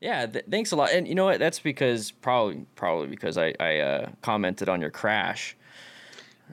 Yeah, 0.00 0.26
th- 0.26 0.44
thanks 0.50 0.72
a 0.72 0.76
lot. 0.76 0.92
And 0.92 1.08
you 1.08 1.14
know 1.14 1.24
what? 1.24 1.38
That's 1.38 1.58
because 1.58 2.10
probably 2.10 2.66
probably 2.74 3.08
because 3.08 3.38
I 3.38 3.54
I 3.58 3.78
uh, 3.78 4.10
commented 4.22 4.68
on 4.68 4.80
your 4.80 4.90
crash. 4.90 5.56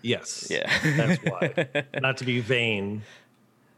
Yes. 0.02 0.48
Yeah. 0.50 0.72
That's 0.98 1.22
why. 1.24 1.84
Not 2.02 2.18
to 2.18 2.26
be 2.26 2.40
vain, 2.40 3.04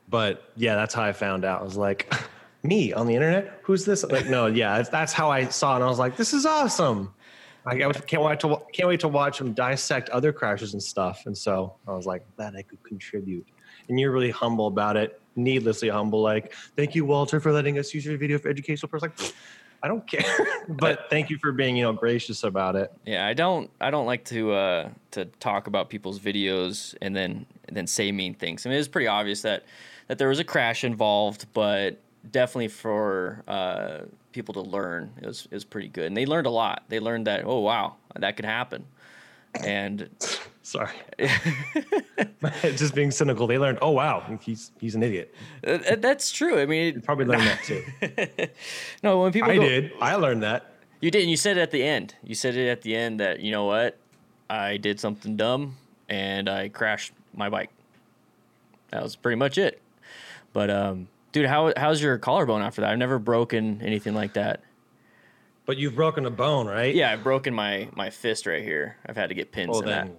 but 0.10 0.52
yeah, 0.56 0.76
that's 0.76 0.94
how 0.94 1.04
I 1.04 1.14
found 1.14 1.46
out. 1.46 1.62
I 1.62 1.64
was 1.64 1.78
like, 1.78 2.14
me 2.64 2.94
on 2.94 3.08
the 3.08 3.16
internet? 3.16 3.60
Who's 3.64 3.86
this? 3.86 4.04
Like, 4.04 4.28
no, 4.28 4.48
yeah, 4.48 4.82
that's, 4.82 5.14
how 5.14 5.30
I 5.30 5.46
saw 5.46 5.74
it. 5.74 5.76
And 5.78 5.84
I 5.84 5.88
was 5.88 6.00
like, 6.00 6.18
this 6.18 6.34
is 6.34 6.46
awesome. 6.46 7.14
I 7.66 7.84
I 7.84 7.92
can't 7.92 8.22
wait 8.22 8.40
to 8.42 8.62
can't 8.74 8.88
wait 8.88 9.00
to 9.00 9.08
watch 9.08 9.40
them 9.40 9.54
dissect 9.54 10.10
other 10.10 10.32
crashes 10.32 10.74
and 10.74 10.84
stuff. 10.84 11.24
And 11.26 11.36
so 11.36 11.76
I 11.88 11.94
was 11.94 12.06
like, 12.06 12.24
that 12.38 12.56
I 12.56 12.62
could 12.62 12.84
contribute. 12.84 13.48
And 13.90 14.00
you're 14.00 14.12
really 14.12 14.30
humble 14.30 14.68
about 14.68 14.98
it, 14.98 15.20
needlessly 15.36 15.90
humble. 15.90 16.22
Like, 16.22 16.54
thank 16.76 16.96
you, 16.96 17.06
Walter, 17.06 17.40
for 17.40 17.52
letting 17.52 17.78
us 17.78 17.94
use 17.94 18.06
your 18.06 18.18
video 18.18 18.38
for 18.38 18.50
educational 18.50 18.90
purposes. 18.90 19.20
Like, 19.20 19.34
I 19.84 19.88
don't 19.88 20.08
care, 20.08 20.24
but 20.68 21.10
thank 21.10 21.30
you 21.30 21.38
for 21.38 21.52
being, 21.52 21.76
you 21.76 21.84
know, 21.84 21.94
gracious 21.94 22.44
about 22.44 22.76
it. 22.76 22.92
Yeah, 23.06 23.28
I 23.28 23.34
don't 23.34 23.70
I 23.80 23.92
don't 23.92 24.08
like 24.08 24.26
to 24.26 24.52
uh, 24.52 24.90
to 25.12 25.26
talk 25.40 25.68
about 25.68 25.90
people's 25.90 26.20
videos 26.20 26.96
and 27.02 27.16
then 27.16 27.46
and 27.68 27.78
then 27.78 27.86
say 27.86 28.12
mean 28.12 28.34
things. 28.34 28.66
I 28.66 28.70
mean, 28.70 28.80
it's 28.80 28.88
pretty 28.88 29.08
obvious 29.08 29.44
that 29.44 29.66
that 30.08 30.18
there 30.18 30.30
was 30.30 30.40
a 30.40 30.44
crash 30.44 30.84
involved, 30.84 31.46
but 31.54 32.00
definitely 32.32 32.70
for 32.70 33.44
uh, 33.48 34.00
people 34.32 34.54
to 34.56 34.62
learn, 34.62 35.12
it 35.22 35.28
was 35.52 35.64
pretty 35.64 35.90
good, 35.90 36.06
and 36.06 36.18
they 36.18 36.26
learned 36.26 36.48
a 36.48 36.52
lot. 36.52 36.84
They 36.90 37.00
learned 37.00 37.28
that 37.28 37.44
oh 37.46 37.60
wow, 37.60 37.96
that 38.16 38.38
could 38.38 38.46
happen, 38.46 38.86
and 39.64 40.10
Sorry. 40.66 40.90
Just 42.76 42.96
being 42.96 43.12
cynical. 43.12 43.46
They 43.46 43.60
learned, 43.60 43.78
oh 43.84 43.92
wow, 43.92 44.40
he's 44.42 44.72
he's 44.80 44.96
an 44.96 45.04
idiot. 45.04 45.34
uh, 45.66 45.78
that's 45.98 46.32
true. 46.32 46.60
I 46.60 46.66
mean, 46.66 46.96
You 46.96 47.02
probably 47.02 47.26
learned 47.26 47.44
that 47.44 47.64
too. 47.64 48.48
no, 49.04 49.22
when 49.22 49.32
people 49.32 49.52
I 49.52 49.56
go, 49.58 49.62
did. 49.62 49.92
I 50.02 50.16
learned 50.16 50.42
that. 50.42 50.74
You 51.02 51.12
did. 51.12 51.22
And 51.22 51.30
you 51.30 51.38
said 51.38 51.58
it 51.58 51.62
at 51.62 51.70
the 51.70 51.84
end. 51.84 52.16
You 52.24 52.34
said 52.34 52.56
it 52.56 52.68
at 52.68 52.82
the 52.82 52.96
end 52.96 53.20
that 53.20 53.42
you 53.42 53.52
know 53.52 53.66
what, 53.66 53.98
I 54.50 54.78
did 54.78 55.00
something 55.00 55.36
dumb 55.38 55.76
and 56.10 56.50
I 56.50 56.70
crashed 56.70 57.14
my 57.36 57.48
bike. 57.50 57.70
That 58.90 59.04
was 59.04 59.16
pretty 59.16 59.36
much 59.36 59.60
it. 59.60 59.80
But 60.52 60.72
um, 60.72 61.10
dude, 61.32 61.46
how 61.46 61.74
how's 61.78 62.02
your 62.02 62.18
collarbone 62.18 62.64
after 62.64 62.82
that? 62.82 62.90
I've 62.90 62.98
never 62.98 63.20
broken 63.20 63.82
anything 63.84 64.16
like 64.16 64.34
that. 64.34 64.62
But 65.68 65.78
you've 65.78 65.96
broken 65.96 66.26
a 66.26 66.32
bone, 66.32 66.66
right? 66.66 66.94
Yeah, 66.96 67.12
I've 67.12 67.24
broken 67.24 67.54
my 67.54 67.88
my 67.96 68.10
fist 68.10 68.48
right 68.48 68.64
here. 68.64 68.98
I've 69.06 69.16
had 69.16 69.30
to 69.30 69.36
get 69.36 69.52
pins 69.52 69.70
Oh, 69.76 69.82
in 69.82 69.86
then. 69.86 70.08
that. 70.08 70.16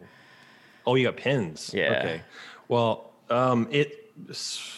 Oh, 0.86 0.94
you 0.94 1.06
got 1.06 1.16
pins. 1.16 1.72
Yeah. 1.74 1.98
Okay. 1.98 2.22
Well, 2.68 3.12
um, 3.30 3.68
it's 3.70 4.72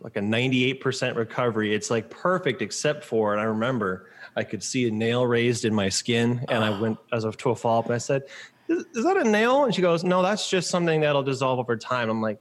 like 0.00 0.16
a 0.16 0.20
98% 0.20 1.16
recovery. 1.16 1.74
It's 1.74 1.90
like 1.90 2.10
perfect 2.10 2.62
except 2.62 3.04
for, 3.04 3.32
and 3.32 3.40
I 3.40 3.44
remember 3.44 4.10
I 4.36 4.44
could 4.44 4.62
see 4.62 4.88
a 4.88 4.90
nail 4.90 5.26
raised 5.26 5.64
in 5.64 5.74
my 5.74 5.88
skin, 5.88 6.44
and 6.48 6.64
I 6.64 6.78
went 6.80 6.98
as 7.12 7.24
of 7.24 7.36
to 7.38 7.50
a 7.50 7.56
follow 7.56 7.80
up, 7.80 7.86
and 7.86 7.94
I 7.94 7.98
said, 7.98 8.22
is, 8.68 8.84
"Is 8.94 9.04
that 9.04 9.16
a 9.16 9.24
nail?" 9.24 9.64
And 9.64 9.74
she 9.74 9.82
goes, 9.82 10.02
"No, 10.04 10.22
that's 10.22 10.48
just 10.48 10.70
something 10.70 11.00
that'll 11.02 11.22
dissolve 11.22 11.58
over 11.58 11.76
time." 11.76 12.08
I'm 12.10 12.22
like, 12.22 12.38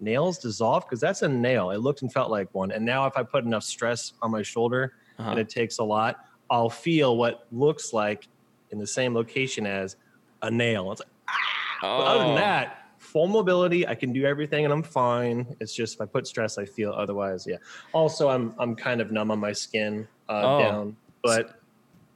"Nails 0.00 0.38
dissolve 0.38 0.84
because 0.84 1.00
that's 1.00 1.22
a 1.22 1.28
nail." 1.28 1.70
It 1.70 1.78
looked 1.78 2.02
and 2.02 2.12
felt 2.12 2.30
like 2.30 2.48
one, 2.54 2.70
and 2.70 2.84
now 2.84 3.06
if 3.06 3.16
I 3.16 3.22
put 3.22 3.44
enough 3.44 3.64
stress 3.64 4.12
on 4.22 4.30
my 4.30 4.42
shoulder, 4.42 4.92
Uh-huh. 5.18 5.30
and 5.30 5.40
it 5.40 5.48
takes 5.48 5.78
a 5.78 5.84
lot, 5.84 6.16
I'll 6.50 6.70
feel 6.70 7.16
what 7.16 7.46
looks 7.50 7.92
like 7.94 8.28
in 8.70 8.78
the 8.78 8.86
same 8.86 9.14
location 9.14 9.66
as 9.66 9.96
a 10.42 10.50
nail. 10.50 10.92
It's 10.92 11.00
like. 11.00 11.08
But 11.82 11.88
other 12.06 12.18
than 12.20 12.32
Oh. 12.32 12.36
that, 12.36 12.86
full 12.98 13.26
mobility, 13.26 13.86
I 13.86 13.94
can 13.94 14.12
do 14.12 14.24
everything 14.24 14.64
and 14.64 14.72
I'm 14.72 14.82
fine. 14.82 15.56
It's 15.60 15.74
just 15.74 15.94
if 15.96 16.00
I 16.00 16.06
put 16.06 16.26
stress, 16.26 16.56
I 16.58 16.64
feel 16.64 16.92
otherwise. 16.92 17.46
Yeah. 17.46 17.56
Also, 17.92 18.28
I'm 18.28 18.54
I'm 18.58 18.74
kind 18.76 19.00
of 19.00 19.10
numb 19.10 19.30
on 19.30 19.38
my 19.40 19.52
skin 19.52 20.06
uh, 20.28 20.42
Oh. 20.44 20.58
down, 20.60 20.96
but 21.22 21.60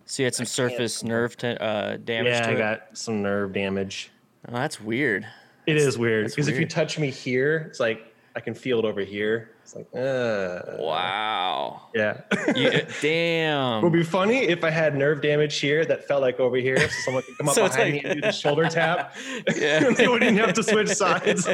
So 0.07 0.23
you 0.23 0.27
had 0.27 0.35
some 0.35 0.45
can't- 0.45 0.51
surface 0.55 1.03
nerve 1.03 1.37
te- 1.37 1.57
uh, 1.57 1.97
damage 1.99 2.33
yeah, 2.33 2.49
I 2.49 2.53
it. 2.53 2.59
got 2.59 2.97
some 2.97 3.23
nerve 3.23 3.53
damage. 3.53 4.11
oh, 4.49 4.53
that's 4.53 4.81
weird. 4.81 5.27
It 5.67 5.77
is 5.77 5.99
weird 5.99 6.27
because 6.29 6.47
if 6.47 6.61
you 6.61 6.67
touch 6.67 6.97
me 6.99 7.11
here, 7.11 7.67
it's 7.69 7.81
like 7.81 8.15
I 8.37 8.41
can 8.41 8.55
feel 8.55 8.79
it 8.79 8.85
over 8.85 9.01
here. 9.01 9.53
It's 9.63 9.75
like, 9.75 9.87
uh, 9.97 10.77
Wow. 10.79 11.89
yeah. 11.95 12.21
You, 12.55 12.71
damn. 13.01 13.79
It 13.79 13.83
would 13.83 13.93
be 13.95 14.03
funny 14.05 14.41
if 14.45 14.63
I 14.63 14.69
had 14.69 14.95
nerve 14.95 15.23
damage 15.23 15.59
here 15.59 15.87
that 15.87 16.07
felt 16.07 16.21
like 16.21 16.39
over 16.39 16.57
here, 16.57 16.79
so 16.79 16.89
someone 17.07 17.23
could 17.23 17.39
come 17.39 17.49
up 17.49 17.55
So 17.55 17.67
behind 17.67 17.95
like- 17.95 18.05
me 18.05 18.11
and 18.11 18.21
do 18.21 18.27
the 18.27 18.33
shoulder 18.33 18.65
tap. 18.69 19.17
Yeah. 19.57 19.89
they 19.91 20.07
wouldn't 20.07 20.37
have 20.39 20.53
to 20.53 20.63
switch 20.63 20.89
sides. 20.91 21.49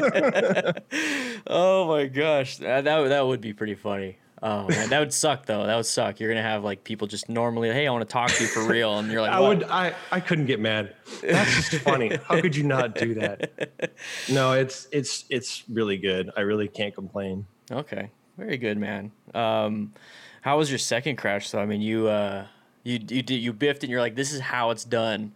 oh 1.47 1.87
my 1.87 2.05
gosh, 2.07 2.57
that 2.57 2.83
that 2.83 3.07
that 3.09 3.25
would 3.25 3.39
be 3.41 3.53
pretty 3.53 3.75
funny. 3.75 4.17
Oh 4.45 4.67
man, 4.67 4.89
that 4.89 4.99
would 4.99 5.13
suck 5.13 5.45
though. 5.45 5.65
That 5.65 5.77
would 5.77 5.85
suck. 5.85 6.19
You're 6.19 6.29
gonna 6.29 6.41
have 6.43 6.65
like 6.65 6.83
people 6.83 7.07
just 7.07 7.29
normally, 7.29 7.69
hey, 7.71 7.87
I 7.87 7.91
want 7.91 8.05
to 8.07 8.11
talk 8.11 8.29
to 8.29 8.43
you 8.43 8.49
for 8.49 8.67
real, 8.67 8.99
and 8.99 9.09
you're 9.09 9.21
like, 9.21 9.31
I 9.31 9.39
"What?" 9.39 9.59
would. 9.59 9.63
I 9.69 9.95
I 10.11 10.19
couldn't 10.19 10.47
get 10.47 10.59
mad. 10.59 10.93
That's 11.21 11.69
just 11.69 11.81
funny. 11.83 12.13
How 12.27 12.41
could 12.41 12.53
you 12.53 12.63
not 12.65 12.93
do 12.95 13.13
that? 13.15 13.93
No, 14.29 14.51
it's 14.51 14.87
it's 14.91 15.23
it's 15.29 15.63
really 15.69 15.97
good. 15.97 16.29
I 16.35 16.41
really 16.41 16.67
can't 16.67 16.93
complain. 16.93 17.45
Okay, 17.71 18.09
very 18.37 18.57
good, 18.57 18.77
man. 18.77 19.11
Um, 19.33 19.93
how 20.41 20.57
was 20.57 20.69
your 20.69 20.79
second 20.79 21.15
crash? 21.15 21.49
though? 21.49 21.59
I 21.59 21.65
mean, 21.65 21.81
you 21.81 22.09
uh, 22.09 22.45
you 22.83 22.93
you 22.95 23.21
did 23.21 23.35
you 23.35 23.53
biffed 23.53 23.83
and 23.83 23.89
you're 23.89 24.01
like, 24.01 24.15
this 24.15 24.33
is 24.33 24.41
how 24.41 24.71
it's 24.71 24.83
done, 24.83 25.31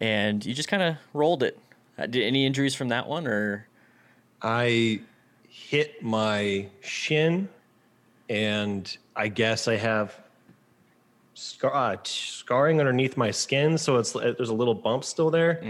and 0.00 0.44
you 0.44 0.54
just 0.54 0.68
kind 0.68 0.82
of 0.82 0.96
rolled 1.12 1.44
it. 1.44 1.56
Uh, 1.96 2.06
did 2.06 2.24
any 2.24 2.46
injuries 2.46 2.74
from 2.74 2.88
that 2.88 3.06
one 3.06 3.28
or? 3.28 3.68
I 4.42 5.00
hit 5.48 6.02
my 6.02 6.66
shin, 6.82 7.48
and 8.28 8.96
I 9.16 9.28
guess 9.28 9.68
I 9.68 9.76
have 9.76 10.18
scar, 11.34 11.74
uh, 11.74 11.96
scarring 12.04 12.80
underneath 12.80 13.16
my 13.16 13.30
skin, 13.30 13.76
so 13.78 13.96
it's 13.96 14.12
there's 14.12 14.48
a 14.50 14.54
little 14.54 14.74
bump 14.74 15.04
still 15.04 15.30
there, 15.30 15.60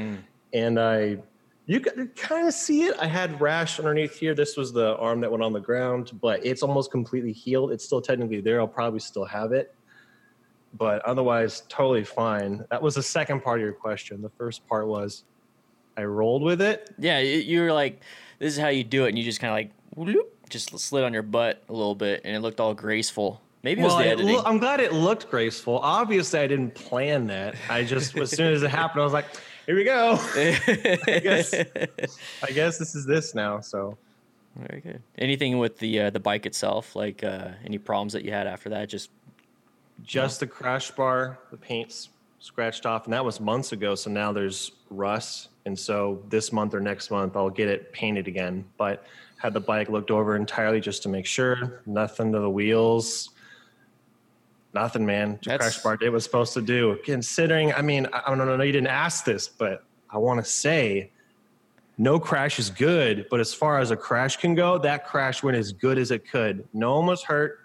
and 0.52 0.78
I. 0.78 1.18
You 1.66 1.80
can 1.80 2.08
kind 2.08 2.46
of 2.46 2.52
see 2.52 2.82
it. 2.82 2.94
I 3.00 3.06
had 3.06 3.40
rash 3.40 3.78
underneath 3.78 4.18
here. 4.18 4.34
This 4.34 4.54
was 4.54 4.70
the 4.70 4.98
arm 4.98 5.22
that 5.22 5.30
went 5.30 5.42
on 5.42 5.54
the 5.54 5.60
ground, 5.60 6.12
but 6.20 6.44
it's 6.44 6.62
almost 6.62 6.90
completely 6.90 7.32
healed. 7.32 7.72
It's 7.72 7.82
still 7.82 8.02
technically 8.02 8.42
there. 8.42 8.60
I'll 8.60 8.68
probably 8.68 9.00
still 9.00 9.24
have 9.24 9.52
it, 9.52 9.74
but 10.76 11.00
otherwise, 11.06 11.62
totally 11.70 12.04
fine. 12.04 12.66
That 12.68 12.82
was 12.82 12.96
the 12.96 13.02
second 13.02 13.40
part 13.40 13.60
of 13.60 13.64
your 13.64 13.72
question. 13.72 14.20
The 14.20 14.28
first 14.28 14.68
part 14.68 14.86
was 14.86 15.24
I 15.96 16.04
rolled 16.04 16.42
with 16.42 16.60
it. 16.60 16.90
Yeah, 16.98 17.20
you, 17.20 17.38
you 17.38 17.60
were 17.62 17.72
like, 17.72 18.02
this 18.38 18.52
is 18.52 18.58
how 18.58 18.68
you 18.68 18.84
do 18.84 19.06
it, 19.06 19.08
and 19.08 19.18
you 19.18 19.24
just 19.24 19.40
kind 19.40 19.50
of 19.50 19.54
like, 19.54 19.70
whoop, 19.96 20.33
just 20.54 20.78
slid 20.78 21.04
on 21.04 21.12
your 21.12 21.22
butt 21.22 21.62
a 21.68 21.72
little 21.72 21.94
bit, 21.94 22.22
and 22.24 22.34
it 22.34 22.40
looked 22.40 22.60
all 22.60 22.72
graceful. 22.74 23.42
Maybe 23.62 23.80
it 23.80 23.84
was 23.84 23.96
the 23.96 24.06
editing. 24.06 24.26
loo- 24.36 24.42
I'm 24.44 24.58
glad 24.58 24.80
it 24.80 24.92
looked 24.92 25.28
graceful. 25.30 25.78
Obviously, 25.78 26.38
I 26.40 26.46
didn't 26.46 26.74
plan 26.74 27.26
that. 27.28 27.56
I 27.68 27.82
just, 27.84 28.16
as 28.16 28.30
soon 28.30 28.52
as 28.52 28.62
it 28.62 28.70
happened, 28.70 29.00
I 29.00 29.04
was 29.04 29.12
like, 29.12 29.26
"Here 29.66 29.74
we 29.74 29.84
go." 29.84 30.18
I 30.36 31.20
guess, 31.22 31.52
I 32.42 32.50
guess 32.52 32.78
this 32.78 32.94
is 32.94 33.04
this 33.06 33.34
now. 33.34 33.60
So, 33.60 33.96
Very 34.56 34.80
good. 34.80 35.02
Anything 35.18 35.58
with 35.58 35.78
the 35.78 36.00
uh, 36.00 36.10
the 36.10 36.20
bike 36.20 36.46
itself, 36.46 36.94
like 36.94 37.24
uh, 37.24 37.48
any 37.64 37.78
problems 37.78 38.12
that 38.12 38.24
you 38.24 38.32
had 38.32 38.46
after 38.46 38.68
that? 38.70 38.88
Just 38.88 39.10
just 40.04 40.40
the 40.40 40.46
crash 40.46 40.90
bar, 40.90 41.38
the 41.50 41.56
paint's 41.56 42.10
scratched 42.40 42.84
off, 42.84 43.04
and 43.06 43.12
that 43.14 43.24
was 43.24 43.40
months 43.40 43.72
ago. 43.72 43.94
So 43.94 44.10
now 44.10 44.30
there's 44.32 44.72
rust, 44.90 45.48
and 45.64 45.78
so 45.78 46.22
this 46.28 46.52
month 46.52 46.74
or 46.74 46.80
next 46.80 47.10
month, 47.10 47.34
I'll 47.36 47.48
get 47.50 47.68
it 47.68 47.92
painted 47.92 48.28
again. 48.28 48.64
But 48.76 49.06
had 49.44 49.52
the 49.52 49.60
bike 49.60 49.90
looked 49.90 50.10
over 50.10 50.36
entirely 50.36 50.80
just 50.80 51.02
to 51.02 51.08
make 51.10 51.26
sure, 51.26 51.82
nothing 51.84 52.32
to 52.32 52.40
the 52.40 52.48
wheels. 52.48 53.28
Nothing, 54.72 55.04
man. 55.04 55.38
Crash 55.44 55.82
bar 55.82 55.98
did 55.98 56.06
it 56.06 56.10
was 56.10 56.24
supposed 56.24 56.54
to 56.54 56.62
do. 56.62 56.98
Considering, 57.04 57.70
I 57.74 57.82
mean, 57.82 58.08
I, 58.10 58.34
don't 58.34 58.38
know, 58.38 58.62
you 58.62 58.72
didn't 58.72 58.86
ask 58.86 59.26
this, 59.26 59.46
but 59.46 59.84
I 60.08 60.16
want 60.16 60.42
to 60.42 60.50
say 60.50 61.10
no 61.98 62.18
crash 62.18 62.58
is 62.58 62.70
good. 62.70 63.26
But 63.30 63.38
as 63.38 63.52
far 63.52 63.80
as 63.80 63.90
a 63.90 63.96
crash 63.98 64.38
can 64.38 64.54
go, 64.54 64.78
that 64.78 65.06
crash 65.06 65.42
went 65.42 65.58
as 65.58 65.72
good 65.72 65.98
as 65.98 66.10
it 66.10 66.26
could. 66.26 66.66
No 66.72 66.96
one 66.96 67.06
was 67.06 67.22
hurt. 67.22 67.60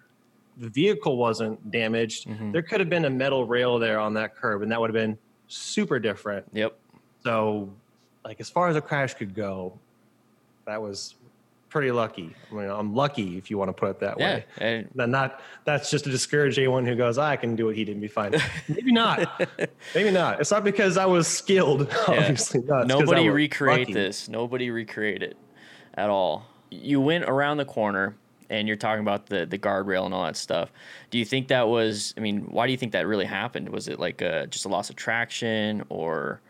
The 0.58 0.68
vehicle 0.68 1.16
wasn't 1.16 1.72
damaged. 1.72 2.28
Mhm. 2.28 2.52
There 2.52 2.62
could 2.62 2.82
have 2.82 2.90
been 2.90 3.06
a 3.06 3.10
metal 3.10 3.46
rail 3.46 3.80
there 3.80 4.00
on 4.00 4.14
that 4.16 4.36
curb, 4.36 4.64
and 4.64 4.72
that 4.74 4.82
would 4.82 4.90
have 4.90 5.02
been 5.02 5.18
super 5.48 5.98
different. 5.98 6.46
yep. 6.52 6.78
So, 7.24 7.70
like, 8.26 8.42
as 8.42 8.50
far 8.50 8.68
as 8.68 8.76
a 8.76 8.82
crash 8.82 9.14
could 9.14 9.34
go, 9.34 9.80
that 10.66 10.82
was 10.82 11.16
pretty 11.70 11.92
lucky. 11.92 12.36
I 12.52 12.56
mean, 12.56 12.70
I'm 12.70 12.94
lucky 12.96 13.38
if 13.38 13.50
you 13.52 13.58
want 13.58 13.70
to 13.70 13.74
put 13.74 13.90
it 13.92 14.00
that 14.00 14.20
Yeah. 14.20 14.36
way. 14.36 14.46
And 14.58 14.90
Then 14.96 15.12
not 15.12 15.42
that's 15.66 15.90
just 15.92 16.04
to 16.06 16.12
discourage 16.12 16.58
anyone 16.58 16.86
who 16.86 16.96
goes, 16.96 17.18
ah, 17.18 17.28
I 17.28 17.36
can 17.38 17.56
do 17.56 17.66
what 17.68 17.76
he 17.76 17.86
did 17.86 17.94
and 17.94 18.02
be 18.02 18.08
fine. 18.08 18.34
Maybe 18.68 18.92
not. 18.92 19.42
Maybe 19.96 20.12
not. 20.12 20.40
It's 20.42 20.52
not 20.52 20.64
because 20.64 20.98
I 20.98 21.06
was 21.06 21.28
skilled. 21.28 21.88
Obviously 22.08 22.62
not. 22.62 22.82
It's 22.82 22.90
nobody 22.90 23.30
recreate 23.30 23.80
lucky. 23.90 23.94
this. 23.94 24.28
Nobody 24.28 24.70
recreate 24.72 25.22
it 25.24 25.38
at 25.94 26.10
all. 26.10 26.46
You 26.72 27.00
went 27.02 27.26
around 27.26 27.58
the 27.58 27.66
corner 27.66 28.16
and 28.52 28.68
you're 28.68 28.78
talking 28.78 29.02
about 29.02 29.28
the 29.28 29.46
the 29.46 29.60
guardrail 29.60 30.06
and 30.06 30.14
all 30.14 30.24
that 30.24 30.36
stuff. 30.36 30.72
Do 31.12 31.20
you 31.20 31.26
think 31.26 31.50
that 31.50 31.68
was? 31.68 32.14
I 32.18 32.20
mean, 32.22 32.42
why 32.50 32.66
do 32.66 32.72
you 32.72 32.78
think 32.78 32.94
that 32.94 33.06
really 33.06 33.26
happened? 33.26 33.70
Was 33.70 33.88
it 33.88 34.00
like 34.00 34.22
a, 34.22 34.48
just 34.48 34.66
a 34.66 34.70
loss 34.70 34.90
of 34.90 34.96
traction, 34.96 35.84
or 35.90 36.42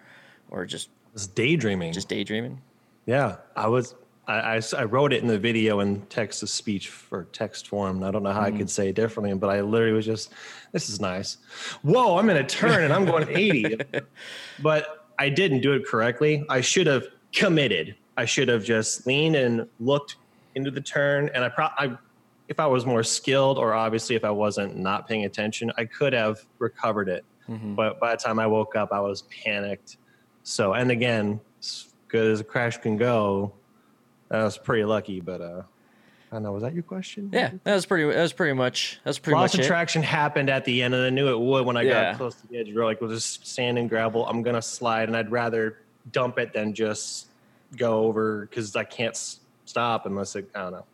or 0.50 0.66
just 0.66 0.89
was 1.13 1.27
daydreaming. 1.27 1.92
just 1.92 2.07
daydreaming? 2.07 2.62
yeah, 3.06 3.38
I 3.56 3.68
was. 3.68 3.95
I, 4.30 4.58
I 4.58 4.62
I 4.78 4.84
wrote 4.84 5.12
it 5.12 5.22
in 5.24 5.28
the 5.28 5.40
video 5.40 5.80
in 5.80 6.02
text 6.04 6.42
to 6.42 6.48
speech 6.48 6.90
for 6.90 7.24
text 7.31 7.68
form. 7.68 8.04
I 8.04 8.12
don't 8.12 8.22
know 8.22 8.31
how 8.31 8.42
I 8.42 8.52
could 8.52 8.70
say 8.70 8.90
it 8.90 8.96
differently, 8.96 9.34
but 9.34 9.50
I 9.50 9.62
literally 9.62 9.94
was 9.94 10.06
just, 10.06 10.31
this 10.72 10.88
is 10.88 11.02
nice. 11.02 11.38
Whoa, 11.81 12.18
I'm 12.18 12.30
in 12.30 12.38
a 12.38 12.46
turn 12.46 12.84
and 12.84 12.94
I'm 12.94 13.06
going 13.06 13.28
80. 13.28 13.78
but 14.62 15.08
I 15.18 15.30
didn't 15.30 15.62
do 15.62 15.74
it 15.74 15.86
correctly. 15.86 16.46
I 16.48 16.62
should 16.62 16.86
have 16.86 17.08
committed. 17.34 17.96
I 18.18 18.26
should 18.26 18.48
have 18.50 18.64
just 18.64 19.08
leaned 19.08 19.36
and 19.36 19.68
looked 19.80 20.18
into 20.54 20.70
the 20.70 20.81
turn. 20.81 21.31
And 21.34 21.44
I 21.44 21.50
probably, 21.50 21.98
if 22.48 22.60
I 22.60 22.68
was 22.68 22.86
more 22.86 23.04
skilled, 23.04 23.58
or 23.58 23.74
obviously 23.74 24.16
if 24.16 24.24
I 24.24 24.31
wasn't 24.31 24.78
not 24.78 25.08
paying 25.08 25.26
attention, 25.26 25.72
I 25.76 25.86
could 25.86 26.14
have 26.14 26.46
recovered 26.60 27.10
it. 27.10 27.26
Mhm. 27.50 27.76
But 27.76 28.00
by 28.00 28.12
the 28.12 28.22
time 28.22 28.38
I 28.38 28.46
woke 28.46 28.76
up, 28.76 28.90
I 28.92 29.00
was 29.00 29.24
panicked. 29.24 29.98
So, 30.44 30.74
and 30.74 30.92
again, 30.92 31.40
as 31.60 31.88
good 32.08 32.31
as 32.31 32.40
a 32.42 32.44
crash 32.44 32.78
can 32.78 32.96
go, 32.96 33.54
I 34.31 34.44
was 34.44 34.58
pretty 34.58 34.84
lucky. 34.86 35.20
But 35.22 35.42
uh, 35.42 35.62
I 36.31 36.36
don't 36.36 36.44
know. 36.44 36.52
Was 36.52 36.64
that 36.64 36.74
your 36.74 36.84
question? 36.84 37.30
Yeah, 37.34 37.52
that 37.64 37.74
was 37.74 37.86
pretty. 37.86 38.06
That 38.12 38.22
was 38.22 38.34
pretty 38.34 38.54
much. 38.54 39.00
That's 39.04 39.20
pretty 39.20 39.36
much 39.36 39.42
Lots 39.42 39.54
much 39.56 39.60
of 39.62 39.66
it. 39.66 39.68
traction 39.68 40.04
happened 40.04 40.50
at 40.50 40.66
the 40.66 40.81
end, 40.84 40.94
and 40.94 41.04
I 41.04 41.10
knew 41.10 41.30
it 41.30 41.40
would 41.40 41.66
when 41.66 41.78
I 41.78 41.81
Yeah. 41.84 42.12
got 42.12 42.18
close 42.18 42.36
to 42.36 42.48
the 42.48 42.58
edge 42.58 42.74
road. 42.74 42.86
Like, 42.86 43.02
with 43.02 43.12
just 43.12 43.46
sand 43.48 43.78
and 43.78 43.90
gravel, 43.90 44.26
I'm 44.28 44.42
gonna 44.44 44.62
slide, 44.62 45.10
and 45.10 45.18
I'd 45.18 45.31
rather 45.31 45.78
dump 46.12 46.38
it 46.40 46.54
than 46.54 46.74
just 46.74 47.28
go 47.78 48.04
over 48.06 48.42
because 48.46 48.76
I 48.76 48.84
can't 48.84 49.14
s- 49.14 49.40
stop 49.66 50.06
unless 50.06 50.36
it. 50.36 50.50
I 50.56 50.60
don't 50.62 50.72
know. 50.72 50.86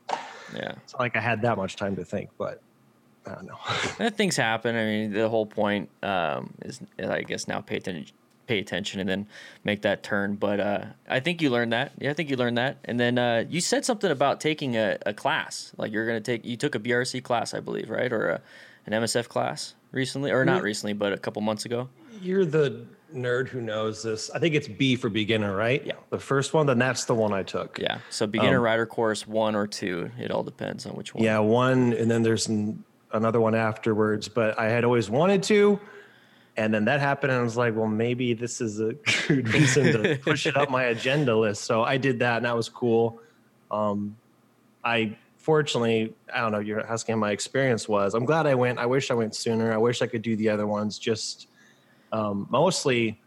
Yeah. 0.54 0.72
It's 0.84 0.94
not 0.94 1.00
like 1.00 1.16
I 1.16 1.22
had 1.22 1.42
that 1.44 1.58
much 1.58 1.76
time 1.76 1.96
to 1.96 2.04
think, 2.06 2.30
but 2.38 2.62
I 3.26 3.34
don't 3.36 3.46
know. 3.48 4.10
Things 4.12 4.36
happen. 4.36 4.76
I 4.76 4.84
mean, 4.86 5.12
the 5.14 5.28
whole 5.30 5.46
point 5.46 5.90
um, 6.04 6.54
is, 6.64 6.80
I 7.00 7.22
guess, 7.24 7.48
now 7.48 7.62
pay 7.62 7.78
attention, 7.78 8.14
pay 8.48 8.60
attention, 8.60 9.00
and 9.00 9.10
then 9.10 9.28
make 9.64 9.82
that 9.84 10.04
turn. 10.04 10.36
But 10.36 10.60
uh, 10.60 10.86
I 11.10 11.20
think 11.20 11.42
you 11.42 11.50
learned 11.50 11.74
that. 11.74 11.94
Yeah, 12.00 12.12
I 12.12 12.14
think 12.14 12.30
you 12.30 12.38
learned 12.38 12.58
that. 12.58 12.78
And 12.86 13.00
then 13.00 13.18
uh, 13.18 13.46
you 13.50 13.62
said 13.62 13.86
something 13.86 14.12
about 14.12 14.40
taking 14.40 14.76
a, 14.76 14.98
a 15.06 15.14
class. 15.14 15.72
Like 15.78 15.92
you're 15.92 16.06
gonna 16.06 16.22
take. 16.22 16.46
You 16.46 16.58
took 16.58 16.76
a 16.76 16.80
BRC 16.80 17.24
class, 17.24 17.54
I 17.54 17.60
believe, 17.60 17.90
right, 17.90 18.12
or 18.12 18.30
a, 18.30 18.42
an 18.86 18.94
MSF 18.94 19.28
class 19.28 19.76
recently, 19.92 20.32
or 20.32 20.46
not 20.46 20.62
recently, 20.64 20.94
but 20.94 21.14
a 21.14 21.18
couple 21.18 21.42
months 21.42 21.66
ago. 21.66 21.90
You're 22.22 22.46
the 22.46 22.86
nerd 23.14 23.48
who 23.48 23.62
knows 23.62 24.04
this. 24.04 24.30
I 24.32 24.40
think 24.40 24.56
it's 24.56 24.68
B 24.68 24.96
for 24.96 25.10
beginner, 25.10 25.56
right? 25.56 25.86
Yeah. 25.86 25.94
The 26.10 26.20
first 26.20 26.54
one, 26.54 26.66
then 26.66 26.80
that's 26.80 27.06
the 27.06 27.16
one 27.16 27.34
I 27.34 27.44
took. 27.44 27.80
Yeah. 27.80 28.00
So 28.10 28.28
beginner 28.28 28.58
Um, 28.58 28.64
rider 28.64 28.86
course 28.86 29.26
one 29.28 29.56
or 29.56 29.68
two. 29.68 30.12
It 30.20 30.32
all 30.32 30.44
depends 30.44 30.86
on 30.86 30.94
which 30.94 31.14
one. 31.14 31.24
Yeah, 31.24 31.40
one, 31.40 31.94
and 31.94 32.10
then 32.12 32.24
there's 32.24 32.48
an, 32.48 32.84
another 33.14 33.40
one 33.40 33.56
afterwards. 33.56 34.28
But 34.28 34.60
I 34.60 34.66
had 34.70 34.84
always 34.84 35.10
wanted 35.10 35.44
to, 35.44 35.80
and 36.57 36.74
then 36.74 36.86
that 36.86 37.02
happened, 37.02 37.31
and 37.31 37.42
I 37.42 37.44
was 37.44 37.57
like, 37.57 37.75
well, 37.75 37.88
maybe 37.88 38.34
this 38.34 38.62
is 38.62 38.80
a 38.80 38.94
good 39.28 39.54
reason 39.54 39.92
to 39.92 40.18
push 40.24 40.46
it 40.46 40.56
up 40.56 40.69
my 40.69 40.86
agenda 40.86 41.36
list. 41.36 41.63
So 41.63 41.84
I 41.84 41.98
did 41.98 42.19
that, 42.19 42.38
and 42.38 42.46
that 42.46 42.56
was 42.56 42.69
cool. 42.69 43.19
Um, 43.69 44.16
I 44.84 45.18
fortunately, 45.38 46.16
I 46.34 46.40
don't 46.40 46.54
know. 46.54 46.60
You're 46.60 46.86
asking 46.86 47.13
how 47.13 47.19
my 47.19 47.31
experience 47.31 47.90
was. 47.90 48.13
I'm 48.13 48.25
glad 48.25 48.48
I 48.48 48.56
went. 48.56 48.80
I 48.80 48.86
wish 48.86 49.12
I 49.12 49.13
went 49.13 49.36
sooner. 49.36 49.74
I 49.74 49.78
wish 49.78 50.02
I 50.02 50.07
could 50.07 50.22
do 50.22 50.36
the 50.36 50.50
other 50.50 50.66
ones. 50.66 50.98
Just 50.98 51.48
um, 52.12 52.48
mostly. 52.50 53.22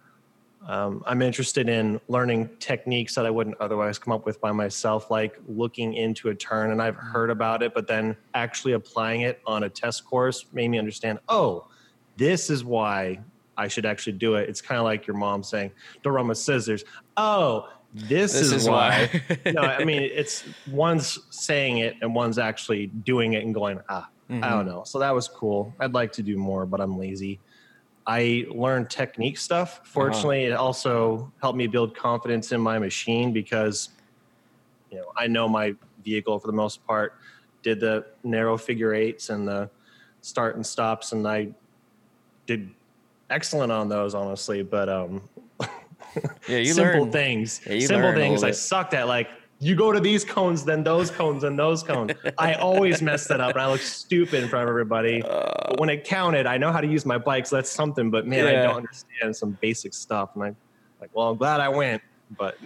Um, 0.66 1.04
I'm 1.06 1.22
interested 1.22 1.68
in 1.68 2.00
learning 2.08 2.50
techniques 2.58 3.14
that 3.14 3.24
I 3.24 3.30
wouldn't 3.30 3.56
otherwise 3.60 3.96
come 3.98 4.12
up 4.12 4.26
with 4.26 4.40
by 4.40 4.50
myself, 4.50 5.10
like 5.10 5.38
looking 5.46 5.94
into 5.94 6.30
a 6.30 6.34
turn. 6.34 6.72
And 6.72 6.82
I've 6.82 6.96
heard 6.96 7.30
about 7.30 7.62
it, 7.62 7.72
but 7.74 7.86
then 7.86 8.16
actually 8.34 8.72
applying 8.72 9.20
it 9.20 9.40
on 9.46 9.62
a 9.62 9.68
test 9.68 10.04
course 10.04 10.46
made 10.52 10.68
me 10.68 10.78
understand 10.78 11.20
oh, 11.28 11.68
this 12.18 12.50
is 12.50 12.64
why 12.64 13.20
I 13.56 13.68
should 13.68 13.86
actually 13.86 14.14
do 14.14 14.34
it. 14.34 14.48
It's 14.48 14.60
kind 14.60 14.78
of 14.78 14.84
like 14.84 15.06
your 15.06 15.16
mom 15.16 15.42
saying, 15.42 15.70
don't 16.02 16.12
run 16.12 16.28
with 16.28 16.38
scissors. 16.38 16.84
Oh, 17.16 17.68
this, 17.94 18.32
This 18.32 18.42
is, 18.42 18.52
is 18.52 18.68
why. 18.68 19.08
why. 19.28 19.52
no, 19.52 19.62
I 19.62 19.84
mean, 19.84 20.02
it's 20.02 20.44
one's 20.70 21.18
saying 21.30 21.78
it 21.78 21.96
and 22.02 22.14
one's 22.14 22.38
actually 22.38 22.88
doing 22.88 23.32
it 23.32 23.44
and 23.44 23.54
going, 23.54 23.80
ah, 23.88 24.08
I 24.30 24.50
don't 24.50 24.66
know. 24.66 24.82
So 24.84 24.98
that 24.98 25.14
was 25.14 25.26
cool. 25.26 25.74
I'd 25.80 25.94
like 25.94 26.12
to 26.12 26.22
do 26.22 26.36
more, 26.36 26.66
but 26.66 26.80
I'm 26.80 26.98
lazy. 26.98 27.40
I 28.06 28.46
learned 28.50 28.90
technique 28.90 29.38
stuff. 29.38 29.80
Fortunately, 29.84 30.44
it 30.44 30.52
also 30.52 31.32
helped 31.40 31.56
me 31.56 31.66
build 31.66 31.96
confidence 31.96 32.52
in 32.52 32.60
my 32.60 32.78
machine 32.78 33.32
because, 33.32 33.90
you 34.90 34.98
know, 34.98 35.12
I 35.16 35.28
know 35.28 35.48
my 35.48 35.74
vehicle 36.04 36.38
for 36.38 36.46
the 36.46 36.52
most 36.52 36.86
part. 36.86 37.14
Did 37.62 37.80
the 37.80 38.06
narrow 38.22 38.56
figure 38.58 38.92
eights 38.94 39.30
and 39.30 39.48
the 39.48 39.70
start 40.20 40.56
and 40.56 40.66
stops, 40.66 41.12
and 41.12 41.26
I 41.26 41.48
did 42.48 42.70
excellent 43.30 43.70
on 43.70 43.88
those, 43.88 44.14
honestly. 44.14 44.62
But 44.64 44.88
um, 44.88 45.22
Yeah, 46.48 46.58
you 46.58 46.64
simple 46.72 47.02
learn. 47.02 47.12
things, 47.12 47.60
Yeah, 47.64 47.86
simple 47.86 48.12
things. 48.14 48.42
I 48.42 48.50
sucked 48.50 48.94
at 48.94 49.06
like 49.06 49.28
you 49.60 49.74
go 49.76 49.92
to 49.92 50.00
these 50.00 50.24
cones, 50.24 50.64
then 50.64 50.82
those 50.84 51.10
cones, 51.10 51.44
and 51.44 51.58
those 51.58 51.82
cones. 51.82 52.12
I 52.38 52.54
always 52.54 53.02
mess 53.02 53.26
that 53.28 53.40
up, 53.40 53.52
and 53.54 53.60
I 53.62 53.68
look 53.68 53.82
stupid 53.82 54.42
in 54.42 54.48
front 54.48 54.64
of 54.64 54.68
everybody. 54.68 55.20
but 55.22 55.78
when 55.78 55.90
it 55.90 56.04
counted, 56.04 56.46
I 56.46 56.58
know 56.58 56.72
how 56.72 56.80
to 56.80 56.86
use 56.86 57.04
my 57.04 57.18
bike, 57.18 57.46
so 57.46 57.56
that's 57.56 57.70
something. 57.70 58.10
But 58.10 58.26
man, 58.26 58.46
I 58.46 58.52
don't 58.62 58.76
understand 58.76 59.36
some 59.36 59.52
basic 59.60 59.94
stuff, 59.94 60.30
and 60.34 60.44
I 60.44 60.54
like. 61.00 61.10
Well, 61.12 61.28
I'm 61.28 61.36
glad 61.36 61.60
I 61.60 61.68
went, 61.68 62.02
but 62.36 62.56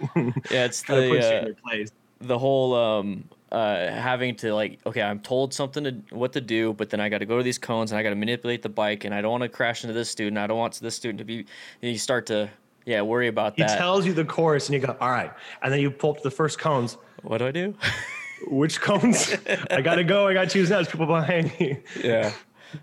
Yeah, 0.49 0.65
it's 0.65 0.81
kind 0.81 1.03
of 1.03 1.09
puts 1.09 1.25
you 1.25 1.31
the 1.31 1.37
in 1.37 1.43
uh, 1.43 1.47
your 1.47 1.55
place. 1.67 1.89
the 2.21 2.37
whole 2.39 2.73
um 2.75 3.29
uh 3.53 3.91
having 3.91 4.35
to 4.35 4.53
like 4.53 4.79
okay 4.85 5.01
i'm 5.01 5.19
told 5.19 5.53
something 5.53 5.83
to 5.83 5.91
what 6.09 6.33
to 6.33 6.41
do 6.41 6.73
but 6.73 6.89
then 6.89 6.99
i 6.99 7.07
got 7.07 7.19
to 7.19 7.25
go 7.25 7.37
to 7.37 7.43
these 7.43 7.59
cones 7.59 7.91
and 7.91 7.99
i 7.99 8.03
got 8.03 8.09
to 8.09 8.15
manipulate 8.15 8.61
the 8.63 8.69
bike 8.69 9.05
and 9.05 9.13
i 9.13 9.21
don't 9.21 9.31
want 9.31 9.43
to 9.43 9.49
crash 9.49 9.83
into 9.83 9.93
this 9.93 10.09
student 10.09 10.37
i 10.39 10.47
don't 10.47 10.57
want 10.57 10.73
this 10.81 10.95
student 10.95 11.19
to 11.19 11.23
be 11.23 11.37
and 11.39 11.91
you 11.91 11.97
start 11.97 12.25
to 12.25 12.49
yeah 12.85 13.01
worry 13.01 13.27
about 13.27 13.55
He 13.55 13.61
that 13.61 13.71
he 13.71 13.77
tells 13.77 14.05
you 14.05 14.13
the 14.13 14.25
course, 14.25 14.67
and 14.67 14.73
you 14.73 14.85
go, 14.85 14.97
"All 14.99 15.09
right," 15.11 15.31
and 15.61 15.71
then 15.71 15.79
you 15.79 15.89
pull 15.91 16.09
up 16.11 16.17
to 16.17 16.23
the 16.23 16.31
first 16.31 16.59
cones. 16.59 16.97
what 17.21 17.37
do 17.37 17.45
i 17.47 17.51
do 17.51 17.73
Which 18.47 18.81
cones? 18.81 19.33
I 19.71 19.79
gotta 19.81 20.03
go. 20.03 20.27
I 20.27 20.33
gotta 20.33 20.49
choose 20.49 20.69
now. 20.69 20.75
There's 20.77 20.89
people 20.89 21.05
behind 21.05 21.53
me. 21.59 21.77
yeah 22.03 22.33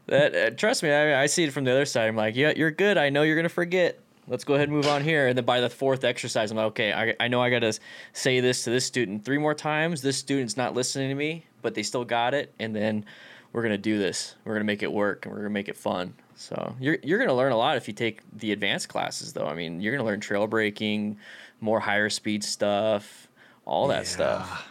that 0.07 0.35
uh, 0.35 0.51
trust 0.57 0.83
me 0.85 0.91
I, 0.91 1.23
I 1.25 1.27
see 1.27 1.43
it 1.45 1.53
from 1.53 1.65
the 1.65 1.73
other 1.73 1.85
side 1.85 2.09
i'm 2.09 2.15
like 2.15 2.37
yeah 2.37 2.53
you're 2.57 2.71
good 2.71 2.97
i 2.97 3.11
know 3.11 3.23
you're 3.23 3.35
gonna 3.35 3.49
forget 3.49 3.99
let's 4.31 4.45
go 4.45 4.55
ahead 4.55 4.69
and 4.69 4.77
move 4.77 4.87
on 4.87 5.05
here. 5.05 5.27
And 5.27 5.37
then 5.37 5.45
by 5.45 5.61
the 5.61 5.69
fourth 5.69 6.05
exercise 6.05 6.51
i'm 6.51 6.57
like 6.57 6.67
okay 6.67 6.93
i, 6.93 7.15
I 7.25 7.29
know 7.29 7.43
i 7.43 7.51
gotta 7.51 7.79
say 8.15 8.41
this 8.41 8.65
to 8.65 8.71
this 8.71 8.87
student 8.87 9.25
three 9.25 9.39
more 9.39 9.55
times. 9.55 10.01
This 10.01 10.17
student's 10.17 10.57
not 10.57 10.73
listening 10.75 11.11
to 11.11 11.15
me 11.15 11.45
but 11.61 11.75
they 11.75 11.83
still 11.83 12.07
got 12.07 12.33
it. 12.33 12.55
And 12.59 12.75
then 12.75 13.05
we're 13.53 13.63
gonna 13.63 13.77
do 13.77 13.99
this. 13.99 14.37
We're 14.45 14.55
gonna 14.55 14.65
make 14.65 14.83
it 14.83 14.91
work 14.91 15.27
and 15.27 15.35
we're 15.35 15.41
gonna 15.41 15.51
make 15.51 15.69
it 15.69 15.77
fun. 15.77 16.15
So 16.37 16.75
you're, 16.81 16.97
you're 17.03 17.19
gonna 17.19 17.35
learn 17.35 17.53
a 17.53 17.57
lot 17.59 17.77
if 17.77 17.87
you 17.87 17.93
take 17.93 18.23
the 18.33 18.53
advanced 18.53 18.89
classes 18.89 19.35
though. 19.35 19.47
I 19.47 19.55
mean 19.55 19.83
you're 19.83 19.95
gonna 19.95 20.09
learn 20.09 20.21
trail 20.21 20.47
braking 20.47 21.19
more 21.61 21.81
higher 21.81 22.09
speed 22.09 22.43
stuff 22.43 23.29
all 23.71 23.89
that 23.89 24.07
stuff. 24.07 24.69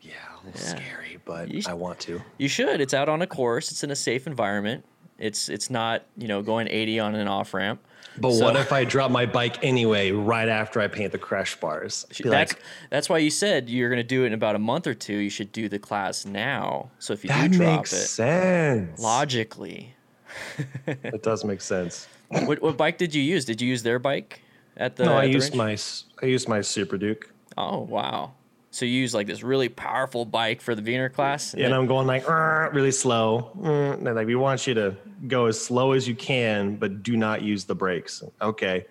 Yeah, 0.00 0.12
a 0.42 0.46
little 0.46 0.60
scary, 0.60 1.18
but 1.24 1.68
I 1.68 1.74
want 1.74 2.00
to. 2.00 2.22
you 2.38 2.48
should. 2.48 2.80
It's 2.80 2.94
out 2.94 3.08
on 3.08 3.20
a 3.20 3.26
course. 3.26 3.70
It's 3.70 3.84
in 3.84 3.90
a 3.90 3.96
safe 3.96 4.26
environment. 4.26 4.84
It's 5.18 5.48
it's 5.48 5.68
not 5.70 6.02
you 6.16 6.28
know 6.28 6.42
going 6.42 6.68
80 6.68 7.00
on 7.00 7.14
an 7.14 7.28
off 7.28 7.54
ramp. 7.54 7.80
But 8.20 8.32
So- 8.32 8.44
what 8.44 8.56
if 8.56 8.72
I 8.72 8.84
drop 8.84 9.10
my 9.10 9.26
bike 9.26 9.62
anyway 9.64 10.10
right 10.10 10.48
after 10.48 10.80
I 10.80 10.88
paint 10.88 11.12
the 11.12 11.18
crash 11.18 11.54
bars? 11.60 12.04
Be 12.22 12.28
That's 12.28 12.52
like, 12.52 12.62
that's 12.90 13.08
why 13.08 13.18
you 13.18 13.30
said 13.30 13.68
you're 13.68 13.90
gonna 13.90 14.02
do 14.02 14.24
it 14.24 14.28
in 14.28 14.32
about 14.32 14.56
a 14.56 14.58
month 14.58 14.86
or 14.86 14.94
two. 14.94 15.16
You 15.16 15.30
should 15.30 15.52
do 15.52 15.68
the 15.68 15.78
class 15.78 16.24
now. 16.24 16.90
So 16.98 17.12
if 17.12 17.24
you 17.24 17.30
do 17.30 17.48
drop 17.48 17.76
makes 17.78 17.92
it 17.92 18.06
sense. 18.06 19.00
logically, 19.00 19.94
It 20.86 21.22
does 21.22 21.44
make 21.44 21.60
sense. 21.60 22.06
what 22.28 22.60
what 22.62 22.76
bike 22.76 22.98
did 22.98 23.14
you 23.14 23.22
use? 23.22 23.44
Did 23.44 23.60
you 23.60 23.68
use 23.68 23.82
their 23.82 23.98
bike 23.98 24.40
at 24.76 24.96
the? 24.96 25.04
no, 25.04 25.16
I 25.16 25.26
the 25.26 25.32
used 25.32 25.56
range? 25.56 26.04
my 26.20 26.26
I 26.26 26.30
used 26.30 26.48
my 26.48 26.60
Super 26.60 26.96
Duke, 26.98 27.32
Oh 27.56 27.78
wow! 27.80 28.32
So 28.78 28.84
you 28.84 28.92
use 28.92 29.12
like 29.12 29.26
this 29.26 29.42
really 29.42 29.68
powerful 29.68 30.24
bike 30.24 30.60
for 30.60 30.76
the 30.76 30.82
beginner 30.82 31.08
class. 31.08 31.52
and 31.52 31.74
I'm 31.74 31.88
going 31.88 32.06
like 32.06 32.28
really 32.28 32.92
slow. 32.92 33.50
Mm, 33.58 34.06
and 34.06 34.14
like 34.14 34.28
we 34.28 34.36
want 34.36 34.68
you 34.68 34.74
to 34.74 34.94
go 35.26 35.46
as 35.46 35.60
slow 35.60 35.92
as 35.92 36.06
you 36.06 36.14
can, 36.14 36.76
but 36.76 37.02
do 37.02 37.16
not 37.16 37.42
use 37.42 37.64
the 37.64 37.74
brakes. 37.74 38.22
Okay. 38.40 38.86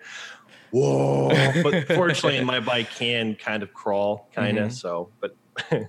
Whoa! 0.72 1.28
but 1.62 1.86
fortunately, 1.94 2.44
my 2.44 2.60
bike 2.60 2.90
can 2.90 3.34
kind 3.34 3.62
of 3.62 3.72
crawl, 3.72 4.28
kind 4.34 4.58
of. 4.58 4.68
Mhm. 4.68 4.72
So, 4.74 5.08
but 5.20 5.34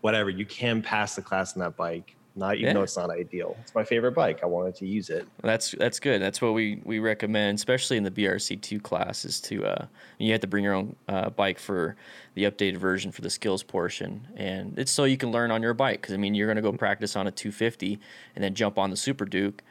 whatever, 0.00 0.30
you 0.30 0.46
can 0.46 0.80
pass 0.80 1.16
the 1.16 1.22
class 1.22 1.56
on 1.56 1.60
that 1.60 1.76
bike. 1.76 2.14
Not 2.38 2.54
even 2.54 2.66
Yeah. 2.68 2.72
though 2.74 2.82
it's 2.84 2.96
not 2.96 3.10
ideal. 3.10 3.56
It's 3.62 3.74
my 3.74 3.82
favorite 3.84 4.12
bike. 4.12 4.40
I 4.42 4.46
wanted 4.46 4.76
to 4.76 4.86
use 4.86 5.10
it. 5.10 5.26
That's 5.42 5.72
that's 5.72 5.98
good. 5.98 6.22
That's 6.22 6.40
what 6.40 6.54
we 6.54 6.80
we 6.84 7.00
recommend, 7.00 7.56
especially 7.56 7.96
in 7.96 8.04
the 8.04 8.10
BRC 8.10 8.56
two 8.62 8.78
class, 8.80 9.24
is 9.24 9.40
to 9.42 9.64
uh, 9.66 9.86
you 10.18 10.30
have 10.32 10.40
to 10.42 10.46
bring 10.46 10.62
your 10.64 10.74
own 10.74 10.94
uh, 11.08 11.30
bike 11.30 11.58
for 11.58 11.96
the 12.34 12.44
updated 12.44 12.76
version 12.76 13.10
for 13.10 13.22
the 13.22 13.30
skills 13.30 13.62
portion, 13.64 14.28
and 14.36 14.78
it's 14.78 14.92
so 14.92 15.02
you 15.04 15.16
can 15.16 15.32
learn 15.32 15.50
on 15.50 15.62
your 15.62 15.74
bike. 15.74 16.00
Because 16.00 16.14
I 16.14 16.16
mean, 16.18 16.34
you're 16.34 16.46
gonna 16.48 16.62
go 16.62 16.72
practice 16.72 17.16
on 17.16 17.26
a 17.26 17.32
250 17.32 17.98
and 18.36 18.44
then 18.44 18.54
jump 18.54 18.78
on 18.78 18.90
the 18.90 18.96
Super 18.96 19.24
Duke, 19.24 19.62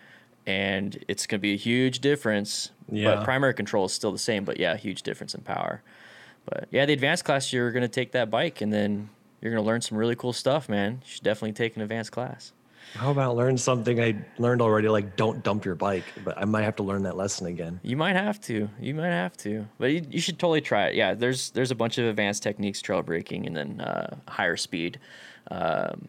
and 0.45 1.03
it's 1.07 1.25
gonna 1.25 1.39
be 1.39 1.53
a 1.53 1.57
huge 1.57 1.99
difference. 1.99 2.71
Yeah. 2.91 3.15
But 3.15 3.23
primary 3.23 3.53
control 3.53 3.85
is 3.85 3.93
still 3.93 4.11
the 4.11 4.17
same, 4.17 4.43
but 4.43 4.59
yeah, 4.59 4.75
huge 4.75 5.03
difference 5.03 5.33
in 5.33 5.41
power. 5.41 5.81
But 6.45 6.67
yeah, 6.71 6.85
the 6.85 6.93
advanced 6.93 7.23
class, 7.25 7.51
you're 7.53 7.71
gonna 7.71 7.87
take 7.87 8.11
that 8.11 8.29
bike, 8.29 8.59
and 8.61 8.73
then 8.73 9.09
you're 9.41 9.51
gonna 9.53 9.65
learn 9.65 9.81
some 9.81 9.97
really 9.97 10.15
cool 10.15 10.33
stuff, 10.33 10.67
man. 10.67 11.01
You 11.05 11.11
should 11.11 11.23
definitely 11.23 11.53
take 11.53 11.75
an 11.75 11.81
advanced 11.81 12.11
class. 12.11 12.51
How 12.95 13.11
about 13.11 13.35
learn 13.35 13.57
something 13.57 14.01
I 14.01 14.15
learned 14.39 14.61
already? 14.61 14.87
Like, 14.89 15.15
don't 15.15 15.43
dump 15.43 15.65
your 15.65 15.75
bike, 15.75 16.03
but 16.23 16.37
I 16.37 16.45
might 16.45 16.63
have 16.63 16.75
to 16.77 16.83
learn 16.83 17.03
that 17.03 17.15
lesson 17.15 17.45
again. 17.47 17.79
You 17.83 17.95
might 17.97 18.15
have 18.15 18.41
to. 18.41 18.69
You 18.79 18.93
might 18.95 19.09
have 19.11 19.37
to. 19.37 19.67
But 19.77 19.91
you, 19.91 20.05
you 20.09 20.19
should 20.19 20.39
totally 20.39 20.61
try 20.61 20.87
it. 20.87 20.95
Yeah, 20.95 21.13
there's 21.13 21.51
there's 21.51 21.69
a 21.71 21.75
bunch 21.75 21.97
of 21.99 22.05
advanced 22.05 22.41
techniques, 22.43 22.81
trail 22.81 23.03
braking, 23.03 23.45
and 23.45 23.55
then 23.55 23.81
uh, 23.81 24.15
higher 24.27 24.57
speed. 24.57 24.99
Um, 25.51 26.07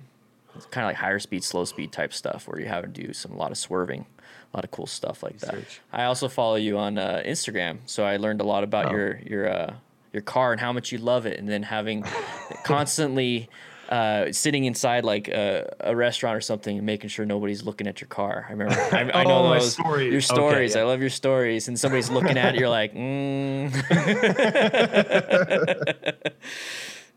it's 0.56 0.66
kind 0.66 0.84
of 0.84 0.88
like 0.88 0.96
higher 0.96 1.18
speed, 1.18 1.44
slow 1.44 1.64
speed 1.64 1.92
type 1.92 2.12
stuff 2.12 2.48
where 2.48 2.58
you 2.58 2.66
have 2.66 2.82
to 2.84 2.88
do 2.88 3.12
some 3.12 3.32
a 3.32 3.36
lot 3.36 3.50
of 3.50 3.58
swerving, 3.58 4.06
a 4.52 4.56
lot 4.56 4.64
of 4.64 4.70
cool 4.70 4.86
stuff 4.86 5.22
like 5.22 5.38
that. 5.40 5.56
I 5.92 6.04
also 6.04 6.26
follow 6.28 6.56
you 6.56 6.78
on 6.78 6.96
uh, 6.98 7.22
Instagram, 7.24 7.78
so 7.86 8.04
I 8.04 8.16
learned 8.16 8.40
a 8.40 8.44
lot 8.44 8.64
about 8.64 8.86
Oh. 8.86 8.90
your 8.92 9.18
your 9.26 9.48
uh, 9.48 9.74
your 10.12 10.22
car 10.22 10.52
and 10.52 10.60
how 10.60 10.72
much 10.72 10.90
you 10.90 10.98
love 10.98 11.26
it, 11.26 11.38
and 11.38 11.48
then 11.48 11.64
having 11.64 12.02
constantly. 12.64 13.48
Uh, 13.88 14.30
sitting 14.32 14.66
inside 14.66 15.02
like 15.02 15.28
a, 15.28 15.74
a 15.80 15.96
restaurant 15.96 16.36
or 16.36 16.42
something 16.42 16.76
and 16.76 16.84
making 16.84 17.08
sure 17.08 17.24
nobody's 17.24 17.62
looking 17.62 17.86
at 17.86 18.02
your 18.02 18.08
car. 18.08 18.44
I 18.46 18.52
remember. 18.52 18.74
I, 18.92 19.20
I 19.20 19.24
know 19.24 19.46
Oh, 19.46 19.54
those 19.54 19.72
story. 19.72 20.04
your 20.04 20.12
Okay, 20.16 20.20
stories. 20.20 20.74
yeah. 20.74 20.82
I 20.82 20.84
love 20.84 21.00
your 21.00 21.08
stories. 21.08 21.68
And 21.68 21.80
somebody's 21.80 22.10
looking 22.10 22.36
at 22.36 22.54
it, 22.54 22.58
you're 22.60 22.68
like, 22.68 22.92
mm. 22.94 23.72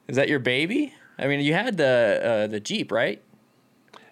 Is 0.07 0.15
that 0.15 0.29
your 0.29 0.39
baby? 0.39 0.93
I 1.19 1.27
mean, 1.27 1.39
you 1.41 1.53
had 1.53 1.77
the 1.77 2.21
uh, 2.23 2.47
the 2.47 2.59
Jeep, 2.59 2.91
right? 2.91 3.21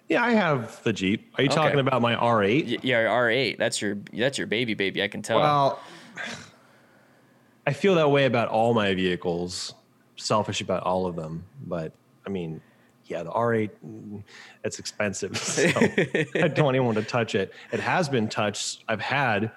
Yeah, 0.08 0.24
I 0.24 0.32
have 0.32 0.82
the 0.82 0.92
Jeep. 0.92 1.32
Are 1.38 1.42
you 1.42 1.48
Okay. 1.48 1.56
talking 1.56 1.78
about 1.78 2.02
my 2.02 2.14
R8? 2.14 2.66
Y- 2.66 2.78
yeah, 2.82 3.04
R8. 3.04 3.58
That's 3.58 3.80
your 3.80 3.98
that's 4.12 4.38
your 4.38 4.46
baby, 4.46 4.74
baby. 4.74 5.02
I 5.02 5.08
can 5.08 5.22
tell. 5.22 5.40
Well, 5.40 5.80
I 7.66 7.72
feel 7.72 7.94
that 7.96 8.10
way 8.10 8.24
about 8.26 8.48
all 8.48 8.74
my 8.74 8.94
vehicles. 8.94 9.74
Selfish 10.16 10.60
about 10.60 10.82
all 10.82 11.06
of 11.06 11.16
them, 11.16 11.44
but 11.66 11.92
I 12.30 12.32
mean, 12.32 12.60
yeah, 13.06 13.24
the 13.24 13.30
R8, 13.30 13.70
mm, 13.84 14.22
it's 14.62 14.78
expensive. 14.78 15.36
So 15.36 15.64
I 16.40 16.48
don't 16.48 16.76
even 16.76 16.86
want 16.86 16.98
to 16.98 17.04
touch 17.04 17.34
it. 17.34 17.52
It 17.72 17.80
has 17.80 18.08
been 18.08 18.28
touched. 18.28 18.84
I've 18.86 19.00
had 19.00 19.50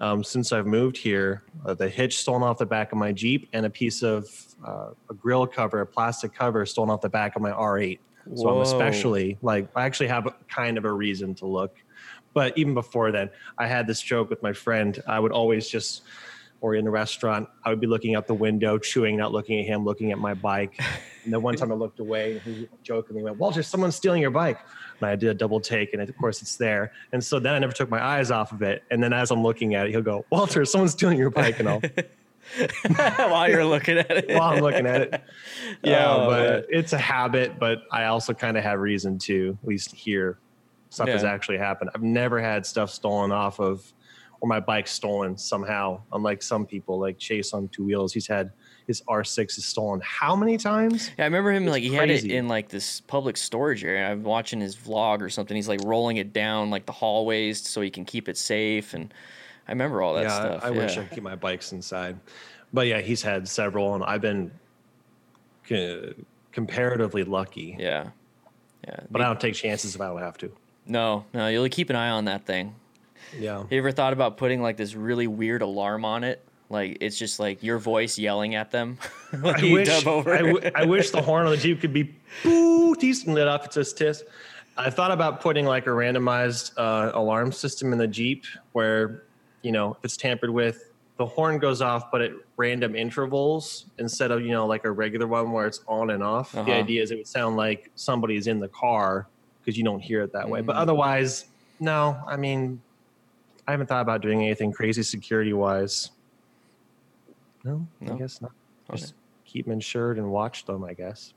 um, 0.00 0.24
since 0.24 0.52
I've 0.52 0.66
moved 0.66 0.96
here 0.96 1.44
uh, 1.64 1.74
the 1.74 1.88
hitch 1.88 2.18
stolen 2.18 2.42
off 2.42 2.58
the 2.58 2.66
back 2.66 2.90
of 2.90 2.98
my 2.98 3.12
Jeep 3.12 3.48
and 3.52 3.66
a 3.66 3.70
piece 3.70 4.02
of 4.02 4.28
uh, 4.66 4.90
a 5.10 5.14
grill 5.14 5.46
cover, 5.46 5.80
a 5.80 5.86
plastic 5.86 6.34
cover 6.34 6.66
stolen 6.66 6.90
off 6.90 7.00
the 7.00 7.08
back 7.08 7.36
of 7.36 7.42
my 7.42 7.52
R8. 7.52 8.00
So 8.34 8.48
I'm 8.48 8.60
especially 8.60 9.38
like 9.40 9.68
I 9.74 9.86
actually 9.86 10.08
have 10.08 10.26
a, 10.26 10.34
kind 10.48 10.76
of 10.76 10.84
a 10.84 10.92
reason 10.92 11.34
to 11.36 11.46
look. 11.46 11.76
But 12.34 12.58
even 12.58 12.74
before 12.74 13.10
then, 13.12 13.30
I 13.56 13.66
had 13.66 13.86
this 13.86 14.02
joke 14.02 14.28
with 14.28 14.42
my 14.42 14.52
friend. 14.52 15.00
I 15.06 15.18
would 15.18 15.32
always 15.32 15.68
just, 15.68 16.02
or 16.60 16.74
in 16.74 16.86
a 16.86 16.90
restaurant, 16.90 17.48
I 17.64 17.70
would 17.70 17.80
be 17.80 17.86
looking 17.86 18.14
out 18.16 18.26
the 18.26 18.34
window, 18.34 18.78
chewing, 18.78 19.16
not 19.16 19.30
looking 19.32 19.60
at 19.60 19.66
him, 19.66 19.84
looking 19.84 20.10
at 20.12 20.18
my 20.18 20.34
bike. 20.34 20.80
And 21.24 21.32
then 21.32 21.40
one 21.42 21.54
time 21.56 21.70
I 21.70 21.74
looked 21.76 22.00
away 22.00 22.32
and 22.32 22.40
he 22.42 22.68
jokingly 22.82 23.22
went, 23.22 23.36
Walter, 23.38 23.62
someone's 23.62 23.94
stealing 23.94 24.20
your 24.22 24.30
bike. 24.32 24.58
And 25.00 25.08
I 25.08 25.14
did 25.14 25.28
a 25.28 25.34
double 25.34 25.60
take, 25.60 25.92
and 25.92 26.02
of 26.02 26.16
course 26.18 26.42
it's 26.42 26.56
there. 26.56 26.90
And 27.12 27.22
so 27.22 27.38
then 27.38 27.54
I 27.54 27.58
never 27.60 27.72
took 27.72 27.88
my 27.88 28.02
eyes 28.02 28.30
off 28.32 28.50
of 28.52 28.62
it. 28.62 28.82
And 28.90 29.00
then 29.02 29.12
as 29.12 29.30
I'm 29.30 29.42
looking 29.42 29.74
at 29.76 29.86
it, 29.86 29.90
he'll 29.92 30.02
go, 30.02 30.24
Walter, 30.30 30.64
someone's 30.64 30.92
stealing 30.92 31.18
your 31.18 31.30
bike. 31.30 31.60
And 31.60 31.68
I'll, 31.68 31.82
While 33.30 33.48
you're 33.50 33.64
looking 33.64 33.98
at 33.98 34.10
it. 34.10 34.28
while 34.30 34.54
I'm 34.54 34.60
looking 34.60 34.86
at 34.86 35.00
it. 35.02 35.22
Yeah, 35.84 36.08
Oh, 36.10 36.26
but 36.30 36.42
man. 36.50 36.64
it's 36.70 36.92
a 36.92 36.98
habit. 36.98 37.58
But 37.58 37.82
I 37.92 38.04
also 38.04 38.32
kind 38.34 38.56
of 38.56 38.64
have 38.64 38.80
reason 38.80 39.18
to 39.20 39.56
at 39.62 39.68
least 39.68 39.94
hear 39.94 40.38
stuff 40.90 41.08
has 41.08 41.24
actually 41.24 41.58
happened. 41.58 41.90
I've 41.94 42.02
never 42.02 42.40
had 42.40 42.64
stuff 42.64 42.90
stolen 42.90 43.30
off 43.32 43.60
of, 43.60 43.92
or 44.40 44.48
my 44.48 44.60
bike 44.60 44.86
stolen 44.86 45.36
somehow. 45.36 46.00
Unlike 46.12 46.42
some 46.42 46.66
people, 46.66 46.98
like 46.98 47.18
Chase 47.18 47.52
on 47.52 47.68
two 47.68 47.84
wheels, 47.84 48.12
he's 48.12 48.26
had 48.26 48.52
his 48.86 49.02
R6 49.02 49.58
is 49.58 49.66
stolen 49.66 50.00
how 50.02 50.34
many 50.34 50.56
times? 50.56 51.10
Yeah, 51.18 51.24
I 51.24 51.26
remember 51.26 51.52
him 51.52 51.64
It's 51.64 51.72
like 51.72 51.82
he 51.82 51.92
had 51.92 52.10
it 52.10 52.24
in 52.24 52.48
like 52.48 52.68
this 52.68 53.02
public 53.02 53.36
storage 53.36 53.84
area. 53.84 54.10
I'm 54.10 54.22
watching 54.22 54.60
his 54.60 54.76
vlog 54.76 55.20
or 55.20 55.28
something. 55.28 55.54
He's 55.54 55.68
like 55.68 55.80
rolling 55.84 56.16
it 56.16 56.32
down 56.32 56.70
like 56.70 56.86
the 56.86 56.92
hallways 56.92 57.60
so 57.60 57.82
he 57.82 57.90
can 57.90 58.06
keep 58.06 58.28
it 58.28 58.38
safe. 58.38 58.94
And 58.94 59.12
I 59.68 59.72
remember 59.72 60.00
all 60.00 60.14
that 60.14 60.24
yeah, 60.24 60.40
stuff. 60.40 60.64
I 60.64 60.70
wish 60.70 60.96
yeah. 60.96 61.02
I 61.02 61.04
could 61.04 61.14
keep 61.16 61.22
my 61.22 61.36
bikes 61.36 61.72
inside. 61.72 62.18
But 62.72 62.86
yeah, 62.86 63.00
he's 63.00 63.22
had 63.22 63.46
several, 63.46 63.94
and 63.94 64.04
I've 64.04 64.20
been 64.20 64.50
co- 65.68 66.14
comparatively 66.52 67.24
lucky. 67.24 67.76
Yeah. 67.78 68.10
Yeah. 68.86 69.00
But 69.10 69.20
I 69.20 69.26
don't 69.26 69.40
take 69.40 69.54
chances 69.54 69.94
if 69.94 70.00
I 70.00 70.06
don't 70.06 70.18
have 70.18 70.38
to. 70.38 70.50
no, 70.86 71.26
no, 71.34 71.48
you'll 71.48 71.68
keep 71.68 71.90
an 71.90 71.96
eye 71.96 72.10
on 72.10 72.24
that 72.24 72.46
thing. 72.46 72.74
Yeah. 73.36 73.64
You 73.70 73.78
ever 73.78 73.92
thought 73.92 74.12
about 74.12 74.36
putting 74.36 74.62
like 74.62 74.76
this 74.76 74.94
really 74.94 75.26
weird 75.26 75.62
alarm 75.62 76.04
on 76.04 76.24
it? 76.24 76.44
Like 76.70 76.98
it's 77.00 77.18
just 77.18 77.40
like 77.40 77.62
your 77.62 77.78
voice 77.78 78.18
yelling 78.18 78.54
at 78.54 78.70
them. 78.70 78.98
I 79.44 79.58
you 79.58 79.72
wish. 79.74 79.88
I, 79.88 80.00
w- 80.38 80.70
I 80.74 80.84
wish 80.84 81.10
the 81.10 81.22
horn 81.22 81.46
on 81.46 81.50
the 81.52 81.56
Jeep 81.56 81.80
could 81.80 81.92
be 81.92 82.14
boo, 82.42 82.94
teased 82.96 83.26
and 83.26 83.34
lit 83.34 83.48
up. 83.48 83.64
It's 83.64 83.74
just 83.74 83.96
tis. 83.98 84.22
I 84.76 84.90
thought 84.90 85.10
about 85.10 85.40
putting 85.40 85.64
like 85.64 85.86
a 85.86 85.90
randomized 85.90 86.72
uh, 86.76 87.10
alarm 87.14 87.52
system 87.52 87.92
in 87.92 87.98
the 87.98 88.06
Jeep 88.06 88.44
where, 88.72 89.24
you 89.62 89.72
know, 89.72 89.92
if 89.92 90.04
it's 90.04 90.16
tampered 90.16 90.50
with, 90.50 90.84
the 91.16 91.26
horn 91.26 91.58
goes 91.58 91.82
off, 91.82 92.12
but 92.12 92.20
at 92.20 92.30
random 92.58 92.94
intervals 92.94 93.86
instead 93.98 94.30
of, 94.30 94.42
you 94.42 94.50
know, 94.52 94.66
like 94.66 94.84
a 94.84 94.90
regular 94.90 95.26
one 95.26 95.50
where 95.50 95.66
it's 95.66 95.80
on 95.88 96.10
and 96.10 96.22
off. 96.22 96.52
The 96.52 96.60
Uh-huh. 96.60 96.70
idea 96.72 97.02
is 97.02 97.10
it 97.10 97.16
would 97.16 97.26
sound 97.26 97.56
like 97.56 97.90
somebody's 97.96 98.46
in 98.46 98.60
the 98.60 98.68
car 98.68 99.26
because 99.60 99.76
you 99.76 99.82
don't 99.82 99.98
hear 100.00 100.22
it 100.22 100.32
that 100.34 100.48
way. 100.48 100.60
But 100.60 100.76
Mm. 100.76 100.80
otherwise, 100.80 101.46
no, 101.80 102.16
I 102.28 102.36
mean, 102.36 102.80
I 103.68 103.72
haven't 103.72 103.86
thought 103.86 104.00
about 104.00 104.22
doing 104.22 104.42
anything 104.42 104.72
crazy 104.72 105.02
security 105.02 105.52
wise. 105.52 106.10
No, 107.64 107.86
No? 108.00 108.14
I 108.14 108.16
guess 108.16 108.40
not. 108.40 108.52
Okay. 108.88 108.98
Just 108.98 109.14
keep 109.44 109.66
them 109.66 109.74
insured 109.74 110.16
and 110.16 110.30
watch 110.30 110.64
them, 110.64 110.82
I 110.84 110.94
guess. 110.94 111.34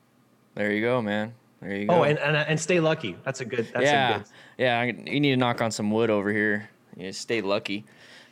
there 0.55 0.71
you 0.71 0.81
go, 0.81 1.01
man. 1.01 1.33
There 1.61 1.75
you 1.75 1.87
go. 1.87 1.95
Oh, 1.95 2.03
and, 2.03 2.17
and 2.19 2.37
and 2.37 2.59
stay 2.59 2.79
lucky. 2.79 3.17
That's 3.25 3.41
a 3.41 3.45
good. 3.45 3.67
That's 3.73 3.83
yeah, 3.85 4.15
a 4.15 4.17
good. 4.19 4.27
yeah. 4.57 4.83
You 4.83 5.19
need 5.19 5.31
to 5.31 5.37
knock 5.37 5.61
on 5.61 5.71
some 5.71 5.91
wood 5.91 6.09
over 6.09 6.31
here. 6.31 6.69
Yeah, 6.95 7.11
stay 7.11 7.41
lucky. 7.41 7.83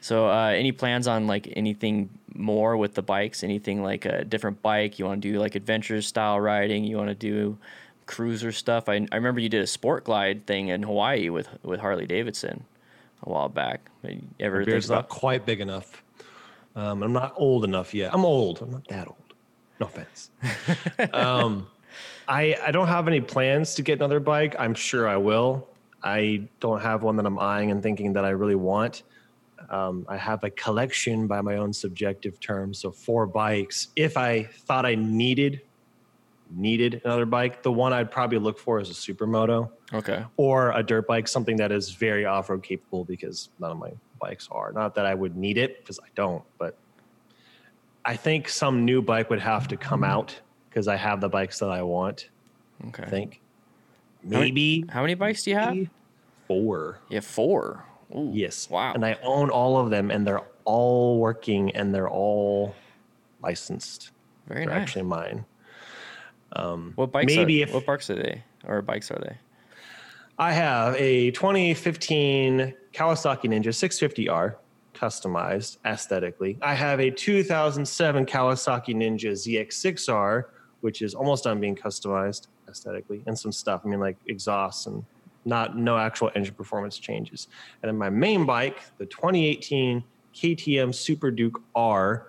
So, 0.02 0.30
uh, 0.30 0.48
any 0.48 0.72
plans 0.72 1.06
on 1.06 1.28
like 1.28 1.52
anything 1.56 2.10
more 2.34 2.78
with 2.78 2.96
the 2.96 3.02
bikes? 3.02 3.44
Anything 3.44 3.84
like 3.84 4.06
a 4.06 4.24
different 4.24 4.62
bike? 4.62 4.98
You 4.98 5.06
want 5.06 5.22
to 5.22 5.32
do 5.32 5.40
like 5.40 5.56
adventure 5.56 6.02
style 6.02 6.40
riding? 6.40 6.86
You 6.86 6.96
want 6.98 7.10
to 7.10 7.16
do 7.16 7.58
cruiser 8.06 8.54
stuff? 8.54 8.88
I, 8.88 9.06
I 9.12 9.16
remember 9.18 9.42
you 9.42 9.50
did 9.50 9.62
a 9.62 9.68
sport 9.68 10.06
glide 10.06 10.48
thing 10.48 10.70
in 10.70 10.84
Hawaii 10.84 11.30
with 11.30 11.50
with 11.64 11.82
Harley 11.82 12.08
Davidson 12.08 12.64
a 13.24 13.30
while 13.30 13.50
back. 13.50 13.90
You 14.04 14.22
Ever 14.40 14.60
My 14.60 14.66
beard's 14.66 14.90
not 14.90 15.10
quite 15.10 15.46
big 15.46 15.62
enough. 15.62 16.04
Um, 16.76 17.04
I'm 17.04 17.14
not 17.14 17.34
old 17.36 17.64
enough 17.64 17.94
yet. 17.94 18.14
I'm 18.14 18.26
old. 18.26 18.62
I'm 18.62 18.72
not 18.72 18.88
that 18.88 19.08
old. 19.08 19.34
No 19.80 19.88
offense. 19.88 20.30
um, 21.14 21.68
I 22.28 22.56
I 22.66 22.72
don't 22.72 22.88
have 22.88 23.08
any 23.08 23.22
plans 23.22 23.76
to 23.76 23.82
get 23.82 24.00
another 24.00 24.20
bike. 24.20 24.56
I'm 24.60 24.74
sure 24.74 25.08
I 25.08 25.18
will. 25.18 25.68
I 26.04 26.48
don't 26.60 26.82
have 26.82 27.04
one 27.04 27.16
that 27.18 27.26
I'm 27.26 27.40
eyeing 27.40 27.72
and 27.72 27.84
thinking 27.84 28.14
that 28.14 28.24
I 28.24 28.30
really 28.30 28.56
want. 28.56 29.04
Um, 29.70 30.06
I 30.08 30.16
have 30.16 30.44
a 30.44 30.50
collection 30.52 31.28
by 31.28 31.42
my 31.42 31.58
own 31.58 31.74
subjective 31.74 32.40
terms, 32.40 32.80
so 32.80 32.92
four 32.92 33.26
bikes. 33.26 33.90
If 33.96 34.16
I 34.16 34.44
thought 34.44 34.86
I 34.86 34.96
needed 34.96 35.62
needed 36.50 37.02
another 37.06 37.26
bike, 37.26 37.62
the 37.64 37.72
one 37.72 37.94
I'd 37.94 38.12
probably 38.12 38.40
look 38.40 38.58
for 38.58 38.80
is 38.80 38.90
a 38.90 38.94
supermoto. 38.94 39.70
Okay. 39.94 40.24
or 40.38 40.72
a 40.72 40.84
dirt 40.84 41.08
bike, 41.08 41.28
something 41.28 41.58
that 41.58 41.72
is 41.72 41.90
very 41.92 42.26
off 42.26 42.50
road 42.50 42.62
capable 42.64 43.04
because 43.06 43.50
none 43.60 43.72
of 43.72 43.78
my 43.78 43.92
bikes 44.20 44.48
are. 44.52 44.72
Not 44.72 44.94
that 44.96 45.06
I 45.08 45.16
would 45.16 45.36
need 45.36 45.58
it 45.58 45.80
because 45.80 46.00
I 46.00 46.08
don't, 46.16 46.44
but 46.60 46.78
I 48.06 48.16
think 48.16 48.50
some 48.50 48.86
new 48.86 49.02
bike 49.02 49.30
would 49.30 49.40
have 49.40 49.68
to 49.70 49.78
come 49.78 50.04
out 50.04 50.40
because 50.70 50.88
I 50.88 50.96
have 50.96 51.22
the 51.22 51.30
bikes 51.30 51.60
that 51.60 51.70
I 51.70 51.82
want. 51.82 52.30
Okay. 52.90 53.04
I 53.04 53.10
think 53.10 53.42
maybe 54.24 54.86
How 54.90 55.02
many 55.02 55.16
bikes 55.16 55.44
do 55.44 55.50
you 55.52 55.56
have? 55.58 55.76
four. 56.48 57.00
Yeah, 57.10 57.20
four. 57.22 57.86
Ooh, 58.16 58.32
Yes. 58.34 58.70
Wow. 58.70 58.94
And 58.94 59.06
I 59.06 59.18
own 59.24 59.50
all 59.50 59.78
of 59.78 59.90
them, 59.90 60.10
and 60.12 60.26
they're 60.26 60.42
all 60.66 61.20
working, 61.20 61.72
and 61.76 61.94
they're 61.94 62.10
all 62.10 62.76
licensed. 63.42 64.12
Very 64.48 64.66
they're 64.66 64.74
nice. 64.76 64.82
actually 64.84 65.04
mine. 65.04 65.46
Um, 66.54 66.94
what 66.96 67.12
bikes? 67.12 67.36
maybe 67.36 67.62
are, 67.62 67.68
if- 67.68 67.74
what 67.74 67.86
bikes 67.86 68.10
are 68.10 68.16
they? 68.16 68.44
Or 68.68 68.82
bikes 68.82 69.12
are 69.12 69.20
they? 69.20 69.38
I 70.38 70.54
have 70.54 70.96
a 70.96 71.32
2015 71.32 72.74
Kawasaki 72.94 73.44
Ninja 73.46 73.74
650R 73.74 74.56
customized 74.96 75.78
aesthetically. 75.86 76.58
I 76.62 76.74
have 76.76 77.00
a 77.00 77.12
2007 77.12 78.26
Kawasaki 78.26 78.96
Ninja 78.96 79.32
ZX6R, 79.32 80.46
which 80.82 81.02
is 81.02 81.14
almost 81.14 81.44
done 81.44 81.60
being 81.60 81.76
customized 81.76 82.48
aesthetically, 82.70 83.22
and 83.26 83.38
some 83.38 83.52
stuff. 83.52 83.82
I 83.86 83.90
mean, 83.90 84.00
like 84.00 84.18
exhausts 84.28 84.86
and 84.86 85.04
not 85.46 85.78
no 85.78 85.98
actual 85.98 86.32
engine 86.36 86.54
performance 86.56 86.98
changes. 86.98 87.48
And 87.82 87.90
then 87.90 87.98
my 87.98 88.10
main 88.10 88.46
bike, 88.46 88.80
the 88.98 89.06
2018 89.06 90.04
KTM 90.34 90.94
Super 90.94 91.32
Duke 91.32 91.62
R, 91.76 92.28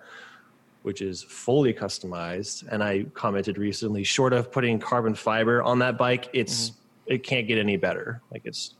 which 0.83 1.01
is 1.01 1.23
fully 1.23 1.73
customized. 1.73 2.67
And 2.69 2.83
I 2.83 3.05
commented 3.13 3.57
recently, 3.57 4.03
short 4.03 4.33
of 4.33 4.51
putting 4.51 4.79
carbon 4.79 5.15
fiber 5.15 5.61
on 5.61 5.79
that 5.79 5.97
bike, 5.97 6.29
it's 6.33 6.73
it 7.05 7.23
can't 7.23 7.47
get 7.47 7.57
any 7.57 7.77
better. 7.77 8.21
Like 8.31 8.41
it's 8.45 8.75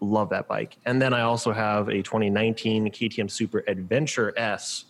love 0.00 0.28
that 0.30 0.48
bike. 0.48 0.76
And 0.84 1.00
then 1.00 1.14
I 1.14 1.22
also 1.22 1.52
have 1.52 1.88
a 1.88 2.02
2019 2.02 2.90
KTM 2.90 3.30
Super 3.30 3.64
Adventure 3.66 4.34
S, 4.36 4.84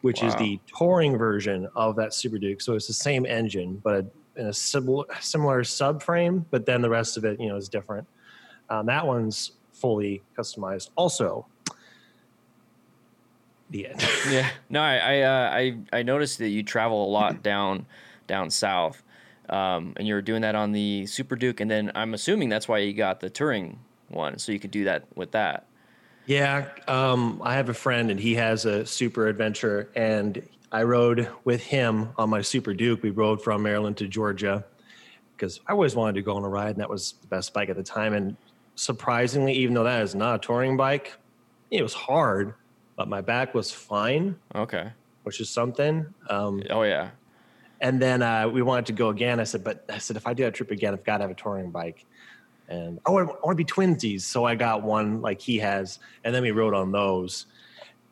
which 0.00 0.22
is 0.22 0.34
the 0.36 0.58
touring 0.76 1.18
version 1.18 1.68
of 1.74 1.96
that 1.96 2.14
Super 2.14 2.38
Duke. 2.38 2.60
So 2.60 2.74
it's 2.74 2.86
the 2.86 2.94
same 2.94 3.26
engine, 3.26 3.80
but 3.82 4.06
in 4.36 4.46
a 4.46 4.52
similar 4.52 5.04
similar 5.20 5.62
subframe, 5.62 6.44
but 6.50 6.66
then 6.66 6.82
the 6.82 6.90
rest 6.90 7.16
of 7.16 7.24
it, 7.24 7.40
you 7.40 7.48
know, 7.48 7.56
is 7.56 7.68
different. 7.68 8.06
Um, 8.68 8.86
that 8.86 9.06
one's 9.06 9.52
fully 9.72 10.22
customized. 10.36 10.90
Also, 10.96 11.46
the 13.70 13.88
end. 13.88 14.04
yeah. 14.30 14.50
No, 14.68 14.80
I 14.80 14.96
I, 14.96 15.20
uh, 15.20 15.50
I 15.52 15.78
I 15.92 16.02
noticed 16.02 16.38
that 16.38 16.48
you 16.48 16.62
travel 16.62 17.06
a 17.06 17.10
lot 17.10 17.42
down 17.42 17.86
down 18.26 18.50
south, 18.50 19.02
um, 19.48 19.94
and 19.96 20.06
you 20.06 20.14
were 20.14 20.22
doing 20.22 20.42
that 20.42 20.54
on 20.54 20.72
the 20.72 21.06
Super 21.06 21.36
Duke, 21.36 21.60
and 21.60 21.70
then 21.70 21.92
I'm 21.94 22.14
assuming 22.14 22.48
that's 22.48 22.68
why 22.68 22.78
you 22.78 22.92
got 22.92 23.20
the 23.20 23.30
touring 23.30 23.78
one, 24.08 24.38
so 24.38 24.52
you 24.52 24.58
could 24.58 24.70
do 24.70 24.84
that 24.84 25.06
with 25.14 25.32
that. 25.32 25.66
Yeah, 26.26 26.68
um, 26.88 27.40
I 27.44 27.54
have 27.54 27.68
a 27.68 27.74
friend 27.74 28.10
and 28.10 28.18
he 28.18 28.34
has 28.34 28.64
a 28.64 28.84
super 28.84 29.28
adventure, 29.28 29.90
and 29.94 30.42
I 30.72 30.82
rode 30.82 31.28
with 31.44 31.62
him 31.62 32.10
on 32.18 32.30
my 32.30 32.42
Super 32.42 32.74
Duke. 32.74 33.02
We 33.02 33.10
rode 33.10 33.42
from 33.42 33.62
Maryland 33.62 33.96
to 33.98 34.08
Georgia 34.08 34.64
because 35.36 35.60
I 35.68 35.72
always 35.72 35.94
wanted 35.94 36.14
to 36.16 36.22
go 36.22 36.36
on 36.36 36.44
a 36.44 36.48
ride, 36.48 36.70
and 36.70 36.80
that 36.80 36.90
was 36.90 37.14
the 37.20 37.28
best 37.28 37.54
bike 37.54 37.68
at 37.68 37.76
the 37.76 37.82
time. 37.82 38.12
And 38.12 38.36
surprisingly, 38.74 39.52
even 39.52 39.74
though 39.74 39.84
that 39.84 40.02
is 40.02 40.14
not 40.14 40.34
a 40.36 40.38
touring 40.38 40.76
bike, 40.76 41.16
it 41.70 41.82
was 41.82 41.94
hard, 41.94 42.54
but 42.96 43.08
my 43.08 43.20
back 43.20 43.54
was 43.54 43.70
fine, 43.70 44.36
Okay. 44.54 44.90
which 45.24 45.40
is 45.40 45.48
something. 45.50 46.06
Um, 46.30 46.62
Oh 46.70 46.82
yeah. 46.82 47.10
and 47.80 48.00
then 48.00 48.22
uh, 48.22 48.48
we 48.48 48.62
wanted 48.62 48.86
to 48.86 48.92
go 48.92 49.10
again. 49.10 49.38
I 49.40 49.44
said, 49.44 49.62
but 49.62 49.84
I 49.88 49.98
said, 49.98 50.16
if 50.16 50.26
I 50.26 50.32
do 50.34 50.44
that 50.44 50.54
trip 50.54 50.70
again, 50.70 50.94
I've 50.94 51.04
got 51.04 51.18
to 51.18 51.24
have 51.24 51.30
a 51.30 51.34
touring 51.34 51.70
bike. 51.70 52.04
And 52.68 52.98
oh, 53.06 53.18
I 53.18 53.22
want 53.22 53.50
to 53.50 53.54
be 53.54 53.64
twinsies. 53.64 54.22
So 54.22 54.44
I 54.44 54.54
got 54.56 54.82
one 54.82 55.20
like 55.20 55.40
he 55.40 55.58
has. 55.58 55.98
And 56.24 56.34
then 56.34 56.42
we 56.42 56.50
rode 56.50 56.74
on 56.74 56.90
those. 56.90 57.46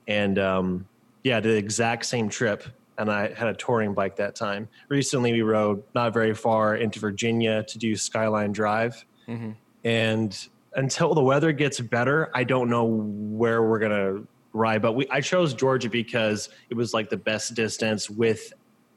And 0.07 0.39
um, 0.39 0.87
yeah, 1.25 1.41
the 1.41 1.57
exact 1.57 2.05
same 2.07 2.29
trip. 2.29 2.63
And 2.99 3.11
I 3.11 3.35
had 3.35 3.49
a 3.49 3.55
touring 3.55 3.95
bike 3.95 4.15
that 4.17 4.37
time. 4.37 4.69
Recently, 4.89 5.33
we 5.33 5.43
rode 5.43 5.83
not 5.95 6.13
very 6.13 6.35
far 6.35 6.77
into 6.77 7.01
Virginia 7.01 7.65
to 7.65 7.79
do 7.79 7.97
Skyline 7.97 8.53
Drive. 8.53 9.05
hmm 9.27 9.53
And 9.83 10.49
until 10.77 11.15
the 11.15 11.23
weather 11.23 11.51
gets 11.53 11.81
better, 11.81 12.31
I 12.35 12.45
don't 12.45 12.69
know 12.71 12.85
where 12.85 13.63
we're 13.63 13.81
gonna 13.81 14.23
ride. 14.55 14.81
But 14.81 14.93
we 14.93 15.07
I 15.11 15.21
chose 15.21 15.53
Georgia 15.53 15.91
because 15.91 16.49
it 16.71 16.75
was 16.75 16.95
like 16.95 17.11
the 17.11 17.17
best 17.19 17.55
distance 17.55 18.09
with 18.09 18.55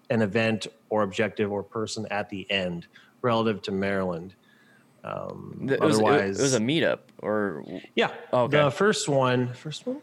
an 0.10 0.22
event 0.22 0.68
or 0.90 1.04
objective 1.04 1.52
or 1.52 1.62
person 1.64 2.08
at 2.10 2.30
the 2.30 2.50
end 2.50 2.88
relative 3.22 3.62
to 3.64 3.72
Maryland. 3.74 4.34
Um, 5.04 5.68
It 5.70 5.80
was, 5.82 5.96
otherwise, 5.96 6.40
it 6.40 6.44
was 6.44 6.54
a 6.54 6.60
meetup, 6.60 7.00
or 7.22 7.64
yeah. 7.96 8.12
Oh, 8.32 8.44
okay. 8.44 8.58
The 8.64 8.72
first 8.72 9.10
one, 9.10 9.54
first 9.54 9.86
one. 9.86 10.02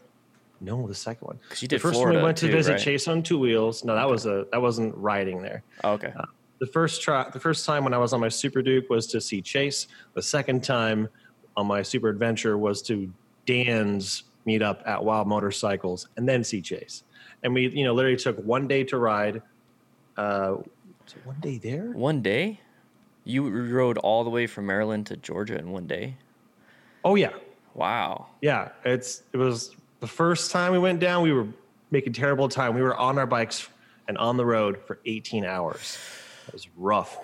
No, 0.61 0.87
the 0.87 0.95
second 0.95 1.25
one. 1.27 1.37
because 1.43 1.61
you 1.61 1.67
The 1.67 1.75
did 1.75 1.81
first 1.81 1.95
Florida 1.95 2.15
one 2.17 2.23
we 2.23 2.25
went 2.27 2.37
to 2.39 2.47
too, 2.47 2.51
visit 2.53 2.71
right? 2.73 2.81
Chase 2.81 3.07
on 3.07 3.21
two 3.23 3.37
wheels. 3.37 3.83
No, 3.83 3.93
that 3.95 4.09
was 4.09 4.25
a 4.25 4.45
that 4.51 4.61
wasn't 4.61 4.95
riding 4.95 5.41
there. 5.41 5.63
Oh, 5.83 5.93
okay. 5.93 6.13
The 6.59 6.67
first 6.67 7.01
try, 7.01 7.29
the 7.29 7.39
first 7.39 7.65
time 7.65 7.83
when 7.83 7.93
I 7.93 7.97
was 7.97 8.13
on 8.13 8.21
my 8.21 8.29
Super 8.29 8.61
Duke 8.61 8.89
was 8.89 9.05
to 9.07 9.19
see 9.19 9.41
Chase. 9.41 9.87
The 10.13 10.21
second 10.21 10.63
time 10.63 11.09
on 11.57 11.67
my 11.67 11.81
Super 11.81 12.07
Adventure 12.09 12.57
was 12.57 12.81
to 12.83 13.11
Dan's 13.45 14.23
meetup 14.47 14.87
at 14.87 15.03
Wild 15.03 15.27
Motorcycles, 15.27 16.07
and 16.17 16.27
then 16.27 16.43
see 16.43 16.61
Chase. 16.61 17.03
And 17.43 17.53
we, 17.53 17.67
you 17.69 17.83
know, 17.83 17.93
literally 17.93 18.17
took 18.17 18.37
one 18.39 18.67
day 18.67 18.83
to 18.85 18.97
ride. 18.97 19.41
Uh, 20.17 20.57
was 21.03 21.15
one 21.23 21.37
day 21.41 21.57
there? 21.57 21.91
One 21.91 22.21
day, 22.21 22.59
you 23.23 23.47
rode 23.49 23.97
all 23.99 24.23
the 24.23 24.29
way 24.29 24.47
from 24.47 24.65
Maryland 24.65 25.05
to 25.07 25.17
Georgia 25.17 25.57
in 25.57 25.71
one 25.71 25.87
day. 25.87 26.15
Oh 27.03 27.15
yeah, 27.15 27.33
Wow. 27.75 28.27
yeah. 28.41 28.69
It's 28.83 29.23
it 29.33 29.37
was 29.37 29.75
the 29.99 30.07
first 30.07 30.51
time 30.51 30.71
we 30.71 30.79
went 30.79 30.99
down. 30.99 31.21
We 31.23 31.31
were 31.33 31.47
making 31.91 32.13
terrible 32.13 32.49
time. 32.49 32.73
We 32.73 32.81
were 32.81 32.95
on 32.97 33.17
our 33.19 33.27
bikes 33.27 33.69
and 34.07 34.17
on 34.17 34.37
the 34.37 34.45
road 34.45 34.79
for 34.87 34.99
18 35.05 35.45
hours. 35.45 35.97
It 36.47 36.53
was 36.53 36.67
rough. 36.77 37.17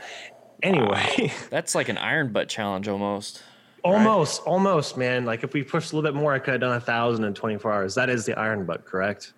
Anyway. 0.62 1.32
That's 1.50 1.74
like 1.74 1.90
an 1.90 1.98
iron 1.98 2.32
butt 2.32 2.48
challenge 2.50 2.88
almost. 2.88 3.42
Almost, 3.84 4.44
almost, 4.44 4.98
man. 4.98 5.26
Like 5.26 5.44
if 5.44 5.54
we 5.54 5.64
pushed 5.64 5.92
a 5.92 5.96
little 5.96 6.12
bit 6.12 6.16
more, 6.20 6.34
I 6.34 6.40
could 6.40 6.52
have 6.54 6.62
done 6.62 6.76
a 6.76 6.80
thousand 6.82 7.26
in 7.26 7.34
24 7.34 7.72
hours. 7.74 7.96
That 7.96 8.10
is 8.10 8.26
the 8.26 8.38
iron 8.38 8.66
butt, 8.66 8.86
correct? 8.86 9.34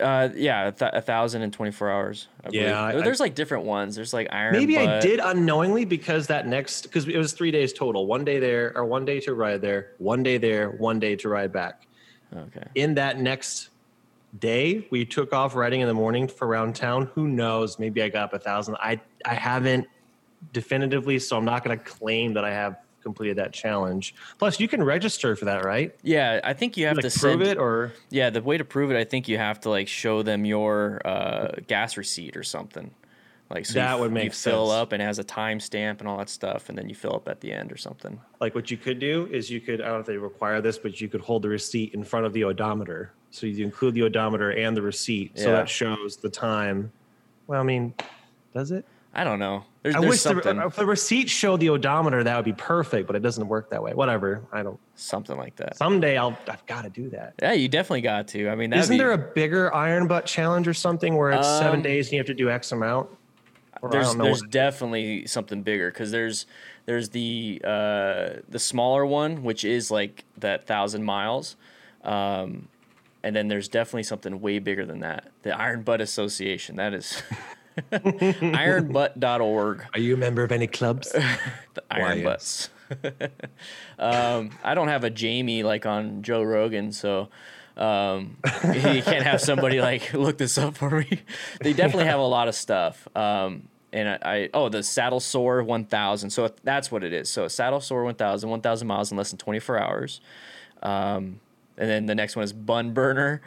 Uh, 0.00 0.28
yeah, 0.36 0.68
a, 0.68 0.72
th- 0.72 0.92
a 0.94 1.00
thousand 1.00 1.42
and 1.42 1.52
twenty-four 1.52 1.90
hours. 1.90 2.28
I 2.44 2.50
Yeah. 2.52 2.80
I- 2.84 2.92
there's 3.00 3.18
like 3.18 3.34
different 3.34 3.64
ones. 3.64 3.96
There's 3.96 4.12
like 4.12 4.28
iron. 4.30 4.52
Maybe 4.52 4.78
I 4.78 5.00
did 5.00 5.18
unknowingly 5.18 5.84
because 5.84 6.28
that 6.28 6.46
next 6.46 6.82
because 6.82 7.08
it 7.08 7.16
was 7.18 7.32
three 7.32 7.50
days 7.50 7.72
total. 7.72 8.06
One 8.06 8.24
day 8.24 8.38
there, 8.38 8.72
or 8.76 8.84
one 8.84 9.04
day 9.04 9.18
to 9.20 9.34
ride 9.34 9.60
there, 9.60 9.92
one 9.98 10.22
day 10.22 10.38
there, 10.38 10.70
one 10.70 11.00
day 11.00 11.16
to 11.16 11.28
ride 11.28 11.52
back. 11.52 11.86
Okay. 12.32 12.62
In 12.76 12.94
that 12.94 13.18
next 13.18 13.70
day, 14.38 14.86
we 14.90 15.04
took 15.04 15.32
off 15.32 15.56
riding 15.56 15.80
in 15.80 15.88
the 15.88 15.94
morning 15.94 16.28
for 16.28 16.46
around 16.46 16.76
town. 16.76 17.10
Who 17.16 17.26
knows? 17.26 17.80
Maybe 17.80 18.00
I 18.00 18.08
got 18.08 18.24
up 18.24 18.34
a 18.34 18.38
thousand. 18.38 18.76
I 18.76 19.00
I 19.24 19.34
haven't 19.34 19.86
definitively, 20.52 21.18
so 21.18 21.36
I'm 21.36 21.44
not 21.44 21.64
going 21.64 21.76
to 21.76 21.84
claim 21.84 22.34
that 22.34 22.44
I 22.44 22.52
have 22.52 22.76
completed 23.02 23.36
that 23.38 23.52
challenge. 23.52 24.14
Plus, 24.38 24.58
you 24.60 24.68
can 24.68 24.82
register 24.82 25.36
for 25.36 25.44
that, 25.46 25.64
right? 25.64 25.94
Yeah, 26.02 26.40
I 26.44 26.52
think 26.52 26.76
you 26.76 26.86
have 26.86 26.96
Like 26.96 27.08
to 27.08 27.18
prove 27.18 27.40
send 27.40 27.42
it 27.42 27.58
or 27.58 27.92
Yeah, 28.10 28.30
the 28.30 28.42
way 28.42 28.58
to 28.58 28.64
prove 28.64 28.90
it, 28.90 28.96
I 28.96 29.04
think 29.04 29.28
you 29.28 29.38
have 29.38 29.60
to 29.60 29.70
like 29.70 29.88
show 29.88 30.22
them 30.22 30.44
your 30.44 31.00
uh, 31.06 31.52
gas 31.66 31.96
receipt 31.96 32.36
or 32.36 32.42
something. 32.42 32.90
Like 33.50 33.64
so 33.64 33.74
That 33.74 33.94
you, 33.94 34.00
would 34.02 34.12
make 34.12 34.24
you 34.24 34.30
fill 34.30 34.70
up 34.70 34.92
and 34.92 35.00
it 35.00 35.06
has 35.06 35.18
a 35.18 35.24
timestamp 35.24 36.00
and 36.00 36.08
all 36.08 36.18
that 36.18 36.28
stuff, 36.28 36.68
and 36.68 36.76
then 36.76 36.88
you 36.90 36.94
fill 36.94 37.14
up 37.14 37.28
at 37.28 37.40
the 37.40 37.50
end 37.50 37.72
or 37.72 37.78
something. 37.78 38.20
like 38.40 38.54
what 38.54 38.70
you 38.70 38.76
could 38.76 38.98
do 38.98 39.26
is 39.32 39.48
you 39.50 39.60
could 39.60 39.80
I 39.80 39.84
don't 39.86 39.94
know 39.94 40.00
if 40.00 40.06
they 40.06 40.18
require 40.18 40.60
this, 40.60 40.76
but 40.76 41.00
you 41.00 41.08
could 41.08 41.22
hold 41.22 41.42
the 41.42 41.48
receipt 41.48 41.94
in 41.94 42.04
front 42.04 42.26
of 42.26 42.32
the 42.34 42.44
odometer. 42.44 43.12
So 43.30 43.46
you 43.46 43.64
include 43.64 43.94
the 43.94 44.02
odometer 44.02 44.52
and 44.52 44.76
the 44.76 44.82
receipt, 44.82 45.38
so 45.38 45.46
Yeah. 45.50 45.52
that 45.58 45.68
shows 45.68 46.16
the 46.16 46.28
time. 46.30 46.92
Well, 47.46 47.60
I 47.60 47.62
mean, 47.64 47.94
does 48.52 48.70
it? 48.70 48.84
I 49.14 49.24
don't 49.24 49.38
know. 49.38 49.64
There's, 49.88 49.96
I 49.96 50.00
there's 50.00 50.24
wish 50.26 50.42
the, 50.44 50.66
if 50.66 50.76
the 50.76 50.84
receipt 50.84 51.30
showed 51.30 51.60
the 51.60 51.70
odometer, 51.70 52.22
that 52.22 52.36
would 52.36 52.44
be 52.44 52.52
perfect, 52.52 53.06
but 53.06 53.16
it 53.16 53.22
doesn't 53.22 53.48
work 53.48 53.70
that 53.70 53.82
way. 53.82 53.94
Whatever. 53.94 54.44
I 54.52 54.62
don't. 54.62 54.78
something 54.96 55.36
like 55.36 55.56
that. 55.56 55.78
Someday 55.78 56.18
I'll. 56.18 56.36
I've 56.46 56.66
got 56.66 56.82
to 56.82 56.90
do 56.90 57.08
that. 57.10 57.34
Yeah, 57.40 57.52
you 57.52 57.68
definitely 57.68 58.02
got 58.02 58.28
to. 58.28 58.50
I 58.50 58.54
mean, 58.54 58.72
Isn't 58.72 58.92
be, 58.92 58.98
there 58.98 59.12
a 59.12 59.18
bigger 59.18 59.74
iron 59.74 60.06
butt 60.06 60.26
challenge 60.26 60.68
or 60.68 60.74
something 60.74 61.16
where 61.16 61.30
it's 61.30 61.46
seven 61.46 61.76
Um, 61.76 61.82
days 61.82 62.08
and 62.08 62.12
you 62.12 62.18
have 62.18 62.26
to 62.26 62.34
do 62.34 62.50
X 62.50 62.72
amount? 62.72 63.08
Or 63.80 63.90
there's 63.90 64.14
there's 64.16 64.42
definitely 64.42 65.26
something 65.26 65.62
bigger 65.62 65.90
because 65.90 66.10
there's 66.10 66.46
there's 66.86 67.08
the 67.10 67.60
uh, 67.64 68.28
the 68.48 68.58
smaller 68.58 69.06
one 69.06 69.42
which 69.42 69.64
is 69.64 69.90
like 69.90 70.24
that 70.38 70.66
thousand 70.66 71.04
miles, 71.04 71.56
um, 72.02 72.68
and 73.22 73.34
then 73.34 73.48
there's 73.48 73.68
definitely 73.68 74.02
something 74.02 74.40
way 74.40 74.58
bigger 74.58 74.84
than 74.84 75.00
that. 75.00 75.30
The 75.42 75.56
Iron 75.58 75.82
Butt 75.82 76.00
Association. 76.00 76.76
That 76.76 76.92
is 76.92 77.22
ironbutt.org. 77.92 79.86
Are 79.94 80.00
you 80.00 80.14
a 80.14 80.16
member 80.16 80.42
of 80.42 80.52
any 80.52 80.66
clubs? 80.66 81.12
The 81.74 81.82
Iron. 81.90 82.24
Butts. 82.24 82.70
um, 83.98 84.50
I 84.64 84.74
don't 84.74 84.88
have 84.88 85.04
a 85.04 85.10
Jamie 85.10 85.62
like 85.62 85.86
on 85.86 86.22
Joe 86.22 86.42
Rogan, 86.42 86.90
so 86.92 87.28
um, 87.76 88.38
you 88.64 89.02
can't 89.02 89.22
have 89.24 89.40
somebody 89.40 89.80
like 89.82 90.12
look 90.12 90.38
this 90.38 90.58
up 90.58 90.76
for 90.76 90.90
me. 90.90 91.20
they 91.60 91.72
definitely 91.72 92.06
have 92.06 92.18
a 92.18 92.26
lot 92.26 92.48
of 92.48 92.54
stuff. 92.54 93.06
Um, 93.14 93.68
and 93.92 94.08
I, 94.08 94.18
I 94.22 94.50
oh 94.54 94.68
the 94.68 94.82
saddle 94.82 95.20
sore 95.20 95.62
1000 95.62 96.30
so 96.30 96.50
that's 96.62 96.90
what 96.92 97.04
it 97.04 97.12
is 97.12 97.28
so 97.30 97.48
saddle 97.48 97.80
sore 97.80 98.04
1000 98.04 98.48
1000 98.48 98.86
miles 98.86 99.10
in 99.10 99.16
less 99.16 99.30
than 99.30 99.38
24 99.38 99.78
hours 99.78 100.20
um, 100.82 101.40
and 101.76 101.88
then 101.88 102.06
the 102.06 102.14
next 102.14 102.36
one 102.36 102.44
is 102.44 102.52
bun 102.52 102.92
burner 102.92 103.40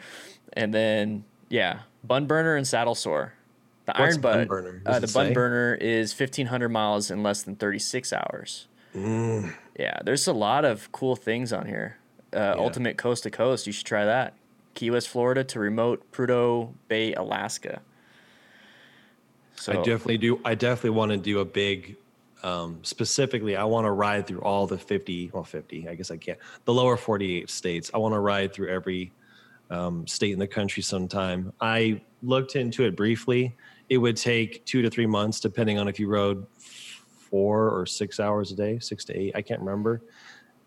and 0.54 0.74
then 0.74 1.24
yeah 1.48 1.80
bun 2.02 2.26
burner 2.26 2.56
and 2.56 2.66
saddle 2.66 2.94
sore 2.94 3.34
the 3.86 3.92
What's 3.96 4.14
iron 4.14 4.20
bun 4.20 4.38
butt 4.38 4.48
burner? 4.48 4.82
Uh, 4.86 4.98
the 5.00 5.06
bun 5.08 5.28
say? 5.28 5.32
burner 5.32 5.74
is 5.74 6.12
1500 6.18 6.68
miles 6.68 7.10
in 7.10 7.22
less 7.22 7.42
than 7.42 7.56
36 7.56 8.12
hours 8.12 8.68
Mm. 8.94 9.54
yeah 9.78 10.00
there's 10.04 10.26
a 10.26 10.34
lot 10.34 10.66
of 10.66 10.92
cool 10.92 11.16
things 11.16 11.50
on 11.50 11.64
here 11.64 11.96
uh, 12.34 12.54
ultimate 12.58 12.98
coast 12.98 13.22
to 13.22 13.30
coast 13.30 13.66
you 13.66 13.72
should 13.72 13.86
try 13.86 14.04
that 14.04 14.34
key 14.74 14.90
west 14.90 15.08
florida 15.08 15.42
to 15.44 15.58
remote 15.58 16.04
prudhoe 16.12 16.74
bay 16.88 17.14
alaska 17.14 17.80
so 19.54 19.72
I 19.72 19.76
definitely 19.76 20.18
do. 20.18 20.40
I 20.44 20.54
definitely 20.54 20.90
want 20.90 21.12
to 21.12 21.18
do 21.18 21.38
a 21.38 21.44
big, 21.44 21.96
um, 22.42 22.80
specifically, 22.82 23.54
I 23.54 23.62
want 23.64 23.84
to 23.84 23.92
ride 23.92 24.26
through 24.26 24.40
all 24.40 24.66
the 24.66 24.78
50, 24.78 25.30
well, 25.32 25.44
50, 25.44 25.88
I 25.88 25.94
guess 25.94 26.10
I 26.10 26.16
can't, 26.16 26.38
the 26.64 26.74
lower 26.74 26.96
48 26.96 27.48
states. 27.48 27.90
I 27.94 27.98
want 27.98 28.12
to 28.14 28.18
ride 28.18 28.52
through 28.52 28.70
every 28.70 29.12
um, 29.70 30.04
state 30.06 30.32
in 30.32 30.40
the 30.40 30.48
country 30.48 30.82
sometime. 30.82 31.52
I 31.60 32.00
looked 32.24 32.56
into 32.56 32.84
it 32.84 32.96
briefly. 32.96 33.54
It 33.88 33.98
would 33.98 34.16
take 34.16 34.64
two 34.64 34.82
to 34.82 34.90
three 34.90 35.06
months, 35.06 35.40
depending 35.40 35.78
on 35.78 35.88
if 35.88 35.98
you 36.00 36.08
rode 36.08 36.46
four 37.30 37.70
or 37.70 37.86
six 37.86 38.20
hours 38.20 38.52
a 38.52 38.54
day, 38.56 38.78
six 38.78 39.04
to 39.06 39.18
eight, 39.18 39.32
I 39.34 39.42
can't 39.42 39.60
remember. 39.60 40.02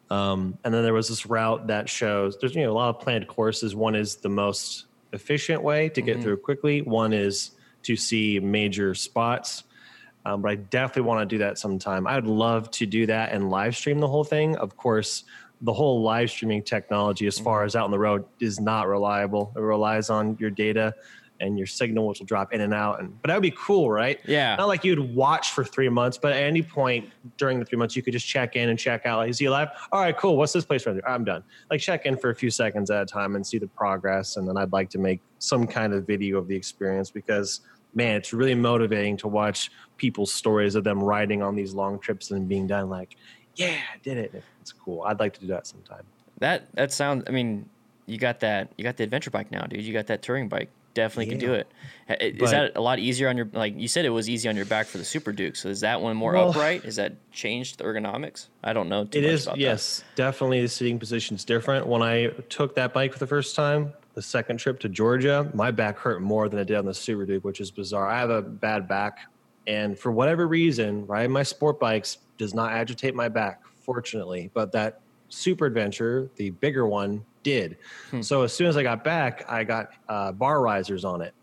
Um, 0.09 0.57
and 0.63 0.73
then 0.73 0.83
there 0.83 0.93
was 0.93 1.07
this 1.09 1.25
route 1.25 1.67
that 1.67 1.89
shows 1.89 2.37
there's 2.39 2.55
you 2.55 2.63
know 2.63 2.71
a 2.71 2.73
lot 2.73 2.89
of 2.89 2.99
planned 2.99 3.27
courses. 3.27 3.75
One 3.75 3.95
is 3.95 4.17
the 4.17 4.29
most 4.29 4.85
efficient 5.13 5.63
way 5.63 5.89
to 5.89 6.01
get 6.01 6.17
Mhm. 6.17 6.23
through 6.23 6.37
quickly. 6.37 6.81
One 6.81 7.13
is 7.13 7.51
to 7.83 7.95
see 7.95 8.39
major 8.39 8.93
spots. 8.93 9.63
Um, 10.25 10.41
but 10.41 10.51
I 10.51 10.55
definitely 10.55 11.03
want 11.03 11.27
to 11.29 11.35
do 11.35 11.37
that 11.39 11.57
sometime. 11.59 12.07
I'd 12.07 12.25
love 12.25 12.71
to 12.71 12.85
do 12.87 13.05
that 13.05 13.31
and 13.31 13.49
live 13.51 13.75
stream 13.75 13.99
the 13.99 14.07
whole 14.07 14.23
thing. 14.23 14.55
Of 14.57 14.75
course, 14.75 15.23
the 15.61 15.71
whole 15.73 16.01
live 16.01 16.31
streaming 16.31 16.63
technology, 16.63 17.27
as 17.27 17.37
far 17.37 17.63
as 17.63 17.75
out 17.75 17.85
on 17.85 17.91
the 17.91 17.99
road, 17.99 18.25
is 18.39 18.59
not 18.59 18.87
reliable. 18.87 19.53
It 19.55 19.59
relies 19.59 20.09
on 20.09 20.35
your 20.39 20.49
data 20.49 20.95
and 21.39 21.57
your 21.57 21.67
signal 21.67 22.07
which 22.07 22.19
will 22.19 22.25
drop 22.25 22.53
in 22.53 22.61
and 22.61 22.73
out. 22.73 22.99
And 22.99 23.21
but 23.21 23.27
that 23.27 23.35
would 23.35 23.43
be 23.43 23.55
cool, 23.57 23.89
right? 23.89 24.19
Yeah. 24.25 24.55
Not 24.55 24.67
like 24.67 24.83
you'd 24.83 25.15
watch 25.15 25.51
for 25.51 25.63
three 25.63 25.89
months, 25.89 26.17
but 26.17 26.31
at 26.31 26.43
any 26.43 26.61
point 26.61 27.09
during 27.37 27.59
the 27.59 27.65
three 27.65 27.77
months, 27.77 27.95
you 27.95 28.01
could 28.01 28.13
just 28.13 28.27
check 28.27 28.55
in 28.55 28.69
and 28.69 28.79
check 28.79 29.05
out. 29.05 29.17
Like, 29.17 29.29
is 29.29 29.39
he 29.39 29.45
alive? 29.45 29.69
All 29.91 30.01
right, 30.01 30.15
cool. 30.17 30.37
What's 30.37 30.53
this 30.53 30.65
place 30.65 30.85
right 30.85 30.93
there? 30.93 31.09
I'm 31.09 31.23
done. 31.23 31.43
Like 31.69 31.81
check 31.81 32.05
in 32.05 32.17
for 32.17 32.29
a 32.29 32.35
few 32.35 32.49
seconds 32.49 32.89
at 32.89 33.01
a 33.01 33.05
time 33.05 33.35
and 33.35 33.45
see 33.45 33.57
the 33.57 33.67
progress. 33.67 34.37
And 34.37 34.47
then 34.47 34.57
I'd 34.57 34.71
like 34.71 34.89
to 34.91 34.97
make 34.97 35.21
some 35.39 35.67
kind 35.67 35.93
of 35.93 36.07
video 36.07 36.37
of 36.37 36.47
the 36.47 36.55
experience 36.55 37.11
because 37.11 37.61
man, 37.95 38.17
it's 38.17 38.33
really 38.33 38.55
motivating 38.55 39.17
to 39.17 39.27
watch 39.27 39.71
people's 39.97 40.31
stories 40.31 40.75
of 40.75 40.83
them 40.83 41.01
riding 41.01 41.41
on 41.41 41.55
these 41.55 41.73
long 41.73 41.97
trips 41.97 42.29
and 42.31 42.47
being 42.47 42.67
done 42.67 42.89
like, 42.89 43.15
yeah, 43.55 43.77
I 43.93 43.97
did 44.03 44.17
it. 44.17 44.43
It's 44.61 44.73
cool. 44.73 45.03
I'd 45.03 45.19
like 45.19 45.33
to 45.35 45.39
do 45.39 45.47
that 45.47 45.65
sometime. 45.65 46.03
That 46.39 46.67
that 46.75 46.91
sounds. 46.91 47.23
I 47.27 47.31
mean, 47.31 47.69
you 48.05 48.17
got 48.17 48.41
that. 48.41 48.73
You 48.77 48.83
got 48.83 48.97
the 48.97 49.03
adventure 49.03 49.31
bike 49.31 49.51
now, 49.51 49.65
dude. 49.65 49.81
You 49.81 49.93
got 49.93 50.07
that 50.07 50.21
touring 50.21 50.49
bike. 50.49 50.69
Definitely 50.95 51.33
could 51.35 51.39
do 51.41 51.51
Yeah. 51.51 51.63
it. 52.15 52.35
Is 52.35 52.39
But- 52.39 52.51
that 52.51 52.71
a 52.75 52.81
lot 52.81 52.97
easier 52.99 53.27
on 53.29 53.35
your? 53.37 53.47
Like 53.53 53.77
you 53.77 53.87
said, 53.87 54.05
it 54.05 54.09
was 54.09 54.29
easy 54.29 54.47
on 54.49 54.55
your 54.55 54.65
back 54.65 54.87
for 54.87 54.97
the 54.97 55.03
Super 55.05 55.31
Duke. 55.33 55.55
So 55.57 55.69
is 55.69 55.81
that 55.81 56.01
one 56.01 56.15
more 56.15 56.33
Well- 56.33 56.49
upright? 56.49 56.85
Is 56.85 56.95
that 56.95 57.13
changed 57.31 57.77
the 57.79 57.83
ergonomics? 57.83 58.47
I 58.63 58.71
don't 58.73 58.87
know. 58.89 59.03
Too 59.03 59.19
It 59.19 59.25
is, 59.25 59.45
about 59.45 59.57
that. 59.57 59.61
yes, 59.61 60.03
definitely 60.15 60.61
the 60.61 60.69
sitting 60.69 60.97
position 60.97 61.35
is 61.35 61.43
different. 61.43 61.85
When 61.85 62.01
I 62.01 62.27
took 62.49 62.73
that 62.75 62.93
bike 62.93 63.11
for 63.13 63.19
the 63.19 63.27
first 63.27 63.55
time, 63.55 63.91
the 64.13 64.21
second 64.21 64.57
trip 64.57 64.79
to 64.79 64.89
Georgia, 64.89 65.49
my 65.53 65.69
back 65.69 65.97
hurt 65.99 66.21
more 66.21 66.47
than 66.47 66.59
it 66.59 66.65
did 66.65 66.77
on 66.77 66.85
the 66.85 66.93
Super 66.93 67.25
Duke, 67.25 67.43
which 67.43 67.59
is 67.59 67.69
bizarre. 67.71 68.07
I 68.07 68.17
have 68.19 68.29
a 68.29 68.41
bad 68.41 68.87
back, 68.87 69.19
and 69.67 69.99
for 69.99 70.11
whatever 70.13 70.47
reason, 70.47 71.05
riding 71.07 71.31
my 71.31 71.43
sport 71.43 71.77
bikes 71.79 72.19
does 72.37 72.53
not 72.53 72.71
agitate 72.71 73.13
my 73.15 73.27
back, 73.27 73.61
fortunately. 73.81 74.49
But 74.53 74.71
that 74.71 75.01
Super 75.35 75.65
Adventure, 75.65 76.29
the 76.37 76.49
bigger 76.51 76.87
one, 76.87 77.23
did. 77.43 77.77
Hmm. 78.09 78.21
So 78.21 78.41
as 78.43 78.53
soon 78.53 78.67
as 78.67 78.77
I 78.77 78.83
got 78.83 79.03
back, 79.03 79.45
I 79.49 79.63
got 79.63 79.89
uh, 80.09 80.31
bar 80.31 80.61
risers 80.61 81.05
on 81.05 81.21
it, 81.21 81.33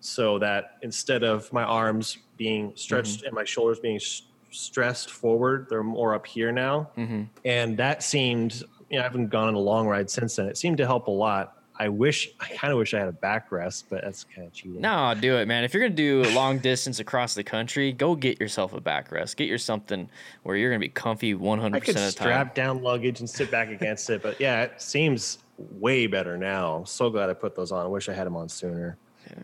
so 0.00 0.38
that 0.38 0.78
instead 0.82 1.22
of 1.22 1.52
my 1.52 1.62
arms 1.62 2.18
being 2.36 2.72
stretched 2.74 3.22
and 3.22 3.32
my 3.34 3.44
shoulders 3.44 3.78
being 3.78 3.96
s- 3.96 4.22
stressed 4.50 5.10
forward, 5.10 5.66
they're 5.68 5.82
more 5.82 6.14
up 6.14 6.26
here 6.26 6.50
now. 6.50 6.90
Hmm 6.94 7.24
and 7.44 7.76
that 7.76 8.02
seemed 8.02 8.62
you 8.88 8.96
know 8.96 9.00
i 9.00 9.02
haven't 9.04 9.28
gone 9.28 9.46
on 9.48 9.54
a 9.54 9.58
long 9.58 9.86
ride 9.86 10.10
since 10.10 10.36
then. 10.36 10.46
It 10.46 10.56
seemed 10.56 10.78
to 10.78 10.86
help 10.86 11.06
a 11.06 11.12
lot 11.12 11.59
i 11.80 11.88
wish 11.88 12.28
i 12.40 12.46
kind 12.54 12.72
of 12.72 12.78
wish 12.78 12.94
i 12.94 12.98
had 12.98 13.08
a 13.08 13.12
backrest 13.12 13.84
but 13.90 14.02
that's 14.04 14.22
kind 14.24 14.46
of 14.46 14.52
cheating 14.52 14.80
No, 14.80 15.14
do 15.18 15.36
it, 15.38 15.48
man. 15.48 15.64
If 15.64 15.74
you're 15.74 15.82
gonna 15.82 15.94
do 15.96 16.22
a 16.22 16.30
long 16.34 16.58
distance 16.58 17.00
across 17.00 17.34
the 17.34 17.42
country, 17.42 17.90
go 17.92 18.14
get 18.14 18.38
yourself 18.40 18.72
a 18.74 18.80
backrest. 18.80 19.34
Get 19.36 19.48
your 19.48 19.58
something 19.58 20.08
where 20.44 20.56
you're 20.56 20.70
gonna 20.70 20.78
be 20.78 20.88
comfy 20.90 21.34
100 21.34 21.80
percent 21.80 21.96
of 21.98 22.04
the 22.04 22.12
time. 22.12 22.26
strap 22.28 22.54
down 22.54 22.82
luggage 22.82 23.20
and 23.20 23.28
sit 23.28 23.50
back 23.50 23.68
against 23.70 24.08
it 24.10 24.22
but 24.22 24.38
yeah 24.40 24.62
it 24.62 24.80
seems 24.80 25.38
way 25.58 26.06
better 26.06 26.36
now 26.36 26.76
I'm 26.76 26.86
so 26.86 27.10
glad 27.10 27.28
i 27.30 27.34
put 27.34 27.56
those 27.56 27.72
on 27.72 27.84
i 27.84 27.88
wish 27.88 28.08
i 28.08 28.12
had 28.12 28.26
them 28.26 28.36
on 28.36 28.48
sooner 28.48 28.96
Yeah. 29.28 29.42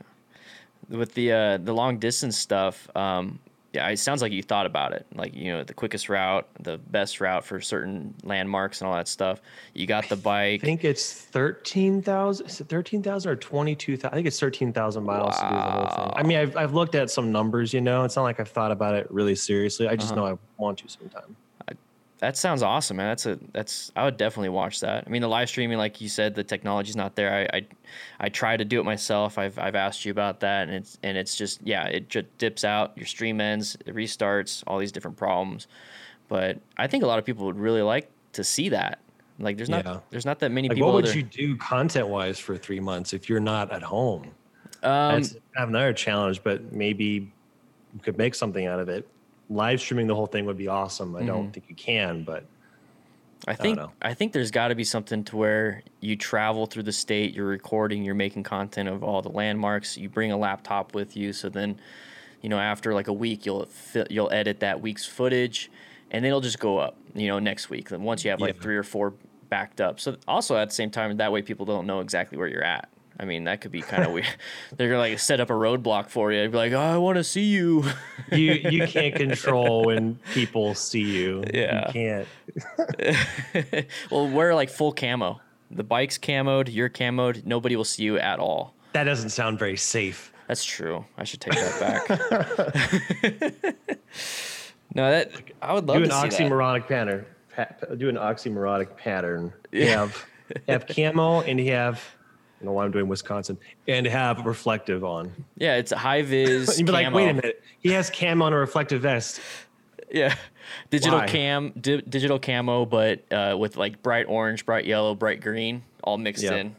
with 0.99 1.14
the 1.14 1.33
uh, 1.33 1.57
the 1.59 1.72
long 1.72 1.99
distance 1.99 2.37
stuff, 2.38 2.88
um, 2.96 3.38
yeah, 3.76 3.88
it 3.88 3.98
sounds 3.98 4.20
like 4.22 4.32
you 4.32 4.42
thought 4.42 4.66
about 4.66 4.92
it. 4.92 5.06
Like 5.14 5.34
you 5.34 5.52
know, 5.52 5.62
the 5.62 5.74
quickest 5.74 6.08
route, 6.08 6.48
the 6.60 6.78
best 6.78 7.20
route 7.20 7.44
for 7.44 7.60
certain 7.60 8.14
landmarks 8.24 8.80
and 8.80 8.88
all 8.88 8.94
that 8.96 9.06
stuff. 9.08 9.40
You 9.74 9.86
got 9.86 10.08
the 10.08 10.16
bike. 10.16 10.62
i 10.62 10.66
think 10.66 10.84
it's 10.84 11.12
13000 11.12 12.46
is 12.46 12.60
it 12.60 12.68
13000 12.68 13.30
or 13.30 13.36
22000 13.36 14.10
i 14.10 14.14
think 14.14 14.26
it's 14.26 14.38
13000 14.40 15.04
miles 15.04 15.36
to 15.36 15.42
do 15.48 15.54
the 15.54 15.60
whole 15.60 15.86
thing 15.86 16.12
i 16.16 16.22
mean 16.22 16.38
I've, 16.38 16.56
I've 16.56 16.74
looked 16.74 16.94
at 16.94 17.10
some 17.10 17.30
numbers 17.30 17.72
you 17.72 17.80
know 17.80 18.04
it's 18.04 18.16
not 18.16 18.22
like 18.22 18.40
i've 18.40 18.48
thought 18.48 18.72
about 18.72 18.94
it 18.94 19.06
really 19.10 19.34
seriously 19.34 19.86
i 19.88 19.94
just 19.96 20.12
Uh-huh. 20.12 20.20
know 20.28 20.34
i 20.34 20.38
want 20.62 20.78
to 20.78 20.88
sometime 20.88 21.36
That 22.18 22.37
sounds 22.38 22.62
awesome, 22.62 22.96
man. 22.96 23.09
That's 23.09 23.26
a 23.26 23.38
that's 23.52 23.92
I 23.94 24.05
would 24.05 24.16
definitely 24.16 24.48
watch 24.48 24.81
that. 24.81 25.05
I 25.07 25.11
mean, 25.11 25.20
the 25.20 25.29
live 25.29 25.48
streaming, 25.50 25.76
like 25.76 26.00
you 26.00 26.09
said, 26.09 26.35
the 26.35 26.42
technology's 26.44 26.96
not 26.96 27.14
there. 27.14 27.48
I 27.52 27.59
I, 27.59 27.66
I 28.20 28.29
try 28.31 28.57
to 28.57 28.64
do 28.64 28.81
it 28.81 28.85
myself. 28.85 29.37
I've 29.37 29.59
I've 29.59 29.74
asked 29.74 30.05
you 30.07 30.12
about 30.12 30.40
that, 30.40 30.68
and 30.68 30.76
it's 30.79 30.98
and 31.02 31.18
it's 31.18 31.37
just 31.37 31.61
yeah, 31.62 31.85
it 31.87 32.09
just 32.09 32.26
dips 32.38 32.64
out. 32.64 32.96
Your 32.96 33.07
stream 33.07 33.38
ends, 33.40 33.76
it 33.85 33.94
restarts, 33.94 34.64
all 34.66 34.79
these 34.79 34.92
different 34.92 35.18
problems. 35.18 35.66
But 36.29 36.59
I 36.79 36.87
think 36.87 37.05
a 37.05 37.07
lot 37.07 37.18
of 37.18 37.24
people 37.26 37.44
would 37.46 37.59
really 37.59 37.83
like 37.83 38.11
to 38.33 38.42
see 38.42 38.70
that. 38.70 38.98
Like, 39.38 39.59
there's 39.59 39.68
not 39.68 39.85
Yeah. 39.85 40.00
there's 40.09 40.24
not 40.24 40.38
that 40.38 40.50
many 40.50 40.68
like 40.68 40.76
people. 40.76 40.92
what 40.94 41.05
would 41.05 41.14
you 41.14 41.22
do 41.22 41.55
content 41.57 42.09
wise 42.09 42.38
for 42.38 42.57
three 42.57 42.81
months 42.81 43.12
if 43.12 43.29
you're 43.29 43.40
not 43.40 43.70
at 43.70 43.83
home 43.83 44.31
Um, 44.83 45.20
That's 45.20 45.37
have 45.55 45.68
another 45.68 45.92
challenge, 45.92 46.42
but 46.42 46.72
maybe 46.72 47.31
you 47.92 48.00
could 48.02 48.16
make 48.16 48.35
something 48.35 48.66
out 48.66 48.81
of 48.81 48.88
it. 48.88 49.07
Live 49.48 49.80
streaming 49.80 50.06
the 50.06 50.14
whole 50.14 50.26
thing 50.26 50.44
would 50.46 50.56
be 50.59 50.68
awesome. 50.68 51.14
I 51.14 51.20
Mm-hmm. 51.20 51.26
don't 51.28 51.52
think 51.52 51.66
you 51.68 51.74
can, 51.76 52.24
but 52.24 52.44
I 53.46 53.54
think 53.54 53.76
know. 53.76 53.92
I 54.02 54.12
think 54.14 54.32
there's 54.32 54.50
got 54.50 54.68
to 54.68 54.74
be 54.74 54.82
something 54.82 55.22
to 55.24 55.37
where 55.37 55.82
you 56.00 56.16
travel 56.16 56.66
through 56.66 56.82
the 56.82 56.92
state, 56.92 57.32
you're 57.35 57.46
recording, 57.46 58.04
you're 58.04 58.14
making 58.16 58.42
content 58.42 58.88
of 58.88 59.04
all 59.04 59.22
the 59.22 59.28
landmarks. 59.28 59.96
You 59.96 60.09
bring 60.09 60.32
a 60.32 60.37
laptop 60.37 60.94
with 60.94 61.16
you, 61.16 61.32
so 61.32 61.48
then, 61.48 61.78
you 62.42 62.48
know, 62.48 62.59
after 62.59 62.92
like 62.92 63.06
a 63.06 63.12
week, 63.12 63.46
you'll 63.46 63.68
you'll 64.11 64.32
edit 64.32 64.61
that 64.61 64.80
week's 64.80 65.06
footage, 65.06 65.70
and 66.11 66.24
then 66.24 66.30
it'll 66.30 66.40
just 66.40 66.59
go 66.59 66.78
up, 66.78 66.96
you 67.14 67.28
know, 67.28 67.38
next 67.38 67.70
week. 67.70 67.88
Then 67.90 68.02
once 68.02 68.24
you 68.24 68.30
have 68.32 68.40
like 68.40 68.56
Yeah. 68.56 68.62
three 68.62 68.76
or 68.76 68.82
four 68.82 69.14
backed 69.48 69.80
up, 69.80 70.00
so 70.00 70.16
also 70.26 70.56
at 70.56 70.68
the 70.70 70.74
same 70.74 70.90
time, 70.90 71.16
that 71.18 71.30
way 71.30 71.40
people 71.42 71.66
don't 71.66 71.87
know 71.87 72.00
exactly 72.00 72.37
where 72.37 72.48
you're 72.48 72.64
at. 72.64 72.88
I 73.18 73.24
mean, 73.24 73.44
that 73.44 73.61
could 73.61 73.72
be 73.72 73.81
kind 73.81 74.05
of 74.05 74.12
weird. 74.12 74.26
They're 74.76 74.88
gonna 74.88 75.00
like 75.00 75.18
set 75.18 75.40
up 75.40 75.48
a 75.50 75.55
roadblock 75.55 76.09
for 76.11 76.33
you. 76.33 76.40
They'd 76.40 76.50
be 76.50 76.57
like, 76.57 76.72
"Oh, 76.72 76.81
I 76.81 76.98
want 76.98 77.16
to 77.16 77.24
see 77.24 77.44
you." 77.44 77.85
you 78.31 78.52
you 78.52 78.87
can't 78.88 79.14
control 79.14 79.85
when 79.87 80.18
people 80.35 80.74
see 80.74 81.00
you. 81.02 81.42
Yeah. 81.52 81.87
You 81.88 82.26
can't. 83.62 83.87
well, 84.11 84.29
wear 84.29 84.55
like 84.55 84.68
full 84.68 84.92
camo. 84.92 85.40
The 85.70 85.83
bike's 85.85 86.18
camoed, 86.18 86.72
you're 86.72 86.88
camoed. 86.90 87.44
Nobody 87.44 87.74
will 87.74 87.85
see 87.85 88.05
you 88.05 88.18
at 88.18 88.38
all. 88.38 88.74
That 88.92 89.05
doesn't 89.05 89.31
sound 89.31 89.59
very 89.59 89.76
safe. 89.76 90.33
That's 90.46 90.64
true. 90.64 91.05
I 91.18 91.24
should 91.24 91.40
take 91.40 91.55
that 91.55 91.81
back. 91.81 93.76
no, 94.94 95.11
that 95.11 95.33
I 95.61 95.72
would 95.72 95.87
love 95.87 95.98
do 95.98 96.05
an 96.05 96.11
to 96.11 96.31
see 96.31 96.44
that. 96.44 96.50
oxymoronic 96.52 96.87
pattern. 96.87 97.26
Pa- 97.55 97.66
do 97.96 98.09
an 98.09 98.16
oxymoronic 98.16 98.96
pattern. 98.96 99.52
You 99.72 99.88
have 99.88 100.24
have 100.68 100.87
camo 100.87 101.40
and 101.40 101.59
you 101.59 101.72
have 101.72 102.02
I 102.56 102.64
don't 102.64 102.66
know 102.66 102.72
why 102.72 102.84
I'm 102.84 102.90
doing 102.90 103.06
Wisconsin 103.08 103.58
and 103.86 104.06
have 104.06 104.46
reflective 104.46 105.04
on. 105.04 105.30
Yeah, 105.58 105.76
it's 105.76 105.92
high 105.92 106.22
vis. 106.22 106.78
You'd 106.78 106.86
be 106.86 106.92
like, 106.92 107.12
wait 107.12 107.28
a 107.28 107.34
minute, 107.34 107.62
he 107.80 107.90
has 107.90 108.08
cam 108.08 108.40
on 108.40 108.52
a 108.52 108.56
reflective 108.56 109.02
vest. 109.02 109.40
Yeah, 110.10 110.34
digital 110.90 111.18
Why? 111.18 111.26
cam, 111.26 111.72
di- 111.80 112.00
digital 112.00 112.38
camo, 112.38 112.86
but 112.86 113.30
uh, 113.30 113.56
with 113.58 113.76
like 113.76 114.02
bright 114.02 114.26
orange, 114.28 114.64
bright 114.64 114.86
yellow, 114.86 115.14
bright 115.14 115.40
green, 115.42 115.82
all 116.02 116.16
mixed 116.16 116.42
Yeah. 116.44 116.54
in. 116.54 116.76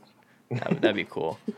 That, 0.50 0.70
would- 0.70 0.82
that'd 0.82 0.96
be 0.96 1.04
cool. 1.06 1.40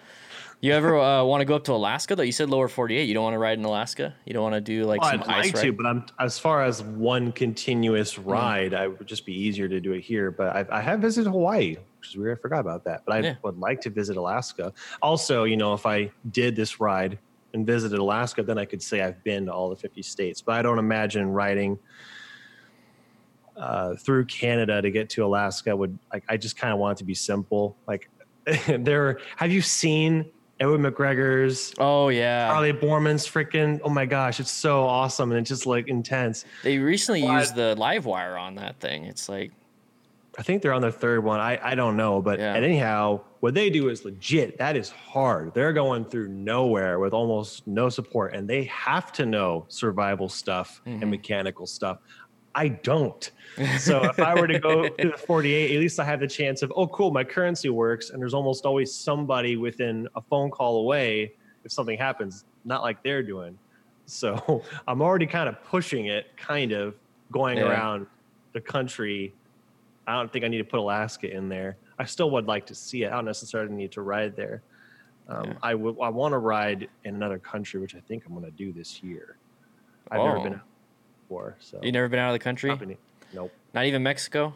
You 0.61 0.73
ever 0.73 0.99
uh, 0.99 1.23
want 1.23 1.39
to 1.39 1.45
go 1.45 1.55
up 1.55 1.63
to 1.63 1.71
Alaska 1.71 2.17
though? 2.17 2.21
You 2.23 2.33
said 2.33 2.49
lower 2.49 2.67
forty 2.67 2.97
eight. 2.97 3.05
You 3.07 3.13
don't 3.13 3.23
want 3.23 3.33
to 3.33 3.37
ride 3.37 3.57
in 3.57 3.63
Alaska. 3.63 4.13
You 4.25 4.33
don't 4.33 4.43
want 4.43 4.55
to 4.55 4.59
do 4.59 4.83
like 4.83 4.99
Well, 4.99 5.11
some 5.11 5.21
I'd 5.21 5.27
ice 5.29 5.45
like 5.45 5.55
ride. 5.55 5.61
to, 5.63 5.71
but 5.71 5.85
I'm 5.85 6.05
as 6.19 6.37
far 6.37 6.65
as 6.65 6.83
one 6.83 7.31
continuous 7.31 8.17
ride, 8.19 8.73
I 8.73 8.87
would 8.87 9.07
just 9.07 9.25
be 9.25 9.31
easier 9.33 9.69
to 9.69 9.79
do 9.79 9.93
it 9.93 10.01
here. 10.01 10.31
But 10.31 10.53
I, 10.69 10.79
I 10.79 10.81
have 10.81 10.99
visited 10.99 11.29
Hawaii, 11.29 11.77
which 11.99 12.09
is 12.09 12.17
weird. 12.17 12.37
I 12.37 12.41
forgot 12.41 12.59
about 12.61 12.83
that. 12.85 13.01
But 13.05 13.15
I 13.15 13.19
Yeah. 13.19 13.35
would 13.43 13.57
like 13.57 13.81
to 13.81 13.89
visit 13.89 14.17
Alaska. 14.17 14.73
Also, 15.01 15.43
you 15.43 15.57
know, 15.57 15.73
if 15.73 15.85
I 15.85 16.11
did 16.31 16.55
this 16.55 16.79
ride 16.79 17.19
and 17.53 17.65
visited 17.65 17.99
Alaska, 17.99 18.43
then 18.43 18.57
I 18.57 18.65
could 18.65 18.81
say 18.81 19.01
I've 19.01 19.23
been 19.23 19.45
to 19.47 19.53
all 19.53 19.69
the 19.69 19.75
50 19.75 20.01
states. 20.03 20.41
But 20.41 20.55
I 20.55 20.61
don't 20.61 20.79
imagine 20.79 21.27
riding 21.29 21.77
uh, 23.57 23.95
through 23.95 24.25
Canada 24.25 24.81
to 24.81 24.89
get 24.91 25.09
to 25.11 25.25
Alaska. 25.25 25.75
Would 25.75 25.99
like 26.13 26.23
I 26.29 26.37
just 26.37 26.57
kind 26.57 26.71
of 26.73 26.79
want 26.79 26.97
it 26.97 26.99
to 26.99 27.05
be 27.05 27.15
simple. 27.15 27.77
Like 27.87 28.09
there, 28.67 29.19
have 29.35 29.51
you 29.51 29.61
seen 29.61 30.31
Ewan 30.61 30.81
McGregor's? 30.81 31.73
Oh 31.77 32.07
yeah, 32.09 32.47
Charley 32.49 32.71
Boorman's 32.73 33.27
freaking 33.27 33.81
oh 33.83 33.89
my 33.89 34.05
gosh, 34.05 34.39
it's 34.39 34.51
so 34.51 34.83
awesome 34.83 35.31
and 35.31 35.39
it's 35.41 35.49
just 35.49 35.65
like 35.65 35.87
intense. 35.89 36.45
they 36.63 36.77
recently 36.77 37.23
What? 37.23 37.33
used 37.39 37.55
the 37.55 37.75
LiveWire 37.77 38.39
on 38.39 38.55
that 38.55 38.79
thing. 38.79 39.05
It's 39.05 39.27
like 39.27 39.51
I 40.39 40.41
think 40.41 40.61
they're 40.61 40.71
on 40.73 40.81
their 40.81 40.89
third 40.89 41.21
one. 41.21 41.41
I, 41.41 41.59
I 41.61 41.75
don't 41.75 41.97
know, 41.97 42.21
but 42.21 42.39
Yeah. 42.39 42.53
anyhow, 42.53 43.19
what 43.41 43.53
they 43.53 43.69
do 43.69 43.89
is 43.89 44.05
legit. 44.05 44.57
That 44.57 44.77
is 44.77 44.89
hard. 44.89 45.53
They're 45.53 45.73
going 45.73 46.05
through 46.05 46.29
nowhere 46.29 46.97
with 46.99 47.13
almost 47.13 47.67
no 47.67 47.89
support, 47.89 48.33
and 48.33 48.49
they 48.49 48.63
have 48.63 49.11
to 49.13 49.25
know 49.25 49.65
survival 49.67 50.29
stuff 50.29 50.81
Mhm. 50.87 51.01
and 51.01 51.11
mechanical 51.11 51.67
stuff. 51.67 51.97
I 52.55 52.69
don't. 52.69 53.29
So 53.79 54.05
if 54.05 54.17
I 54.19 54.33
were 54.33 54.47
to 54.47 54.59
go 54.59 54.87
to 54.97 55.09
the 55.09 55.17
48, 55.17 55.75
at 55.75 55.79
least 55.81 55.99
I 55.99 56.05
have 56.05 56.21
the 56.21 56.27
chance 56.27 56.61
of, 56.61 56.71
oh, 56.73 56.87
cool, 56.87 57.11
my 57.11 57.25
currency 57.25 57.67
works, 57.69 58.09
and 58.09 58.21
there's 58.21 58.33
almost 58.33 58.65
always 58.65 58.95
somebody 58.95 59.57
within 59.57 60.07
a 60.15 60.21
phone 60.21 60.49
call 60.51 60.79
away 60.79 61.33
if 61.65 61.71
something 61.73 61.97
happens. 61.97 62.45
Not 62.63 62.81
like 62.81 63.03
they're 63.03 63.23
doing. 63.23 63.59
So 64.05 64.63
I'm 64.87 65.01
already 65.01 65.27
kind 65.27 65.49
of 65.49 65.61
pushing 65.65 66.05
it, 66.05 66.27
kind 66.37 66.71
of 66.71 66.95
going 67.29 67.57
Yeah. 67.57 67.65
around 67.69 68.07
the 68.53 68.61
country. 68.61 69.35
I 70.09 70.13
don't 70.13 70.31
think 70.31 70.43
I 70.43 70.47
need 70.47 70.57
to 70.57 70.63
put 70.63 70.79
Alaska 70.79 71.31
in 71.31 71.49
there. 71.49 71.77
I 71.99 72.05
still 72.05 72.31
would 72.31 72.47
like 72.47 72.65
to 72.67 72.75
see 72.75 73.03
it. 73.03 73.07
I 73.11 73.15
don't 73.15 73.25
necessarily 73.25 73.71
need 73.73 73.91
to 73.93 74.01
ride 74.01 74.35
there. 74.35 74.63
Um, 75.27 75.49
Yeah. 75.49 75.53
I 75.61 75.75
want 75.75 76.31
to 76.33 76.37
ride 76.39 76.89
in 77.03 77.15
another 77.15 77.37
country, 77.37 77.79
which 77.79 77.95
I 77.95 77.99
think 77.99 78.23
I'm 78.25 78.33
going 78.33 78.45
to 78.45 78.51
do 78.51 78.71
this 78.73 79.03
year. 79.03 79.37
I've 80.09 80.21
never 80.23 80.39
been 80.39 80.53
Oh. 80.53 80.55
out 80.55 80.61
before, 81.27 81.55
so 81.59 81.79
you 81.83 81.91
never 81.91 82.07
been 82.09 82.19
out 82.19 82.29
of 82.29 82.33
the 82.33 82.39
country. 82.39 82.69
Probably- 82.71 82.97
Nope. 83.33 83.51
Not 83.75 83.85
even 83.85 84.01
Mexico. 84.01 84.55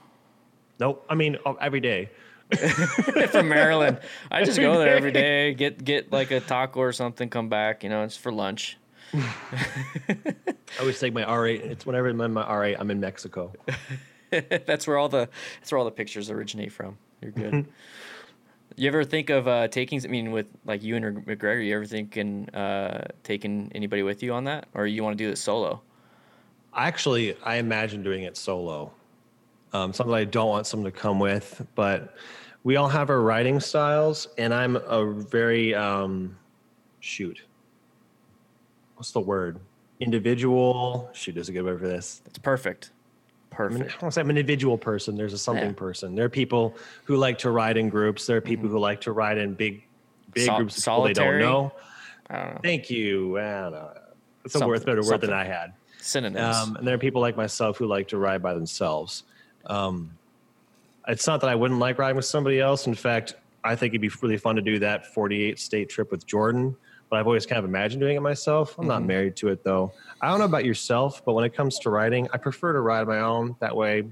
Nope. 0.79 1.05
I 1.07 1.13
mean, 1.13 1.37
oh, 1.45 1.53
every 1.61 1.79
day. 1.79 2.09
from 3.29 3.47
Maryland. 3.49 3.99
I 4.31 4.43
just 4.43 4.59
go 4.59 4.77
there 4.79 4.95
every 4.95 5.11
day, 5.23 5.53
get 5.53 5.83
get 5.83 6.11
like 6.11 6.31
a 6.31 6.39
taco 6.39 6.79
or 6.81 6.91
something, 6.91 7.29
come 7.29 7.49
back. 7.49 7.83
You 7.83 7.89
know, 7.89 8.03
it's 8.03 8.17
for 8.17 8.31
lunch. 8.31 8.77
I 9.13 10.33
always 10.79 10.99
take 10.99 11.13
my 11.13 11.23
R8. 11.23 11.61
It's 11.61 11.85
whenever 11.85 12.09
I'm 12.09 12.19
in 12.21 12.33
my 12.33 12.43
R8, 12.43 12.77
I'm 12.79 12.89
in 12.91 12.99
Mexico. 12.99 13.53
that's 14.65 14.87
where 14.87 14.97
all 14.97 15.09
the 15.09 15.29
that's 15.59 15.71
where 15.71 15.79
all 15.79 15.85
the 15.85 15.91
pictures 15.91 16.29
originate 16.29 16.71
from. 16.71 16.97
You're 17.21 17.31
good. 17.31 17.67
you 18.75 18.87
ever 18.87 19.03
think 19.03 19.29
of 19.29 19.47
uh, 19.47 19.67
taking? 19.67 20.03
I 20.03 20.07
mean, 20.07 20.31
with 20.31 20.47
like 20.65 20.83
you 20.83 20.95
and 20.95 21.25
McGregor, 21.25 21.65
you 21.65 21.75
ever 21.75 21.85
thinking 21.85 22.49
uh, 22.49 23.07
taking 23.23 23.71
anybody 23.75 24.03
with 24.03 24.23
you 24.23 24.33
on 24.33 24.45
that, 24.45 24.67
or 24.73 24.87
you 24.87 25.03
want 25.03 25.17
to 25.17 25.23
do 25.23 25.29
it 25.29 25.37
solo? 25.37 25.81
Actually, 26.75 27.37
I 27.43 27.57
imagine 27.57 28.01
doing 28.03 28.23
it 28.23 28.35
solo. 28.35 28.91
Um, 29.73 29.93
something 29.93 30.13
I 30.13 30.23
don't 30.23 30.49
want 30.49 30.67
someone 30.67 30.91
to 30.91 30.97
come 30.97 31.19
with, 31.19 31.65
but 31.75 32.15
we 32.63 32.75
all 32.75 32.89
have 32.89 33.09
our 33.09 33.21
writing 33.21 33.59
styles, 33.59 34.27
and 34.37 34.53
I'm 34.53 34.75
a 34.75 35.11
very 35.11 35.73
um, 35.75 36.37
shoot. 36.99 37.41
What's 38.95 39.11
the 39.11 39.19
word? 39.19 39.59
Individual. 39.99 41.09
Shoot 41.13 41.37
is 41.37 41.49
a 41.49 41.51
good 41.51 41.63
word 41.63 41.79
for 41.79 41.87
this. 41.87 42.21
It's 42.25 42.37
perfect. 42.37 42.91
I, 43.57 43.63
mean, 43.67 43.77
I 43.77 43.83
Perfect. 43.83 44.01
don't 44.01 44.11
say 44.13 44.21
I'm 44.21 44.29
an 44.29 44.37
individual 44.37 44.77
person. 44.77 45.15
There's 45.15 45.33
a 45.33 45.37
something 45.37 45.67
Yeah. 45.69 45.73
person. 45.73 46.15
There 46.15 46.25
are 46.25 46.29
people 46.29 46.75
who 47.05 47.15
like 47.17 47.37
to 47.39 47.51
ride 47.51 47.77
in 47.77 47.89
groups. 47.89 48.25
There 48.25 48.37
are 48.37 48.41
people 48.41 48.67
who 48.69 48.79
like 48.79 49.01
to 49.01 49.11
ride 49.11 49.37
in 49.37 49.53
big, 49.53 49.83
big 50.33 50.45
Sol- 50.45 50.57
groups 50.57 50.77
of 50.77 50.83
people 50.83 51.03
they 51.03 51.13
don't 51.13 51.23
solitary? 51.25 51.41
know. 51.43 51.71
I 52.29 52.35
don't 52.37 52.53
know. 52.55 52.59
Thank 52.63 52.89
you. 52.89 53.37
I 53.39 53.41
don't 53.61 53.71
know. 53.73 53.91
It's 54.45 54.55
a 54.55 54.67
worth 54.67 54.85
better 54.85 54.97
word 55.01 55.05
something. 55.05 55.29
than 55.29 55.37
I 55.39 55.45
had. 55.45 55.73
Synonyms. 55.99 56.55
Um, 56.57 56.75
and 56.75 56.85
there 56.87 56.95
are 56.95 56.99
people 56.99 57.21
like 57.21 57.37
myself 57.37 57.77
who 57.77 57.85
like 57.85 58.09
to 58.09 58.17
ride 58.17 58.41
by 58.41 58.53
themselves. 58.53 59.23
Um, 59.65 60.11
it's 61.07 61.27
not 61.27 61.41
that 61.41 61.49
I 61.49 61.55
wouldn't 61.55 61.79
like 61.79 61.97
riding 61.97 62.15
with 62.15 62.25
somebody 62.25 62.59
else. 62.59 62.87
In 62.87 62.93
fact, 62.95 63.35
I 63.63 63.75
think 63.75 63.91
it'd 63.91 64.01
be 64.01 64.11
really 64.21 64.37
fun 64.37 64.55
to 64.57 64.61
do 64.61 64.79
that 64.79 65.13
48 65.13 65.59
state 65.59 65.89
trip 65.89 66.11
with 66.11 66.25
Jordan. 66.25 66.75
But 67.13 67.19
I've 67.19 67.27
always 67.27 67.45
kind 67.45 67.59
of 67.59 67.65
imagined 67.65 68.01
doing 68.01 68.17
it 68.17 68.21
myself. 68.21 68.75
I'm 68.79 68.87
not 68.87 69.03
Mhm. 69.03 69.05
married 69.05 69.35
to 69.35 69.49
it 69.49 69.63
though. 69.63 69.91
I 70.19 70.29
don't 70.29 70.39
know 70.39 70.45
about 70.45 70.65
yourself, 70.65 71.21
but 71.23 71.33
when 71.33 71.45
it 71.45 71.53
comes 71.53 71.77
to 71.81 71.91
riding, 71.91 72.27
I 72.33 72.39
prefer 72.39 72.73
to 72.73 72.81
ride 72.81 73.07
my 73.07 73.19
own. 73.19 73.55
That 73.61 73.75
way, 73.75 74.11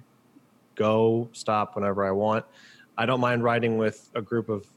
go 0.75 1.27
stop 1.33 1.75
whenever 1.75 2.05
I 2.05 2.11
want. 2.11 2.45
I 2.95 3.07
don't 3.07 3.19
mind 3.19 3.43
riding 3.43 3.79
with 3.79 4.07
a 4.13 4.21
group 4.21 4.49
of 4.49 4.67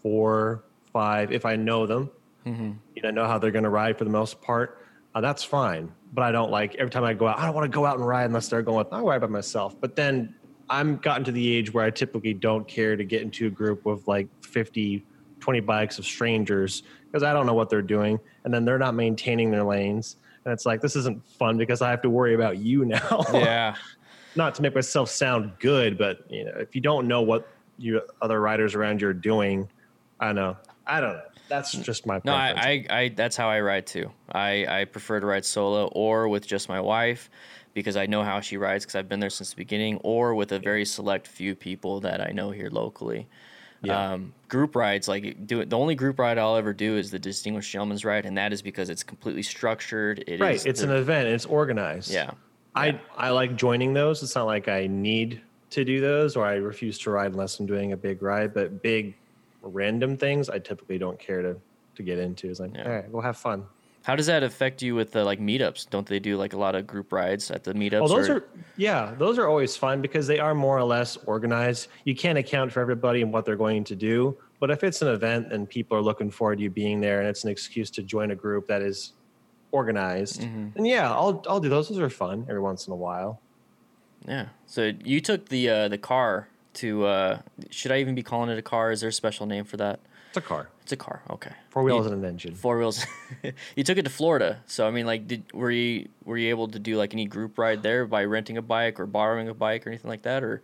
four, 0.00 0.64
five, 0.94 1.30
if 1.30 1.44
I 1.44 1.56
know 1.56 1.84
them 1.84 2.10
hmm 2.44 2.72
you 2.96 3.02
know, 3.02 3.10
know 3.10 3.26
how 3.26 3.36
they're 3.36 3.50
going 3.50 3.64
to 3.64 3.68
ride 3.70 3.98
for 3.98 4.04
the 4.04 4.10
most 4.10 4.40
part, 4.40 4.78
uh, 5.14 5.20
that's 5.20 5.44
fine. 5.44 5.92
But 6.14 6.22
I 6.22 6.32
don't 6.32 6.50
like 6.50 6.74
every 6.76 6.90
time 6.90 7.04
I 7.04 7.12
go 7.12 7.26
out, 7.26 7.38
I 7.38 7.44
don't 7.44 7.54
want 7.54 7.70
to 7.70 7.74
go 7.74 7.84
out 7.84 7.98
and 7.98 8.06
ride 8.06 8.24
unless 8.24 8.48
they're 8.48 8.62
going 8.62 8.78
with, 8.78 8.88
I'll 8.92 9.04
ride 9.04 9.20
by 9.20 9.26
myself. 9.26 9.78
But 9.78 9.94
then 9.94 10.34
I'm 10.70 10.96
gotten 10.96 11.24
to 11.24 11.32
the 11.32 11.54
age 11.54 11.74
where 11.74 11.84
I 11.84 11.90
typically 11.90 12.32
don't 12.32 12.66
care 12.66 12.96
to 12.96 13.04
get 13.04 13.20
into 13.20 13.46
a 13.46 13.50
group 13.50 13.84
with 13.84 14.06
like 14.08 14.28
50, 14.42 15.06
20 15.40 15.60
bikes 15.60 15.98
of 15.98 16.06
strangers 16.06 16.82
because 17.12 17.22
I 17.22 17.34
don't 17.34 17.44
know 17.44 17.52
what 17.54 17.68
they're 17.68 17.82
doing. 17.82 18.18
And 18.44 18.54
then 18.54 18.64
they're 18.64 18.78
not 18.78 18.94
maintaining 18.94 19.50
their 19.50 19.64
lanes. 19.64 20.16
And 20.44 20.52
it's 20.52 20.64
like, 20.64 20.80
this 20.80 20.96
isn't 20.96 21.24
fun 21.26 21.58
because 21.58 21.82
I 21.82 21.90
have 21.90 22.00
to 22.02 22.10
worry 22.10 22.34
about 22.34 22.56
you 22.56 22.84
now. 22.86 23.24
Yeah. 23.32 23.74
not 24.34 24.54
to 24.54 24.62
make 24.62 24.74
myself 24.74 25.10
sound 25.10 25.52
good, 25.58 25.98
but 25.98 26.24
you 26.30 26.44
know, 26.44 26.52
if 26.56 26.74
you 26.74 26.80
don't 26.80 27.06
know 27.06 27.20
what 27.20 27.46
your 27.76 28.02
other 28.22 28.40
riders 28.40 28.74
around 28.74 29.02
you 29.02 29.08
are 29.08 29.12
doing, 29.12 29.68
I 30.20 30.32
know. 30.32 30.56
I 30.86 31.00
don't 31.00 31.14
know. 31.14 31.22
That's 31.48 31.72
just 31.72 32.06
my 32.06 32.16
No, 32.24 32.32
preference. 32.32 32.64
I, 32.64 32.86
I, 32.88 32.98
I, 33.00 33.08
that's 33.10 33.36
how 33.36 33.50
I 33.50 33.60
ride 33.60 33.86
too. 33.86 34.10
I, 34.32 34.80
I 34.80 34.84
prefer 34.86 35.20
to 35.20 35.26
ride 35.26 35.44
solo 35.44 35.88
or 35.88 36.28
with 36.28 36.46
just 36.46 36.68
my 36.68 36.80
wife 36.80 37.28
because 37.74 37.96
I 37.96 38.06
know 38.06 38.22
how 38.22 38.40
she 38.40 38.56
rides 38.56 38.84
because 38.84 38.94
I've 38.94 39.08
been 39.08 39.20
there 39.20 39.30
since 39.30 39.50
the 39.50 39.56
beginning, 39.56 39.98
or 40.02 40.34
with 40.34 40.52
a 40.52 40.58
very 40.58 40.84
select 40.84 41.26
few 41.26 41.54
people 41.54 42.00
that 42.00 42.20
I 42.20 42.30
know 42.30 42.50
here 42.50 42.68
locally. 42.70 43.28
Yeah. 43.82 44.12
Um, 44.12 44.32
group 44.52 44.76
rides, 44.76 45.08
like 45.08 45.46
do 45.46 45.60
it. 45.60 45.70
The 45.70 45.78
only 45.78 45.94
group 45.94 46.18
ride 46.18 46.36
I'll 46.36 46.56
ever 46.56 46.74
do 46.74 46.98
is 46.98 47.10
the 47.10 47.18
Distinguished 47.18 47.72
Gentleman's 47.72 48.04
Ride, 48.04 48.26
and 48.26 48.36
that 48.36 48.52
is 48.52 48.60
because 48.60 48.90
it's 48.90 49.02
completely 49.02 49.42
structured. 49.42 50.18
It 50.26 50.34
is 50.34 50.40
right 50.40 50.66
it's 50.66 50.82
the- 50.82 50.90
an 50.90 50.96
event 50.96 51.26
it's 51.28 51.46
organized 51.46 52.10
yeah. 52.12 52.32
i 52.74 53.00
i 53.16 53.30
like 53.30 53.56
joining 53.56 53.94
those 53.94 54.22
it's 54.22 54.34
not 54.34 54.44
like 54.44 54.68
i 54.68 54.86
need 54.86 55.40
to 55.70 55.84
do 55.84 56.00
those 56.00 56.36
or 56.36 56.44
i 56.44 56.54
refuse 56.54 56.98
to 56.98 57.10
ride 57.10 57.32
unless 57.32 57.58
i'm 57.60 57.66
doing 57.66 57.92
a 57.92 57.96
big 57.96 58.22
ride 58.22 58.52
but 58.52 58.82
big 58.82 59.14
random 59.62 60.16
things 60.18 60.50
i 60.50 60.58
typically 60.58 60.98
don't 60.98 61.18
care 61.18 61.40
to 61.42 61.56
to 61.94 62.02
get 62.02 62.18
into 62.18 62.50
it's 62.50 62.60
like 62.60 62.74
Yeah. 62.74 62.84
all 62.84 62.94
right 62.96 63.10
we'll 63.10 63.22
have 63.22 63.36
fun 63.38 63.64
How 64.04 64.16
does 64.16 64.26
that 64.26 64.42
affect 64.42 64.82
you 64.82 64.94
with 64.96 65.12
the 65.12 65.24
like 65.24 65.38
meetups? 65.38 65.88
Don't 65.88 66.06
they 66.06 66.18
do 66.18 66.36
like 66.36 66.52
a 66.54 66.58
lot 66.58 66.74
of 66.74 66.86
group 66.86 67.12
rides 67.12 67.50
at 67.50 67.62
the 67.64 67.72
meetups? 67.74 68.00
well 68.00 68.08
those 68.08 68.28
or- 68.28 68.36
are 68.38 68.44
yeah 68.76 69.14
those 69.18 69.38
are 69.38 69.46
always 69.48 69.76
fun 69.76 70.00
because 70.02 70.26
they 70.26 70.38
are 70.38 70.54
more 70.54 70.76
or 70.78 70.84
less 70.84 71.16
organized 71.26 71.88
you 72.04 72.14
can't 72.14 72.36
account 72.38 72.72
for 72.72 72.80
everybody 72.80 73.22
and 73.22 73.32
what 73.32 73.44
they're 73.44 73.56
going 73.56 73.84
to 73.84 73.94
do 73.94 74.36
but 74.60 74.70
if 74.70 74.82
it's 74.84 75.02
an 75.02 75.08
event 75.08 75.52
and 75.52 75.68
people 75.68 75.96
are 75.96 76.00
looking 76.02 76.30
forward 76.30 76.56
to 76.56 76.62
you 76.64 76.70
being 76.70 77.00
there 77.00 77.20
and 77.20 77.28
it's 77.28 77.44
an 77.44 77.50
excuse 77.50 77.90
to 77.90 78.02
join 78.02 78.30
a 78.30 78.34
group 78.34 78.66
that 78.66 78.80
is 78.82 79.12
organized 79.72 80.40
Mhm. 80.42 80.74
then 80.74 80.84
yeah 80.84 81.10
i'll 81.10 81.42
i'll 81.48 81.60
do 81.60 81.68
those 81.68 81.88
those 81.88 81.98
are 81.98 82.10
fun 82.10 82.44
every 82.48 82.60
once 82.60 82.86
in 82.86 82.92
a 82.92 82.96
while 82.96 83.40
Yeah. 84.26 84.46
So 84.66 84.92
you 85.04 85.20
took 85.20 85.48
the 85.48 85.68
uh, 85.68 85.88
the 85.88 85.98
car 85.98 86.48
to. 86.74 87.04
Uh, 87.06 87.38
should 87.70 87.90
I 87.92 87.98
even 88.00 88.14
be 88.14 88.22
calling 88.22 88.50
it 88.50 88.58
a 88.58 88.62
car? 88.62 88.92
Is 88.92 89.00
there 89.00 89.08
a 89.10 89.12
special 89.12 89.46
name 89.46 89.64
for 89.64 89.76
that? 89.78 89.98
it's 90.28 90.36
a 90.36 90.40
car 90.40 90.68
It's 90.92 91.00
a 91.00 91.04
car. 91.04 91.22
Okay. 91.30 91.52
four 91.70 91.82
wheels 91.82 92.06
You- 92.06 92.12
and 92.12 92.22
an 92.22 92.28
engine 92.30 92.54
Four 92.54 92.76
wheels. 92.78 93.06
you 93.76 93.82
took 93.82 93.96
it 93.96 94.02
to 94.02 94.10
Florida. 94.10 94.60
So 94.66 94.86
I 94.86 94.90
mean, 94.90 95.06
like, 95.06 95.26
did 95.26 95.42
were 95.54 95.70
you 95.70 96.08
were 96.24 96.36
you 96.36 96.50
able 96.50 96.68
to 96.68 96.78
do 96.78 96.96
like 96.96 97.14
any 97.14 97.24
group 97.24 97.56
ride 97.56 97.82
there 97.82 98.04
by 98.06 98.24
renting 98.24 98.58
a 98.58 98.62
bike 98.62 99.00
or 99.00 99.06
borrowing 99.06 99.48
a 99.48 99.54
bike 99.54 99.86
or 99.86 99.90
anything 99.90 100.10
like 100.10 100.22
that? 100.22 100.44
Or 100.44 100.60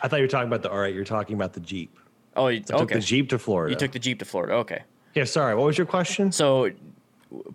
I 0.00 0.06
thought 0.06 0.18
you 0.20 0.24
were 0.24 0.28
talking 0.28 0.46
about 0.46 0.62
the 0.62 0.70
all 0.70 0.78
right. 0.78 0.94
You're 0.94 1.04
talking 1.04 1.34
about 1.34 1.54
the 1.54 1.60
Jeep. 1.60 1.98
oh, 2.36 2.46
you, 2.48 2.58
I 2.58 2.62
took 2.62 2.80
okay. 2.82 2.94
the 2.94 3.00
Jeep 3.00 3.28
to 3.30 3.38
Florida. 3.38 3.72
You 3.72 3.78
took 3.78 3.90
the 3.90 3.98
Jeep 3.98 4.20
to 4.20 4.24
Florida. 4.24 4.54
Okay. 4.54 4.82
yeah. 5.14 5.24
Sorry. 5.24 5.56
What 5.56 5.66
was 5.66 5.76
your 5.76 5.88
question? 5.88 6.30
So 6.30 6.70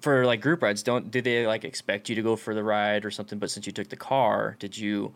for 0.01 0.25
like 0.25 0.41
group 0.41 0.62
rides, 0.62 0.84
don't 0.84 1.10
did 1.10 1.23
they 1.23 1.47
like 1.47 1.63
expect 1.63 2.10
you 2.10 2.15
to 2.15 2.21
go 2.21 2.36
for 2.36 2.53
the 2.53 2.63
ride 2.65 3.05
or 3.05 3.12
something? 3.12 3.39
But 3.39 3.49
since 3.49 3.65
you 3.65 3.71
took 3.71 3.88
the 3.88 3.95
car, 3.95 4.58
did 4.60 4.77
you 4.77 5.13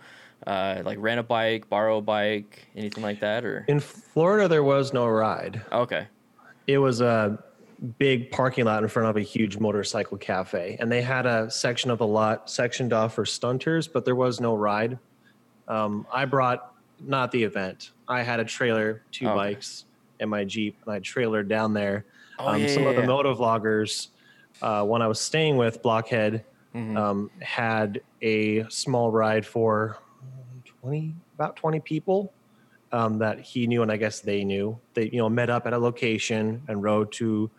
uh, 0.47 0.81
like 0.85 0.97
rent 1.01 1.19
a 1.19 1.23
bike, 1.23 1.67
borrow 1.67 1.97
a 1.97 2.01
bike, 2.01 2.65
anything 2.77 3.03
like 3.03 3.19
that? 3.19 3.43
Or 3.43 3.65
In 3.67 3.81
Florida, 3.81 4.47
there 4.47 4.63
was 4.63 4.93
no 4.93 5.05
ride. 5.07 5.61
okay. 5.69 6.07
It 6.67 6.77
was 6.77 7.01
a 7.01 7.43
big 7.97 8.31
parking 8.31 8.65
lot 8.65 8.83
in 8.83 8.89
front 8.89 9.09
of 9.09 9.17
a 9.17 9.21
huge 9.21 9.57
motorcycle 9.59 10.17
cafe, 10.17 10.77
and 10.79 10.91
they 10.91 11.01
had 11.01 11.25
a 11.25 11.49
section 11.49 11.91
of 11.91 11.99
the 11.99 12.07
lot 12.07 12.49
sectioned 12.49 12.93
off 12.93 13.15
for 13.15 13.25
stunters, 13.25 13.91
but 13.91 14.05
there 14.05 14.15
was 14.15 14.39
no 14.39 14.55
ride. 14.55 14.97
Um, 15.67 16.07
I 16.11 16.25
brought 16.25 16.73
not 16.99 17.31
the 17.31 17.43
event. 17.43 17.91
I 18.07 18.21
had 18.21 18.39
a 18.39 18.45
trailer, 18.45 19.03
two 19.11 19.27
okay. 19.27 19.35
bikes, 19.35 19.85
and 20.19 20.29
my 20.29 20.43
Jeep, 20.45 20.77
and 20.85 20.93
I 20.93 20.99
trailered 20.99 21.47
down 21.49 21.73
there. 21.73 22.05
Oh, 22.39 22.49
um, 22.49 22.61
yeah, 22.61 22.67
some 22.67 22.83
yeah, 22.83 22.89
of 22.89 22.95
the 22.95 23.01
yeah. 23.01 23.07
moto 23.07 23.35
vloggers, 23.35 24.09
uh, 24.61 24.85
when 24.85 25.01
I 25.01 25.07
was 25.07 25.19
staying 25.19 25.57
with 25.57 25.81
Blockhead, 25.81 26.45
Mhm. 26.73 26.97
um, 26.97 27.31
had 27.39 28.01
a 28.21 28.67
small 28.69 29.11
ride 29.11 29.45
for 29.45 29.97
20 30.81 31.15
about 31.35 31.55
20 31.55 31.79
people 31.79 32.33
um, 32.93 33.17
that 33.17 33.39
he 33.39 33.67
knew 33.67 33.81
and 33.81 33.91
i 33.91 33.97
guess 33.97 34.21
they 34.21 34.43
knew 34.43 34.77
they 34.93 35.09
you 35.11 35.17
know 35.17 35.27
met 35.29 35.49
up 35.49 35.65
at 35.67 35.73
a 35.73 35.77
location 35.77 36.61
and 36.69 36.81
rode 36.83 37.11
to 37.11 37.49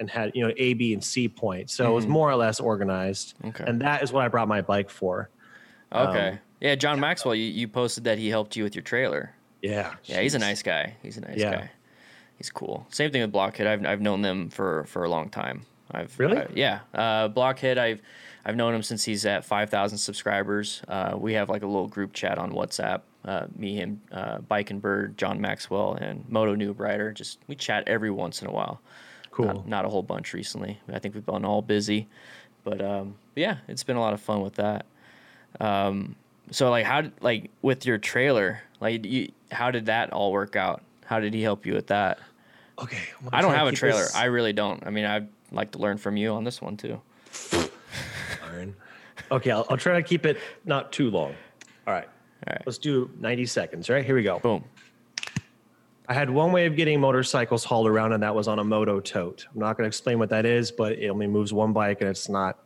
and 0.00 0.08
had 0.08 0.30
you 0.34 0.46
know 0.46 0.52
a 0.56 0.72
b 0.74 0.92
and 0.94 1.02
c 1.04 1.28
point 1.28 1.68
so 1.68 1.90
it 1.90 1.94
was 1.94 2.06
Mhm. 2.06 2.10
more 2.10 2.30
or 2.30 2.36
less 2.36 2.60
organized 2.60 3.34
Okay. 3.44 3.64
and 3.66 3.80
that 3.82 4.02
is 4.02 4.12
what 4.12 4.24
i 4.24 4.28
brought 4.28 4.48
my 4.48 4.62
bike 4.62 4.88
for 4.90 5.28
Okay. 5.92 6.28
Um, 6.30 6.38
yeah, 6.60 6.74
John 6.76 6.98
Maxwell, 6.98 7.34
you, 7.36 7.44
you 7.44 7.68
posted 7.68 8.04
that 8.04 8.18
he 8.18 8.28
helped 8.28 8.56
you 8.56 8.64
with 8.64 8.74
your 8.74 8.82
trailer. 8.82 9.32
yeah 9.62 9.94
Yeah, 10.04 10.20
he's 10.22 10.34
a 10.34 10.38
nice 10.40 10.62
guy. 10.62 10.94
He's 11.02 11.18
a 11.18 11.20
nice 11.20 11.38
Yeah. 11.38 11.50
guy. 11.52 11.70
He's 12.38 12.50
cool. 12.50 12.86
Same 12.90 13.12
thing 13.12 13.20
with 13.20 13.30
Blockhead. 13.30 13.66
I've 13.68 13.84
I've 13.86 14.00
known 14.00 14.22
them 14.22 14.48
for 14.50 14.84
for 14.84 15.04
a 15.04 15.08
long 15.08 15.28
time. 15.28 15.66
I've 15.92 16.18
Really? 16.18 16.38
uh, 16.38 16.46
yeah. 16.54 16.80
Uh, 16.92 17.28
Blockhead. 17.28 17.78
I've 17.78 18.00
I've 18.44 18.56
known 18.56 18.74
him 18.74 18.82
since 18.82 19.04
he's 19.04 19.24
at 19.26 19.44
five 19.44 19.70
thousand 19.70 19.98
subscribers. 19.98 20.82
Uh, 20.86 21.14
we 21.16 21.32
have 21.34 21.48
like 21.48 21.62
a 21.62 21.66
little 21.66 21.88
group 21.88 22.12
chat 22.12 22.38
on 22.38 22.52
WhatsApp. 22.52 23.02
Uh, 23.24 23.46
me, 23.56 23.76
him, 23.76 24.02
uh, 24.12 24.38
Bike 24.38 24.70
and 24.70 24.82
Bird, 24.82 25.16
John 25.16 25.40
Maxwell, 25.40 25.94
and 25.94 26.24
Moto 26.28 26.54
Noob 26.54 26.78
Rider. 26.78 27.10
Just 27.12 27.38
we 27.46 27.54
chat 27.54 27.84
every 27.86 28.10
once 28.10 28.42
in 28.42 28.48
a 28.48 28.52
while. 28.52 28.80
cool 29.30 29.46
Not, 29.46 29.68
not 29.68 29.84
a 29.86 29.88
whole 29.88 30.02
bunch 30.02 30.34
recently. 30.34 30.78
I 30.92 30.98
think 30.98 31.14
we've 31.14 31.24
been 31.24 31.44
all 31.44 31.62
busy, 31.62 32.06
but 32.64 32.82
um, 32.82 33.14
yeah, 33.34 33.58
it's 33.66 33.82
been 33.82 33.96
a 33.96 34.00
lot 34.00 34.12
of 34.12 34.20
fun 34.20 34.42
with 34.42 34.56
that. 34.56 34.84
Um, 35.60 36.16
so 36.50 36.68
like 36.70 36.84
how 36.84 37.04
like 37.22 37.50
with 37.62 37.86
your 37.86 37.96
trailer, 37.96 38.60
like 38.80 39.06
you, 39.06 39.32
how 39.50 39.70
did 39.70 39.86
that 39.86 40.12
all 40.12 40.32
work 40.32 40.54
out? 40.54 40.82
How 41.06 41.18
did 41.20 41.32
he 41.32 41.42
help 41.42 41.64
you 41.66 41.72
with 41.74 41.86
that? 41.88 42.18
okay 42.76 42.98
I'm 43.32 43.40
don't 43.42 43.54
have 43.54 43.68
a 43.68 43.72
trailer. 43.72 44.02
this- 44.02 44.14
I 44.14 44.24
really 44.24 44.52
don't. 44.52 44.84
I 44.86 44.90
mean, 44.90 45.04
I'd 45.04 45.28
like 45.52 45.70
to 45.72 45.78
learn 45.78 45.96
from 45.96 46.16
you 46.16 46.32
on 46.32 46.44
this 46.44 46.60
one 46.60 46.76
too. 46.76 47.00
Darn. 48.54 48.74
okay 49.30 49.50
I'll, 49.50 49.66
I'll 49.70 49.76
try 49.76 49.94
to 49.94 50.02
keep 50.02 50.26
it 50.26 50.38
not 50.64 50.92
too 50.92 51.10
long 51.10 51.34
all 51.86 51.94
right 51.94 52.08
All 52.46 52.52
right. 52.52 52.62
let's 52.66 52.78
do 52.78 53.10
90 53.18 53.46
seconds 53.46 53.90
right 53.90 54.04
here 54.04 54.14
we 54.14 54.22
go 54.22 54.38
Boom. 54.38 54.64
I 56.06 56.12
had 56.12 56.28
one 56.28 56.52
way 56.52 56.66
of 56.66 56.76
getting 56.76 57.00
motorcycles 57.00 57.64
hauled 57.64 57.86
around, 57.86 58.12
and 58.12 58.22
that 58.22 58.34
was 58.34 58.46
on 58.46 58.58
a 58.58 58.64
moto 58.64 59.00
tote. 59.00 59.46
I'm 59.50 59.58
not 59.58 59.78
going 59.78 59.84
to 59.84 59.88
explain 59.88 60.18
what 60.18 60.28
that 60.28 60.44
is, 60.44 60.70
but 60.70 60.92
it 60.98 61.08
only 61.08 61.26
moves 61.26 61.54
one 61.54 61.72
bike 61.72 62.02
and 62.02 62.10
it's 62.10 62.28
not 62.28 62.58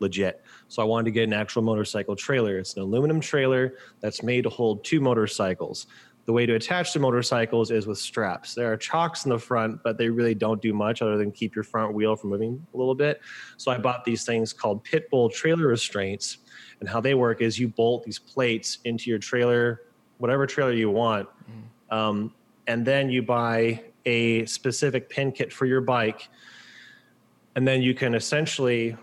legit. 0.00 0.42
So 0.66 0.82
I 0.82 0.84
wanted 0.84 1.04
to 1.04 1.10
get 1.12 1.22
an 1.24 1.32
actual 1.32 1.62
motorcycle 1.62 2.16
trailer. 2.16 2.58
It's 2.58 2.74
an 2.74 2.82
aluminum 2.82 3.20
trailer 3.20 3.74
that's 4.00 4.24
made 4.24 4.42
to 4.42 4.50
hold 4.50 4.82
two 4.82 5.00
motorcycles. 5.00 5.86
The 6.24 6.32
way 6.32 6.46
to 6.46 6.54
attach 6.54 6.92
to 6.92 7.00
motorcycles 7.00 7.70
is 7.70 7.86
with 7.86 7.98
straps. 7.98 8.54
There 8.54 8.72
are 8.72 8.76
chocks 8.76 9.24
in 9.24 9.30
the 9.30 9.38
front, 9.38 9.82
but 9.82 9.98
they 9.98 10.08
really 10.08 10.34
don't 10.34 10.62
do 10.62 10.72
much 10.72 11.02
other 11.02 11.16
than 11.16 11.32
keep 11.32 11.54
your 11.54 11.64
front 11.64 11.94
wheel 11.94 12.14
from 12.14 12.30
moving 12.30 12.64
a 12.72 12.76
little 12.76 12.94
bit. 12.94 13.20
So 13.56 13.72
I 13.72 13.78
bought 13.78 14.04
these 14.04 14.24
things 14.24 14.52
called 14.52 14.84
Pitbull 14.84 15.32
trailer 15.32 15.66
restraints. 15.66 16.38
And 16.80 16.88
how 16.88 17.00
they 17.00 17.14
work 17.14 17.42
is 17.42 17.58
you 17.58 17.68
bolt 17.68 18.04
these 18.04 18.18
plates 18.18 18.78
into 18.84 19.10
your 19.10 19.18
trailer, 19.18 19.82
whatever 20.18 20.46
trailer 20.46 20.72
you 20.72 20.90
want. 20.90 21.28
Um, 21.90 22.32
and 22.66 22.84
then 22.84 23.10
you 23.10 23.22
buy 23.22 23.82
a 24.06 24.46
specific 24.46 25.08
pin 25.08 25.32
kit 25.32 25.52
for 25.52 25.66
your 25.66 25.80
bike. 25.80 26.28
And 27.56 27.66
then 27.66 27.82
you 27.82 27.94
can 27.94 28.14
essentially 28.14 28.96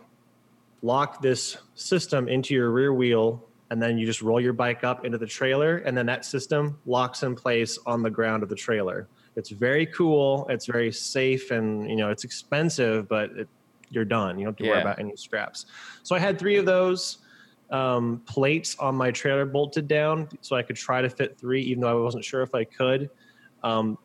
lock 0.82 1.22
this 1.22 1.58
system 1.76 2.30
into 2.30 2.54
your 2.54 2.72
rear 2.72 2.94
wheel 2.94 3.46
and 3.72 3.82
then 3.82 3.98
you 3.98 4.06
just 4.06 4.22
roll 4.22 4.40
your 4.40 4.54
bike 4.54 4.84
up 4.84 5.06
into 5.06 5.18
the 5.18 5.28
trailer 5.28 5.78
and 5.78 5.96
then 5.98 6.06
that 6.08 6.26
system 6.26 6.78
locks 6.86 7.24
in 7.24 7.36
place 7.36 7.78
on 7.86 8.02
the 8.02 8.10
ground 8.10 8.42
of 8.44 8.50
the 8.50 8.56
trailer. 8.56 9.08
It's 9.36 9.50
very 9.50 9.86
cool 9.86 10.48
it's 10.50 10.66
very 10.66 10.92
safe 10.92 11.52
and 11.52 11.90
you 11.90 11.96
know 11.96 12.10
it's 12.10 12.24
expensive 12.24 13.08
but 13.08 13.32
it, 13.32 13.48
you're 13.92 14.06
done. 14.06 14.38
You 14.38 14.46
don't 14.46 14.54
have 14.60 14.66
to 14.66 14.70
worry 14.70 14.82
about 14.82 15.00
any 15.00 15.16
scraps. 15.16 15.66
So 16.04 16.16
i 16.16 16.20
had 16.20 16.38
three 16.40 16.58
of 16.58 16.66
those 16.66 17.20
um, 17.72 18.22
plates 18.26 18.76
on 18.80 18.96
my 18.96 19.12
trailer 19.12 19.46
bolted 19.46 19.88
down 19.88 20.28
so 20.42 20.56
i 20.56 20.64
could 20.64 20.76
try 20.76 21.02
to 21.02 21.10
fit 21.10 21.38
three 21.38 21.62
even 21.62 21.82
though 21.82 21.90
i 21.90 22.02
wasn't 22.04 22.26
sure 22.26 22.42
if 22.42 22.56
i 22.56 22.64
could. 22.64 23.10
Um, 23.64 23.98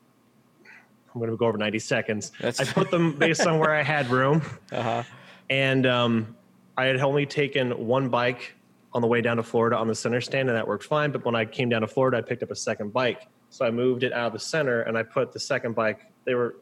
i'm 1.15 1.21
going 1.21 1.31
to 1.31 1.37
go 1.37 1.47
over 1.47 1.57
90 1.57 1.79
seconds. 1.79 2.33
That's- 2.41 2.61
i 2.61 2.71
put 2.71 2.91
them 2.91 3.13
based 3.13 3.47
on 3.47 3.59
where 3.59 3.75
i 3.75 3.83
had 3.83 4.09
room. 4.11 4.43
Uh-huh. 4.73 5.03
and 5.49 5.87
um, 5.87 6.37
I 6.77 6.87
had 6.87 7.01
only 7.01 7.27
taken 7.27 7.87
one 7.87 8.09
bike 8.09 8.55
on 8.95 9.03
the 9.03 9.09
way 9.09 9.21
down 9.21 9.37
to 9.37 9.43
Florida 9.43 9.77
on 9.77 9.89
the 9.89 9.95
center 9.95 10.21
stand, 10.21 10.49
and 10.49 10.57
that 10.57 10.67
worked 10.67 10.85
fine. 10.85 11.11
But 11.11 11.25
when 11.25 11.35
I 11.35 11.45
came 11.45 11.69
down 11.69 11.81
to 11.83 11.89
Florida, 11.89 12.19
I 12.19 12.23
picked 12.23 12.43
up 12.43 12.51
a 12.51 12.57
second 12.57 12.93
bike. 12.93 13.29
So 13.51 13.65
I 13.65 13.71
moved 13.71 14.05
it 14.05 14.13
out 14.13 14.29
of 14.29 14.33
the 14.33 14.39
center, 14.39 14.83
and 14.83 14.97
I 14.97 15.03
put 15.03 15.33
the 15.33 15.41
second 15.41 15.75
bike. 15.75 16.11
They 16.25 16.35
were 16.35 16.57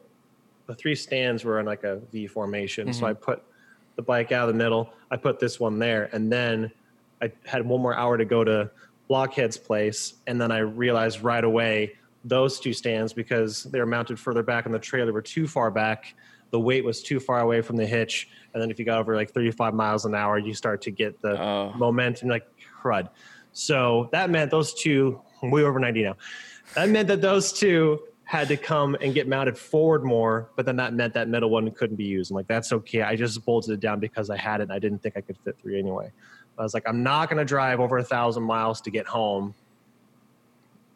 the 0.65 0.75
three 0.75 0.95
stands 0.95 1.43
were 1.43 1.59
in 1.59 1.65
like 1.65 1.83
a 1.83 1.97
V 2.11 2.27
formation. 2.27 2.91
So 2.93 3.05
I 3.05 3.11
mm-hmm. 3.11 3.23
put 3.23 3.43
the 3.95 4.01
bike 4.01 4.31
out 4.31 4.47
of 4.47 4.55
the 4.55 4.57
middle. 4.57 4.91
I 5.11 5.17
put 5.17 5.39
this 5.39 5.59
one 5.59 5.79
there, 5.79 6.09
and 6.11 6.31
then 6.31 6.71
I 7.21 7.31
had 7.45 7.65
one 7.65 7.81
more 7.81 7.95
hour 7.95 8.17
to 8.17 8.25
go 8.25 8.43
to 8.43 8.69
Blockhead's 9.07 9.57
place, 9.57 10.15
and 10.27 10.39
then 10.41 10.51
I 10.51 10.59
realized 10.59 11.21
right 11.21 11.43
away 11.43 11.93
those 12.25 12.59
two 12.59 12.73
stands 12.73 13.13
because 13.13 13.63
they 13.65 13.79
were 13.79 13.85
mounted 13.85 14.19
further 14.19 14.43
back 14.43 14.65
in 14.65 14.71
the 14.71 14.79
trailer 14.79 15.11
were 15.11 15.21
too 15.21 15.47
far 15.47 15.69
back. 15.69 16.15
The 16.53 16.59
weight 16.59 16.85
was 16.85 17.01
too 17.01 17.19
far 17.19 17.39
away 17.39 17.61
from 17.61 17.77
the 17.77 17.85
hitch, 17.85 18.29
and 18.53 18.61
then 18.61 18.69
if 18.69 18.77
you 18.77 18.85
got 18.85 18.99
over 18.99 19.15
like 19.15 19.31
35 19.31 19.73
miles 19.73 20.05
an 20.05 20.13
hour, 20.13 20.37
you 20.37 20.53
start 20.53 20.83
to 20.83 20.91
get 20.91 21.19
the 21.19 21.41
Oh. 21.41 21.73
momentum 21.75 22.29
like 22.29 22.45
crud. 22.79 23.09
So 23.53 24.07
that 24.11 24.29
meant 24.29 24.51
those 24.51 24.71
two, 24.75 25.19
way 25.41 25.63
over 25.63 25.79
90 25.79 26.03
now. 26.03 26.15
That 26.75 26.89
meant 26.89 27.07
that 27.07 27.21
those 27.21 27.51
two 27.51 28.01
had 28.25 28.47
to 28.49 28.55
come 28.55 28.95
and 29.01 29.15
get 29.15 29.27
mounted 29.27 29.57
forward 29.57 30.03
more, 30.03 30.51
but 30.55 30.67
then 30.67 30.75
that 30.75 30.93
meant 30.93 31.15
that 31.15 31.27
middle 31.27 31.49
one 31.49 31.71
couldn't 31.71 31.95
be 31.97 32.05
used. 32.05 32.29
I'm 32.29 32.35
like, 32.35 32.47
that's 32.47 32.71
okay. 32.71 33.01
I 33.01 33.15
just 33.15 33.43
bolted 33.45 33.71
it 33.73 33.79
down 33.79 33.99
because 33.99 34.29
I 34.29 34.37
had 34.37 34.59
it. 34.61 34.63
And 34.65 34.71
I 34.73 34.77
didn't 34.77 34.99
think 35.01 35.17
I 35.17 35.21
could 35.21 35.37
fit 35.43 35.57
three 35.59 35.79
anyway. 35.79 36.11
I 36.59 36.61
was 36.61 36.75
like, 36.75 36.83
I'm 36.87 37.01
not 37.01 37.29
going 37.29 37.39
to 37.39 37.45
drive 37.45 37.79
over 37.79 37.97
a 37.97 38.03
thousand 38.03 38.43
miles 38.43 38.79
to 38.81 38.91
get 38.91 39.07
home 39.07 39.55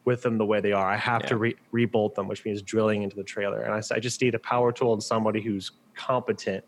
with 0.08 0.22
them 0.22 0.38
the 0.38 0.46
way 0.46 0.62
they 0.62 0.72
are. 0.72 0.90
I 0.90 0.96
have 0.96 1.26
to 1.26 1.36
re- 1.36 1.56
rebolt 1.74 2.16
them, 2.16 2.30
which 2.30 2.46
means 2.46 2.62
drilling 2.62 3.04
into 3.04 3.18
the 3.18 3.26
trailer. 3.26 3.60
And 3.64 3.74
I 3.74 4.00
just 4.00 4.22
need 4.22 4.36
a 4.36 4.40
power 4.40 4.72
tool 4.72 4.94
and 4.94 5.04
somebody 5.04 5.42
who's 5.42 5.74
competent. 5.96 6.64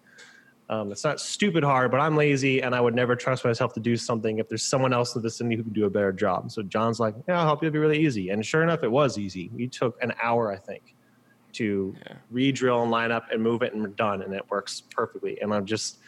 Um, 0.68 0.92
it's 0.92 1.06
not 1.06 1.22
stupid 1.22 1.64
hard, 1.64 1.90
but 1.90 2.02
I'm 2.02 2.18
lazy 2.18 2.62
and 2.62 2.76
I 2.76 2.82
would 2.82 2.94
never 2.94 3.16
trust 3.16 3.46
myself 3.46 3.72
to 3.76 3.80
do 3.80 3.96
something 3.96 4.40
if 4.40 4.50
there's 4.50 4.62
someone 4.62 4.92
else 4.92 5.16
in 5.16 5.22
the 5.22 5.26
vicinity 5.28 5.56
who 5.56 5.64
can 5.64 5.72
do 5.72 5.86
a 5.86 5.90
better 5.90 6.12
job. 6.12 6.52
So 6.52 6.62
John's 6.64 7.00
like, 7.00 7.16
yeah, 7.30 7.40
I'll 7.40 7.46
help 7.46 7.64
you. 7.64 7.70
It'll 7.70 7.76
be 7.76 7.80
really 7.80 8.00
easy. 8.06 8.30
And 8.30 8.46
sure 8.46 8.62
enough, 8.62 8.84
it 8.84 8.92
was 8.92 9.18
easy. 9.18 9.50
We 9.56 9.68
took 9.70 9.98
an 10.04 10.14
hour, 10.22 10.52
I 10.52 10.58
think, 10.58 10.96
to 11.54 11.96
Yeah. 12.06 12.16
re-drill 12.30 12.82
and 12.84 12.92
line 12.92 13.14
up 13.14 13.24
and 13.32 13.42
move 13.42 13.62
it 13.62 13.72
and 13.74 13.82
we're 13.82 13.88
done. 13.88 14.22
And 14.22 14.34
it 14.34 14.44
works 14.50 14.82
perfectly. 14.82 15.40
And 15.42 15.54
I'm 15.54 15.66
just, 15.66 16.00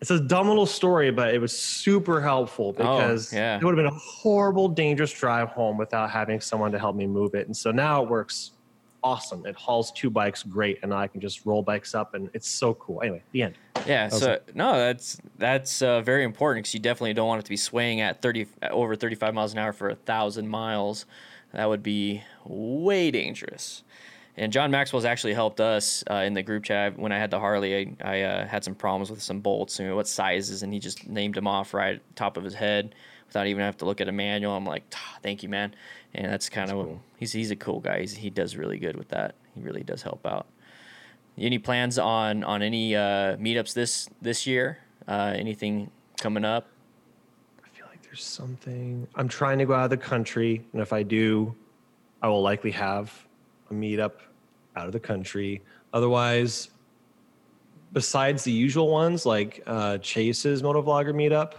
it's 0.00 0.10
a 0.10 0.20
dumb 0.20 0.48
little 0.48 0.66
story, 0.66 1.10
but 1.10 1.34
it 1.34 1.40
was 1.40 1.56
super 1.58 2.20
helpful 2.20 2.72
because 2.72 3.32
yeah. 3.32 3.56
it 3.56 3.64
would 3.64 3.76
have 3.76 3.84
been 3.84 3.92
a 3.92 3.98
horrible, 3.98 4.68
dangerous 4.68 5.12
drive 5.12 5.48
home 5.48 5.76
without 5.76 6.10
having 6.10 6.40
someone 6.40 6.70
to 6.72 6.78
help 6.78 6.94
me 6.94 7.06
move 7.06 7.34
it. 7.34 7.46
And 7.46 7.56
so 7.56 7.72
now 7.72 8.02
it 8.02 8.08
works 8.08 8.52
awesome. 9.02 9.44
It 9.46 9.56
hauls 9.56 9.90
two 9.92 10.10
bikes 10.10 10.42
great, 10.42 10.78
and 10.82 10.92
I 10.94 11.06
can 11.06 11.20
just 11.20 11.44
roll 11.46 11.62
bikes 11.62 11.94
up, 11.94 12.14
and 12.14 12.30
it's 12.32 12.48
so 12.48 12.74
cool. 12.74 13.02
Anyway, 13.02 13.22
the 13.32 13.42
end. 13.42 13.54
Yeah, 13.86 14.06
was 14.06 14.20
so 14.20 14.38
no, 14.54 14.76
that's 14.76 15.18
that's 15.36 15.82
uh, 15.82 16.00
very 16.02 16.24
important 16.24 16.64
because 16.64 16.74
you 16.74 16.80
definitely 16.80 17.14
don't 17.14 17.28
want 17.28 17.40
it 17.40 17.44
to 17.44 17.50
be 17.50 17.56
swaying 17.56 18.00
at 18.00 18.22
thirty 18.22 18.46
over 18.70 18.96
thirty 18.96 19.14
five 19.14 19.34
miles 19.34 19.52
an 19.52 19.58
hour 19.58 19.72
for 19.72 19.90
a 19.90 19.94
thousand 19.94 20.48
miles. 20.48 21.06
That 21.52 21.68
would 21.68 21.82
be 21.82 22.22
way 22.44 23.10
dangerous. 23.10 23.82
And 24.38 24.52
John 24.52 24.70
Maxwell's 24.70 25.04
actually 25.04 25.34
helped 25.34 25.60
us 25.60 26.04
uh, 26.08 26.14
in 26.14 26.32
the 26.32 26.44
group 26.44 26.62
chat 26.62 26.96
when 26.96 27.10
I 27.10 27.18
had 27.18 27.30
the 27.30 27.40
Harley. 27.40 27.96
I, 28.00 28.18
I 28.18 28.22
uh, 28.22 28.46
had 28.46 28.62
some 28.62 28.74
problems 28.76 29.10
with 29.10 29.20
some 29.20 29.40
bolts 29.40 29.80
and 29.80 29.94
what 29.96 30.06
sizes, 30.06 30.62
and 30.62 30.72
he 30.72 30.78
just 30.78 31.08
named 31.08 31.34
them 31.34 31.48
off 31.48 31.74
right 31.74 32.00
top 32.14 32.36
of 32.36 32.44
his 32.44 32.54
head 32.54 32.94
without 33.26 33.48
even 33.48 33.64
have 33.64 33.76
to 33.78 33.84
look 33.84 34.00
at 34.00 34.08
a 34.08 34.12
manual. 34.12 34.54
I'm 34.54 34.64
like, 34.64 34.84
"Ah, 34.94 35.18
thank 35.24 35.42
you, 35.42 35.48
man. 35.48 35.74
And 36.14 36.32
that's 36.32 36.48
kind 36.48 36.70
of 36.70 36.86
cool. 36.86 37.02
he's 37.16 37.32
he's 37.32 37.50
a 37.50 37.56
cool 37.56 37.80
guy. 37.80 38.00
He's, 38.00 38.14
he 38.14 38.30
does 38.30 38.54
really 38.54 38.78
good 38.78 38.96
with 38.96 39.08
that. 39.08 39.34
He 39.56 39.60
really 39.60 39.82
does 39.82 40.02
help 40.02 40.24
out. 40.24 40.46
Any 41.36 41.58
plans 41.58 41.98
on 41.98 42.44
on 42.44 42.62
any 42.62 42.94
uh, 42.94 43.36
meetups 43.36 43.74
this 43.74 44.08
this 44.22 44.46
year? 44.46 44.78
Uh, 45.08 45.34
anything 45.36 45.90
coming 46.20 46.44
up? 46.44 46.68
I 47.64 47.68
feel 47.76 47.86
like 47.90 48.02
there's 48.02 48.24
something. 48.24 49.08
I'm 49.16 49.28
trying 49.28 49.58
to 49.58 49.66
go 49.66 49.74
out 49.74 49.84
of 49.84 49.90
the 49.90 49.96
country, 49.96 50.64
and 50.72 50.80
if 50.80 50.92
I 50.92 51.02
do, 51.02 51.56
I 52.22 52.28
will 52.28 52.42
likely 52.42 52.70
have 52.70 53.12
a 53.70 53.74
meetup 53.74 54.12
out 54.78 54.86
of 54.86 54.92
the 54.92 55.00
country. 55.00 55.62
Otherwise, 55.92 56.70
besides 57.92 58.44
the 58.44 58.52
usual 58.52 58.88
ones 58.90 59.26
like 59.26 59.62
uh, 59.66 59.98
Chase's 59.98 60.62
motovlogger 60.62 61.14
meetup 61.14 61.54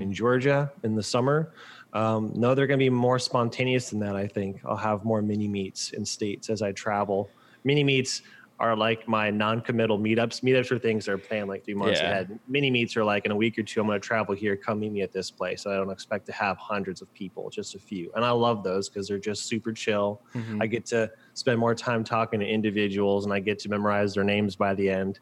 in 0.00 0.12
Georgia 0.12 0.72
in 0.84 0.94
the 0.94 1.02
summer, 1.02 1.52
um, 1.92 2.32
no, 2.34 2.54
they're 2.54 2.66
going 2.66 2.78
to 2.78 2.84
be 2.84 2.90
more 2.90 3.18
spontaneous 3.18 3.90
than 3.90 4.00
that. 4.00 4.16
I 4.16 4.26
think 4.26 4.60
I'll 4.64 4.76
have 4.76 5.04
more 5.04 5.22
mini 5.22 5.48
meets 5.48 5.90
in 5.90 6.04
states 6.04 6.50
as 6.50 6.62
I 6.62 6.72
travel. 6.72 7.30
Mini 7.64 7.84
meets 7.84 8.22
are 8.60 8.76
like 8.76 9.08
my 9.08 9.30
non-committal 9.30 9.98
meetups. 9.98 10.42
Meetups 10.42 10.70
are 10.70 10.78
things 10.78 11.06
that 11.06 11.12
are 11.12 11.18
planned 11.18 11.48
like 11.48 11.64
three 11.64 11.74
months 11.74 12.00
Yeah. 12.00 12.10
ahead. 12.10 12.38
Mini 12.46 12.70
meets 12.70 12.96
are 12.96 13.02
like 13.04 13.24
in 13.24 13.32
a 13.32 13.36
week 13.36 13.58
or 13.58 13.62
two. 13.64 13.80
I'm 13.80 13.86
going 13.88 14.00
to 14.00 14.06
travel 14.06 14.34
here. 14.34 14.56
Come 14.56 14.78
meet 14.80 14.92
me 14.92 15.02
at 15.02 15.12
this 15.12 15.30
place. 15.30 15.66
I 15.66 15.74
don't 15.74 15.90
expect 15.90 16.24
to 16.26 16.32
have 16.32 16.56
hundreds 16.58 17.02
of 17.02 17.12
people, 17.14 17.50
just 17.50 17.74
a 17.74 17.78
few. 17.80 18.12
And 18.14 18.24
I 18.24 18.30
love 18.30 18.62
those 18.62 18.88
because 18.88 19.08
they're 19.08 19.18
just 19.18 19.46
super 19.46 19.72
chill. 19.72 20.22
Mm-hmm. 20.34 20.62
I 20.62 20.66
get 20.68 20.86
to 20.86 21.10
spend 21.34 21.58
more 21.58 21.74
time 21.74 22.04
talking 22.04 22.38
to 22.40 22.46
individuals, 22.46 23.24
and 23.24 23.34
I 23.34 23.40
get 23.40 23.58
to 23.60 23.68
memorize 23.68 24.14
their 24.14 24.24
names 24.24 24.54
by 24.54 24.72
the 24.74 24.88
end. 24.88 25.18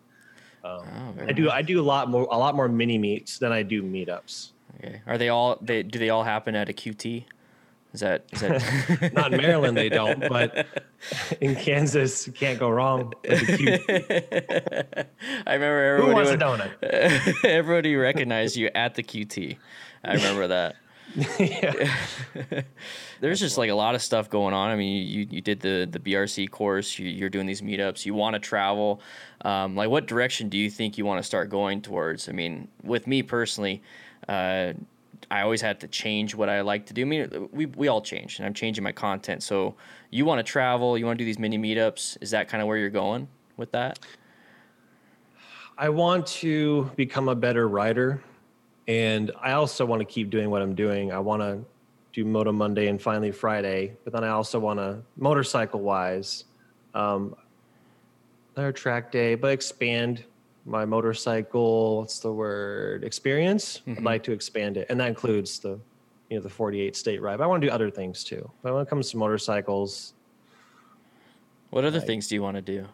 Um, 0.65 0.81
Oh, 1.19 1.25
I 1.27 1.33
do. 1.33 1.51
I 1.51 1.63
do 1.63 1.81
a 1.81 1.83
lot 1.83 2.09
more. 2.11 2.29
A 2.31 2.39
lot 2.39 2.55
more 2.55 2.69
mini 2.69 2.97
meets 2.99 3.39
than 3.39 3.51
I 3.51 3.63
do 3.63 3.83
meetups. 3.83 4.53
Okay. 4.79 5.01
Are 5.07 5.17
they 5.19 5.29
all? 5.31 5.59
They 5.61 5.83
do 5.83 5.99
they 5.99 6.11
all 6.11 6.23
happen 6.23 6.55
at 6.55 6.69
a 6.69 6.73
QT? 6.73 7.25
Is 7.93 8.01
that 8.01 8.25
is 8.33 8.41
that? 8.41 9.13
Not 9.15 9.35
in 9.35 9.41
Maryland, 9.43 9.77
they 9.77 9.91
don't, 9.91 10.21
but 10.21 10.67
in 11.43 11.55
Kansas, 11.55 12.27
you 12.27 12.33
can't 12.33 12.59
go 12.59 12.71
wrong. 12.71 13.13
With 13.29 13.47
the 13.47 13.57
cute. 13.57 15.07
I 15.47 15.55
remember 15.55 15.99
Who 15.99 16.11
everybody. 16.11 16.15
wants 16.15 16.31
a 16.31 16.37
donut? 16.39 17.45
everybody 17.45 17.95
recognized 17.95 18.57
you 18.57 18.71
at 18.75 18.95
the 18.95 19.03
QT. 19.03 19.59
I 20.05 20.15
remember 20.15 20.49
that. 20.49 20.77
yeah. 21.39 21.91
There's 23.21 23.39
just 23.39 23.59
like 23.59 23.69
a 23.69 23.75
lot 23.75 23.95
of 23.95 24.01
stuff 24.01 24.31
going 24.31 24.55
on. 24.55 24.71
I 24.71 24.77
mean, 24.77 25.07
you 25.07 25.27
you 25.31 25.41
did 25.43 25.61
the 25.61 25.87
the 25.91 25.99
BRC 25.99 26.51
course. 26.51 26.99
You, 26.99 27.09
you're 27.11 27.29
doing 27.29 27.47
these 27.47 27.61
meetups. 27.61 28.07
You 28.07 28.15
want 28.15 28.35
to 28.35 28.41
travel. 28.41 29.03
Um, 29.43 29.77
like, 29.77 29.91
what 29.91 30.07
direction 30.07 30.49
do 30.49 30.57
you 30.57 30.71
think 30.71 30.97
you 30.97 31.05
want 31.05 31.19
to 31.19 31.23
start 31.23 31.51
going 31.51 31.83
towards? 31.83 32.31
I 32.31 32.33
mean, 32.33 32.69
with 32.83 33.07
me 33.07 33.23
personally, 33.23 33.83
uh, 34.29 34.73
I 35.31 35.43
always 35.43 35.61
had 35.61 35.81
to 35.81 35.89
change 35.89 36.35
what 36.35 36.49
I 36.49 36.61
like 36.61 36.87
to 36.87 36.95
do. 36.95 37.03
I 37.03 37.05
mean, 37.05 37.49
we 37.53 37.67
we 37.67 37.89
all 37.89 38.01
change, 38.01 38.39
and 38.39 38.47
I'm 38.47 38.55
changing 38.55 38.85
my 38.85 38.93
content. 38.93 39.43
So, 39.43 39.75
you 40.11 40.25
want 40.25 40.39
to 40.39 40.43
travel. 40.43 40.97
You 40.99 41.07
want 41.07 41.19
to 41.19 41.25
do 41.25 41.27
these 41.27 41.39
mini 41.39 41.59
meetups. 41.59 42.19
Is 42.21 42.31
that 42.31 42.49
kind 42.49 42.61
of 42.61 42.69
where 42.69 42.77
you're 42.77 42.91
going 42.91 43.29
with 43.57 43.73
that? 43.73 43.99
I 45.79 45.89
want 45.89 46.27
to 46.29 46.91
become 46.97 47.29
a 47.29 47.35
better 47.35 47.69
writer, 47.69 48.23
and 48.87 49.31
I 49.41 49.53
also 49.53 49.87
want 49.87 50.01
to 50.01 50.05
keep 50.05 50.31
doing 50.31 50.51
what 50.51 50.63
I'm 50.63 50.75
doing. 50.75 51.13
I 51.13 51.19
want 51.19 51.43
to 51.43 51.65
do 52.13 52.25
Moto 52.25 52.53
Monday 52.53 52.89
and 52.89 53.01
finally 53.01 53.33
Friday, 53.33 53.97
but 54.05 54.13
then 54.13 54.23
I 54.23 54.29
also 54.29 54.59
want 54.59 54.79
to 54.79 55.03
motorcycle 55.17 55.81
wise, 55.81 56.45
um, 56.95 57.35
another 58.55 58.73
track 58.73 59.11
day, 59.11 59.35
but 59.35 59.51
expand 59.51 60.25
my 60.65 60.85
motorcycle. 60.85 61.99
What's 61.99 62.19
the 62.21 62.33
word? 62.33 63.05
Experience. 63.05 63.83
I'd 63.87 64.03
like 64.03 64.23
to 64.25 64.33
expand 64.33 64.77
it, 64.77 64.87
and 64.91 64.99
that 65.01 65.09
includes 65.09 65.59
the, 65.59 65.79
you 66.31 66.37
know, 66.37 66.41
the 66.43 66.49
48 66.51 66.97
state 66.97 67.21
ride. 67.21 67.39
But 67.39 67.45
I 67.45 67.47
want 67.47 67.63
to 67.63 67.69
do 67.69 67.73
other 67.73 67.91
things 67.91 68.25
too. 68.25 68.49
But 68.63 68.73
when 68.75 68.83
it 68.83 68.89
comes 68.89 69.11
to 69.11 69.17
motorcycles, 69.17 70.15
What 71.71 71.85
other 71.87 71.99
Like- 71.99 72.07
things 72.07 72.29
do 72.29 72.35
you 72.35 72.43
want 72.43 72.57
to 72.57 72.63
do? 72.63 72.87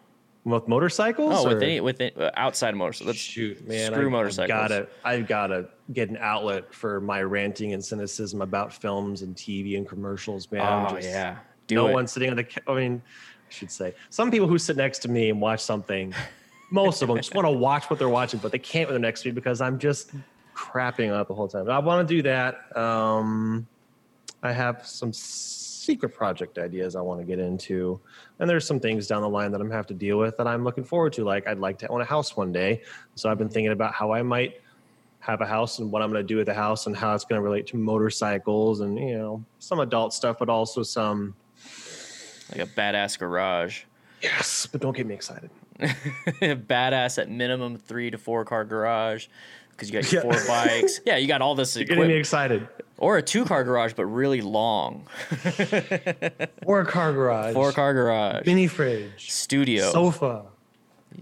with 0.45 0.67
motorcycles, 0.69 1.33
Oh, 1.45 1.49
with 1.49 1.61
any 1.61 1.81
with 1.81 1.99
any, 1.99 2.15
uh, 2.15 2.31
outside 2.35 2.73
motorcycles. 2.73 3.07
Let's 3.07 3.19
Shoot, 3.19 3.67
man! 3.67 3.91
screw 3.91 4.07
I, 4.07 4.09
motorcycles. 4.09 4.51
I 4.51 4.67
gotta, 4.67 4.87
I've 5.03 5.27
gotta 5.27 5.67
get 5.91 6.09
an 6.09 6.17
outlet 6.17 6.73
for 6.73 7.01
my 7.01 7.21
ranting 7.21 7.73
and 7.73 7.83
cynicism 7.83 8.41
about 8.41 8.71
films 8.71 9.21
and 9.21 9.35
TV 9.35 9.75
and 9.75 9.87
commercials, 9.87 10.49
man. 10.49 10.61
Oh 10.61 10.95
just- 10.95 11.09
yeah, 11.09 11.39
Do 11.67 11.75
no 11.75 11.87
it. 11.89 11.93
one 11.93 12.07
sitting 12.07 12.29
on 12.31 12.37
the. 12.37 12.47
I 12.67 12.73
mean, 12.73 13.01
I 13.05 13.51
should 13.53 13.69
say 13.69 13.93
some 14.09 14.31
people 14.31 14.47
who 14.47 14.57
sit 14.57 14.77
next 14.77 14.99
to 14.99 15.09
me 15.09 15.29
and 15.29 15.41
watch 15.41 15.59
something. 15.59 16.15
Most 16.71 17.01
of 17.01 17.07
them 17.07 17.17
just 17.17 17.33
want 17.33 17.45
to 17.45 17.51
watch 17.51 17.89
what 17.89 17.97
they're 17.99 18.09
watching, 18.09 18.39
but 18.39 18.51
they 18.51 18.59
can't 18.59 18.87
when 18.87 18.93
they're 18.93 19.07
next 19.07 19.23
to 19.23 19.29
me 19.29 19.31
because 19.31 19.61
I'm 19.61 19.79
just 19.79 20.11
crapping 20.55 21.11
out 21.11 21.27
the 21.27 21.33
whole 21.33 21.47
time. 21.47 21.69
I 21.69 21.79
want 21.79 22.07
to 22.07 22.15
do 22.15 22.21
that. 22.23 22.77
Um, 22.77 23.67
I 24.43 24.51
have 24.51 24.85
some 24.85 25.11
secret 25.11 26.13
project 26.13 26.57
ideas 26.57 26.95
I 26.95 27.01
want 27.01 27.19
to 27.21 27.25
get 27.25 27.39
into, 27.39 27.99
and 28.39 28.49
there's 28.49 28.65
some 28.65 28.79
things 28.79 29.07
down 29.07 29.21
the 29.21 29.29
line 29.29 29.51
that 29.51 29.61
I'm 29.61 29.71
have 29.71 29.87
to 29.87 29.93
deal 29.93 30.17
with 30.17 30.37
that 30.37 30.47
I'm 30.47 30.63
looking 30.63 30.83
forward 30.83 31.13
to. 31.13 31.23
Like 31.23 31.47
I'd 31.47 31.59
like 31.59 31.77
to 31.79 31.87
own 31.87 32.01
a 32.01 32.05
house 32.05 32.37
one 32.37 32.51
day, 32.51 32.83
so 33.15 33.29
I've 33.29 33.37
been 33.37 33.49
thinking 33.49 33.71
about 33.71 33.93
how 33.93 34.11
I 34.11 34.21
might 34.21 34.61
have 35.21 35.41
a 35.41 35.45
house 35.45 35.79
and 35.79 35.91
what 35.91 36.01
I'm 36.01 36.11
going 36.11 36.23
to 36.23 36.27
do 36.27 36.37
with 36.37 36.45
the 36.45 36.53
house 36.53 36.87
and 36.87 36.95
how 36.95 37.13
it's 37.13 37.25
going 37.25 37.39
to 37.39 37.43
relate 37.43 37.67
to 37.67 37.77
motorcycles 37.77 38.79
and 38.79 38.97
you 38.97 39.17
know 39.17 39.43
some 39.59 39.79
adult 39.79 40.13
stuff, 40.13 40.37
but 40.39 40.49
also 40.49 40.83
some 40.83 41.35
like 42.51 42.61
a 42.61 42.67
badass 42.67 43.17
garage. 43.17 43.83
Yes. 44.21 44.67
But 44.71 44.81
don't 44.81 44.95
get 44.95 45.05
me 45.05 45.13
excited. 45.15 45.49
badass 45.79 47.17
at 47.21 47.29
minimum 47.29 47.77
three 47.77 48.11
to 48.11 48.17
four 48.17 48.43
car 48.45 48.65
garage 48.65 49.27
because 49.71 49.89
you 49.89 49.99
got 50.01 50.11
your 50.11 50.23
Yeah. 50.25 50.31
four 50.31 50.47
bikes. 50.47 50.99
Yeah, 51.05 51.17
you 51.17 51.27
got 51.27 51.41
all 51.41 51.55
this 51.55 51.75
getting 51.77 51.99
me 52.07 52.15
excited. 52.15 52.67
Or 52.97 53.17
a 53.17 53.21
two 53.21 53.45
car 53.45 53.63
garage, 53.63 53.93
but 53.93 54.05
really 54.05 54.41
long. 54.41 55.07
Four 56.63 56.83
car 56.85 57.13
garage, 57.13 57.53
Four 57.53 57.71
car 57.71 57.93
garage. 57.93 58.45
mini 58.45 58.67
fridge, 58.67 59.31
Studio. 59.31 59.89
sofa, 59.91 60.43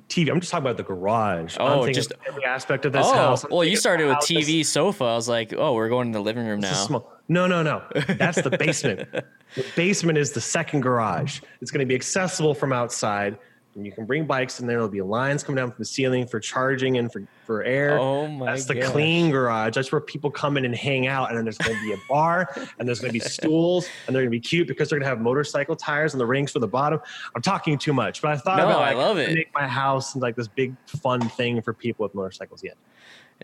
TV. 0.10 0.30
I'm 0.30 0.40
just 0.40 0.52
talking 0.52 0.66
about 0.66 0.78
the 0.78 0.84
garage. 0.84 1.58
Oh, 1.60 1.86
I'm 1.86 1.94
just- 1.94 2.14
every 2.28 2.46
aspect 2.46 2.86
of 2.86 2.94
this 2.94 3.06
oh, 3.06 3.14
house. 3.14 3.44
I'm 3.44 3.52
well, 3.52 3.64
you 3.64 3.78
started 3.78 4.08
with 4.08 4.18
TV, 4.18 4.66
sofa. 4.66 5.04
I 5.04 5.16
was 5.16 5.30
like, 5.30 5.54
oh, 5.58 5.74
we're 5.74 5.90
going 5.90 6.12
to 6.12 6.18
the 6.18 6.24
living 6.24 6.46
room 6.46 6.60
now. 6.60 6.74
small. 6.74 7.12
No, 7.30 7.48
no, 7.48 7.62
no. 7.62 7.84
That's 8.08 8.42
the 8.42 8.56
basement. 8.58 9.10
the 9.56 9.66
basement 9.76 10.18
is 10.18 10.32
the 10.32 10.42
second 10.42 10.82
garage. 10.82 11.42
It's 11.62 11.72
going 11.72 11.80
to 11.80 11.86
be 11.86 11.96
accessible 11.96 12.54
from 12.54 12.72
outside. 12.72 13.38
And 13.78 13.86
you 13.86 13.92
can 13.92 14.06
bring 14.06 14.26
bikes 14.26 14.60
in 14.60 14.66
there. 14.66 14.78
There'll 14.78 14.90
be 14.90 15.04
lines 15.04 15.44
coming 15.44 15.58
down 15.58 15.70
from 15.70 15.78
the 15.78 15.86
ceiling 15.86 16.26
for 16.26 16.40
charging 16.40 16.98
and 16.98 17.12
for, 17.12 17.22
for 17.46 17.64
air. 17.64 18.00
Oh 18.00 18.26
my 18.28 18.48
That's 18.48 18.66
the 18.66 18.74
gosh. 18.74 18.90
clean 18.90 19.30
garage. 19.30 19.76
That's 19.76 19.92
where 19.92 20.02
people 20.02 20.32
come 20.32 20.58
in 20.58 20.66
and 20.66 20.76
hang 20.76 21.06
out. 21.06 21.30
And 21.30 21.38
then 21.38 21.46
there's 21.46 21.60
going 21.60 21.78
to 21.78 21.86
be 21.86 21.94
a 21.94 21.98
bar 22.10 22.50
and 22.80 22.88
there's 22.88 23.00
going 23.00 23.10
to 23.10 23.14
be 23.14 23.20
stools 23.30 23.88
and 24.08 24.16
they're 24.16 24.24
going 24.24 24.32
to 24.32 24.36
be 24.36 24.40
cute 24.40 24.68
because 24.68 24.90
they're 24.90 24.98
going 24.98 25.06
to 25.06 25.10
have 25.10 25.22
motorcycle 25.22 25.76
tires 25.76 26.16
and 26.16 26.20
the 26.20 26.26
rings 26.26 26.52
for 26.52 26.58
the 26.58 26.68
bottom. 26.68 27.00
I'm 27.36 27.44
talking 27.44 27.78
too 27.78 27.94
much, 27.94 28.24
but 28.24 28.32
I 28.32 28.38
thought 28.38 28.58
No, 28.58 28.66
about 28.66 28.82
I 28.82 28.94
love 28.94 29.20
it. 29.20 29.32
make 29.36 29.54
my 29.54 29.68
house 29.68 30.16
like 30.16 30.36
this 30.36 30.48
big 30.48 30.76
fun 30.88 31.22
thing 31.30 31.62
for 31.62 31.72
people 31.74 32.02
with 32.02 32.16
motorcycles 32.16 32.64
yet. 32.64 32.78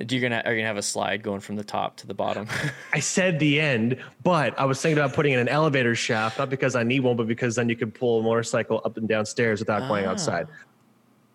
Do 0.06 0.16
you 0.16 0.22
gonna 0.22 0.42
are 0.46 0.54
you 0.54 0.60
gonna 0.60 0.68
have 0.68 0.78
a 0.78 0.82
slide 0.82 1.22
going 1.22 1.40
from 1.40 1.56
the 1.56 1.64
top 1.64 1.98
to 1.98 2.08
the 2.08 2.16
bottom? 2.16 2.48
I 2.94 3.00
said 3.00 3.40
the 3.40 3.60
end, 3.60 4.02
but 4.24 4.58
I 4.60 4.66
was 4.66 4.82
thinking 4.82 4.98
about 4.98 5.14
putting 5.16 5.34
in 5.34 5.40
an 5.40 5.48
elevator 5.48 5.94
shaft, 5.94 6.40
not 6.40 6.50
because 6.50 6.76
I 6.76 6.82
need 6.82 7.02
one, 7.02 7.16
but 7.16 7.28
because 7.28 7.56
then 7.56 7.70
you 7.70 7.76
could 7.76 7.94
pull 7.94 8.20
a 8.20 8.24
motorcycle 8.24 8.82
up 8.86 8.98
and 8.98 9.08
down 9.08 9.26
stairs 9.26 9.60
without 9.60 9.88
going 9.88 10.06
Ah, 10.06 10.10
outside. 10.12 10.48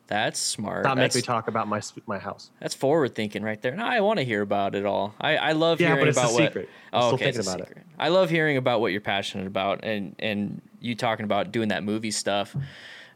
That's 0.09 0.41
smart. 0.41 0.85
Not 0.85 0.97
make 0.97 1.05
That's, 1.05 1.17
me 1.17 1.23
talk 1.23 1.49
about 1.49 1.69
my 1.69 1.81
my 2.07 2.19
house. 2.19 2.51
that's 2.61 2.75
forward 2.75 3.15
thinking 3.15 3.43
right 3.43 3.61
there. 3.61 3.77
No, 3.77 3.85
I 3.85 4.01
want 4.01 4.19
to 4.19 4.25
hear 4.25 4.41
about 4.43 4.75
it 4.75 4.87
all. 4.87 5.15
I, 5.21 5.37
I 5.37 5.53
love 5.53 5.79
Yeah, 5.79 5.89
hearing 5.89 6.01
but 6.01 6.09
it's 6.09 6.17
a 6.19 6.21
about 6.23 6.33
what. 6.33 6.43
secret. 6.49 6.69
I'm 6.93 7.01
Oh, 7.01 7.03
still 7.03 7.15
okay, 7.15 7.25
thinking 7.27 7.39
it's 7.41 7.49
a 7.49 7.51
about 7.51 7.61
it. 7.61 7.69
secret. 7.69 7.87
I 7.99 8.09
love 8.09 8.31
hearing 8.31 8.57
about 8.57 8.81
what 8.81 8.91
you're 8.93 9.03
passionate 9.03 9.47
about, 9.47 9.85
and 9.85 10.17
and 10.19 10.63
you 10.81 10.95
talking 10.95 11.25
about 11.25 11.53
doing 11.53 11.69
that 11.69 11.85
movie 11.85 12.11
stuff. 12.11 12.57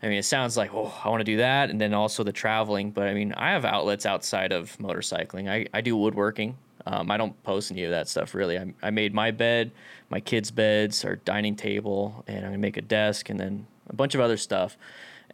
I 0.02 0.08
mean, 0.08 0.18
it 0.18 0.24
sounds 0.24 0.56
like 0.56 0.74
oh, 0.74 0.92
I 1.04 1.08
want 1.08 1.20
to 1.20 1.24
do 1.24 1.36
that, 1.38 1.70
and 1.70 1.80
then 1.80 1.94
also 1.94 2.24
the 2.24 2.32
traveling. 2.32 2.90
But 2.90 3.08
I 3.08 3.14
mean, 3.14 3.32
I 3.34 3.50
have 3.50 3.64
outlets 3.64 4.04
outside 4.04 4.52
of 4.52 4.76
motorcycling. 4.78 5.48
I, 5.48 5.66
I 5.72 5.80
do 5.80 5.96
woodworking. 5.96 6.56
Um, 6.86 7.10
I 7.10 7.16
don't 7.16 7.40
post 7.44 7.70
any 7.70 7.84
of 7.84 7.90
that 7.92 8.08
stuff 8.08 8.34
really. 8.34 8.58
I, 8.58 8.72
I 8.82 8.90
made 8.90 9.14
my 9.14 9.30
bed, 9.30 9.70
my 10.10 10.18
kids' 10.18 10.50
beds, 10.50 11.04
our 11.04 11.16
dining 11.16 11.54
table, 11.54 12.24
and 12.26 12.38
I'm 12.38 12.52
gonna 12.52 12.58
make 12.58 12.76
a 12.76 12.82
desk, 12.82 13.30
and 13.30 13.38
then 13.38 13.66
a 13.88 13.94
bunch 13.94 14.14
of 14.14 14.20
other 14.20 14.36
stuff. 14.36 14.76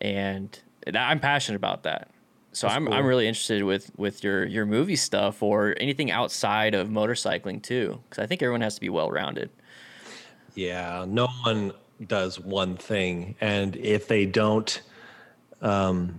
And 0.01 0.59
I'm 0.95 1.21
passionate 1.21 1.57
about 1.57 1.85
that. 1.85 2.11
So 2.53 2.66
I'm 2.66 2.93
I'm 2.93 3.07
really 3.07 3.29
interested 3.29 3.62
with 3.62 3.91
with 3.97 4.25
your 4.25 4.45
your 4.45 4.66
movie 4.66 4.97
stuff 4.97 5.43
or 5.43 5.75
anything 5.79 6.11
outside 6.11 6.75
of 6.75 6.89
motorcycling 6.89 7.62
too, 7.62 8.01
because 8.09 8.23
I 8.23 8.27
think 8.27 8.43
everyone 8.43 8.62
has 8.62 8.75
to 8.75 8.81
be 8.81 8.89
well 8.89 9.11
rounded. 9.11 9.51
Yeah, 10.55 11.05
no 11.07 11.29
one 11.45 11.73
does 12.07 12.39
one 12.39 12.77
thing, 12.77 13.35
and 13.41 13.77
if 13.77 14.09
they 14.09 14.27
don't, 14.27 14.81
um, 15.63 16.19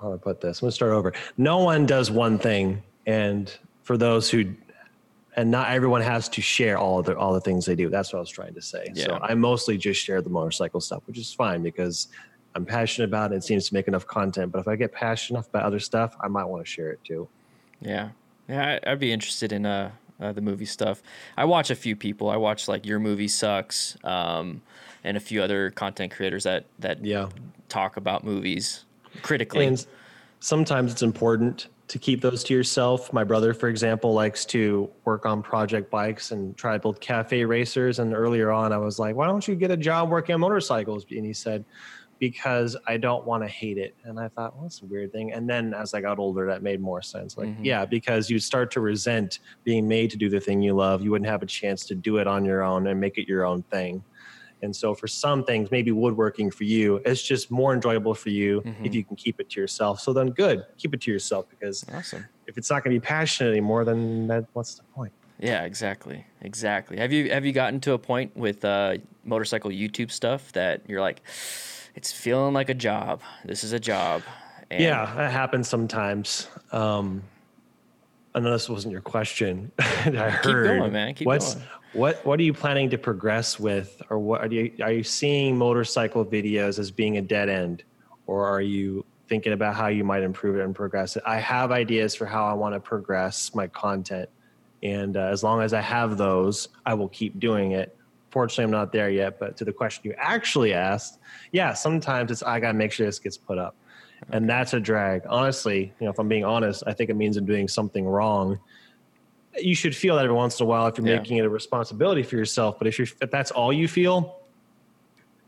how 0.00 0.08
do 0.08 0.14
I 0.14 0.16
put 0.16 0.40
this? 0.40 0.60
I'm 0.60 0.66
gonna 0.66 0.72
start 0.72 0.92
over. 0.92 1.12
No 1.36 1.58
one 1.58 1.86
does 1.86 2.10
one 2.10 2.38
thing, 2.38 2.82
and 3.06 3.52
for 3.82 3.96
those 3.96 4.30
who, 4.30 4.54
and 5.36 5.50
not 5.50 5.70
everyone 5.70 6.00
has 6.02 6.28
to 6.30 6.42
share 6.42 6.78
all 6.78 7.02
the 7.02 7.16
all 7.16 7.32
the 7.32 7.40
things 7.40 7.66
they 7.66 7.74
do. 7.74 7.88
That's 7.88 8.12
what 8.12 8.18
I 8.18 8.20
was 8.20 8.30
trying 8.30 8.54
to 8.54 8.62
say. 8.62 8.92
So 8.94 9.18
I 9.22 9.34
mostly 9.34 9.78
just 9.78 10.00
share 10.02 10.22
the 10.22 10.30
motorcycle 10.30 10.80
stuff, 10.80 11.02
which 11.06 11.18
is 11.18 11.32
fine 11.32 11.62
because 11.62 12.08
I'm 12.56 12.64
passionate 12.64 13.08
about 13.08 13.32
it. 13.32 13.36
It 13.36 13.44
seems 13.44 13.68
to 13.68 13.74
make 13.74 13.86
enough 13.86 14.06
content. 14.06 14.50
But 14.50 14.60
if 14.60 14.68
I 14.68 14.76
get 14.76 14.92
passionate 14.92 15.38
enough 15.38 15.48
about 15.50 15.64
other 15.64 15.78
stuff, 15.78 16.16
I 16.20 16.28
might 16.28 16.44
want 16.44 16.64
to 16.64 16.70
share 16.70 16.90
it 16.90 17.00
too. 17.04 17.28
Yeah, 17.80 18.10
yeah, 18.48 18.80
I, 18.84 18.92
I'd 18.92 18.98
be 18.98 19.12
interested 19.12 19.52
in 19.52 19.66
uh, 19.66 19.90
uh 20.20 20.32
the 20.32 20.40
movie 20.40 20.64
stuff. 20.64 21.02
I 21.36 21.44
watch 21.44 21.70
a 21.70 21.76
few 21.76 21.96
people. 21.96 22.30
I 22.30 22.36
watch 22.36 22.66
like 22.66 22.86
your 22.86 22.98
movie 22.98 23.28
sucks, 23.28 23.96
um, 24.04 24.62
and 25.06 25.16
a 25.16 25.20
few 25.20 25.40
other 25.40 25.70
content 25.70 26.12
creators 26.12 26.42
that 26.44 26.66
that 26.80 27.02
Yeah. 27.04 27.28
talk 27.68 27.96
about 27.96 28.24
movies 28.24 28.84
critically. 29.22 29.64
And 29.66 29.86
sometimes 30.40 30.92
it's 30.92 31.02
important 31.02 31.68
to 31.88 31.98
keep 31.98 32.20
those 32.20 32.42
to 32.44 32.52
yourself. 32.54 33.12
My 33.12 33.22
brother, 33.22 33.54
for 33.54 33.68
example, 33.68 34.12
likes 34.12 34.44
to 34.46 34.90
work 35.04 35.24
on 35.24 35.40
project 35.42 35.88
bikes 35.90 36.32
and 36.32 36.56
try 36.56 36.72
to 36.74 36.78
build 36.80 37.00
cafe 37.00 37.44
racers. 37.44 38.00
And 38.00 38.12
earlier 38.12 38.50
on, 38.50 38.72
I 38.72 38.78
was 38.78 38.98
like, 38.98 39.14
why 39.14 39.26
don't 39.26 39.46
you 39.46 39.54
get 39.54 39.70
a 39.70 39.76
job 39.76 40.10
working 40.10 40.34
on 40.34 40.40
motorcycles? 40.40 41.06
And 41.10 41.24
he 41.24 41.32
said, 41.32 41.64
because 42.18 42.76
I 42.88 42.96
don't 42.96 43.24
want 43.26 43.42
to 43.44 43.48
hate 43.48 43.78
it. 43.78 43.94
And 44.04 44.18
I 44.18 44.28
thought, 44.28 44.54
well, 44.54 44.62
that's 44.64 44.82
a 44.82 44.86
weird 44.86 45.12
thing. 45.12 45.32
And 45.32 45.48
then 45.48 45.74
as 45.74 45.94
I 45.94 46.00
got 46.00 46.18
older, 46.18 46.46
that 46.46 46.62
made 46.62 46.80
more 46.80 47.02
sense. 47.02 47.36
Like, 47.36 47.48
Mhm. 47.50 47.64
yeah, 47.64 47.84
because 47.84 48.30
you 48.30 48.38
start 48.38 48.70
to 48.72 48.80
resent 48.80 49.38
being 49.64 49.86
made 49.86 50.10
to 50.10 50.16
do 50.16 50.28
the 50.28 50.40
thing 50.40 50.62
you 50.62 50.74
love. 50.74 51.02
You 51.02 51.10
wouldn't 51.12 51.28
have 51.30 51.42
a 51.42 51.46
chance 51.46 51.84
to 51.86 51.94
do 51.94 52.16
it 52.16 52.26
on 52.26 52.44
your 52.44 52.62
own 52.62 52.86
and 52.86 52.98
make 52.98 53.18
it 53.18 53.28
your 53.28 53.44
own 53.44 53.62
thing. 53.64 54.02
And 54.62 54.74
so 54.74 54.94
for 54.94 55.06
some 55.06 55.44
things, 55.44 55.70
maybe 55.70 55.90
woodworking 55.92 56.50
for 56.50 56.64
you, 56.64 57.00
it's 57.04 57.22
just 57.22 57.50
more 57.50 57.74
enjoyable 57.74 58.14
for 58.14 58.30
you 58.30 58.62
Mhm. 58.62 58.86
if 58.86 58.94
you 58.94 59.04
can 59.04 59.14
keep 59.16 59.38
it 59.40 59.50
to 59.50 59.60
yourself. 59.60 60.00
So 60.00 60.12
then 60.12 60.28
good, 60.30 60.64
keep 60.78 60.94
it 60.94 61.00
to 61.02 61.10
yourself 61.12 61.46
because 61.50 61.84
awesome. 61.94 62.26
if 62.46 62.56
it's 62.56 62.70
not 62.70 62.82
going 62.82 62.94
to 62.94 63.00
be 63.00 63.04
passionate 63.06 63.50
anymore, 63.50 63.84
then 63.84 64.26
that, 64.28 64.46
what's 64.54 64.74
the 64.74 64.82
point? 64.94 65.12
Yeah, 65.38 65.64
exactly, 65.64 66.24
exactly. 66.40 66.96
Have 66.96 67.12
you 67.12 67.30
have 67.30 67.44
you 67.44 67.52
gotten 67.52 67.78
to 67.80 67.92
a 67.92 67.98
point 67.98 68.34
with 68.34 68.64
uh, 68.64 68.96
motorcycle 69.24 69.70
YouTube 69.70 70.10
stuff 70.10 70.50
that 70.52 70.80
you're 70.88 71.02
like, 71.02 71.20
it's 71.94 72.10
feeling 72.10 72.54
like 72.54 72.70
a 72.70 72.74
job. 72.74 73.20
This 73.44 73.62
is 73.62 73.72
a 73.72 73.80
job. 73.80 74.22
And 74.70 74.82
yeah, 74.82 75.12
that 75.16 75.30
happens 75.32 75.68
sometimes. 75.68 76.48
Um, 76.72 77.22
I 78.34 78.40
know 78.40 78.50
this 78.52 78.68
wasn't 78.68 78.92
your 78.92 79.00
question. 79.02 79.72
I 79.78 80.02
Keep 80.04 80.14
heard. 80.14 80.78
going, 80.78 80.92
man. 80.92 81.14
Keep 81.14 81.26
what's 81.26 81.54
going. 81.54 81.66
What 81.96 82.24
What 82.26 82.38
are 82.38 82.42
you 82.42 82.52
planning 82.52 82.90
to 82.90 82.98
progress 82.98 83.58
with, 83.58 84.02
or 84.10 84.18
what 84.18 84.42
are 84.42 84.52
you 84.52 84.72
are 84.82 84.92
you 84.92 85.02
seeing 85.02 85.56
motorcycle 85.56 86.24
videos 86.24 86.78
as 86.78 86.90
being 86.90 87.16
a 87.16 87.22
dead 87.22 87.48
end, 87.48 87.84
or 88.26 88.46
are 88.46 88.60
you 88.60 89.04
thinking 89.28 89.52
about 89.52 89.74
how 89.74 89.88
you 89.88 90.04
might 90.04 90.22
improve 90.22 90.56
it 90.56 90.64
and 90.64 90.74
progress 90.74 91.16
it? 91.16 91.22
I 91.26 91.38
have 91.38 91.72
ideas 91.72 92.14
for 92.14 92.26
how 92.26 92.46
I 92.46 92.52
want 92.52 92.74
to 92.74 92.80
progress 92.80 93.54
my 93.54 93.66
content, 93.66 94.28
and 94.82 95.16
uh, 95.16 95.20
as 95.20 95.42
long 95.42 95.62
as 95.62 95.72
I 95.72 95.80
have 95.80 96.18
those, 96.18 96.68
I 96.84 96.94
will 96.94 97.08
keep 97.08 97.40
doing 97.40 97.72
it. 97.72 97.96
Fortunately, 98.30 98.64
I'm 98.64 98.70
not 98.70 98.92
there 98.92 99.08
yet. 99.10 99.38
But 99.38 99.56
to 99.56 99.64
the 99.64 99.72
question 99.72 100.02
you 100.04 100.14
actually 100.18 100.74
asked, 100.74 101.18
yeah, 101.52 101.72
sometimes 101.72 102.30
it's 102.30 102.42
I 102.42 102.60
got 102.60 102.72
to 102.72 102.78
make 102.78 102.92
sure 102.92 103.06
this 103.06 103.18
gets 103.18 103.38
put 103.38 103.56
up 103.56 103.74
and 104.30 104.48
that's 104.48 104.74
a 104.74 104.80
drag. 104.80 105.22
Honestly, 105.28 105.92
you 106.00 106.04
know, 106.04 106.10
if 106.10 106.18
I'm 106.18 106.28
being 106.28 106.44
honest, 106.44 106.82
I 106.86 106.92
think 106.92 107.10
it 107.10 107.16
means 107.16 107.36
I'm 107.36 107.46
doing 107.46 107.68
something 107.68 108.06
wrong. 108.06 108.58
You 109.58 109.74
should 109.74 109.94
feel 109.96 110.16
that 110.16 110.24
every 110.24 110.36
once 110.36 110.60
in 110.60 110.64
a 110.64 110.68
while 110.68 110.86
if 110.86 110.98
you're 110.98 111.06
Yeah. 111.06 111.18
making 111.18 111.38
it 111.38 111.44
a 111.44 111.48
responsibility 111.48 112.22
for 112.22 112.36
yourself. 112.36 112.78
But 112.78 112.88
if 112.88 112.98
you're 112.98 113.08
if 113.20 113.30
that's 113.30 113.50
all 113.50 113.72
you 113.72 113.88
feel, 113.88 114.36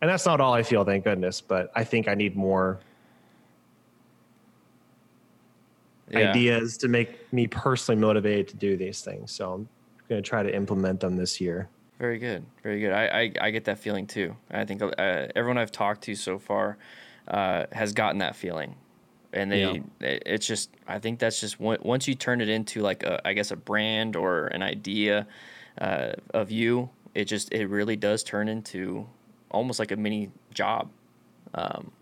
and 0.01 0.11
that's 0.11 0.27
not 0.27 0.41
all 0.41 0.55
I 0.55 0.63
feel, 0.63 0.85
thank 0.85 1.05
goodness. 1.05 1.41
But 1.41 1.71
I 1.75 1.85
think 1.85 2.09
I 2.09 2.15
need 2.15 2.37
more 2.37 2.79
Yeah. 6.11 6.31
ideas 6.31 6.79
to 6.79 6.89
make 6.89 7.33
me 7.33 7.47
personally 7.47 8.01
motivated 8.01 8.49
to 8.49 8.57
do 8.57 8.77
these 8.77 9.03
things. 9.03 9.31
So 9.33 9.53
I'm 9.53 9.69
going 10.09 10.23
to 10.23 10.27
try 10.27 10.43
to 10.43 10.55
implement 10.55 11.01
them 11.01 11.17
this 11.17 11.39
year. 11.41 11.69
Very 11.99 12.19
good, 12.19 12.47
very 12.63 12.81
good. 12.81 12.93
I, 12.93 13.07
I, 13.07 13.33
I 13.41 13.51
get 13.51 13.65
that 13.65 13.79
feeling 13.79 14.07
too. 14.07 14.35
I 14.51 14.65
think 14.65 14.81
uh, 14.83 14.91
everyone 15.37 15.59
I've 15.59 15.73
talked 15.73 16.03
to 16.05 16.15
so 16.15 16.39
far 16.39 16.79
uh, 17.27 17.67
has 17.73 17.93
gotten 17.93 18.19
that 18.19 18.37
feeling, 18.37 18.77
and 19.33 19.51
they 19.53 19.63
Yeah. 19.63 19.79
it's 20.01 20.47
just 20.47 20.71
I 20.87 20.99
think 20.99 21.19
that's 21.19 21.41
just 21.41 21.61
on- 21.61 21.79
once 21.83 22.09
you 22.09 22.15
turn 22.15 22.41
it 22.41 22.49
into 22.49 22.81
like 22.81 23.03
a 23.03 23.27
I 23.27 23.33
guess 23.33 23.51
a 23.51 23.57
brand 23.57 24.17
or 24.17 24.47
an 24.49 24.63
idea 24.63 25.27
uh, 25.81 26.13
of 26.35 26.51
you, 26.51 26.91
it 27.15 27.25
just 27.27 27.53
it 27.53 27.67
really 27.69 27.97
does 27.97 28.23
turn 28.23 28.49
into 28.49 29.07
almost 29.51 29.79
like 29.79 29.91
a 29.93 29.97
mini 29.97 30.31
job. 30.53 30.91
Um, 31.55 31.93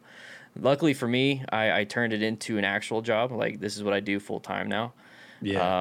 luckily 0.58 0.94
for 0.94 1.06
me, 1.06 1.44
I, 1.50 1.80
I 1.80 1.84
turned 1.84 2.12
it 2.12 2.22
into 2.22 2.58
an 2.58 2.64
actual 2.64 3.02
job. 3.02 3.32
Like 3.32 3.60
this 3.60 3.76
is 3.76 3.82
what 3.82 3.92
I 3.94 4.00
do 4.00 4.18
full 4.18 4.40
time 4.40 4.68
now. 4.68 4.92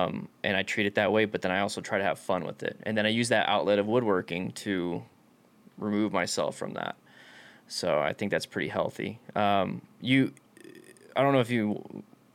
Um, 0.07 0.27
and 0.43 0.57
I 0.57 0.63
treat 0.63 0.85
it 0.85 0.95
that 0.95 1.11
way, 1.13 1.23
but 1.25 1.41
then 1.41 1.51
I 1.51 1.61
also 1.61 1.79
try 1.79 1.97
to 1.97 2.03
have 2.03 2.19
fun 2.19 2.43
with 2.43 2.61
it. 2.61 2.77
And 2.83 2.97
then 2.97 3.05
I 3.05 3.09
use 3.09 3.29
that 3.29 3.47
outlet 3.47 3.79
of 3.79 3.87
woodworking 3.87 4.51
to 4.51 5.01
remove 5.77 6.11
myself 6.11 6.57
from 6.57 6.73
that. 6.73 6.97
So 7.67 7.97
I 7.99 8.11
think 8.13 8.31
that's 8.31 8.45
pretty 8.45 8.67
healthy. 8.67 9.19
Um, 9.33 9.81
you, 10.01 10.33
I 11.15 11.21
don't 11.21 11.33
know 11.33 11.39
if 11.39 11.49
you, 11.49 11.81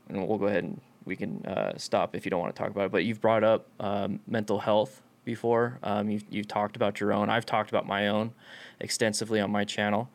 we'll 0.09 0.39
go 0.39 0.47
ahead 0.47 0.65
and 0.65 0.81
we 1.05 1.17
can 1.17 1.45
uh, 1.47 1.77
stop 1.77 2.15
if 2.15 2.25
you 2.25 2.31
don't 2.31 2.41
want 2.41 2.55
to 2.55 2.61
talk 2.61 2.71
about 2.71 2.87
it. 2.87 2.93
But 2.93 3.05
you've 3.05 3.21
brought 3.21 3.45
up 3.45 3.67
um, 3.79 4.21
mental 4.27 4.59
health 4.59 5.03
before. 5.25 5.79
Um, 5.83 6.11
you've 6.11 6.25
you've 6.31 6.49
talked 6.49 6.77
about 6.77 7.01
your 7.01 7.13
own. 7.13 7.29
I've 7.29 7.47
talked 7.47 7.71
about 7.71 7.87
my 7.87 8.09
own 8.09 8.33
extensively 8.81 9.41
on 9.41 9.51
my 9.51 9.65
channel. 9.65 10.09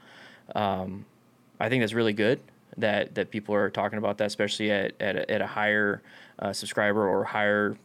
Um, 0.56 1.06
I 1.60 1.70
think 1.70 1.82
that's 1.82 1.94
really 1.94 2.14
good 2.14 2.40
that 2.78 3.16
that 3.16 3.32
people 3.32 3.56
are 3.56 3.70
talking 3.70 3.98
about 3.98 4.18
that, 4.18 4.26
especially 4.26 4.72
at 4.72 4.94
at 5.00 5.16
a, 5.16 5.32
at 5.32 5.42
a 5.42 5.48
higher 5.48 6.02
uh, 6.40 6.54
subscriber 6.54 7.08
or 7.08 7.24
higher 7.24 7.78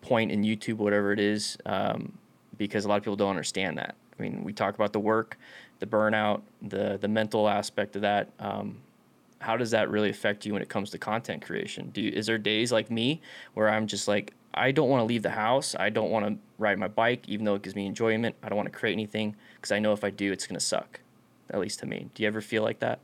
point 0.00 0.30
in 0.30 0.42
YouTube, 0.42 0.76
whatever 0.76 1.12
it 1.12 1.20
is, 1.20 1.58
um, 1.66 2.16
because 2.56 2.84
a 2.84 2.88
lot 2.88 2.96
of 2.96 3.02
people 3.02 3.16
don't 3.16 3.30
understand 3.30 3.76
that. 3.78 3.94
I 4.18 4.22
mean, 4.22 4.42
we 4.44 4.52
talk 4.52 4.74
about 4.74 4.92
the 4.92 5.00
work, 5.00 5.36
the 5.80 5.86
burnout, 5.86 6.42
the 6.62 6.98
the 7.00 7.08
mental 7.08 7.48
aspect 7.48 7.96
of 7.96 8.02
that. 8.02 8.30
Um, 8.38 8.78
how 9.40 9.56
does 9.56 9.70
that 9.70 9.90
really 9.90 10.10
affect 10.10 10.44
you 10.44 10.52
when 10.52 10.62
it 10.62 10.68
comes 10.68 10.90
to 10.90 10.98
content 10.98 11.44
creation? 11.44 11.90
Do 11.90 12.00
you, 12.00 12.10
is 12.10 12.26
there 12.26 12.38
days 12.38 12.72
like 12.72 12.90
me 12.90 13.20
where 13.54 13.68
I'm 13.68 13.86
just 13.86 14.08
like 14.08 14.34
I 14.54 14.72
don't 14.72 14.88
want 14.88 15.00
to 15.00 15.04
leave 15.04 15.22
the 15.22 15.30
house. 15.30 15.76
I 15.78 15.90
don't 15.90 16.10
want 16.10 16.26
to 16.26 16.36
ride 16.58 16.78
my 16.78 16.88
bike, 16.88 17.28
even 17.28 17.44
though 17.44 17.54
it 17.54 17.62
gives 17.62 17.76
me 17.76 17.86
enjoyment. 17.86 18.34
I 18.42 18.48
don't 18.48 18.56
want 18.56 18.70
to 18.72 18.76
create 18.76 18.94
anything 18.94 19.36
because 19.56 19.70
I 19.70 19.78
know 19.78 19.92
if 19.92 20.02
I 20.02 20.10
do, 20.10 20.32
it's 20.32 20.46
going 20.46 20.58
to 20.58 20.64
suck. 20.64 21.00
At 21.50 21.60
least 21.60 21.78
to 21.80 21.86
me. 21.86 22.08
Do 22.14 22.22
you 22.22 22.26
ever 22.26 22.40
feel 22.40 22.62
like 22.62 22.80
that? 22.80 22.98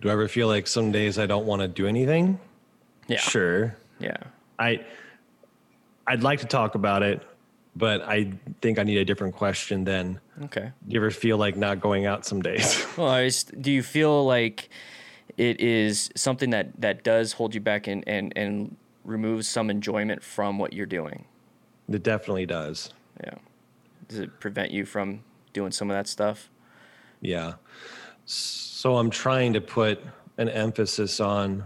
Do 0.00 0.08
I 0.08 0.12
ever 0.12 0.28
feel 0.28 0.48
like 0.48 0.66
some 0.66 0.90
days 0.90 1.18
I 1.18 1.26
don't 1.26 1.46
want 1.46 1.62
to 1.62 1.68
do 1.68 1.86
anything? 1.86 2.38
Yeah. 3.08 3.18
Sure. 3.20 3.76
Yeah. 3.98 4.16
I 4.58 4.84
I'd 6.06 6.22
like 6.22 6.40
to 6.40 6.46
talk 6.46 6.74
about 6.74 7.02
it, 7.02 7.22
but 7.74 8.02
I 8.02 8.32
think 8.60 8.78
I 8.78 8.82
need 8.82 8.98
a 8.98 9.04
different 9.04 9.34
question 9.34 9.84
than 9.84 10.20
Okay. 10.44 10.70
do 10.86 10.94
you 10.94 11.00
ever 11.00 11.10
feel 11.10 11.38
like 11.38 11.56
not 11.56 11.80
going 11.80 12.06
out 12.06 12.26
some 12.26 12.42
days? 12.42 12.84
Well, 12.96 13.08
I 13.08 13.26
just, 13.26 13.60
do 13.60 13.70
you 13.70 13.82
feel 13.82 14.24
like 14.24 14.68
it 15.36 15.60
is 15.60 16.10
something 16.16 16.50
that 16.50 16.80
that 16.80 17.04
does 17.04 17.32
hold 17.32 17.54
you 17.54 17.60
back 17.60 17.86
and 17.86 18.04
and 18.06 18.32
and 18.36 18.76
removes 19.04 19.46
some 19.46 19.70
enjoyment 19.70 20.22
from 20.22 20.58
what 20.58 20.72
you're 20.72 20.86
doing? 20.86 21.24
it 21.88 22.02
definitely 22.02 22.46
does. 22.46 22.92
Yeah. 23.22 23.34
Does 24.08 24.18
it 24.18 24.40
prevent 24.40 24.70
you 24.70 24.84
from 24.84 25.22
doing 25.52 25.72
some 25.72 25.90
of 25.90 25.96
that 25.96 26.08
stuff? 26.08 26.50
Yeah. 27.20 27.54
So 28.24 28.96
I'm 28.96 29.10
trying 29.10 29.52
to 29.52 29.60
put 29.60 30.02
an 30.38 30.48
emphasis 30.48 31.20
on 31.20 31.64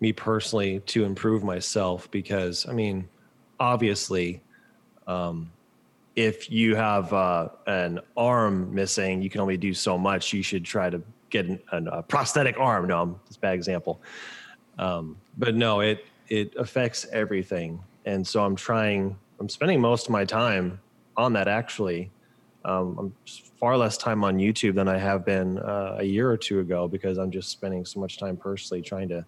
me 0.00 0.12
personally 0.12 0.80
to 0.80 1.04
improve 1.04 1.42
myself 1.42 2.10
because, 2.10 2.66
I 2.68 2.72
mean, 2.72 3.08
obviously, 3.58 4.42
um, 5.06 5.50
if 6.16 6.50
you 6.50 6.76
have 6.76 7.12
uh, 7.12 7.48
an 7.66 8.00
arm 8.16 8.74
missing, 8.74 9.22
you 9.22 9.30
can 9.30 9.40
only 9.40 9.56
do 9.56 9.72
so 9.72 9.96
much. 9.96 10.32
You 10.32 10.42
should 10.42 10.64
try 10.64 10.90
to 10.90 11.02
get 11.32 11.46
an, 11.46 11.88
a 11.88 12.02
prosthetic 12.02 12.60
arm. 12.60 12.86
No, 12.86 13.18
it's 13.26 13.36
a 13.36 13.40
bad 13.40 13.54
example. 13.54 14.00
Um, 14.78 15.16
but 15.36 15.56
no, 15.56 15.80
it 15.80 16.06
it 16.28 16.54
affects 16.56 17.06
everything, 17.12 17.82
and 18.04 18.24
so 18.24 18.44
I'm 18.44 18.54
trying. 18.54 19.16
I'm 19.40 19.48
spending 19.48 19.80
most 19.80 20.06
of 20.06 20.12
my 20.12 20.24
time 20.24 20.78
on 21.16 21.32
that 21.32 21.48
actually. 21.48 22.12
Um, 22.64 22.96
I'm 22.96 23.14
far 23.58 23.76
less 23.76 23.96
time 23.96 24.22
on 24.22 24.38
YouTube 24.38 24.76
than 24.76 24.86
I 24.86 24.96
have 24.96 25.24
been 25.24 25.58
uh, 25.58 25.96
a 25.98 26.04
year 26.04 26.30
or 26.30 26.36
two 26.36 26.60
ago 26.60 26.86
because 26.86 27.18
I'm 27.18 27.32
just 27.32 27.48
spending 27.50 27.84
so 27.84 27.98
much 27.98 28.18
time 28.18 28.36
personally 28.36 28.82
trying 28.82 29.08
to 29.08 29.26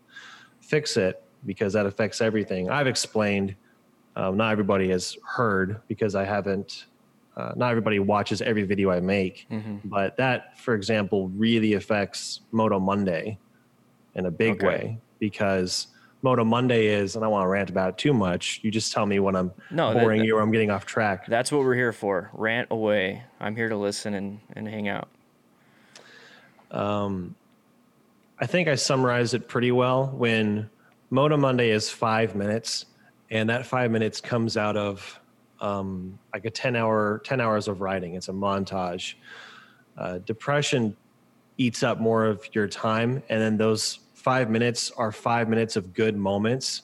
fix 0.61 0.97
it 0.97 1.21
because 1.45 1.73
that 1.73 1.85
affects 1.85 2.21
everything. 2.21 2.71
I've 2.71 2.87
explained. 2.87 3.57
Um, 4.17 4.37
not 4.37 4.53
everybody 4.53 4.91
has 4.91 5.17
heard 5.27 5.81
because 5.89 6.15
I 6.15 6.25
haven't. 6.25 6.87
Uh, 7.37 7.53
not 7.57 7.71
everybody 7.71 7.99
watches 7.99 8.41
every 8.43 8.63
video 8.63 8.91
I 8.91 9.01
make, 9.01 9.47
Mm-hmm. 9.51 9.89
but 9.89 10.17
that, 10.19 10.59
for 10.59 10.75
example, 10.75 11.29
really 11.31 11.75
affects 11.75 12.41
Moto 12.53 12.79
Monday 12.79 13.39
in 14.15 14.27
a 14.27 14.31
big 14.31 14.53
Okay. 14.55 14.67
way 14.67 14.99
because 15.19 15.89
Moto 16.23 16.45
Monday 16.45 16.87
is, 16.87 17.17
and 17.17 17.25
I 17.25 17.29
want 17.29 17.45
to 17.45 17.49
rant 17.49 17.71
about 17.71 17.89
it 17.91 17.99
too 17.99 18.15
much. 18.15 18.61
You 18.63 18.71
just 18.71 18.93
tell 18.93 19.05
me 19.05 19.19
when 19.19 19.35
I'm 19.35 19.51
No, 19.71 19.93
boring 19.93 20.21
that- 20.21 20.27
you 20.27 20.37
or 20.37 20.43
I'm 20.43 20.53
getting 20.53 20.71
off 20.71 20.87
track. 20.87 21.27
That's 21.27 21.51
what 21.51 21.63
we're 21.63 21.75
here 21.75 21.93
for. 21.93 22.31
Rant 22.33 22.69
away. 22.71 23.25
I'm 23.41 23.57
here 23.57 23.69
to 23.69 23.77
listen 23.77 24.15
and, 24.15 24.39
and 24.55 24.69
hang 24.69 24.89
out. 24.89 25.09
Um, 26.71 27.35
I 28.39 28.47
think 28.47 28.69
I 28.69 28.75
summarized 28.75 29.35
it 29.35 29.49
pretty 29.49 29.71
well 29.73 30.07
when 30.09 30.69
Moto 31.11 31.37
Monday 31.37 31.71
is 31.71 31.91
five 31.91 32.35
minutes, 32.35 32.87
and 33.31 33.49
that 33.51 33.67
five 33.67 33.91
minutes 33.91 34.21
comes 34.21 34.57
out 34.57 34.77
of 34.77 35.21
um, 35.65 36.19
like 36.35 36.45
a 36.45 36.51
ten 36.51 36.77
hour, 36.77 37.23
ten 37.25 37.41
hours 37.41 37.69
of 37.69 37.81
riding. 37.81 38.15
It's 38.15 38.29
a 38.29 38.33
montage. 38.33 39.15
Uh, 39.97 40.19
depression 40.19 40.95
eats 41.57 41.83
up 41.83 41.99
more 42.01 42.27
of 42.27 42.47
your 42.55 42.69
time, 42.69 43.23
and 43.31 43.41
then 43.41 43.57
those 43.57 44.01
five 44.13 44.51
minutes 44.51 44.91
are 44.91 45.11
five 45.11 45.49
minutes 45.49 45.77
of 45.77 45.95
good 45.95 46.17
moments. 46.17 46.83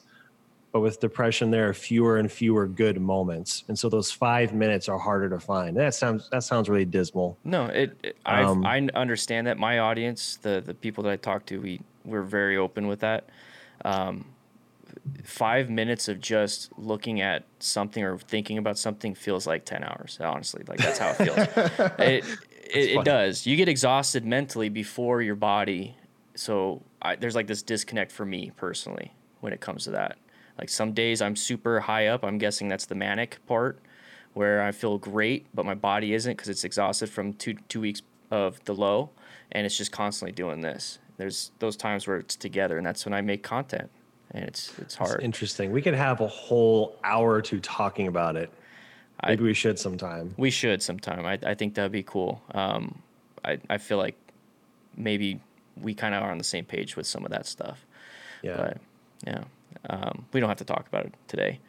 But 0.71 0.79
with 0.79 1.01
depression, 1.01 1.51
there 1.51 1.67
are 1.67 1.73
fewer 1.73 2.17
and 2.17 2.31
fewer 2.31 2.65
good 2.65 2.99
moments, 2.99 3.65
and 3.67 3.77
so 3.77 3.87
those 3.87 4.09
five 4.09 4.53
minutes 4.53 4.89
are 4.89 4.97
harder 4.97 5.29
to 5.29 5.39
find. 5.39 5.77
That 5.77 5.93
sounds 5.93 6.29
that 6.31 6.43
sounds 6.43 6.67
really 6.67 6.85
dismal. 6.85 7.37
No, 7.43 7.65
it. 7.65 7.95
it 8.01 8.17
Um, 8.25 8.65
I 8.65 8.87
understand 8.95 9.45
that 9.47 9.59
my 9.59 9.79
audience, 9.79 10.37
the 10.37 10.63
the 10.65 10.73
people 10.73 11.03
that 11.03 11.11
I 11.11 11.17
talk 11.17 11.45
to, 11.47 11.61
we 11.61 11.81
we're 12.03 12.23
very 12.23 12.57
open 12.57 12.87
with 12.87 13.01
that. 13.01 13.29
Um, 13.85 14.25
five 15.23 15.69
minutes 15.69 16.07
of 16.07 16.19
just 16.19 16.71
looking 16.77 17.21
at 17.21 17.43
something 17.59 18.03
or 18.03 18.17
thinking 18.17 18.57
about 18.57 18.77
something 18.77 19.15
feels 19.15 19.47
like 19.47 19.65
ten 19.65 19.83
hours. 19.83 20.17
Honestly, 20.21 20.63
like 20.67 20.79
that's 20.79 20.99
how 20.99 21.09
it 21.09 21.15
feels. 21.15 21.37
it 21.99 22.25
it, 22.73 22.97
it 22.97 23.05
does. 23.05 23.45
You 23.45 23.55
get 23.55 23.67
exhausted 23.67 24.25
mentally 24.25 24.69
before 24.69 25.21
your 25.21 25.35
body. 25.35 25.97
So 26.35 26.81
I, 27.01 27.15
there's 27.15 27.35
like 27.35 27.47
this 27.47 27.61
disconnect 27.61 28.11
for 28.11 28.25
me 28.25 28.51
personally 28.55 29.13
when 29.41 29.53
it 29.53 29.59
comes 29.59 29.83
to 29.85 29.91
that. 29.91 30.17
Like 30.57 30.69
some 30.69 30.93
days 30.93 31.21
I'm 31.21 31.35
super 31.35 31.81
high 31.81 32.07
up. 32.07 32.23
I'm 32.23 32.37
guessing 32.37 32.67
that's 32.67 32.85
the 32.85 32.95
manic 32.95 33.39
part 33.47 33.79
where 34.33 34.61
I 34.61 34.71
feel 34.71 34.97
great, 34.97 35.47
but 35.53 35.65
my 35.65 35.73
body 35.73 36.13
isn't 36.13 36.31
because 36.31 36.49
it's 36.49 36.63
exhausted 36.63 37.09
from 37.09 37.33
two 37.33 37.55
two 37.67 37.81
weeks 37.81 38.01
of 38.29 38.63
the 38.63 38.73
low, 38.73 39.09
and 39.51 39.65
it's 39.65 39.77
just 39.77 39.91
constantly 39.91 40.31
doing 40.31 40.61
this. 40.61 40.99
There's 41.17 41.51
those 41.59 41.75
times 41.75 42.07
where 42.07 42.17
it's 42.17 42.35
together, 42.35 42.77
and 42.77 42.85
that's 42.85 43.05
when 43.05 43.13
I 43.13 43.21
make 43.21 43.43
content, 43.43 43.91
and 44.33 44.43
it's 44.45 44.69
it's 44.69 44.79
It's 44.79 44.95
hard. 44.95 45.21
interesting. 45.23 45.71
We 45.71 45.81
could 45.81 45.93
have 45.95 46.21
a 46.21 46.27
whole 46.27 46.97
hour 47.03 47.31
or 47.31 47.41
two 47.41 47.59
talking 47.59 48.07
about 48.07 48.35
it. 48.35 48.49
I- 49.19 49.29
Maybe 49.31 49.43
we 49.43 49.53
should 49.53 49.77
sometime. 49.77 50.33
We 50.37 50.49
should 50.49 50.81
sometime. 50.81 51.25
I 51.25 51.37
I 51.45 51.53
think 51.53 51.75
that'd 51.75 51.91
be 51.91 52.03
cool. 52.03 52.41
Um, 52.53 53.01
I 53.45 53.59
I 53.69 53.77
feel 53.77 53.97
like 53.97 54.15
maybe 54.97 55.39
we 55.81 55.93
kind 55.93 56.13
of 56.15 56.23
are 56.23 56.31
on 56.31 56.37
the 56.37 56.43
same 56.43 56.65
page 56.65 56.95
with 56.95 57.07
some 57.07 57.23
of 57.25 57.31
that 57.31 57.45
stuff. 57.45 57.85
Yeah. 58.41 58.57
But 58.57 58.77
yeah, 59.25 59.43
um, 59.89 60.25
we 60.33 60.39
don't 60.39 60.49
have 60.49 60.57
to 60.57 60.65
talk 60.65 60.87
about 60.87 61.05
it 61.05 61.13
today. 61.27 61.59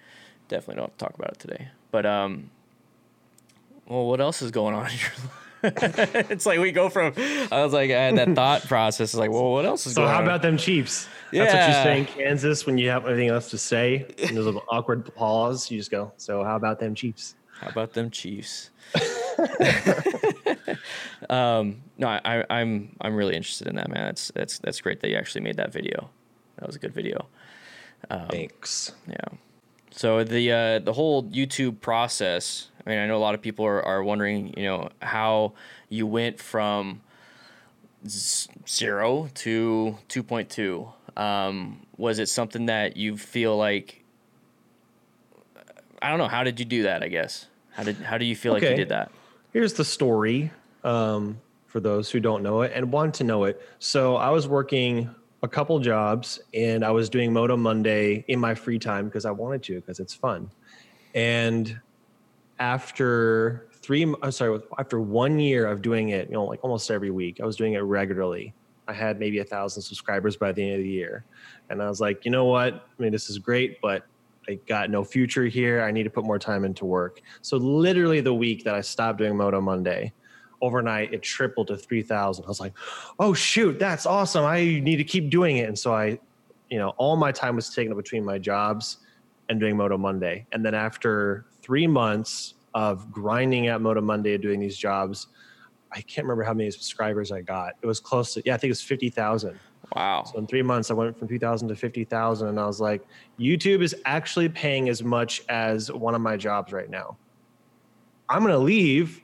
Definitely 0.49 0.77
don't 0.77 0.85
have 0.91 0.99
to 0.99 1.05
talk 1.05 1.15
about 1.15 1.33
it 1.33 1.39
today. 1.39 1.69
But 1.91 2.05
um, 2.07 2.51
well, 3.87 4.07
what 4.07 4.21
else 4.21 4.41
is 4.43 4.51
going 4.51 4.75
on? 4.75 4.87
in 4.87 4.93
your 4.99 5.09
life? 5.25 5.42
it's 6.31 6.47
like 6.47 6.59
we 6.59 6.73
go 6.73 6.89
from. 6.89 7.13
I 7.17 7.63
was 7.63 7.73
like, 7.73 7.91
I 7.91 8.01
had 8.03 8.17
that 8.17 8.35
thought 8.35 8.63
process. 8.69 9.11
It's 9.11 9.19
like, 9.19 9.31
well, 9.31 9.53
what 9.53 9.65
else 9.65 9.87
is 9.87 9.95
So 9.95 10.03
going 10.03 10.13
how 10.13 10.19
on? 10.19 10.25
about 10.25 10.43
them 10.43 10.57
Chiefs? 10.57 11.09
That's 11.33 11.55
what 11.55 11.67
you 11.69 11.75
say 11.75 11.99
in 12.01 12.05
Kansas 12.07 12.67
when 12.67 12.79
you 12.79 12.89
have 12.91 13.07
anything 13.07 13.29
else 13.29 13.51
to 13.51 13.59
say. 13.59 14.07
And 14.23 14.37
there's 14.37 14.47
an 14.47 14.59
awkward 14.71 15.15
pause. 15.15 15.71
You 15.71 15.79
just 15.79 15.91
go. 15.91 16.13
So 16.17 16.43
how 16.45 16.57
about 16.57 16.79
them 16.81 16.95
Chiefs? 16.95 17.37
How 17.61 17.69
about 17.69 17.93
them 17.93 18.11
Chiefs? 18.11 18.71
um, 21.31 21.83
no, 21.99 22.09
I, 22.09 22.21
I, 22.25 22.45
I'm 22.51 22.97
I'm 23.01 23.15
really 23.15 23.37
interested 23.37 23.69
in 23.69 23.77
that, 23.77 23.89
man. 23.89 24.05
That's 24.05 24.31
that's 24.35 24.59
that's 24.59 24.81
great 24.81 25.01
that 25.01 25.11
you 25.11 25.17
actually 25.17 25.43
made 25.43 25.57
that 25.57 25.73
video. 25.73 26.11
That 26.57 26.67
was 26.67 26.77
a 26.77 26.79
good 26.79 26.93
video. 26.95 27.27
Thanks. 28.31 28.93
Yeah. 29.09 29.17
So 29.95 30.25
the 30.25 30.51
uh, 30.53 30.79
the 30.81 30.93
whole 30.93 31.25
YouTube 31.25 31.81
process. 31.81 32.69
I 32.85 32.91
mean, 32.91 32.99
I 32.99 33.07
know 33.07 33.17
a 33.17 33.19
lot 33.19 33.35
of 33.35 33.43
people 33.43 33.65
are, 33.65 33.83
are 33.83 34.03
wondering, 34.03 34.55
you 34.57 34.65
know, 34.65 34.89
how 35.01 35.53
you 35.89 36.07
went 36.07 36.41
from 36.41 37.01
z- 38.07 38.51
zero 38.67 39.29
to 39.35 39.97
two 40.09 40.23
point 40.23 40.51
two. 40.51 40.89
Um, 41.17 41.87
was 41.97 42.19
it 42.19 42.29
something 42.29 42.67
that 42.67 42.97
you 42.97 43.17
feel 43.17 43.57
like? 43.57 44.03
I 46.01 46.09
don't 46.09 46.19
know. 46.19 46.27
How 46.29 46.43
did 46.43 46.59
you 46.59 46.65
do 46.67 46.83
that? 46.85 47.03
I 47.03 47.09
guess. 47.09 47.47
How 47.71 47.85
did 47.85 47.97
how 47.97 48.19
do 48.19 48.25
you 48.25 48.35
feel 48.35 48.53
like 48.53 48.63
you 48.63 48.75
did 48.75 48.89
that? 48.89 49.13
Here's 49.53 49.75
the 49.75 49.85
story 49.85 50.51
um, 50.83 51.39
for 51.67 51.81
those 51.81 52.11
who 52.11 52.19
don't 52.19 52.43
know 52.43 52.63
it 52.63 52.73
and 52.75 52.91
want 52.91 53.15
to 53.17 53.25
know 53.25 53.45
it. 53.45 53.61
So 53.79 54.17
I 54.17 54.31
was 54.31 54.49
working 54.49 55.15
a 55.43 55.49
couple 55.49 55.79
jobs 55.81 56.41
and 56.55 56.85
I 56.85 56.91
was 56.91 57.11
doing 57.11 57.33
Moto 57.33 57.57
Monday 57.57 58.25
in 58.29 58.39
my 58.39 58.55
free 58.55 58.79
time 58.79 59.07
because 59.07 59.25
I 59.25 59.33
wanted 59.33 59.63
to 59.65 59.81
because 59.81 59.99
it's 59.99 60.15
fun. 60.15 60.51
And 61.15 61.81
after 62.59 63.69
three, 63.73 64.03
I'm 64.23 64.31
sorry, 64.31 64.61
after 64.79 65.01
one 65.01 65.41
year 65.41 65.67
of 65.67 65.83
doing 65.83 66.11
it, 66.11 66.29
you 66.29 66.35
know, 66.35 66.45
like 66.45 66.63
almost 66.63 66.91
every 66.91 67.11
week, 67.11 67.41
I 67.43 67.45
was 67.45 67.57
doing 67.57 67.75
it 67.75 67.81
regularly. 67.81 68.55
I 68.87 68.93
had 68.93 69.19
maybe 69.19 69.41
a 69.41 69.45
thousand 69.45 69.83
subscribers 69.83 70.37
by 70.37 70.53
the 70.53 70.63
end 70.63 70.75
of 70.75 70.83
the 70.83 70.89
year, 70.89 71.25
and 71.71 71.83
I 71.83 71.89
was 71.89 72.01
like, 72.01 72.25
you 72.25 72.31
know 72.31 72.47
what? 72.47 72.75
I 72.75 73.03
mean, 73.03 73.13
this 73.13 73.31
is 73.31 73.39
great, 73.39 73.81
but 73.81 74.07
I 74.49 74.55
got 74.67 74.91
no 74.91 75.05
future 75.05 75.45
here. 75.45 75.83
I 75.83 75.93
need 75.93 76.03
to 76.03 76.11
put 76.11 76.25
more 76.25 76.39
time 76.39 76.65
into 76.65 76.85
work. 76.85 77.21
So 77.43 77.57
literally 77.57 78.21
the 78.21 78.35
week 78.35 78.65
that 78.65 78.75
I 78.75 78.81
stopped 78.81 79.19
doing 79.19 79.37
Moto 79.37 79.61
Monday, 79.61 80.13
overnight 80.63 81.13
it 81.13 81.23
tripled 81.23 81.67
to 81.67 81.77
3000 81.77 82.45
i 82.45 82.49
was 82.49 82.61
like 82.61 82.73
oh 83.19 83.35
shoot 83.35 83.79
that's 83.79 84.07
awesome 84.07 84.45
i 84.45 84.63
need 84.63 84.97
to 84.97 85.05
keep 85.05 85.29
doing 85.29 85.59
it 85.59 85.69
and 85.69 85.79
so 85.79 85.93
i 85.95 86.19
you 86.71 86.79
know 86.79 86.91
all 86.97 87.17
my 87.17 87.31
time 87.31 87.57
was 87.57 87.69
taken 87.75 87.93
up 87.93 87.99
between 87.99 88.25
my 88.25 88.39
jobs 88.39 88.99
and 89.49 89.61
doing 89.61 89.77
moto 89.77 89.99
monday 89.99 90.47
and 90.53 90.65
then 90.65 90.75
after 90.75 91.45
three 91.61 91.87
months 91.87 92.55
of 92.75 93.11
grinding 93.13 93.67
at 93.67 93.81
moto 93.81 94.01
monday 94.01 94.35
and 94.35 94.43
doing 94.43 94.61
these 94.61 94.79
jobs 94.79 95.27
i 95.93 96.01
can't 96.01 96.25
remember 96.25 96.45
how 96.45 96.55
many 96.55 96.71
subscribers 96.71 97.31
i 97.31 97.41
got 97.43 97.75
it 97.83 97.87
was 97.87 98.01
close 98.01 98.33
to 98.33 98.43
yeah 98.47 98.55
i 98.55 98.57
think 98.57 98.69
it 98.69 98.73
was 98.73 98.83
50000 98.83 99.59
Wow. 99.95 100.25
so 100.25 100.39
in 100.39 100.47
three 100.47 100.63
months, 100.63 100.91
I 100.91 100.95
went 100.95 101.19
from 101.19 101.29
2,000 101.29 101.69
to 101.69 101.77
50,000. 101.77 102.49
And 102.49 102.59
I 102.59 102.67
was 102.67 102.81
like, 102.81 103.03
YouTube 103.39 103.83
is 103.83 103.95
actually 104.05 104.49
paying 104.49 104.89
as 104.89 105.03
much 105.03 105.43
as 105.49 105.93
one 105.93 106.15
of 106.15 106.21
my 106.21 106.37
jobs 106.37 106.73
right 106.73 106.89
now. 106.89 107.17
I'm 108.29 108.41
going 108.41 108.53
to 108.53 108.59
leave 108.59 109.21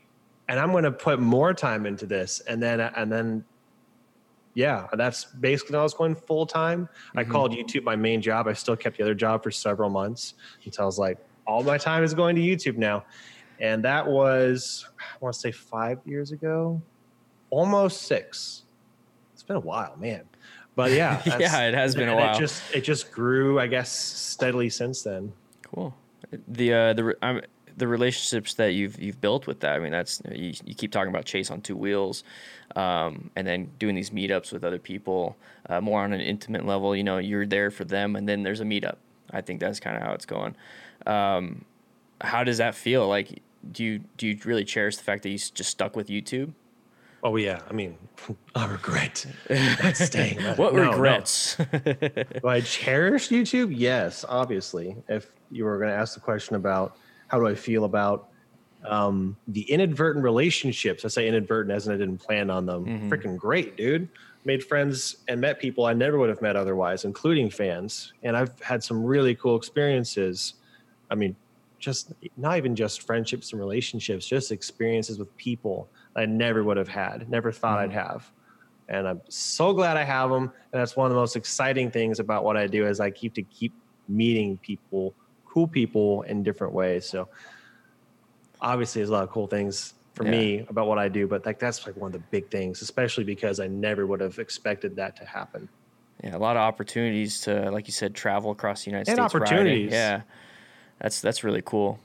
and 0.49 0.59
I'm 0.59 0.71
going 0.73 0.85
to 0.85 0.93
put 0.93 1.21
more 1.21 1.53
time 1.55 1.87
into 1.87 2.07
this. 2.07 2.41
And 2.41 2.63
then, 2.63 2.81
and 2.81 3.11
then, 3.13 3.45
yeah, 4.55 4.87
that's 4.95 5.25
basically 5.25 5.75
when 5.75 5.81
I 5.81 5.83
was 5.85 5.95
going 5.95 6.15
full 6.15 6.47
time. 6.47 6.89
I 7.17 7.25
Mhm. 7.25 7.31
called 7.31 7.53
YouTube 7.53 7.85
my 7.85 7.97
main 7.97 8.21
job. 8.23 8.49
I 8.49 8.53
still 8.55 8.77
kept 8.77 8.97
the 8.97 9.03
other 9.05 9.15
job 9.15 9.43
for 9.43 9.51
several 9.51 9.91
months 9.91 10.35
until 10.65 10.83
I 10.83 10.87
was 10.87 10.99
like, 10.99 11.19
all 11.47 11.63
my 11.63 11.79
time 11.79 12.03
is 12.03 12.15
going 12.15 12.35
to 12.37 12.43
YouTube 12.43 12.77
now. 12.77 13.05
And 13.61 13.85
that 13.85 14.07
was, 14.07 14.87
I 15.01 15.17
want 15.21 15.35
to 15.35 15.41
say 15.41 15.53
five 15.53 15.99
years 16.05 16.33
ago, 16.33 16.81
almost 17.51 18.03
six. 18.03 18.63
It's 19.35 19.43
been 19.43 19.57
a 19.57 19.61
while, 19.61 19.97
man. 19.99 20.25
But 20.77 20.93
yeah, 20.93 21.21
yeah, 21.41 21.63
it 21.67 21.75
has 21.75 21.95
been 21.95 22.09
a 22.09 22.15
while. 22.15 22.37
It 22.37 22.39
just 22.39 22.63
it 22.75 22.83
just 22.83 23.11
grew, 23.11 23.59
I 23.59 23.67
guess, 23.67 23.91
steadily 23.91 24.71
since 24.71 25.03
then. 25.03 25.33
Cool. 25.75 25.93
The 26.47 26.73
uh, 26.73 26.93
the 26.93 27.17
I'm, 27.21 27.41
the 27.79 27.87
relationships 27.89 28.55
that 28.55 28.73
you've 28.75 29.01
you've 29.01 29.21
built 29.21 29.47
with 29.47 29.61
that. 29.61 29.75
I 29.75 29.79
mean, 29.79 29.93
that's 29.93 30.21
you, 30.33 30.53
you 30.65 30.75
keep 30.75 30.93
talking 30.93 31.11
about 31.11 31.25
Chase 31.25 31.51
on 31.51 31.61
two 31.61 31.77
wheels, 31.77 32.25
um, 32.77 33.31
and 33.37 33.47
then 33.47 33.71
doing 33.79 33.95
these 33.95 34.11
meetups 34.11 34.53
with 34.53 34.65
other 34.65 34.79
people, 34.79 35.37
uh, 35.69 35.81
more 35.81 36.03
on 36.03 36.13
an 36.13 36.21
intimate 36.21 36.67
level. 36.67 36.95
You 36.95 37.05
know, 37.05 37.19
you're 37.19 37.47
there 37.47 37.71
for 37.71 37.85
them, 37.85 38.17
and 38.17 38.29
then 38.29 38.43
there's 38.43 38.61
a 38.61 38.65
meetup. 38.65 38.97
I 39.31 39.41
think 39.41 39.61
that's 39.61 39.81
kind 39.81 39.97
of 39.97 40.03
how 40.03 40.13
it's 40.13 40.27
going. 40.27 40.57
Um, 41.07 41.65
how 42.21 42.45
does 42.45 42.59
that 42.59 42.75
feel? 42.75 43.07
Like, 43.09 43.43
do 43.73 43.85
you 43.85 44.01
do 44.17 44.27
you 44.27 44.39
really 44.45 44.65
cherish 44.65 44.97
the 44.97 45.05
fact 45.05 45.23
that 45.23 45.31
you 45.31 45.39
just 45.39 45.71
stuck 45.71 45.97
with 45.97 46.09
YouTube? 46.09 46.53
Oh 47.23 47.35
yeah, 47.37 47.61
I 47.69 47.73
mean, 47.73 47.99
I 48.55 48.67
regret 48.67 49.27
not 49.51 49.97
staying. 49.97 50.41
What 50.57 50.75
No, 50.75 50.85
no. 50.85 50.91
regrets? 50.93 51.57
Do 51.57 52.49
I 52.49 52.61
cherish 52.61 53.29
YouTube? 53.29 53.73
Yes, 53.77 54.25
obviously. 54.29 54.97
If 55.09 55.31
you 55.51 55.65
were 55.65 55.79
going 55.79 55.91
to 55.91 55.97
ask 55.97 56.15
the 56.15 56.21
question 56.21 56.55
about 56.55 56.97
how 57.29 57.39
do 57.39 57.47
I 57.47 57.55
feel 57.55 57.85
about 57.85 58.29
um, 58.85 59.37
the 59.49 59.63
inadvertent 59.63 60.25
relationships, 60.25 61.05
I 61.05 61.09
say 61.09 61.27
inadvertent 61.29 61.75
as 61.75 61.87
in 61.89 61.95
I 61.95 61.97
didn't 61.97 62.19
plan 62.19 62.49
on 62.51 62.65
them. 62.67 62.87
Mhm. 62.87 63.09
Freaking 63.09 63.37
great, 63.37 63.77
dude. 63.77 64.09
Made 64.45 64.63
friends 64.63 65.17
and 65.27 65.41
met 65.41 65.59
people 65.59 65.85
I 65.85 65.93
never 65.95 66.19
would 66.19 66.29
have 66.29 66.41
met 66.41 66.57
otherwise, 66.57 67.05
including 67.05 67.51
fans. 67.51 68.13
And 68.23 68.37
I've 68.37 68.59
had 68.61 68.83
some 68.83 69.03
really 69.03 69.35
cool 69.35 69.57
experiences. 69.57 70.55
I 71.11 71.17
mean, 71.17 71.35
just 71.79 72.13
not 72.37 72.57
even 72.57 72.75
just 72.77 73.03
friendships 73.03 73.53
and 73.53 73.61
relationships, 73.61 74.27
just 74.27 74.53
experiences 74.53 75.19
with 75.19 75.37
people 75.37 75.89
I 76.17 76.27
never 76.27 76.63
would 76.65 76.77
have 76.77 76.89
had, 76.89 77.29
never 77.29 77.53
thought 77.53 77.79
I'd 77.79 77.93
have 77.93 78.33
and 78.89 79.07
I'm 79.07 79.21
so 79.29 79.73
glad 79.73 79.97
I 79.97 80.05
have 80.05 80.31
them. 80.31 80.45
And 80.45 80.81
that's 80.81 80.97
one 80.97 81.07
of 81.07 81.11
the 81.11 81.21
most 81.21 81.37
exciting 81.37 81.91
things 81.91 82.21
about 82.21 82.45
what 82.45 82.57
I 82.57 82.67
do 82.67 82.87
is 82.87 83.01
I 83.01 83.11
keep 83.11 83.35
to 83.35 83.43
keep 83.43 83.73
meeting 84.09 84.59
people, 84.59 85.15
cool 85.53 85.67
people 85.67 86.23
in 86.23 86.43
different 86.43 86.73
ways. 86.73 87.09
So 87.09 87.29
obviously, 88.61 89.01
there's 89.01 89.11
a 89.11 89.13
lot 89.13 89.25
of 89.25 89.31
cool 89.31 89.47
things 89.47 89.95
for 90.15 90.25
Yeah. 90.25 90.31
me 90.31 90.67
about 90.69 90.87
what 90.89 90.99
I 90.99 91.09
do, 91.09 91.27
but 91.27 91.47
like 91.47 91.59
that's 91.59 91.87
like 91.87 91.97
one 91.97 92.09
of 92.09 92.13
the 92.21 92.27
big 92.31 92.51
things, 92.51 92.83
especially 92.83 93.25
because 93.25 93.61
I 93.61 93.69
never 93.69 94.07
would 94.07 94.21
have 94.21 94.39
expected 94.39 94.97
that 94.97 95.17
to 95.17 95.25
happen. 95.25 95.69
Yeah, 96.23 96.37
a 96.37 96.39
lot 96.39 96.57
of 96.57 96.63
opportunities 96.63 97.41
to, 97.43 97.71
like 97.71 97.87
you 97.87 97.93
said, 97.93 98.15
travel 98.15 98.51
across 98.51 98.85
the 98.85 98.91
United 98.91 99.09
And 99.09 99.21
States. 99.21 99.35
riding. 99.35 99.49
opportunities. 99.51 99.93
Yeah, 99.93 100.23
that's 101.01 101.21
that's 101.21 101.45
really 101.45 101.63
cool. 101.63 102.01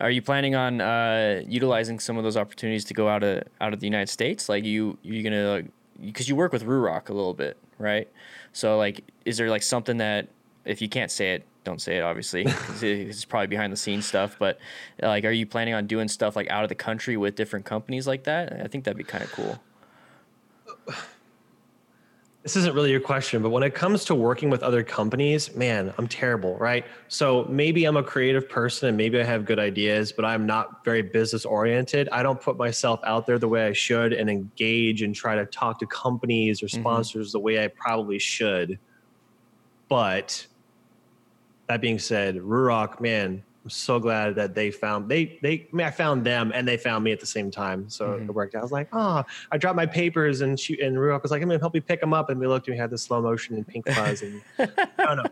Are 0.00 0.10
you 0.10 0.22
planning 0.22 0.54
on 0.54 0.80
uh, 0.80 1.42
utilizing 1.44 1.98
some 1.98 2.16
of 2.16 2.22
those 2.22 2.36
opportunities 2.36 2.84
to 2.84 2.94
go 2.94 3.08
out 3.08 3.24
of 3.24 3.42
out 3.60 3.72
of 3.72 3.80
the 3.80 3.86
United 3.86 4.08
States? 4.08 4.48
Like 4.48 4.64
you, 4.64 4.96
you 5.02 5.24
gonna 5.24 5.64
because 6.00 6.28
you 6.28 6.36
work 6.36 6.52
with 6.52 6.62
Ruroc 6.62 7.08
a 7.08 7.12
little 7.12 7.34
bit, 7.34 7.56
right? 7.78 8.06
So 8.52 8.78
like, 8.78 9.02
is 9.24 9.36
there 9.38 9.50
like 9.50 9.64
something 9.64 9.96
that 9.96 10.28
if 10.68 10.82
you 10.82 10.88
can't 10.88 11.10
say 11.10 11.32
it, 11.34 11.46
don't 11.64 11.80
say 11.80 11.96
it. 11.98 12.02
Obviously, 12.02 12.44
it's 12.82 13.24
probably 13.24 13.46
behind 13.48 13.72
the 13.72 13.76
scenes 13.76 14.06
stuff. 14.06 14.36
But 14.38 14.58
like, 15.00 15.24
are 15.24 15.30
you 15.30 15.46
planning 15.46 15.74
on 15.74 15.86
doing 15.86 16.08
stuff 16.08 16.36
like 16.36 16.48
out 16.50 16.62
of 16.62 16.68
the 16.68 16.74
country 16.74 17.16
with 17.16 17.34
different 17.34 17.64
companies 17.64 18.06
like 18.06 18.24
that? 18.24 18.52
I 18.62 18.68
think 18.68 18.84
that'd 18.84 18.96
be 18.98 19.04
kind 19.04 19.24
of 19.24 19.32
cool. 19.32 19.58
this 22.42 22.56
isn't 22.56 22.74
really 22.74 22.90
your 22.90 23.00
question, 23.00 23.42
but 23.42 23.50
when 23.50 23.62
it 23.62 23.74
comes 23.74 24.04
to 24.06 24.14
working 24.14 24.48
with 24.48 24.62
other 24.62 24.82
companies, 24.82 25.54
man, 25.54 25.92
I'm 25.98 26.06
terrible, 26.06 26.56
right? 26.56 26.84
So 27.08 27.44
maybe 27.48 27.84
I'm 27.84 27.96
a 27.96 28.02
creative 28.02 28.48
person 28.48 28.88
and 28.88 28.96
maybe 28.96 29.20
I 29.20 29.24
have 29.24 29.44
good 29.44 29.58
ideas, 29.58 30.12
but 30.12 30.24
I'm 30.24 30.46
not 30.46 30.82
very 30.84 31.02
business 31.02 31.44
oriented. 31.44 32.08
I 32.10 32.22
don't 32.22 32.40
put 32.40 32.56
myself 32.56 33.00
out 33.04 33.26
there 33.26 33.38
the 33.38 33.48
way 33.48 33.66
I 33.66 33.72
should 33.72 34.12
and 34.12 34.30
engage 34.30 35.02
and 35.02 35.14
try 35.14 35.34
to 35.34 35.44
talk 35.46 35.78
to 35.80 35.86
companies 35.86 36.62
or 36.62 36.66
Mhm. 36.66 36.80
sponsors 36.80 37.32
the 37.32 37.40
way 37.40 37.62
I 37.62 37.68
probably 37.68 38.18
should. 38.18 38.78
But 39.88 40.46
that 41.68 41.80
being 41.80 41.98
said, 41.98 42.36
Ruroc, 42.36 43.00
man, 43.00 43.42
I'm 43.64 43.70
so 43.70 43.98
glad 44.00 44.34
that 44.36 44.54
they 44.54 44.70
found 44.70 45.08
they 45.10 45.38
they 45.42 45.66
I 45.72 45.76
mean 45.76 45.86
I 45.86 45.90
found 45.90 46.24
them 46.24 46.50
and 46.54 46.66
they 46.66 46.78
found 46.78 47.04
me 47.04 47.12
at 47.12 47.20
the 47.20 47.26
same 47.26 47.50
time. 47.50 47.88
So 47.90 48.08
Mhm. 48.10 48.28
it 48.28 48.32
worked 48.34 48.54
out. 48.54 48.60
I 48.60 48.62
was 48.62 48.72
like, 48.72 48.88
oh, 48.94 49.22
I 49.52 49.58
dropped 49.58 49.76
my 49.76 49.84
papers 49.84 50.40
and 50.40 50.58
she 50.58 50.80
and 50.80 50.96
Ruroc 50.96 51.22
was 51.22 51.30
like, 51.30 51.42
I'm 51.42 51.48
gonna 51.48 51.60
help 51.60 51.74
you 51.74 51.82
pick 51.82 52.00
them 52.00 52.14
up. 52.14 52.30
And 52.30 52.40
we 52.40 52.46
looked 52.46 52.66
and 52.68 52.74
we 52.74 52.78
had 52.78 52.88
the 52.90 52.96
slow 52.96 53.20
motion 53.20 53.56
and 53.56 53.66
pink 53.66 53.86
fuzz 53.90 54.22
and 54.22 54.40
no 54.98 55.14
no. 55.14 55.24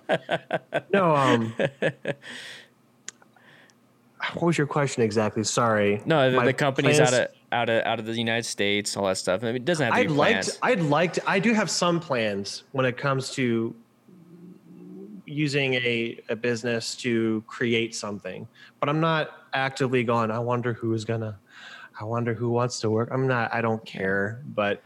No, 0.93 1.17
um 1.17 1.55
what 4.35 4.43
was 4.47 4.59
your 4.59 4.67
question 4.67 5.03
exactly? 5.03 5.45
Sorry. 5.45 6.03
No, 6.05 6.31
the, 6.31 6.41
the 6.41 6.53
companies 6.53 6.97
plans- 6.97 7.13
out 7.15 7.21
of 7.23 7.29
out 7.53 7.69
of 7.71 7.85
out 7.87 7.99
of 8.01 8.07
the 8.07 8.15
United 8.15 8.45
States, 8.45 8.97
all 8.97 9.07
that 9.07 9.17
stuff. 9.19 9.43
I 9.43 9.47
mean, 9.47 9.57
it 9.57 9.65
doesn't 9.65 9.85
have 9.85 9.95
to 9.95 10.01
I'd 10.01 10.09
be 10.09 10.13
like 10.15 10.41
to, 10.43 10.53
I'd 10.63 10.81
like 10.81 11.13
to, 11.15 11.31
I 11.31 11.39
do 11.39 11.53
have 11.53 11.71
some 11.71 12.01
plans 12.01 12.65
when 12.73 12.85
it 12.87 12.97
comes 12.97 13.31
to 13.33 13.75
using 15.27 15.75
a, 15.75 16.21
a 16.29 16.37
business 16.37 16.95
to 16.97 17.43
create 17.47 17.95
something, 17.95 18.49
but 18.81 18.89
I'm 18.89 19.01
not 19.01 19.31
actively 19.53 20.05
going, 20.05 20.31
I 20.31 20.39
wonder 20.39 20.73
who 20.73 20.95
is 20.95 21.05
gonna, 21.05 21.39
I 22.01 22.05
wonder 22.05 22.33
who 22.33 22.51
wants 22.51 22.81
to 22.81 22.91
work. 22.91 23.09
I'm 23.13 23.27
not, 23.27 23.53
I 23.53 23.61
don't 23.61 23.85
care, 23.85 24.43
but 24.55 24.83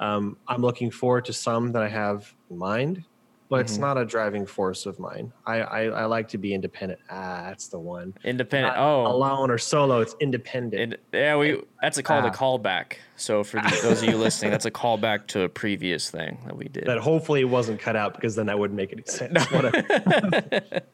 um, 0.00 0.36
I'm 0.46 0.60
looking 0.60 0.90
forward 0.90 1.24
to 1.26 1.32
some 1.32 1.72
that 1.72 1.82
I 1.82 1.88
have 1.88 2.32
in 2.50 2.58
mind, 2.58 3.04
but 3.48 3.60
it's 3.60 3.76
Mhm. 3.78 3.80
not 3.80 3.96
a 3.98 4.04
driving 4.04 4.44
force 4.46 4.84
of 4.86 4.98
mine. 4.98 5.32
I, 5.46 5.60
I, 5.60 5.82
I 5.84 6.04
like 6.04 6.28
to 6.28 6.38
be 6.38 6.52
independent. 6.54 7.00
Ah, 7.10 7.44
that's 7.46 7.68
the 7.68 7.78
one. 7.78 8.14
Independent. 8.24 8.76
Not 8.76 8.82
oh, 8.82 9.06
alone 9.06 9.50
or 9.50 9.58
solo. 9.58 10.00
It's 10.00 10.14
independent. 10.20 10.96
yeah. 11.12 11.36
We 11.36 11.62
that's 11.80 11.96
a 11.98 12.02
called 12.02 12.24
a 12.24 12.28
Ah. 12.28 12.32
callback. 12.32 12.94
So 13.16 13.42
for 13.44 13.56
the, 13.60 13.68
those 13.82 14.02
of 14.02 14.08
you 14.08 14.16
listening, 14.16 14.50
that's 14.50 14.66
a 14.66 14.70
callback 14.70 15.26
to 15.28 15.42
a 15.42 15.48
previous 15.48 16.10
thing 16.10 16.38
that 16.46 16.56
we 16.56 16.66
did. 16.68 16.84
that 16.86 16.98
hopefully 16.98 17.44
wasn't 17.44 17.80
cut 17.80 17.96
out 17.96 18.14
because 18.14 18.36
then 18.36 18.46
that 18.46 18.58
wouldn't 18.58 18.76
make 18.76 18.92
any 18.92 19.02
sense. 19.06 19.44
Whatever. 19.50 19.82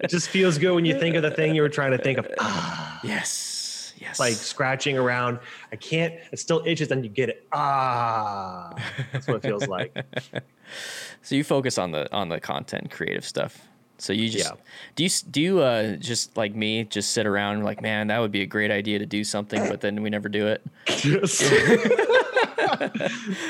it 0.01 0.09
just 0.09 0.29
feels 0.29 0.57
good 0.59 0.75
when 0.75 0.85
you 0.85 0.99
think 0.99 1.17
of 1.17 1.23
the 1.23 1.31
thing 1.31 1.55
you 1.55 1.63
were 1.63 1.69
trying 1.69 1.91
to 1.93 1.99
think 1.99 2.19
of. 2.19 2.29
Ah, 2.39 3.01
yes. 3.03 3.51
Yes. 3.97 4.19
like 4.21 4.35
scratching 4.35 4.99
around. 4.99 5.39
I 5.73 5.77
can't. 5.77 6.15
It 6.31 6.39
still 6.39 6.63
itches. 6.67 6.89
Then 6.89 7.03
you 7.05 7.09
get 7.09 7.31
it. 7.31 7.47
Ah, 7.53 8.75
that's 9.13 9.27
what 9.27 9.37
it 9.37 9.43
feels 9.43 9.67
like. 9.67 9.97
so 11.25 11.35
you 11.35 11.43
focus 11.43 11.77
on 11.79 11.91
the 11.91 12.13
on 12.15 12.29
the 12.29 12.39
content 12.39 12.91
creative 12.93 13.25
stuff. 13.25 13.67
So 13.99 14.13
you 14.13 14.29
just 14.29 14.51
Yeah. 14.51 14.57
do 14.97 15.05
you 15.05 15.11
do 15.31 15.41
you 15.41 15.59
uh 15.61 15.97
just 15.97 16.37
like 16.37 16.55
me 16.55 16.85
just 16.85 17.11
sit 17.13 17.27
around 17.27 17.65
like 17.65 17.81
man 17.83 18.09
that 18.09 18.19
would 18.21 18.33
be 18.33 18.43
a 18.43 18.47
great 18.47 18.71
idea 18.71 18.99
to 18.99 19.07
do 19.07 19.23
something 19.25 19.69
but 19.69 19.81
then 19.81 20.03
we 20.03 20.11
never 20.11 20.29
do 20.29 20.47
it. 20.47 20.63
Yes. 21.05 21.43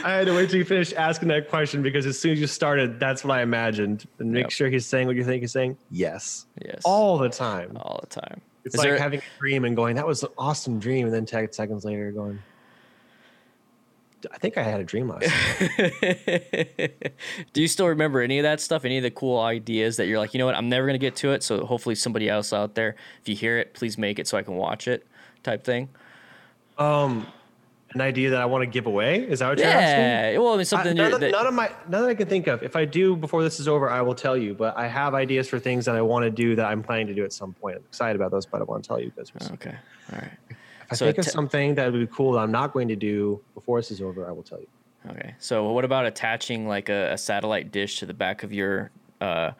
I 0.04 0.10
had 0.12 0.26
to 0.26 0.34
wait 0.34 0.50
till 0.50 0.58
you 0.58 0.64
finished 0.64 0.92
asking 0.94 1.28
that 1.28 1.48
question 1.48 1.82
because 1.82 2.04
as 2.06 2.18
soon 2.18 2.32
as 2.32 2.40
you 2.40 2.46
started, 2.46 3.00
that's 3.00 3.24
what 3.24 3.36
I 3.38 3.42
imagined. 3.42 4.06
And 4.18 4.32
make 4.32 4.44
Yep. 4.44 4.50
sure 4.50 4.68
he's 4.68 4.86
saying 4.86 5.06
what 5.06 5.16
you 5.16 5.24
think 5.24 5.42
he's 5.42 5.52
saying. 5.52 5.76
Yes, 5.90 6.46
Yes. 6.64 6.82
all 6.84 7.16
the 7.18 7.28
time. 7.30 7.76
all 7.76 8.00
the 8.02 8.20
time. 8.20 8.40
It's 8.64 8.74
Is 8.74 8.78
like 8.78 8.88
there- 8.88 8.98
having 8.98 9.20
a 9.20 9.38
dream 9.40 9.64
and 9.64 9.76
going, 9.76 9.96
"That 9.96 10.06
was 10.06 10.22
an 10.22 10.30
awesome 10.38 10.78
dream," 10.78 11.06
and 11.06 11.14
then 11.14 11.26
10 11.26 11.52
seconds 11.52 11.84
later, 11.84 12.10
going, 12.12 12.38
"I 14.32 14.38
think 14.38 14.58
I 14.58 14.62
had 14.62 14.80
a 14.80 14.84
dream 14.84 15.08
last 15.08 15.28
night." 15.28 17.14
Do 17.52 17.60
you 17.60 17.68
still 17.68 17.88
remember 17.88 18.20
any 18.20 18.38
of 18.38 18.42
that 18.42 18.60
stuff? 18.60 18.84
Any 18.84 18.96
of 18.96 19.02
the 19.02 19.10
cool 19.10 19.40
ideas 19.40 19.96
that 19.96 20.06
you're 20.06 20.18
like, 20.18 20.34
you 20.34 20.38
know 20.38 20.46
what, 20.46 20.54
I'm 20.54 20.68
never 20.68 20.86
gonna 20.86 20.98
get 20.98 21.16
to 21.16 21.32
it. 21.32 21.42
So 21.42 21.64
hopefully 21.64 21.94
somebody 21.94 22.28
else 22.28 22.52
out 22.52 22.74
there, 22.74 22.96
if 23.20 23.28
you 23.28 23.34
hear 23.34 23.58
it, 23.58 23.74
please 23.74 23.98
make 23.98 24.18
it 24.18 24.26
so 24.26 24.38
I 24.38 24.42
can 24.42 24.54
watch 24.54 24.88
it, 24.88 25.06
type 25.42 25.64
thing. 25.64 25.88
Um, 26.78 27.26
an 27.94 28.00
idea 28.00 28.30
that 28.30 28.40
I 28.40 28.44
want 28.46 28.62
to 28.62 28.66
give 28.66 28.86
away 28.86 29.20
is 29.20 29.38
that 29.38 29.48
what 29.48 29.58
you're 29.58 29.68
asking? 29.68 30.34
Yeah. 30.34 30.38
Well, 30.38 30.48
I 30.48 30.52
mean 30.52 30.60
I, 30.60 30.64
something 30.64 30.96
none, 30.96 31.06
you're, 31.06 31.14
of, 31.14 31.20
that, 31.20 31.30
none 31.30 31.46
of 31.46 31.54
my 31.54 31.70
none 31.88 32.02
that 32.02 32.08
I 32.08 32.14
can 32.14 32.28
think 32.28 32.48
of. 32.48 32.62
If 32.62 32.76
I 32.76 32.84
do 32.84 33.14
before 33.14 33.42
this 33.42 33.60
is 33.60 33.68
over, 33.68 33.88
I 33.88 34.00
will 34.00 34.14
tell 34.14 34.36
you. 34.36 34.54
But 34.54 34.76
I 34.76 34.88
have 34.88 35.14
ideas 35.14 35.48
for 35.48 35.58
things 35.58 35.84
that 35.84 35.94
I 35.94 36.02
want 36.02 36.24
to 36.24 36.30
do 36.30 36.56
that 36.56 36.66
I'm 36.66 36.82
planning 36.82 37.06
to 37.06 37.14
do 37.14 37.24
at 37.24 37.32
some 37.32 37.52
point. 37.54 37.76
I'm 37.76 37.84
excited 37.84 38.16
about 38.16 38.32
those, 38.32 38.46
but 38.46 38.60
I 38.60 38.64
want 38.64 38.82
to 38.82 38.88
tell 38.88 39.00
you 39.00 39.12
because 39.14 39.30
okay. 39.52 39.76
All 40.12 40.18
right. 40.18 40.30
I 40.90 40.94
So 40.94 41.06
think 41.06 41.18
of 41.18 41.24
te- 41.24 41.30
something 41.30 41.74
that 41.76 41.90
would 41.92 41.98
be 41.98 42.14
cool 42.14 42.32
that 42.32 42.40
I'm 42.40 42.52
not 42.52 42.72
going 42.72 42.88
to 42.88 42.96
do 42.96 43.40
before 43.54 43.78
this 43.78 43.90
is 43.90 44.00
over, 44.00 44.28
I 44.28 44.32
will 44.32 44.42
tell 44.42 44.60
you. 44.60 44.68
Okay. 45.10 45.34
So 45.38 45.70
what 45.72 45.84
about 45.84 46.06
attaching 46.06 46.66
like 46.66 46.88
a, 46.88 47.12
a 47.12 47.18
satellite 47.18 47.70
dish 47.72 47.98
to 47.98 48.06
the 48.06 48.14
back 48.14 48.42
of 48.42 48.52
your 48.52 48.90
uh, 49.20 49.52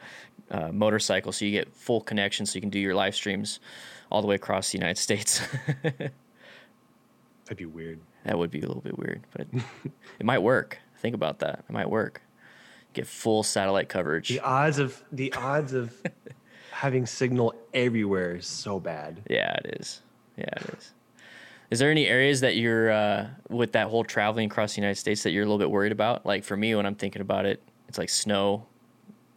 uh, 0.50 0.68
motorcycle 0.72 1.32
so 1.32 1.44
you 1.44 1.50
get 1.50 1.74
full 1.74 2.00
connection 2.00 2.46
so 2.46 2.54
you 2.56 2.60
can 2.60 2.70
do 2.70 2.78
your 2.78 2.94
live 2.94 3.14
streams 3.14 3.60
all 4.10 4.20
the 4.22 4.26
way 4.26 4.34
across 4.36 4.70
the 4.72 4.78
United 4.78 4.98
States? 4.98 5.40
That'd 5.82 6.12
be 7.56 7.66
weird. 7.66 8.00
that 8.24 8.38
would 8.38 8.50
be 8.50 8.60
a 8.60 8.66
little 8.66 8.80
bit 8.82 8.98
weird, 8.98 9.22
but 9.36 9.46
it 10.18 10.24
might 10.24 10.38
work. 10.40 10.78
Think 10.98 11.14
about 11.14 11.40
that. 11.40 11.64
It 11.68 11.72
might 11.72 11.90
work. 11.90 12.22
Get 12.94 13.06
full 13.06 13.42
satellite 13.42 13.88
coverage. 13.88 14.28
The 14.28 14.40
odds 14.40 14.78
of 14.78 15.02
the 15.12 15.32
odds 15.34 15.74
of 15.74 15.94
having 16.70 17.04
signal 17.06 17.54
everywhere 17.74 18.36
is 18.36 18.46
so 18.46 18.80
bad. 18.80 19.20
Yeah, 19.28 19.52
it 19.64 19.76
is. 19.80 20.00
Yeah, 20.38 20.44
it 20.56 20.74
is. 20.78 20.92
Is 21.70 21.78
there 21.78 21.90
any 21.90 22.06
areas 22.06 22.40
that 22.40 22.56
you're 22.56 22.90
uh, 22.90 23.28
with 23.48 23.72
that 23.72 23.88
whole 23.88 24.04
traveling 24.04 24.50
across 24.50 24.74
the 24.74 24.80
United 24.80 24.98
States 24.98 25.22
that 25.22 25.30
you're 25.30 25.42
a 25.42 25.46
little 25.46 25.58
bit 25.58 25.70
worried 25.70 25.92
about? 25.92 26.24
Like 26.24 26.44
for 26.44 26.56
me, 26.56 26.74
when 26.74 26.86
I'm 26.86 26.94
thinking 26.94 27.22
about 27.22 27.46
it, 27.46 27.62
it's 27.88 27.98
like 27.98 28.10
snow, 28.10 28.66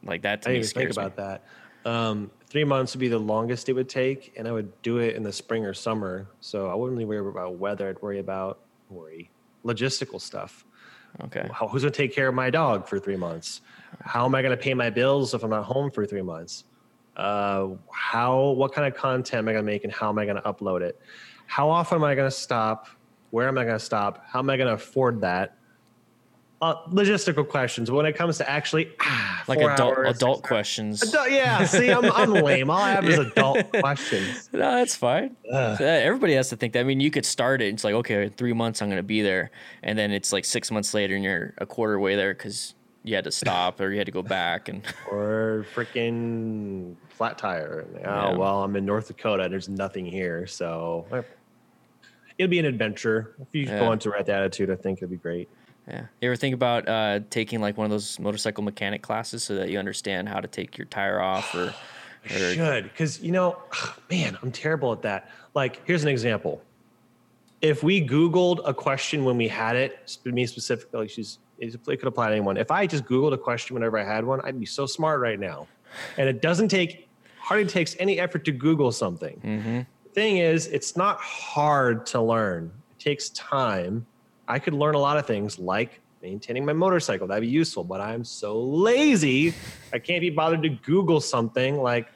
like 0.04 0.22
that. 0.24 0.42
To 0.44 0.50
I 0.50 0.54
me 0.54 0.60
didn't 0.60 0.74
think 0.74 0.90
me. 0.90 0.92
about 0.92 1.16
that. 1.16 1.44
Um, 1.90 2.30
three 2.48 2.66
months 2.66 2.94
would 2.94 3.00
be 3.00 3.08
the 3.08 3.18
longest 3.18 3.70
it 3.70 3.74
would 3.74 3.90
take, 3.90 4.34
and 4.38 4.48
I 4.48 4.52
would 4.52 4.82
do 4.82 4.98
it 4.98 5.16
in 5.16 5.24
the 5.24 5.32
spring 5.32 5.66
or 5.66 5.74
summer. 5.74 6.28
So 6.42 6.70
I 6.70 6.76
wouldn't 6.76 6.98
really 6.98 7.06
worry 7.06 7.30
about 7.30 7.56
weather. 7.56 7.90
I'd 7.90 8.02
worry 8.02 8.20
about 8.20 8.60
worry 8.90 9.30
logistical 9.66 10.20
stuff. 10.20 10.66
Okay. 11.24 11.48
How, 11.52 11.68
who's 11.68 11.82
going 11.82 11.94
to 11.94 11.98
take 11.98 12.14
care 12.14 12.28
of 12.28 12.36
my 12.36 12.50
dog 12.50 12.88
for 12.88 13.00
three 13.00 13.16
months? 13.16 13.62
How 14.02 14.26
am 14.26 14.36
I 14.36 14.42
going 14.42 14.56
to 14.56 14.62
pay 14.62 14.74
my 14.74 14.90
bills 14.90 15.34
if 15.34 15.44
I'm 15.44 15.50
not 15.50 15.64
home 15.64 15.90
for 15.90 16.06
three 16.06 16.22
months? 16.22 16.66
Uh, 17.16 17.70
how? 17.92 18.50
What 18.50 18.74
kind 18.74 18.88
of 18.88 19.00
content 19.00 19.40
am 19.40 19.48
I 19.48 19.54
going 19.54 19.66
to 19.66 19.72
make, 19.72 19.84
and 19.84 19.94
how 19.94 20.10
am 20.10 20.20
I 20.20 20.26
going 20.26 20.36
to 20.36 20.44
upload 20.44 20.82
it? 20.82 21.00
How 21.48 21.70
often 21.70 21.98
am 21.98 22.04
I 22.04 22.14
going 22.16 22.30
to 22.30 22.36
stop? 22.36 22.88
Where 23.32 23.48
am 23.48 23.58
I 23.58 23.64
going 23.64 23.78
to 23.78 23.84
stop? 23.84 24.24
How 24.28 24.40
am 24.40 24.50
I 24.50 24.58
going 24.58 24.68
to 24.68 24.74
afford 24.76 25.22
that? 25.22 25.56
Uh, 26.60 26.74
logistical 26.88 27.48
questions. 27.48 27.88
But 27.90 27.98
When 27.98 28.06
it 28.08 28.16
comes 28.16 28.38
to 28.40 28.50
actually 28.50 28.90
ah, 29.02 29.44
Like 29.48 29.60
adult 29.60 29.96
hours, 29.98 30.16
adult 30.18 30.42
questions. 30.44 31.04
Adult- 31.04 31.30
yeah, 31.32 31.64
see, 31.66 31.92
I'm, 31.92 32.12
I'm 32.12 32.32
lame. 32.44 32.70
All 32.72 32.78
I 32.82 32.92
have 32.92 33.08
is 33.08 33.20
adult 33.20 33.72
questions. 33.74 34.50
No, 34.54 34.60
that's 34.76 34.96
fine. 34.96 35.36
Ugh. 35.52 35.80
Everybody 35.80 36.34
has 36.34 36.50
to 36.50 36.56
think 36.56 36.74
that. 36.74 36.80
I 36.80 36.84
mean, 36.84 37.00
you 37.00 37.12
could 37.12 37.26
start 37.28 37.62
it. 37.62 37.68
It's 37.74 37.84
like, 37.84 37.94
okay, 37.94 38.24
in 38.24 38.32
three 38.32 38.54
months 38.54 38.82
I'm 38.82 38.88
going 38.90 38.98
to 38.98 39.04
be 39.04 39.22
there, 39.22 39.52
and 39.84 40.00
then 40.00 40.12
it's 40.12 40.34
like 40.34 40.46
six 40.46 40.72
months 40.72 40.94
later, 40.96 41.14
and 41.16 41.24
you're 41.24 41.54
a 41.60 41.66
quarter 41.68 42.00
way 42.00 42.16
there 42.16 42.34
because 42.34 42.74
you 43.04 43.14
had 43.14 43.24
to 43.26 43.32
stop 43.32 43.80
or 43.80 43.92
you 43.92 44.00
had 44.00 44.08
to 44.08 44.12
go 44.12 44.24
back, 44.24 44.68
and 44.68 44.82
Or 45.12 45.64
freaking 45.76 46.96
flat 47.10 47.38
tire. 47.38 47.86
Oh, 47.98 48.00
Yeah. 48.00 48.36
well, 48.36 48.64
I'm 48.64 48.76
in 48.76 48.84
North 48.84 49.08
Dakota. 49.10 49.48
There's 49.48 49.70
nothing 49.70 50.08
here. 50.08 50.48
So 50.48 51.06
it'll 52.38 52.50
be 52.50 52.60
an 52.60 52.66
adventure. 52.66 53.36
If 53.42 53.48
you 53.54 53.64
Yeah. 53.64 53.80
go 53.80 53.92
into 53.92 54.10
right 54.10 54.28
attitude, 54.28 54.70
I 54.70 54.76
think 54.76 55.00
it'd 55.00 55.10
be 55.10 55.18
great. 55.18 55.50
yeah. 55.88 56.06
You 56.22 56.30
ever 56.30 56.36
think 56.36 56.54
about 56.54 56.88
uh, 56.88 57.22
taking 57.30 57.62
like 57.62 57.78
one 57.78 57.86
of 57.86 57.92
those 57.92 58.20
motorcycle 58.20 58.64
mechanic 58.64 59.02
classes 59.02 59.44
so 59.44 59.56
that 59.56 59.70
you 59.70 59.80
understand 59.80 60.28
how 60.30 60.40
to 60.40 60.48
take 60.48 60.78
your 60.78 60.86
tire 60.86 61.20
off 61.22 61.54
or, 61.56 61.74
I 62.30 62.34
or 62.36 62.54
should, 62.54 62.84
because 62.84 63.22
you 63.22 63.32
know, 63.32 63.58
man, 64.10 64.38
I'm 64.42 64.52
terrible 64.52 64.92
at 64.92 65.02
that. 65.04 65.32
Like, 65.54 65.82
here's 65.86 66.04
an 66.04 66.10
example. 66.10 66.62
If 67.62 67.82
we 67.84 68.06
Googled 68.06 68.60
a 68.66 68.74
question 68.74 69.24
when 69.26 69.36
we 69.38 69.48
had 69.48 69.76
it, 69.76 70.18
me 70.26 70.46
specifically, 70.46 71.08
she's 71.08 71.40
it 71.60 71.72
could 71.84 72.04
apply 72.04 72.28
to 72.28 72.34
anyone. 72.34 72.56
If 72.58 72.70
I 72.70 72.86
just 72.86 73.04
Googled 73.06 73.34
a 73.34 73.38
question 73.38 73.74
whenever 73.74 73.98
I 73.98 74.04
had 74.04 74.24
one, 74.24 74.42
I'd 74.44 74.60
be 74.60 74.66
so 74.68 74.86
smart 74.86 75.20
right 75.22 75.40
now. 75.40 75.66
And 76.18 76.30
it 76.30 76.40
doesn't 76.40 76.68
take 76.68 77.08
hardly 77.40 77.66
takes 77.66 77.96
any 77.98 78.20
effort 78.20 78.46
to 78.46 78.52
Google 78.52 78.92
something. 78.92 79.40
Mhm. 79.44 79.86
Thing 80.18 80.38
is, 80.38 80.66
it's 80.66 80.98
not 80.98 81.20
hard 81.20 82.08
to 82.08 82.20
learn. 82.20 82.72
It 82.90 83.00
takes 83.00 83.30
time. 83.30 84.04
I 84.48 84.58
could 84.58 84.74
learn 84.74 84.96
a 84.96 84.98
lot 84.98 85.20
of 85.20 85.28
things 85.28 85.60
like 85.60 86.02
maintaining 86.24 86.66
my 86.66 86.74
motorcycle. 86.74 87.28
That'd 87.28 87.44
be 87.44 87.48
useful, 87.48 87.84
but 87.84 88.02
I'm 88.02 88.24
so 88.24 88.60
lazy. 88.60 89.54
I 89.94 90.00
can't 90.00 90.22
be 90.22 90.32
bothered 90.32 90.64
to 90.64 90.70
Google 90.70 91.22
something 91.22 91.78
like 91.78 92.08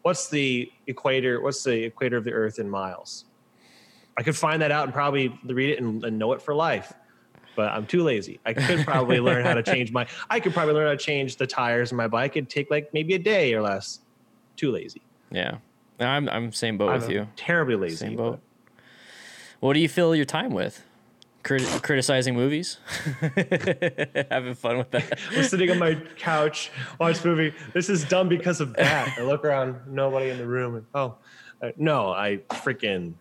what's 0.00 0.30
the 0.30 0.72
equator, 0.86 1.42
what's 1.42 1.62
the 1.62 1.84
equator 1.84 2.16
of 2.16 2.24
the 2.24 2.32
earth 2.32 2.58
in 2.58 2.70
miles? 2.70 3.26
I 4.16 4.22
could 4.22 4.34
find 4.34 4.62
that 4.62 4.70
out 4.70 4.84
and 4.84 4.94
probably 4.94 5.38
read 5.44 5.68
it 5.68 5.82
and, 5.82 6.02
and 6.06 6.18
know 6.18 6.32
it 6.32 6.40
for 6.40 6.54
life. 6.54 6.94
But 7.54 7.72
I'm 7.72 7.84
too 7.84 8.02
lazy. 8.04 8.40
I 8.46 8.54
could 8.54 8.86
probably 8.86 9.20
learn 9.28 9.44
how 9.44 9.52
to 9.52 9.62
change 9.62 9.92
my 9.92 10.06
I 10.30 10.40
could 10.40 10.54
probably 10.54 10.72
learn 10.72 10.86
how 10.86 10.92
to 10.92 10.96
change 10.96 11.36
the 11.36 11.46
tires 11.46 11.90
in 11.90 11.98
my 11.98 12.08
bike. 12.08 12.38
It'd 12.38 12.48
take 12.48 12.70
like 12.70 12.88
maybe 12.94 13.12
a 13.12 13.18
day 13.18 13.52
or 13.52 13.60
less. 13.60 14.00
Too 14.56 14.72
lazy. 14.72 15.02
yeah. 15.30 15.58
I'm 16.00 16.28
I'm 16.28 16.52
same 16.52 16.78
boat 16.78 16.92
with 16.92 17.04
I'm 17.04 17.10
you. 17.10 17.28
terribly 17.36 17.76
lazy. 17.76 17.96
Same 17.96 18.16
but- 18.16 18.22
boat. 18.22 18.40
What 19.60 19.74
do 19.74 19.80
you 19.80 19.88
fill 19.88 20.14
your 20.16 20.24
time 20.24 20.52
with? 20.52 20.82
Crit- 21.44 21.82
criticizing 21.82 22.34
movies, 22.36 22.78
having 24.30 24.54
fun 24.54 24.78
with 24.78 24.90
that. 24.92 25.18
I'm 25.32 25.42
sitting 25.42 25.70
on 25.72 25.78
my 25.78 25.94
couch, 26.16 26.70
watch 27.00 27.24
movie. 27.24 27.52
This 27.72 27.88
is 27.88 28.04
dumb 28.04 28.28
because 28.28 28.60
of 28.60 28.74
that. 28.74 29.16
I 29.18 29.22
look 29.22 29.44
around, 29.44 29.76
nobody 29.88 30.30
in 30.30 30.38
the 30.38 30.46
room. 30.46 30.76
And, 30.76 30.86
oh, 30.94 31.16
uh, 31.60 31.70
no, 31.76 32.10
I 32.12 32.38
freaking. 32.52 33.14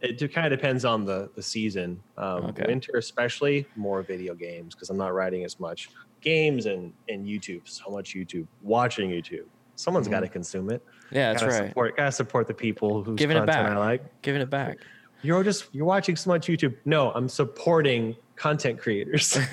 It 0.00 0.32
kind 0.32 0.52
of 0.52 0.58
depends 0.58 0.84
on 0.84 1.04
the 1.04 1.30
the 1.36 1.42
season. 1.42 2.00
Um, 2.16 2.46
Okay. 2.46 2.64
Winter, 2.66 2.92
especially, 2.96 3.66
more 3.76 4.02
video 4.02 4.34
games 4.34 4.74
because 4.74 4.90
I'm 4.90 4.96
not 4.98 5.14
writing 5.14 5.44
as 5.44 5.60
much. 5.60 5.90
Games 6.22 6.66
and 6.66 6.92
and 7.08 7.24
YouTube, 7.26 7.62
so 7.64 7.90
much 7.90 8.14
YouTube. 8.14 8.46
Watching 8.62 9.10
YouTube. 9.10 9.44
Someone's 9.76 10.08
got 10.08 10.20
to 10.20 10.28
consume 10.28 10.70
it. 10.70 10.84
Yeah, 11.10 11.32
that's 11.32 11.42
gotta 11.42 11.54
right. 11.60 11.68
Support, 11.68 11.96
gotta 11.96 12.12
support 12.12 12.46
the 12.46 12.54
people 12.54 13.02
whose 13.02 13.16
Giving 13.18 13.36
it 13.36 13.40
content 13.40 13.66
back. 13.66 13.76
I 13.76 13.78
like. 13.78 14.22
Giving 14.22 14.42
it 14.42 14.50
back. 14.50 14.78
You're 15.22 15.44
just 15.44 15.66
you're 15.72 15.84
watching 15.84 16.16
so 16.16 16.30
much 16.30 16.46
YouTube. 16.46 16.74
No, 16.84 17.10
I'm 17.12 17.28
supporting 17.28 18.16
content 18.36 18.78
creators. 18.78 19.38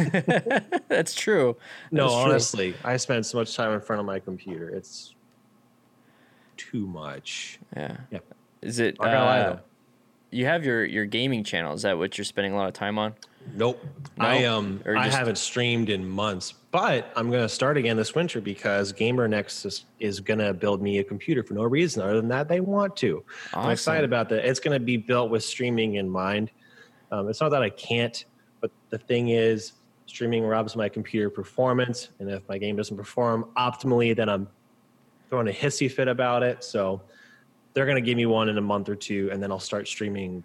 that's 0.88 1.14
true. 1.14 1.58
No, 1.92 2.04
That's 2.04 2.14
true. 2.14 2.24
honestly, 2.24 2.76
I 2.84 2.98
spend 2.98 3.26
so 3.26 3.38
much 3.38 3.56
time 3.56 3.74
in 3.74 3.82
front 3.82 4.00
of 4.00 4.06
my 4.06 4.20
computer. 4.20 4.70
It's 4.70 5.14
too 6.56 6.88
much. 6.88 7.60
Yeah. 7.76 7.98
Yeah. 8.12 8.20
Is 8.62 8.80
it? 8.80 8.98
Gonna 8.98 9.14
lie, 9.20 9.40
uh, 9.40 9.50
though. 9.56 9.60
you 10.32 10.46
have 10.46 10.66
your 10.66 10.86
your 10.86 11.06
gaming 11.06 11.44
channel. 11.44 11.74
Is 11.74 11.82
that 11.82 11.98
what 11.98 12.18
you're 12.18 12.26
spending 12.26 12.54
a 12.54 12.56
lot 12.56 12.68
of 12.68 12.74
time 12.74 12.98
on? 12.98 13.14
Nope. 13.54 13.84
No? 14.18 14.26
I 14.26 14.46
um 14.46 14.82
Or 14.86 14.98
I 14.98 15.08
haven't 15.08 15.38
streamed 15.38 15.90
in 15.90 16.08
months, 16.08 16.54
but 16.72 17.12
I'm 17.16 17.32
gonna 17.32 17.50
start 17.50 17.78
again 17.78 17.98
this 17.98 18.16
winter 18.16 18.42
because 18.42 18.92
Gamer 18.92 19.28
Nexus 19.28 19.86
is 20.00 20.20
gonna 20.20 20.54
build 20.54 20.82
me 20.82 21.00
a 21.00 21.04
computer 21.04 21.44
for 21.44 21.54
no 21.54 21.64
reason 21.64 22.02
other 22.02 22.16
than 22.16 22.28
that 22.30 22.48
they 22.48 22.60
want 22.60 22.96
to. 22.98 23.24
I'm 23.54 23.72
excited 23.72 24.06
about 24.06 24.30
that. 24.30 24.48
It's 24.48 24.60
gonna 24.60 24.80
be 24.80 24.98
built 24.98 25.30
with 25.30 25.44
streaming 25.44 25.96
in 25.96 26.10
mind. 26.10 26.52
Um, 27.12 27.30
it's 27.30 27.42
not 27.42 27.50
that 27.50 27.62
I 27.62 27.70
can't, 27.70 28.26
but 28.60 28.72
the 28.90 28.98
thing 28.98 29.30
is, 29.30 29.74
streaming 30.08 30.44
robs 30.44 30.76
my 30.76 30.90
computer 30.90 31.30
performance, 31.30 32.10
and 32.20 32.30
if 32.30 32.48
my 32.48 32.58
game 32.58 32.76
doesn't 32.76 32.98
perform 32.98 33.50
optimally, 33.58 34.16
then 34.16 34.30
I'm 34.30 34.48
throwing 35.30 35.48
a 35.48 35.52
hissy 35.52 35.92
fit 35.92 36.08
about 36.08 36.44
it. 36.44 36.64
So 36.64 37.02
they're 37.74 37.86
gonna 37.86 38.02
give 38.02 38.18
me 38.18 38.26
one 38.26 38.50
in 38.50 38.58
a 38.58 38.62
month 38.62 38.90
or 38.90 38.96
two, 38.96 39.30
and 39.32 39.42
then 39.42 39.52
I'll 39.52 39.60
start 39.60 39.88
streaming 39.88 40.44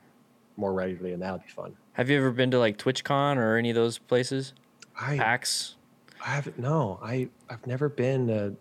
more 0.57 0.73
regularly, 0.73 1.15
and 1.15 1.23
that'll 1.23 1.39
be 1.39 1.49
fun. 1.49 1.77
Have 1.95 2.09
you 2.11 2.17
ever 2.19 2.31
been 2.31 2.51
to 2.53 2.59
like 2.59 2.79
TwitchCon 2.79 3.37
or 3.37 3.57
any 3.57 3.71
of 3.71 3.77
those 3.77 3.99
places? 3.99 4.55
I 4.99 5.17
PAX. 5.17 5.75
I 6.25 6.31
haven't. 6.31 6.59
No, 6.59 6.99
I 7.03 7.29
I've 7.51 7.67
never 7.67 7.89
been 7.89 8.27
to. 8.29 8.55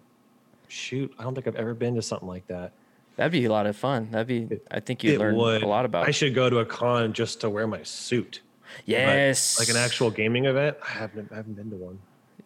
Shoot, 0.67 1.13
I 1.19 1.23
don't 1.23 1.35
think 1.35 1.47
I've 1.47 1.57
ever 1.57 1.73
been 1.73 1.95
to 1.95 2.01
something 2.01 2.29
like 2.29 2.47
that. 2.47 2.71
That'd 3.17 3.33
be 3.33 3.43
a 3.43 3.51
lot 3.51 3.65
of 3.65 3.75
fun. 3.75 4.07
That'd 4.11 4.27
be. 4.27 4.59
I 4.71 4.79
think 4.79 5.03
you'd 5.03 5.19
learn 5.19 5.35
would. 5.35 5.63
a 5.63 5.67
lot 5.67 5.83
about. 5.83 6.05
I 6.05 6.09
it. 6.09 6.13
should 6.13 6.33
go 6.33 6.49
to 6.49 6.59
a 6.59 6.65
con 6.65 7.11
just 7.11 7.41
to 7.41 7.49
wear 7.49 7.67
my 7.67 7.83
suit. 7.83 8.39
But, 8.77 8.87
Yes. 8.87 9.59
like 9.59 9.67
an 9.67 9.75
actual 9.75 10.09
gaming 10.09 10.45
event. 10.45 10.77
I 10.81 10.91
haven't. 10.91 11.29
I 11.31 11.35
haven't 11.35 11.55
been 11.55 11.69
to 11.71 11.75
one. 11.75 11.99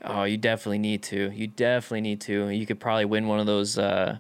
Oh, 0.04 0.24
you 0.24 0.38
definitely 0.38 0.80
need 0.80 1.04
to. 1.04 1.32
You 1.36 1.46
definitely 1.48 2.02
need 2.02 2.20
to. 2.22 2.50
You 2.50 2.66
could 2.66 2.80
probably 2.80 3.06
win 3.06 3.28
one 3.28 3.40
of 3.40 3.46
those. 3.46 3.78
Uh, 3.78 4.18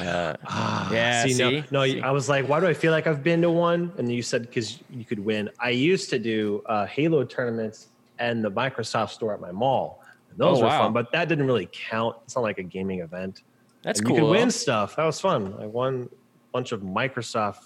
uh, 0.00 0.34
Ah, 0.46 0.92
Yeah, 0.92 1.22
See, 1.26 1.34
no, 1.34 1.50
see? 1.50 1.64
no. 1.70 1.84
See? 1.84 2.00
I 2.00 2.10
was 2.10 2.28
like, 2.28 2.48
why 2.48 2.60
do 2.60 2.66
I 2.66 2.74
feel 2.74 2.92
like 2.92 3.06
I've 3.06 3.22
been 3.22 3.42
to 3.42 3.50
one? 3.50 3.92
And 3.98 4.10
you 4.10 4.22
said 4.22 4.42
because 4.42 4.78
you 4.90 5.04
could 5.04 5.18
win. 5.20 5.50
I 5.60 5.70
used 5.70 6.10
to 6.10 6.18
do 6.18 6.62
uh, 6.66 6.86
Halo 6.86 7.24
tournaments 7.24 7.88
and 8.18 8.44
the 8.44 8.50
Microsoft 8.50 9.10
store 9.10 9.34
at 9.34 9.40
my 9.40 9.52
mall. 9.52 10.00
And 10.30 10.38
those 10.38 10.58
Oh, 10.58 10.62
were 10.62 10.68
wow. 10.68 10.78
fun, 10.84 10.92
but 10.92 11.10
that 11.12 11.28
didn't 11.28 11.46
really 11.46 11.68
count. 11.90 12.16
It's 12.24 12.34
not 12.36 12.42
like 12.42 12.58
a 12.58 12.62
gaming 12.62 13.00
event. 13.00 13.42
that's 13.82 14.00
And 14.00 14.08
cool. 14.08 14.16
You 14.16 14.22
could 14.24 14.30
win 14.30 14.50
stuff. 14.50 14.96
That 14.96 15.04
was 15.04 15.20
fun. 15.20 15.54
I 15.60 15.66
won 15.66 16.08
a 16.12 16.16
bunch 16.52 16.72
of 16.72 16.80
Microsoft 16.82 17.58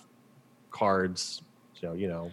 cards. 0.71 1.43
So 1.81 1.93
you 1.93 2.09
know, 2.09 2.31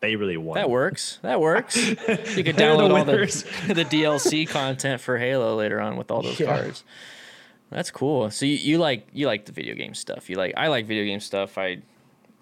they 0.00 0.16
really 0.16 0.36
won. 0.36 0.54
That 0.56 0.70
works. 0.70 1.18
That 1.22 1.40
works. 1.40 1.76
You 1.76 1.94
could 1.96 2.06
They're 2.06 2.42
the 2.44 2.52
download 2.52 2.98
all 2.98 3.04
the, 3.04 3.12
the 3.74 3.84
DLC 3.84 4.48
content 4.48 5.00
for 5.00 5.18
Halo 5.18 5.54
later 5.56 5.80
on 5.80 5.96
with 5.96 6.10
all 6.10 6.22
those 6.22 6.38
Yeah. 6.40 6.46
cards. 6.46 6.84
That's 7.70 7.90
cool. 7.90 8.30
So 8.30 8.46
you, 8.46 8.56
you 8.56 8.78
like 8.78 9.06
you 9.12 9.26
like 9.26 9.44
the 9.46 9.52
video 9.52 9.74
game 9.74 9.94
stuff. 9.94 10.30
You 10.30 10.36
like 10.36 10.54
I 10.56 10.68
like 10.68 10.86
video 10.86 11.04
game 11.04 11.20
stuff. 11.20 11.58
I 11.58 11.78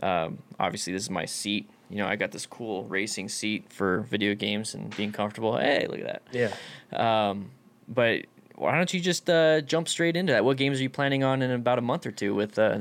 um, 0.03 0.39
obviously 0.61 0.93
this 0.93 1.03
is 1.03 1.11
my 1.11 1.25
seat. 1.25 1.69
You 1.91 1.99
know, 1.99 2.07
I 2.07 2.17
got 2.17 2.33
this 2.33 2.47
cool 2.47 2.85
racing 2.85 3.29
seat 3.29 3.73
for 3.73 4.01
video 4.03 4.35
games 4.35 4.75
and 4.75 4.95
being 4.97 5.13
comfortable. 5.13 5.57
Hey, 5.57 5.87
look 5.89 6.01
at 6.01 6.23
Yeah. 6.33 6.49
that. 6.91 7.01
Um, 7.01 7.51
but 7.89 8.27
why 8.57 8.77
don't 8.77 8.93
you 8.93 9.01
just 9.01 9.29
uh, 9.31 9.61
jump 9.63 9.89
straight 9.89 10.17
into 10.17 10.33
that? 10.33 10.45
What 10.45 10.57
games 10.57 10.79
are 10.81 10.83
you 10.83 10.91
planning 10.91 11.25
on 11.25 11.43
in 11.43 11.51
about 11.51 11.79
a 11.79 11.83
month 11.83 12.07
or 12.07 12.11
two 12.11 12.35
with 12.35 12.59
uh, 12.59 12.81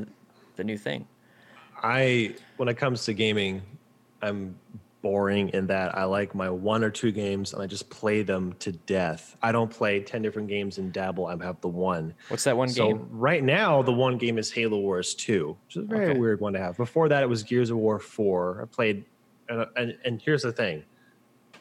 the 0.56 0.64
new 0.64 0.78
thing? 0.78 1.08
I 1.82 2.36
when 2.58 2.70
it 2.70 2.76
comes 2.76 3.06
to 3.06 3.14
gaming, 3.14 3.62
I'm 4.22 4.58
boring 5.04 5.49
in 5.49 5.68
that 5.68 5.95
I 5.95 6.06
like 6.06 6.34
my 6.34 6.49
one 6.49 6.84
or 6.84 6.89
two 6.89 7.12
games 7.12 7.54
and 7.54 7.62
I 7.62 7.68
just 7.68 7.89
play 7.91 8.24
them 8.24 8.54
to 8.60 8.72
death. 8.72 9.36
I 9.43 9.51
don't 9.51 9.70
play 9.70 9.99
10 9.99 10.24
different 10.24 10.47
games 10.47 10.80
and 10.80 10.91
dabble. 10.91 11.28
I 11.28 11.32
have 11.43 11.62
the 11.62 11.68
one. 11.68 12.16
What's 12.30 12.45
that 12.45 12.58
one 12.58 12.70
So 12.70 12.88
game? 12.88 13.08
right 13.12 13.43
now, 13.43 13.84
the 13.84 13.91
one 13.91 14.18
game 14.18 14.39
is 14.39 14.51
Halo 14.51 14.80
Wars 14.80 15.14
2, 15.14 15.58
which 15.68 15.76
is 15.76 15.84
a 15.84 15.88
very 15.88 16.10
Okay. 16.12 16.20
weird 16.20 16.39
one 16.39 16.54
to 16.54 16.60
have. 16.60 16.78
Before 16.78 17.10
that, 17.10 17.22
it 17.22 17.28
was 17.28 17.43
Gears 17.43 17.70
of 17.70 17.78
War 17.78 17.99
4. 17.99 18.62
I 18.64 18.66
played, 18.74 19.06
and, 19.49 19.68
and, 19.76 19.97
and 20.06 20.22
here's 20.22 20.41
the 20.41 20.54
thing 20.54 20.86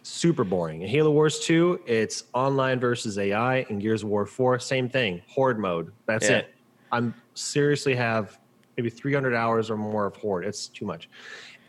super 0.05 0.43
boring. 0.43 0.83
In 0.83 0.89
Halo 0.89 1.11
Wars 1.13 1.39
2, 1.41 1.83
it's 1.87 2.25
online 2.35 2.81
versus 2.81 3.19
AI, 3.19 3.59
and 3.69 3.81
Gears 3.81 4.03
of 4.03 4.09
War 4.09 4.27
4, 4.27 4.59
same 4.59 4.89
thing, 4.89 5.23
horde 5.29 5.59
mode. 5.61 5.93
That's 6.07 6.29
Yeah. 6.29 6.39
it. 6.39 6.55
I'm 6.91 7.15
seriously 7.35 7.95
have 7.95 8.39
maybe 8.77 8.91
300 8.91 9.33
hours 9.35 9.71
or 9.71 9.77
more 9.77 10.07
of 10.07 10.17
horde. 10.17 10.45
It's 10.45 10.69
too 10.69 10.87
much. 10.87 11.09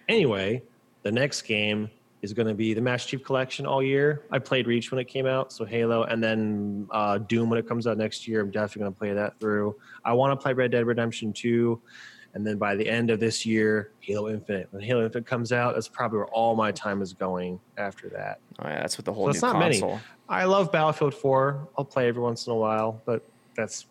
Anyway, 0.08 0.64
the 1.04 1.12
next 1.12 1.44
game 1.44 1.90
is 2.22 2.32
going 2.34 2.48
to 2.48 2.54
be 2.54 2.74
the 2.74 2.82
Master 2.82 3.10
Chief 3.18 3.26
Collection 3.26 3.66
all 3.66 3.84
year. 3.84 4.24
I 4.32 4.40
played 4.40 4.66
Reach 4.66 4.92
when 4.92 5.00
it 5.00 5.06
came 5.10 5.26
out, 5.26 5.52
so 5.52 5.66
Halo, 5.66 6.04
and 6.04 6.24
then 6.24 6.88
uh, 6.92 7.18
Doom 7.18 7.50
when 7.50 7.60
it 7.60 7.68
comes 7.68 7.86
out 7.86 7.98
next 7.98 8.28
year. 8.28 8.40
I'm 8.42 8.52
definitely 8.52 8.84
going 8.84 8.94
to 8.94 9.00
play 9.00 9.14
that 9.14 9.40
through. 9.40 9.76
I 10.06 10.14
want 10.14 10.32
to 10.38 10.42
play 10.42 10.54
Red 10.54 10.72
Dead 10.72 10.86
Redemption 10.86 11.34
2, 11.34 11.82
and 12.34 12.48
then 12.48 12.58
by 12.58 12.76
the 12.76 12.88
end 12.88 13.10
of 13.10 13.20
this 13.20 13.46
year, 13.46 13.92
Halo 14.00 14.30
Infinite. 14.30 14.68
When 14.72 14.82
Halo 14.82 15.04
Infinite 15.04 15.28
comes 15.28 15.52
out, 15.52 15.74
that's 15.76 15.90
probably 15.90 16.20
where 16.20 16.28
all 16.28 16.56
my 16.56 16.72
time 16.72 17.02
is 17.02 17.12
going 17.14 17.60
after 17.78 18.10
that. 18.16 18.40
Oh, 18.60 18.70
yeah, 18.70 18.80
that's 18.80 18.98
what 18.98 19.04
the 19.04 19.12
whole 19.14 19.26
So 19.26 19.32
new 19.32 19.36
it's 19.36 19.42
not 19.42 19.60
many. 19.60 19.84
I 20.30 20.46
love 20.46 20.72
Battlefield 20.72 21.14
4. 21.14 21.70
I'll 21.78 21.84
play 21.84 22.08
every 22.08 22.22
once 22.22 22.48
in 22.48 22.54
a 22.54 22.56
while, 22.56 23.04
but 23.06 23.22
that's 23.58 23.86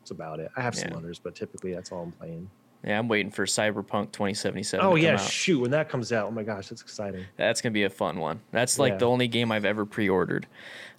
that's 0.00 0.10
about 0.10 0.40
it. 0.40 0.50
I 0.56 0.62
have 0.62 0.74
some 0.74 0.90
Yeah. 0.90 0.96
others, 0.96 1.20
but 1.22 1.36
typically 1.36 1.72
that's 1.72 1.92
all 1.92 2.02
I'm 2.02 2.10
playing. 2.10 2.50
Yeah, 2.84 2.98
I'm 2.98 3.06
waiting 3.08 3.30
for 3.30 3.46
Cyberpunk 3.46 4.10
2077. 4.12 4.84
Oh 4.84 4.90
to 4.90 4.96
come 4.96 5.02
yeah, 5.04 5.12
out. 5.14 5.20
shoot! 5.20 5.60
When 5.60 5.70
that 5.70 5.88
comes 5.88 6.12
out, 6.12 6.26
oh 6.26 6.30
my 6.32 6.42
gosh, 6.42 6.68
that's 6.68 6.82
exciting. 6.82 7.24
That's 7.36 7.60
gonna 7.60 7.72
be 7.72 7.84
a 7.84 7.90
fun 7.90 8.18
one. 8.18 8.40
That's 8.50 8.78
like 8.78 8.92
Yeah. 8.94 8.98
the 8.98 9.06
only 9.06 9.28
game 9.28 9.52
I've 9.52 9.64
ever 9.64 9.84
pre-ordered. 9.86 10.46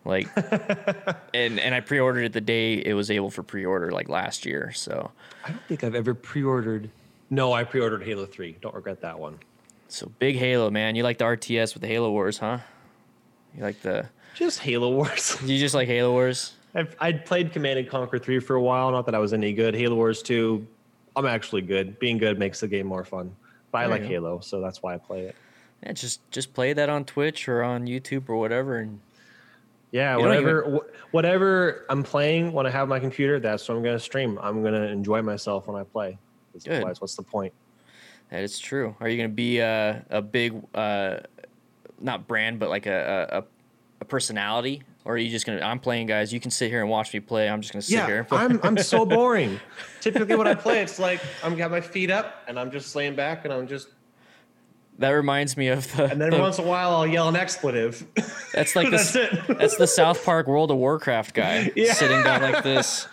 Like, 0.05 0.27
and 1.34 1.59
and 1.59 1.75
I 1.75 1.79
pre-ordered 1.81 2.23
it 2.23 2.34
the 2.34 2.41
day 2.41 2.75
it 2.75 2.93
was 2.93 3.11
able 3.11 3.29
for 3.29 3.43
pre-order, 3.43 3.91
like 3.91 4.07
last 4.09 4.45
year. 4.45 4.71
So 4.73 5.11
I 5.45 5.49
don't 5.49 5.61
think 5.67 5.84
I've 5.84 5.95
ever 5.95 6.13
pre-ordered. 6.13 6.89
No, 7.29 7.51
I 7.53 7.63
pre-ordered 7.63 8.03
Halo 8.03 8.25
3. 8.25 8.57
Don't 8.61 8.75
regret 8.75 9.01
that 9.01 9.17
one. 9.19 9.39
so 9.88 10.11
big 10.19 10.36
Halo, 10.36 10.69
man. 10.69 10.95
You 10.95 11.03
like 11.03 11.17
the 11.17 11.25
RTS 11.25 11.73
with 11.73 11.81
the 11.81 11.88
Halo 11.88 12.11
Wars, 12.11 12.38
huh? 12.38 12.59
You 13.57 13.63
like 13.63 13.81
the 13.81 14.07
Just 14.36 14.59
Halo 14.59 14.89
Wars. 14.91 15.38
you 15.45 15.57
just 15.57 15.73
like 15.75 15.88
Halo 15.88 16.11
Wars? 16.11 16.53
I've, 16.75 16.95
I'd 16.99 17.25
played 17.25 17.51
Command 17.53 17.79
and 17.79 17.88
Conquer 17.89 18.19
3 18.19 18.39
for 18.39 18.55
a 18.55 18.61
while. 18.61 18.91
Not 18.91 19.05
that 19.05 19.15
I 19.15 19.19
was 19.19 19.34
any 19.34 19.53
good. 19.53 19.73
Halo 19.75 19.95
Wars 19.95 20.21
2, 20.23 20.65
I'm 21.16 21.26
actually 21.26 21.61
good. 21.61 21.99
Being 21.99 22.18
good 22.18 22.39
makes 22.39 22.59
the 22.59 22.68
game 22.68 22.88
more 22.88 23.03
fun. 23.03 23.36
But 23.72 23.80
I 23.80 23.82
There 23.88 23.99
like. 23.99 24.03
Halo, 24.03 24.39
so 24.39 24.61
that's 24.61 24.82
why 24.82 24.95
I 24.95 24.97
play 24.97 25.22
it. 25.22 25.36
Yeah, 25.84 25.93
just 25.93 26.30
just 26.32 26.53
play 26.53 26.74
that 26.74 26.89
on 26.89 27.05
Twitch 27.05 27.47
or 27.49 27.64
on 27.64 27.86
YouTube 27.86 28.30
or 28.30 28.38
whatever, 28.38 28.78
and 28.78 28.99
Yeah, 29.91 30.18
You 30.18 30.24
whatever 30.24 30.64
wh- 30.78 31.14
whatever 31.14 31.86
I'm 31.89 32.03
playing 32.03 32.53
when 32.53 32.66
I 32.66 32.70
have 32.70 32.88
my 32.88 32.99
computer, 32.99 33.39
that's 33.39 33.68
what 33.68 33.76
I'm 33.76 33.84
going 33.84 33.97
to 33.97 34.03
stream. 34.03 34.39
I'm 34.41 34.61
going 34.61 34.74
to 34.74 34.88
enjoy 34.88 35.22
myself 35.22 35.68
when 35.68 35.80
I 35.80 35.84
play. 35.84 36.18
Otherwise, 36.68 37.01
what's 37.01 37.16
the 37.16 37.24
point? 37.24 37.53
that 38.30 38.43
is 38.43 38.57
true. 38.59 38.95
Are 38.99 39.09
you 39.09 39.18
gonna 39.18 39.30
be 39.30 39.61
uh, 39.61 39.99
a 40.09 40.22
big, 40.22 40.55
uh, 40.74 41.18
not 41.99 42.28
brand, 42.28 42.59
but 42.59 42.70
like 42.70 42.86
a, 42.86 43.28
a 43.32 43.43
a 44.01 44.05
personality, 44.05 44.84
or 45.06 45.16
are 45.16 45.18
you 45.18 45.30
just 45.30 45.45
gonna? 45.45 45.62
I'm 45.62 45.80
playing, 45.80 46.08
guys. 46.08 46.32
You 46.34 46.39
can 46.39 46.51
sit 46.51 46.70
here 46.70 46.82
and 46.82 46.89
watch 46.89 47.14
me 47.14 47.20
play. 47.20 47.49
I'm 47.49 47.62
just 47.62 47.74
gonna 47.74 47.82
sit 47.82 48.06
here 48.06 48.26
Yeah, 48.32 48.43
and. 48.45 48.54
I'm 48.64 48.78
I'm 48.78 48.78
so 48.84 49.06
boring. 49.18 49.60
Typically, 50.01 50.36
when 50.36 50.47
I 50.47 50.54
play, 50.56 50.82
it's 50.82 50.99
like 50.99 51.20
I'm 51.43 51.56
got 51.56 51.72
my 51.72 51.82
feet 51.82 52.10
up 52.12 52.43
and 52.47 52.60
I'm 52.60 52.72
just 52.72 52.95
laying 52.95 53.16
back 53.16 53.45
and 53.45 53.54
I'm 53.54 53.68
just. 53.68 53.88
That 54.99 55.10
reminds 55.10 55.58
me 55.58 55.70
of 55.70 55.91
the. 55.95 56.06
And 56.06 56.22
then 56.22 56.30
the- 56.30 56.39
once 56.39 56.60
in 56.60 56.66
a 56.66 56.68
while, 56.68 56.91
I'll 56.95 57.08
yell 57.08 57.28
an 57.28 57.36
expletive. 57.36 58.06
that's 58.54 58.76
like 58.76 58.89
That's 58.91 59.12
the, 59.14 59.24
it. 59.51 59.58
that's 59.58 59.76
the 59.76 59.88
South 59.88 60.24
Park 60.24 60.47
World 60.47 60.70
of 60.72 60.78
Warcraft 60.78 61.34
guy 61.34 61.72
Yeah. 61.76 61.93
sitting 61.93 62.22
down 62.24 62.41
like 62.43 62.64
this. 62.64 63.08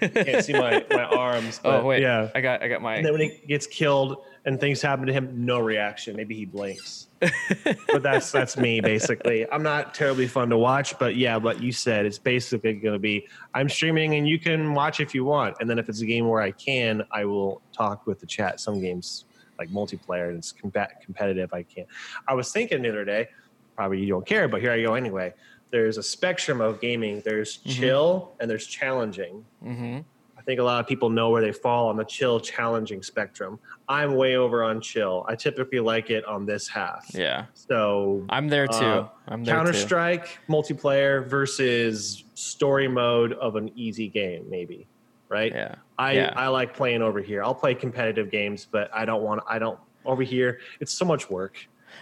Can't 0.00 0.44
see 0.44 0.52
my, 0.52 0.84
my 0.90 1.04
arms. 1.04 1.60
Oh 1.64 1.84
wait, 1.84 2.02
yeah. 2.02 2.30
I 2.34 2.40
got 2.40 2.62
I 2.62 2.68
got 2.68 2.82
my. 2.82 2.96
And 2.96 3.04
then 3.06 3.12
when 3.12 3.22
he 3.22 3.40
gets 3.48 3.66
killed 3.66 4.24
and 4.44 4.60
things 4.60 4.80
happen 4.80 5.06
to 5.06 5.12
him, 5.12 5.44
no 5.44 5.58
reaction. 5.58 6.16
Maybe 6.16 6.34
he 6.34 6.44
blinks. 6.44 7.08
but 7.20 8.02
that's 8.02 8.30
that's 8.30 8.56
me 8.56 8.80
basically. 8.80 9.50
I'm 9.50 9.62
not 9.62 9.94
terribly 9.94 10.26
fun 10.26 10.50
to 10.50 10.56
watch, 10.58 10.98
but 10.98 11.16
yeah, 11.16 11.36
what 11.36 11.62
you 11.62 11.72
said, 11.72 12.06
it's 12.06 12.18
basically 12.18 12.74
going 12.74 12.94
to 12.94 12.98
be 12.98 13.26
I'm 13.54 13.68
streaming 13.68 14.14
and 14.14 14.28
you 14.28 14.38
can 14.38 14.74
watch 14.74 15.00
if 15.00 15.14
you 15.14 15.24
want. 15.24 15.56
And 15.60 15.68
then 15.68 15.78
if 15.78 15.88
it's 15.88 16.00
a 16.00 16.06
game 16.06 16.28
where 16.28 16.40
I 16.40 16.52
can, 16.52 17.02
I 17.10 17.24
will 17.24 17.60
talk 17.72 18.06
with 18.06 18.20
the 18.20 18.26
chat. 18.26 18.60
Some 18.60 18.80
games 18.80 19.24
like 19.58 19.68
multiplayer 19.70 20.28
and 20.28 20.38
it's 20.38 20.52
combat 20.52 21.02
competitive. 21.04 21.52
I 21.52 21.64
can't. 21.64 21.88
I 22.28 22.34
was 22.34 22.52
thinking 22.52 22.82
the 22.82 22.90
other 22.90 23.04
day, 23.04 23.28
probably 23.76 24.00
you 24.00 24.08
don't 24.08 24.26
care, 24.26 24.48
but 24.48 24.60
here 24.60 24.72
I 24.72 24.80
go 24.82 24.94
anyway. 24.94 25.34
There's 25.70 25.98
a 25.98 26.02
spectrum 26.02 26.60
of 26.60 26.80
gaming. 26.80 27.20
There's 27.24 27.58
chill 27.58 28.34
and 28.40 28.50
there's 28.50 28.66
challenging. 28.66 29.44
hmm 29.62 29.98
I 29.98 30.02
think 30.48 30.60
a 30.60 30.64
lot 30.64 30.80
of 30.80 30.86
people 30.86 31.10
know 31.10 31.28
where 31.28 31.42
they 31.42 31.52
fall 31.52 31.88
on 31.88 31.98
the 31.98 32.04
chill 32.06 32.40
challenging 32.40 33.02
spectrum. 33.02 33.58
I'm 33.86 34.14
way 34.14 34.36
over 34.36 34.64
on 34.64 34.80
chill. 34.80 35.26
I 35.28 35.34
typically 35.34 35.78
like 35.78 36.08
it 36.08 36.24
on 36.24 36.46
this 36.46 36.66
half. 36.66 37.06
Yeah, 37.12 37.44
So 37.52 38.24
I'm 38.30 38.48
there 38.48 38.66
too. 38.66 38.76
Uh, 38.76 39.08
I'm 39.28 39.44
there 39.44 39.54
Counter 39.54 39.72
too. 39.72 39.78
Strike 39.78 40.38
multiplayer 40.48 41.28
versus 41.28 42.24
story 42.32 42.88
mode 42.88 43.34
of 43.34 43.56
an 43.56 43.70
easy 43.74 44.08
game, 44.08 44.46
maybe. 44.48 44.86
Right? 45.28 45.52
Yeah, 45.52 45.74
I, 45.98 46.12
yeah. 46.12 46.32
I 46.34 46.48
like 46.48 46.74
playing 46.74 47.02
over 47.02 47.20
here. 47.20 47.44
I'll 47.44 47.54
play 47.54 47.74
competitive 47.74 48.30
games, 48.30 48.66
but 48.70 48.90
I 48.94 49.04
don't 49.04 49.22
want 49.22 49.42
I 49.46 49.58
don't 49.58 49.78
over 50.06 50.22
here. 50.22 50.60
It's 50.80 50.94
so 50.94 51.04
much 51.04 51.28
work. 51.28 51.58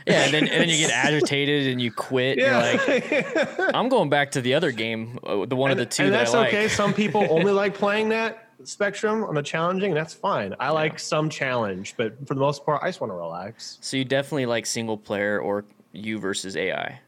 Yeah, 0.07 0.25
and 0.25 0.35
then 0.35 0.43
and 0.49 0.61
then 0.63 0.69
you 0.69 0.77
get 0.79 0.91
agitated 0.93 1.69
and 1.69 1.81
you 1.81 1.91
quit. 1.93 2.39
You're 2.39 2.51
like, 2.53 3.59
I'm 3.75 3.89
going 3.89 4.09
back 4.09 4.33
to 4.33 4.41
the 4.41 4.55
other 4.55 4.73
game, 4.73 5.19
uh, 5.25 5.47
the 5.47 5.57
one 5.57 5.71
of 5.71 5.77
the 5.79 5.87
two 5.87 6.05
and 6.05 6.13
that 6.13 6.19
that's 6.19 6.33
like. 6.33 6.49
okay. 6.49 6.69
Some 6.69 6.93
people 6.95 7.27
only 7.31 7.53
like 7.53 7.75
playing 7.75 8.09
that 8.11 8.49
spectrum 8.65 9.25
on 9.25 9.35
the 9.35 9.43
challenging. 9.43 9.95
That's 9.95 10.15
fine. 10.15 10.55
I 10.61 10.71
like 10.71 10.99
some 10.99 11.29
challenge, 11.29 11.95
but 11.97 12.17
for 12.27 12.35
the 12.35 12.41
most 12.41 12.65
part, 12.65 12.83
I 12.83 12.89
just 12.89 13.01
want 13.01 13.13
to 13.13 13.17
relax. 13.17 13.79
So 13.81 13.97
you 13.97 14.05
definitely 14.05 14.47
like 14.47 14.67
single 14.67 14.97
player 14.97 15.39
or 15.41 15.65
you 15.93 16.19
versus 16.19 16.57
AI. 16.57 17.01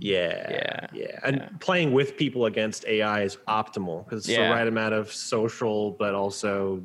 Yeah, 0.00 0.50
Yeah, 0.50 0.86
yeah. 0.92 1.18
And 1.24 1.36
yeah. 1.36 1.48
playing 1.60 1.92
with 1.92 2.16
people 2.16 2.46
against 2.46 2.84
AI 2.86 3.22
is 3.22 3.36
optimal 3.48 4.04
because 4.04 4.20
it's 4.20 4.28
Yeah. 4.36 4.48
the 4.48 4.54
right 4.54 4.66
amount 4.68 4.94
of 4.94 5.10
social, 5.12 5.92
but 5.92 6.14
also 6.14 6.82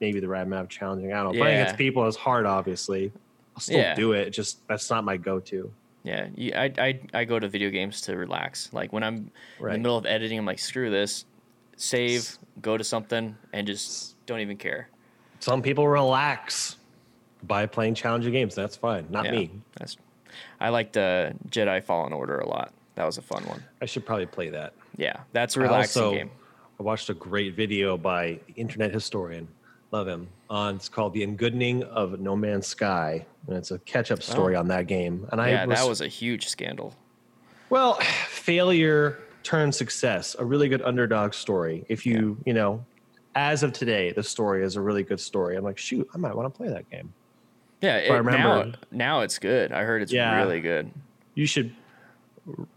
maybe 0.00 0.18
the 0.20 0.28
right 0.28 0.42
amount 0.42 0.62
of 0.64 0.68
challenging. 0.70 1.12
I 1.12 1.22
don't 1.22 1.34
know. 1.34 1.40
Playing 1.40 1.56
Yeah. 1.58 1.62
against 1.64 1.78
people 1.78 2.06
is 2.06 2.16
hard, 2.16 2.46
obviously. 2.46 3.12
I'll 3.60 3.62
still 3.62 3.78
Yeah. 3.78 3.94
do 3.94 4.12
it. 4.12 4.30
Just 4.30 4.66
that's 4.68 4.88
not 4.88 5.04
my 5.04 5.16
go-to. 5.18 5.70
Yeah, 6.02 6.28
I, 6.56 6.72
I 6.78 7.00
I 7.12 7.24
go 7.26 7.38
to 7.38 7.46
video 7.46 7.68
games 7.68 8.00
to 8.02 8.16
relax. 8.16 8.72
Like 8.72 8.90
when 8.90 9.02
I'm 9.02 9.30
in 9.60 9.66
the 9.72 9.78
middle 9.78 9.98
of 9.98 10.06
editing, 10.06 10.38
I'm 10.38 10.46
like, 10.46 10.58
screw 10.58 10.88
this, 10.90 11.26
save, 11.76 12.38
go 12.62 12.78
to 12.78 12.84
something, 12.84 13.36
and 13.52 13.66
just 13.66 14.16
don't 14.24 14.40
even 14.40 14.56
care. 14.56 14.88
Some 15.40 15.60
people 15.60 15.86
relax 15.86 16.76
by 17.42 17.66
playing 17.66 17.96
challenging 17.96 18.32
games. 18.32 18.54
That's 18.54 18.76
fine. 18.76 19.06
Not 19.10 19.26
Yeah, 19.26 19.32
me. 19.32 19.50
That's, 19.78 19.98
I 20.58 20.70
liked 20.70 20.96
uh, 20.96 21.32
Jedi 21.50 21.82
Fallen 21.84 22.14
Order 22.14 22.38
a 22.38 22.48
lot. 22.48 22.72
That 22.94 23.04
was 23.04 23.18
a 23.18 23.22
fun 23.22 23.44
one. 23.44 23.62
I 23.82 23.84
should 23.86 24.06
probably 24.06 24.26
play 24.26 24.48
that. 24.50 24.72
Yeah, 24.96 25.20
that's 25.32 25.54
a 25.56 25.60
I 25.60 25.62
relaxing 25.64 26.02
also- 26.02 26.16
game. 26.16 26.30
I 26.78 26.82
watched 26.82 27.10
a 27.10 27.14
great 27.14 27.54
video 27.56 27.98
by 27.98 28.40
the 28.46 28.54
internet 28.54 28.90
historian, 28.94 29.48
love 29.92 30.06
him. 30.08 30.28
On 30.48 30.76
it's 30.76 30.88
called 30.88 31.12
"The 31.14 31.26
Engoodening 31.26 31.82
of 31.84 32.20
No 32.20 32.34
Man's 32.36 32.66
Sky," 32.66 33.24
and 33.46 33.56
it's 33.56 33.70
a 33.70 33.78
catch-up 33.80 34.22
story 34.22 34.54
on 34.56 34.68
that 34.68 34.86
game. 34.86 35.26
And 35.32 35.40
Oh. 35.40 35.44
Yeah, 35.44 35.62
I 35.62 35.66
was, 35.66 35.78
that 35.78 35.88
was 35.88 36.00
a 36.00 36.08
huge 36.08 36.48
scandal. 36.48 36.94
well, 37.70 37.94
failure 38.28 39.18
turned 39.42 39.74
success. 39.74 40.36
A 40.38 40.44
really 40.44 40.68
good 40.68 40.82
underdog 40.82 41.34
story. 41.34 41.84
If 41.88 42.04
you 42.06 42.36
you 42.44 42.52
know, 42.54 42.84
as 43.34 43.62
of 43.62 43.72
today, 43.72 44.12
the 44.12 44.22
story 44.22 44.64
is 44.64 44.76
a 44.76 44.80
really 44.80 45.02
good 45.02 45.20
story. 45.20 45.56
I'm 45.56 45.64
like, 45.64 45.78
shoot, 45.78 46.08
I 46.14 46.18
might 46.18 46.34
want 46.34 46.52
to 46.52 46.56
play 46.56 46.68
that 46.68 46.90
game. 46.90 47.12
Yeah, 47.80 47.94
I 47.94 47.98
it, 47.98 48.08
now 48.10 48.16
remember- 48.18 48.78
now 48.90 49.20
it's 49.20 49.38
good. 49.38 49.72
I 49.72 49.84
heard 49.84 50.02
it's 50.02 50.12
Yeah. 50.12 50.36
really 50.36 50.60
good. 50.60 50.90
You 51.34 51.46
should 51.46 51.74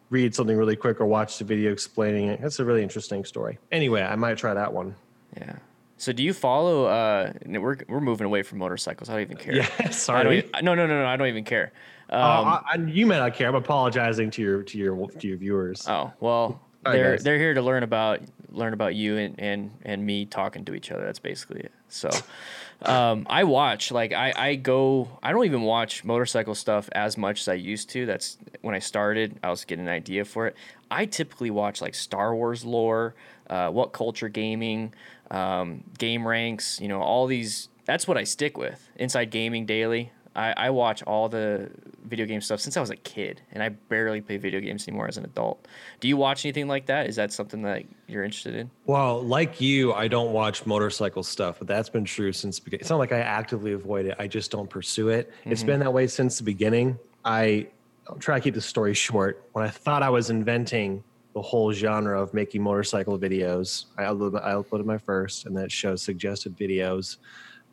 read 0.09 0.35
something 0.35 0.55
really 0.55 0.75
quick 0.75 1.01
or 1.01 1.05
watch 1.05 1.39
the 1.39 1.43
video 1.43 1.71
explaining 1.71 2.27
it. 2.29 2.39
It's 2.43 2.59
a 2.59 2.65
really 2.65 2.83
interesting 2.83 3.25
story. 3.25 3.57
Anyway, 3.71 4.01
I 4.03 4.15
might 4.15 4.37
try 4.37 4.53
that 4.53 4.71
one. 4.71 4.95
Yeah. 5.35 5.55
So 6.03 6.11
do 6.11 6.21
you 6.21 6.33
follow? 6.33 6.85
Uh, 6.85 7.31
we're 7.45 7.77
we're 7.87 8.01
moving 8.01 8.25
away 8.25 8.43
from 8.43 8.57
motorcycles. 8.59 9.09
I 9.09 9.13
don't 9.13 9.21
even 9.21 9.37
care. 9.37 9.55
Yeah, 9.55 9.89
sorry. 9.91 10.49
No, 10.61 10.75
no, 10.75 10.85
no, 10.85 11.01
no. 11.01 11.05
I 11.05 11.15
don't 11.15 11.27
even 11.29 11.45
care. 11.45 11.71
Um, 12.09 12.19
Uh, 12.19 12.25
I, 12.25 12.61
I- 12.73 12.75
you 12.75 13.05
may 13.05 13.17
not 13.17 13.35
care. 13.35 13.47
I'm 13.47 13.55
apologizing 13.55 14.29
to 14.31 14.41
your 14.41 14.63
to 14.63 14.77
your 14.77 15.07
to 15.09 15.27
your 15.29 15.37
viewers. 15.37 15.87
oh 15.87 16.11
well, 16.19 16.59
they're 16.83 17.17
they're 17.17 17.37
here 17.37 17.53
to 17.53 17.61
learn 17.61 17.83
about 17.83 18.19
learn 18.51 18.73
about 18.73 18.95
you 18.95 19.15
and 19.17 19.39
and 19.39 19.71
and 19.83 20.05
me 20.05 20.25
talking 20.25 20.65
to 20.65 20.73
each 20.75 20.91
other. 20.91 21.05
That's 21.05 21.19
basically 21.19 21.61
it. 21.61 21.71
So, 21.87 22.09
um, 22.81 23.25
I 23.29 23.45
watch 23.45 23.89
like 23.89 24.11
I 24.11 24.33
I 24.35 24.55
go. 24.55 25.07
I 25.23 25.31
don't 25.31 25.45
even 25.45 25.61
watch 25.61 26.03
motorcycle 26.03 26.53
stuff 26.53 26.89
as 26.91 27.17
much 27.17 27.39
as 27.39 27.47
I 27.47 27.53
used 27.53 27.89
to. 27.91 28.05
That's 28.05 28.37
when 28.61 28.75
I 28.75 28.79
started. 28.79 29.39
I 29.41 29.49
was 29.49 29.63
getting 29.63 29.87
an 29.87 29.93
idea 29.93 30.25
for 30.25 30.47
it. 30.47 30.57
I 30.91 31.05
typically 31.05 31.49
watch 31.49 31.81
like 31.81 31.95
Star 31.95 32.35
Wars 32.35 32.65
lore, 32.65 33.15
uh, 33.49 33.69
what 33.69 33.93
culture 33.93 34.29
gaming, 34.29 34.93
um, 35.33 35.83
GameRanx. 35.97 36.79
You 36.79 36.87
know, 36.87 37.01
all 37.01 37.27
these. 37.27 37.69
That's 37.85 38.07
what 38.07 38.17
I 38.17 38.23
stick 38.23 38.57
with. 38.57 38.89
Inside 38.95 39.25
Gaming 39.25 39.65
Daily. 39.65 40.11
I, 40.35 40.53
I 40.57 40.69
watch 40.71 41.03
all 41.03 41.29
the 41.29 41.69
video 42.05 42.25
game 42.25 42.41
stuff 42.41 42.59
since 42.59 42.75
I 42.75 42.79
was 42.79 42.89
a 42.89 42.95
kid, 42.95 43.41
and 43.51 43.61
I 43.61 43.69
barely 43.69 44.21
play 44.21 44.37
video 44.37 44.59
games 44.59 44.87
anymore 44.87 45.07
as 45.07 45.17
an 45.17 45.25
adult. 45.25 45.67
Do 45.99 46.07
you 46.07 46.17
watch 46.17 46.45
anything 46.45 46.67
like 46.67 46.87
that? 46.87 47.07
Is 47.07 47.15
that 47.17 47.31
something 47.31 47.61
that 47.63 47.83
you're 48.07 48.23
interested 48.23 48.55
in? 48.55 48.71
Well, 48.85 49.21
like 49.21 49.61
you, 49.61 49.93
I 49.93 50.07
don't 50.07 50.31
watch 50.31 50.65
motorcycle 50.65 51.23
stuff, 51.23 51.59
but 51.59 51.67
that's 51.67 51.89
been 51.89 52.05
true 52.05 52.31
since 52.31 52.59
beginning. 52.59 52.81
It's 52.81 52.89
not 52.89 52.97
like 52.97 53.11
I 53.11 53.19
actively 53.19 53.73
avoid 53.73 54.05
it. 54.07 54.15
I 54.17 54.27
just 54.27 54.49
don't 54.49 54.69
pursue 54.69 55.09
it. 55.09 55.29
Mm-hmm. 55.29 55.51
It's 55.51 55.63
been 55.63 55.79
that 55.81 55.93
way 55.93 56.07
since 56.07 56.37
the 56.37 56.43
beginning. 56.43 56.97
I, 57.23 57.67
I'll 58.09 58.17
try 58.17 58.39
to 58.39 58.43
keep 58.43 58.55
the 58.55 58.61
story 58.61 58.93
short. 58.95 59.47
When 59.53 59.65
I 59.65 59.69
thought 59.69 60.01
I 60.01 60.09
was 60.09 60.29
inventing 60.29 61.03
the 61.33 61.41
whole 61.41 61.73
genre 61.73 62.21
of 62.21 62.33
making 62.33 62.61
motorcycle 62.61 63.17
videos, 63.17 63.85
I 63.97 64.03
uploaded, 64.03 64.43
I 64.43 64.53
uploaded 64.53 64.85
my 64.85 64.97
first, 64.97 65.45
and 65.45 65.57
that 65.57 65.71
shows 65.71 66.01
suggested 66.01 66.55
videos 66.57 67.17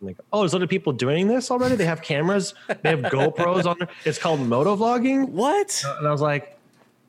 I'm 0.01 0.07
like, 0.07 0.19
oh, 0.33 0.41
there's 0.41 0.55
other 0.55 0.67
people 0.67 0.93
doing 0.93 1.29
this 1.29 1.51
already. 1.51 1.75
They 1.75 1.85
have 1.85 2.03
cameras. 2.03 2.55
They 2.83 2.91
have 2.91 3.01
GoPros 3.01 3.67
on. 3.67 3.77
There. 3.79 3.89
It's 4.05 4.19
called 4.19 4.41
moto 4.41 4.77
vlogging. 4.77 5.29
What? 5.29 5.83
And 5.99 6.09
I 6.09 6.11
was 6.11 6.23
like, 6.23 6.57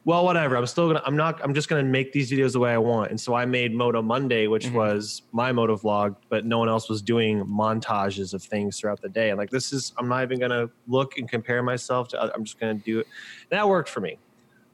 well, 0.03 0.25
whatever. 0.25 0.57
I'm 0.57 0.65
still 0.65 0.87
gonna. 0.87 1.01
I'm 1.05 1.15
not. 1.15 1.41
I'm 1.43 1.53
just 1.53 1.69
gonna 1.69 1.83
make 1.83 2.11
these 2.11 2.31
videos 2.31 2.53
the 2.53 2.59
way 2.59 2.73
I 2.73 2.77
want. 2.77 3.11
And 3.11 3.19
so 3.19 3.33
I 3.33 3.45
made 3.45 3.73
Moto 3.73 4.01
Monday, 4.01 4.47
which 4.47 4.65
mm-hmm. 4.65 4.75
was 4.75 5.21
my 5.31 5.51
moto 5.51 5.77
vlog, 5.77 6.15
but 6.27 6.45
no 6.45 6.59
one 6.59 6.67
else 6.67 6.89
was 6.89 7.01
doing 7.01 7.45
montages 7.45 8.33
of 8.33 8.43
things 8.43 8.79
throughout 8.79 9.01
the 9.01 9.09
day. 9.09 9.29
I'm 9.29 9.37
like, 9.37 9.51
this 9.51 9.71
is. 9.71 9.93
I'm 9.97 10.09
not 10.09 10.23
even 10.23 10.39
gonna 10.39 10.69
look 10.87 11.17
and 11.17 11.29
compare 11.29 11.63
myself 11.63 12.09
to. 12.09 12.21
Other, 12.21 12.33
I'm 12.35 12.43
just 12.43 12.59
gonna 12.59 12.73
do 12.73 12.99
it. 12.99 13.07
And 13.49 13.57
That 13.57 13.69
worked 13.69 13.89
for 13.89 14.01
me. 14.01 14.17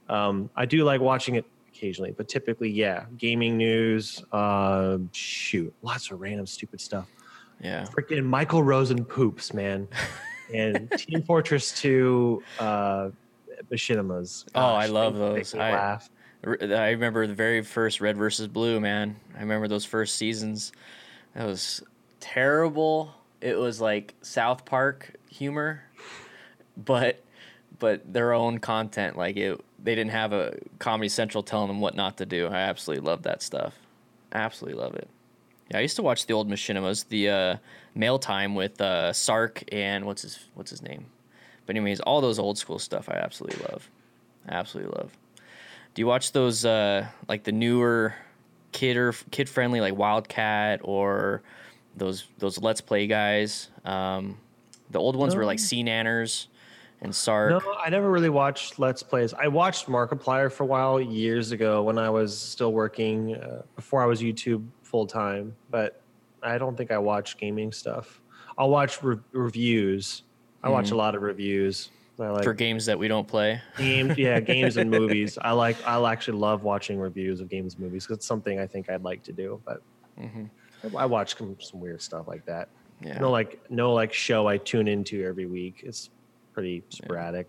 Um, 0.09 0.49
I 0.55 0.65
do 0.65 0.83
like 0.85 1.01
watching 1.01 1.35
it 1.35 1.45
occasionally, 1.77 2.11
but 2.11 2.27
typically, 2.27 2.69
yeah, 2.69 3.05
gaming 3.17 3.57
news. 3.57 4.23
Uh, 4.31 4.97
shoot, 5.11 5.73
lots 5.81 6.11
of 6.11 6.19
random 6.19 6.45
stupid 6.45 6.81
stuff. 6.81 7.07
Yeah. 7.61 7.85
Freaking 7.85 8.23
Michael 8.25 8.63
Rosen 8.63 9.05
poops, 9.05 9.53
man. 9.53 9.87
and 10.53 10.89
Team 10.97 11.21
Fortress 11.23 11.79
2 11.79 12.43
uh 12.59 13.09
machinimas. 13.71 14.45
Gosh, 14.53 14.55
oh, 14.55 14.75
I 14.75 14.85
love 14.87 15.15
those. 15.15 15.53
I 15.53 15.71
laugh. 15.71 16.09
I 16.45 16.91
remember 16.91 17.25
the 17.27 17.33
very 17.33 17.63
first 17.63 17.99
Red 17.99 18.15
versus 18.15 18.47
Blue, 18.47 18.79
man. 18.79 19.15
I 19.35 19.39
remember 19.39 19.67
those 19.67 19.85
first 19.85 20.15
seasons. 20.15 20.71
That 21.33 21.45
was 21.45 21.83
terrible. 22.19 23.13
It 23.41 23.57
was 23.57 23.81
like 23.81 24.13
South 24.21 24.63
Park 24.63 25.13
humor, 25.29 25.83
but 26.77 27.23
but 27.79 28.11
their 28.11 28.33
own 28.33 28.59
content. 28.59 29.17
Like 29.17 29.37
it, 29.37 29.59
they 29.81 29.95
didn't 29.95 30.11
have 30.11 30.33
a 30.33 30.57
Comedy 30.79 31.09
Central 31.09 31.43
telling 31.43 31.67
them 31.67 31.79
what 31.79 31.95
not 31.95 32.17
to 32.17 32.25
do. 32.25 32.47
I 32.47 32.57
absolutely 32.57 33.05
love 33.05 33.23
that 33.23 33.41
stuff. 33.41 33.75
Absolutely 34.33 34.81
love 34.81 34.95
it. 34.95 35.07
Yeah, 35.69 35.79
I 35.79 35.81
used 35.81 35.95
to 35.97 36.03
watch 36.03 36.25
the 36.25 36.33
old 36.33 36.49
machinimas, 36.49 37.07
the 37.07 37.29
uh, 37.29 37.57
mail 37.93 38.19
time 38.19 38.55
with 38.55 38.79
uh, 38.79 39.11
Sark 39.13 39.63
and 39.71 40.05
what's 40.05 40.21
his 40.21 40.39
what's 40.53 40.71
his 40.71 40.81
name. 40.81 41.05
But 41.65 41.75
anyways, 41.75 41.99
all 41.99 42.21
those 42.21 42.39
old 42.39 42.57
school 42.57 42.79
stuff 42.79 43.09
I 43.09 43.15
absolutely 43.15 43.63
love. 43.69 43.89
I 44.47 44.55
absolutely 44.55 44.97
love. 44.97 45.11
Do 45.93 46.01
you 46.01 46.07
watch 46.07 46.31
those 46.31 46.63
uh, 46.63 47.07
like 47.27 47.43
the 47.43 47.51
newer 47.51 48.15
kid 48.71 48.97
or 48.97 49.13
kid 49.31 49.49
friendly 49.49 49.81
like 49.81 49.97
Wildcat 49.97 50.81
or 50.83 51.41
those 51.95 52.25
those 52.37 52.57
Let's 52.57 52.81
Play 52.81 53.07
guys? 53.07 53.69
Um, 53.83 54.37
the 54.89 54.99
old 54.99 55.17
ones 55.17 55.33
no. 55.33 55.39
were 55.39 55.45
like 55.45 55.59
SeaNanners 55.59 56.47
and 57.01 57.13
Sark. 57.13 57.51
No, 57.51 57.75
I 57.83 57.89
never 57.89 58.09
really 58.09 58.29
watched 58.29 58.79
Let's 58.79 59.03
Plays. 59.03 59.33
I 59.33 59.47
watched 59.47 59.87
Markiplier 59.87 60.51
for 60.51 60.63
a 60.63 60.65
while 60.65 60.99
years 60.99 61.51
ago 61.51 61.83
when 61.83 61.97
I 61.97 62.09
was 62.09 62.37
still 62.37 62.73
working 62.73 63.35
uh, 63.35 63.61
before 63.75 64.01
I 64.01 64.05
was 64.05 64.21
YouTube 64.21 64.65
full 64.83 65.05
time, 65.05 65.55
but 65.69 66.01
I 66.41 66.57
don't 66.57 66.75
think 66.75 66.91
I 66.91 66.97
watch 66.97 67.37
gaming 67.37 67.71
stuff. 67.71 68.21
I'll 68.57 68.69
watch 68.69 69.03
re- 69.03 69.19
reviews. 69.31 70.23
I 70.63 70.69
watch 70.69 70.85
mm-hmm. 70.85 70.95
a 70.95 70.97
lot 70.97 71.15
of 71.15 71.21
reviews. 71.21 71.89
I 72.19 72.29
like 72.29 72.43
for 72.43 72.53
games 72.53 72.87
that 72.87 72.97
we 72.97 73.07
don't 73.07 73.27
play. 73.27 73.61
Games, 73.77 74.17
yeah, 74.17 74.39
games 74.55 74.77
and 74.77 74.89
movies. 74.89 75.37
I 75.39 75.51
like. 75.51 75.77
I 75.85 76.11
actually 76.11 76.39
love 76.39 76.63
watching 76.63 76.99
reviews 76.99 77.41
of 77.41 77.49
games 77.49 77.75
and 77.75 77.83
movies 77.83 78.05
because 78.05 78.17
it's 78.17 78.25
something 78.25 78.59
I 78.59 78.65
think 78.65 78.89
I'd 78.89 79.03
like 79.03 79.21
to 79.23 79.33
do. 79.33 79.61
But 79.63 79.83
mm-hmm. 80.19 80.97
I, 80.97 81.03
I, 81.03 81.05
watch 81.05 81.37
some, 81.37 81.55
some, 81.59 81.79
weird 81.79 82.01
stuff 82.01 82.27
like 82.27 82.43
that. 82.45 82.69
Yeah. 83.01 83.19
No, 83.19 83.29
like 83.29 83.61
no 83.69 83.93
like 83.93 84.13
show 84.13 84.47
I 84.47 84.57
tune 84.57 84.87
into 84.87 85.23
every 85.23 85.45
week. 85.45 85.83
It's 85.85 86.09
pretty 86.57 86.83
sporadic. 86.89 87.47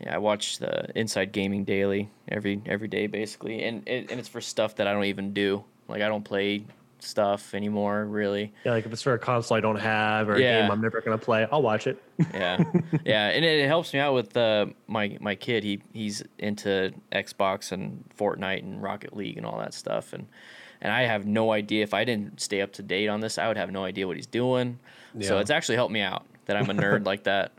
Yeah. 0.00 0.08
yeah 0.08 0.14
I 0.14 0.18
watch 0.18 0.58
the 0.58 0.86
Inside 0.94 1.32
Gaming 1.32 1.64
Daily 1.64 2.10
every 2.28 2.60
every 2.66 2.88
day 2.88 3.06
basically, 3.06 3.64
and 3.64 3.82
it, 3.88 4.10
and 4.10 4.20
it's 4.20 4.28
for 4.28 4.42
stuff 4.42 4.76
that 4.76 4.86
I 4.86 4.92
don't 4.92 5.04
even 5.04 5.32
do. 5.32 5.64
Like 5.88 6.02
I 6.02 6.08
don't 6.08 6.24
play 6.24 6.64
stuff 6.98 7.54
anymore, 7.54 8.04
really. 8.04 8.52
Yeah, 8.64 8.72
like 8.72 8.84
if 8.84 8.92
it's 8.92 9.00
for 9.00 9.14
a 9.14 9.18
console 9.18 9.56
I 9.56 9.60
don't 9.60 9.78
have 9.78 10.28
or 10.28 10.38
yeah. 10.38 10.58
a 10.58 10.62
game 10.62 10.70
I'm 10.70 10.82
never 10.82 11.00
gonna 11.00 11.16
play, 11.16 11.46
I'll 11.50 11.62
watch 11.62 11.86
it. 11.86 12.02
yeah, 12.34 12.62
yeah, 13.06 13.28
and 13.28 13.42
it, 13.42 13.60
it, 13.60 13.68
helps 13.68 13.94
me 13.94 14.00
out 14.00 14.12
with 14.12 14.36
uh, 14.36 14.66
my 14.86 15.16
my 15.18 15.34
kid. 15.34 15.64
He 15.64 15.80
he's 15.94 16.22
into 16.38 16.92
Xbox 17.12 17.72
and 17.72 18.04
Fortnite 18.18 18.64
and 18.64 18.82
Rocket 18.82 19.16
League 19.16 19.38
and 19.38 19.46
all 19.46 19.58
that 19.60 19.72
stuff, 19.72 20.12
and 20.12 20.26
and 20.82 20.92
I 20.92 21.04
have 21.04 21.24
no 21.26 21.52
idea 21.52 21.82
if 21.82 21.94
I 21.94 22.04
didn't 22.04 22.38
stay 22.38 22.60
up 22.60 22.74
to 22.74 22.82
date 22.82 23.08
on 23.08 23.20
this, 23.20 23.38
I 23.38 23.48
would 23.48 23.56
have 23.56 23.70
no 23.70 23.84
idea 23.84 24.06
what 24.06 24.16
he's 24.16 24.26
doing. 24.26 24.78
Yeah. 25.14 25.28
So 25.28 25.38
it's 25.38 25.50
actually 25.50 25.76
helped 25.76 25.92
me 25.92 26.02
out 26.02 26.26
that 26.46 26.56
I'm 26.56 26.70
a 26.70 26.74
nerd 26.74 27.04
like 27.06 27.24
that. 27.24 27.52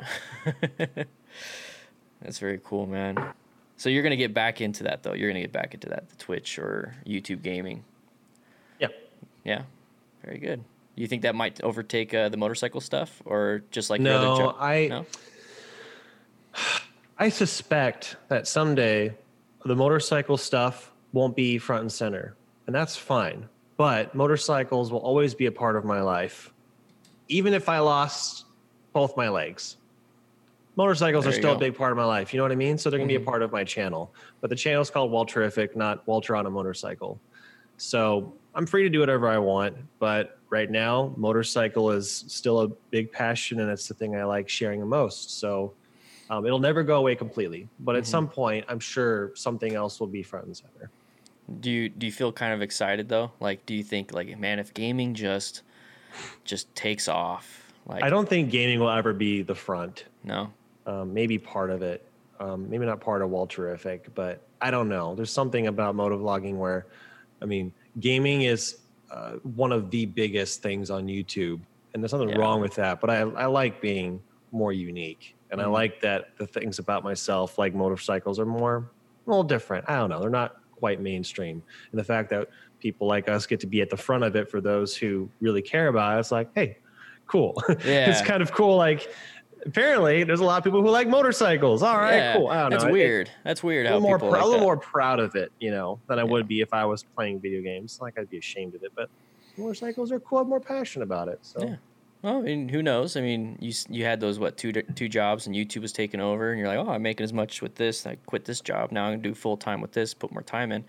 That's 2.21 2.39
very 2.39 2.59
cool, 2.63 2.87
man. 2.87 3.17
So 3.77 3.89
you're 3.89 4.01
gonna 4.03 4.15
get 4.15 4.33
back 4.33 4.59
into 4.59 4.83
that 4.83 5.03
though. 5.03 5.13
You're 5.13 5.29
gonna 5.29 5.41
get 5.41 5.51
back 5.51 5.73
into 5.75 5.89
that, 5.89 6.09
the 6.09 6.15
Twitch 6.15 6.57
or 6.57 6.95
YouTube 7.05 7.43
gaming. 7.43 7.83
Yeah, 8.79 8.87
Yeah. 9.43 9.61
very 10.23 10.39
good. 10.39 10.63
You 10.95 11.05
think 11.07 11.21
that 11.21 11.35
might 11.35 11.61
overtake 11.63 12.11
uh, 12.13 12.29
the 12.29 12.37
motorcycle 12.37 12.81
stuff, 12.81 13.21
or 13.23 13.61
just 13.69 13.91
like 13.91 14.01
no? 14.01 14.35
Jo- 14.35 14.55
I 14.59 14.87
no? 14.87 15.05
I 17.19 17.29
suspect 17.29 18.15
that 18.29 18.47
someday 18.47 19.13
the 19.63 19.75
motorcycle 19.75 20.37
stuff 20.37 20.91
won't 21.13 21.35
be 21.35 21.59
front 21.59 21.81
and 21.81 21.91
center, 21.91 22.35
and 22.65 22.75
that's 22.75 22.95
fine. 22.95 23.47
But 23.75 24.15
motorcycles 24.15 24.91
will 24.91 24.99
always 25.01 25.35
be 25.35 25.45
a 25.45 25.51
part 25.51 25.75
of 25.75 25.85
my 25.85 26.01
life, 26.01 26.51
even 27.27 27.53
if 27.53 27.69
I 27.69 27.77
lost 27.77 28.45
both 28.97 29.15
my 29.15 29.29
legs. 29.29 29.77
Motorcycles 30.75 31.25
there 31.25 31.31
are 31.31 31.35
still 31.35 31.51
go. 31.51 31.57
a 31.57 31.59
big 31.59 31.75
part 31.75 31.91
of 31.91 31.97
my 31.97 32.03
life. 32.03 32.33
You 32.33 32.37
know 32.39 32.43
what 32.43 32.51
I 32.51 32.55
mean? 32.55 32.79
So 32.79 32.89
they're 32.89 32.97
gonna 32.97 33.03
mm-hmm. 33.03 33.09
be 33.09 33.15
a 33.15 33.19
mm-hmm. 33.19 33.29
part 33.29 33.43
of 33.43 33.51
my 33.51 33.63
channel. 33.63 34.11
But 34.41 34.49
the 34.49 34.55
channel 34.55 34.81
is 34.81 34.89
called 34.89 35.11
Walterific, 35.11 35.75
not 35.75 36.05
Walter 36.07 36.35
on 36.35 36.47
a 36.47 36.49
motorcycle. 36.49 37.19
So 37.77 38.33
I'm 38.55 38.65
free 38.65 38.81
to 38.81 38.89
do 38.89 38.99
whatever 38.99 39.27
I 39.27 39.37
want, 39.37 39.75
but 39.99 40.39
right 40.49 40.71
now, 40.71 41.13
motorcycle 41.15 41.91
is 41.91 42.25
still 42.27 42.61
a 42.61 42.69
big 42.89 43.11
passion, 43.11 43.59
and 43.59 43.69
it's 43.69 43.87
the 43.87 43.93
thing 43.93 44.15
I 44.15 44.23
like 44.23 44.49
sharing 44.49 44.79
the 44.79 44.87
most. 44.87 45.39
So 45.39 45.73
um, 46.31 46.47
it'll 46.47 46.57
never 46.57 46.81
go 46.81 46.95
away 46.95 47.13
completely, 47.15 47.69
but 47.81 47.95
at 47.95 48.01
mm-hmm. 48.01 48.09
some 48.09 48.27
point, 48.27 48.65
I'm 48.67 48.79
sure 48.79 49.31
something 49.35 49.75
else 49.75 49.99
will 49.99 50.07
be 50.07 50.23
front 50.23 50.47
and 50.47 50.57
center. 50.57 50.89
Do 51.59 51.69
you 51.69 51.87
do 51.87 52.07
you 52.07 52.11
feel 52.11 52.31
kind 52.31 52.51
of 52.51 52.63
excited 52.63 53.07
though? 53.09 53.31
Like, 53.39 53.63
do 53.67 53.75
you 53.75 53.83
think 53.83 54.11
like, 54.11 54.37
man, 54.39 54.57
if 54.57 54.73
gaming 54.73 55.13
just 55.13 55.61
just 56.45 56.73
takes 56.73 57.07
off, 57.07 57.66
like 57.87 58.03
I 58.03 58.09
don't 58.09 58.27
think 58.27 58.51
gaming 58.51 58.79
will 58.79 58.89
ever 58.89 59.13
be 59.13 59.41
the 59.41 59.55
front. 59.55 60.05
No, 60.23 60.51
um, 60.85 61.13
maybe 61.13 61.37
part 61.37 61.69
of 61.69 61.81
it, 61.81 62.05
um, 62.39 62.69
maybe 62.69 62.85
not 62.85 62.99
part 62.99 63.21
of 63.21 63.29
Walterific, 63.29 64.01
but 64.13 64.41
I 64.61 64.71
don't 64.71 64.89
know. 64.89 65.15
There's 65.15 65.31
something 65.31 65.67
about 65.67 65.95
motovlogging 65.95 66.55
where, 66.55 66.87
I 67.41 67.45
mean, 67.45 67.71
gaming 67.99 68.43
is 68.43 68.77
uh, 69.11 69.33
one 69.55 69.71
of 69.71 69.89
the 69.91 70.05
biggest 70.05 70.61
things 70.61 70.89
on 70.89 71.07
YouTube, 71.07 71.59
and 71.93 72.03
there's 72.03 72.13
nothing 72.13 72.29
yeah. 72.29 72.37
wrong 72.37 72.61
with 72.61 72.75
that. 72.75 72.99
But 72.99 73.09
I, 73.09 73.19
I 73.19 73.45
like 73.45 73.81
being 73.81 74.21
more 74.51 74.73
unique, 74.73 75.35
and 75.51 75.59
mm-hmm. 75.59 75.69
I 75.69 75.71
like 75.71 76.01
that 76.01 76.37
the 76.37 76.47
things 76.47 76.79
about 76.79 77.03
myself, 77.03 77.57
like 77.57 77.73
motorcycles, 77.73 78.39
are 78.39 78.45
more 78.45 78.77
a 79.25 79.29
little 79.29 79.43
different. 79.43 79.85
I 79.87 79.95
don't 79.95 80.09
know; 80.09 80.19
they're 80.19 80.29
not 80.29 80.57
quite 80.75 80.99
mainstream, 81.01 81.63
and 81.91 81.99
the 81.99 82.03
fact 82.03 82.29
that 82.31 82.49
people 82.79 83.07
like 83.07 83.27
us 83.27 83.45
get 83.45 83.59
to 83.61 83.67
be 83.67 83.81
at 83.81 83.89
the 83.89 83.97
front 83.97 84.23
of 84.23 84.35
it 84.35 84.51
for 84.51 84.61
those 84.61 84.95
who 84.95 85.29
really 85.41 85.61
care 85.61 85.87
about 85.87 86.15
it, 86.15 86.19
it's 86.19 86.31
like, 86.31 86.49
hey, 86.53 86.77
cool. 87.27 87.61
Yeah. 87.85 88.09
it's 88.09 88.21
kind 88.21 88.41
of 88.41 88.51
cool. 88.51 88.75
Like 88.75 89.09
apparently 89.65 90.23
there's 90.23 90.39
a 90.39 90.43
lot 90.43 90.57
of 90.57 90.63
people 90.63 90.81
who 90.81 90.89
like 90.89 91.07
motorcycles. 91.07 91.83
All 91.83 91.97
right, 91.97 92.15
yeah, 92.15 92.37
cool. 92.37 92.47
I 92.47 92.61
don't 92.61 92.71
that's 92.71 92.83
know. 92.83 92.91
weird. 92.91 93.27
It, 93.27 93.33
that's 93.43 93.63
weird. 93.63 93.85
A 93.85 93.89
little 93.89 94.01
more, 94.01 94.19
pr- 94.19 94.25
like 94.25 94.41
a 94.41 94.45
little 94.45 94.59
that. 94.59 94.65
more 94.65 94.77
proud 94.77 95.19
of 95.19 95.35
it, 95.35 95.51
you 95.59 95.71
know, 95.71 95.99
than 96.07 96.19
I 96.19 96.23
yeah. 96.23 96.31
would 96.31 96.47
be 96.47 96.61
if 96.61 96.73
I 96.73 96.85
was 96.85 97.03
playing 97.03 97.39
video 97.39 97.61
games. 97.61 97.99
Like 98.01 98.17
I'd 98.17 98.29
be 98.29 98.37
ashamed 98.37 98.75
of 98.75 98.83
it, 98.83 98.91
but 98.95 99.09
motorcycles 99.57 100.11
are 100.11 100.19
cool. 100.19 100.39
I'm 100.39 100.49
more 100.49 100.59
passionate 100.59 101.03
about 101.03 101.27
it. 101.27 101.39
So. 101.41 101.63
Yeah. 101.63 101.75
Well, 102.23 102.39
I 102.39 102.41
mean, 102.41 102.67
who 102.67 102.81
knows? 102.81 103.15
I 103.15 103.21
mean, 103.21 103.57
you 103.61 103.71
you 103.89 104.03
had 104.03 104.19
those 104.19 104.39
what 104.39 104.57
two 104.57 104.71
two 104.73 105.07
jobs, 105.07 105.45
and 105.45 105.55
YouTube 105.55 105.81
was 105.81 105.91
taking 105.91 106.19
over, 106.19 106.49
and 106.51 106.59
you're 106.59 106.67
like, 106.67 106.79
oh, 106.79 106.89
I'm 106.89 107.03
making 107.03 107.23
as 107.23 107.31
much 107.31 107.61
with 107.61 107.75
this. 107.75 108.07
I 108.07 108.15
quit 108.25 108.45
this 108.45 108.59
job 108.59 108.91
now. 108.91 109.05
I'm 109.05 109.13
gonna 109.13 109.23
do 109.23 109.35
full 109.35 109.55
time 109.55 109.81
with 109.81 109.91
this. 109.91 110.13
Put 110.13 110.31
more 110.31 110.41
time 110.41 110.71
in. 110.71 110.83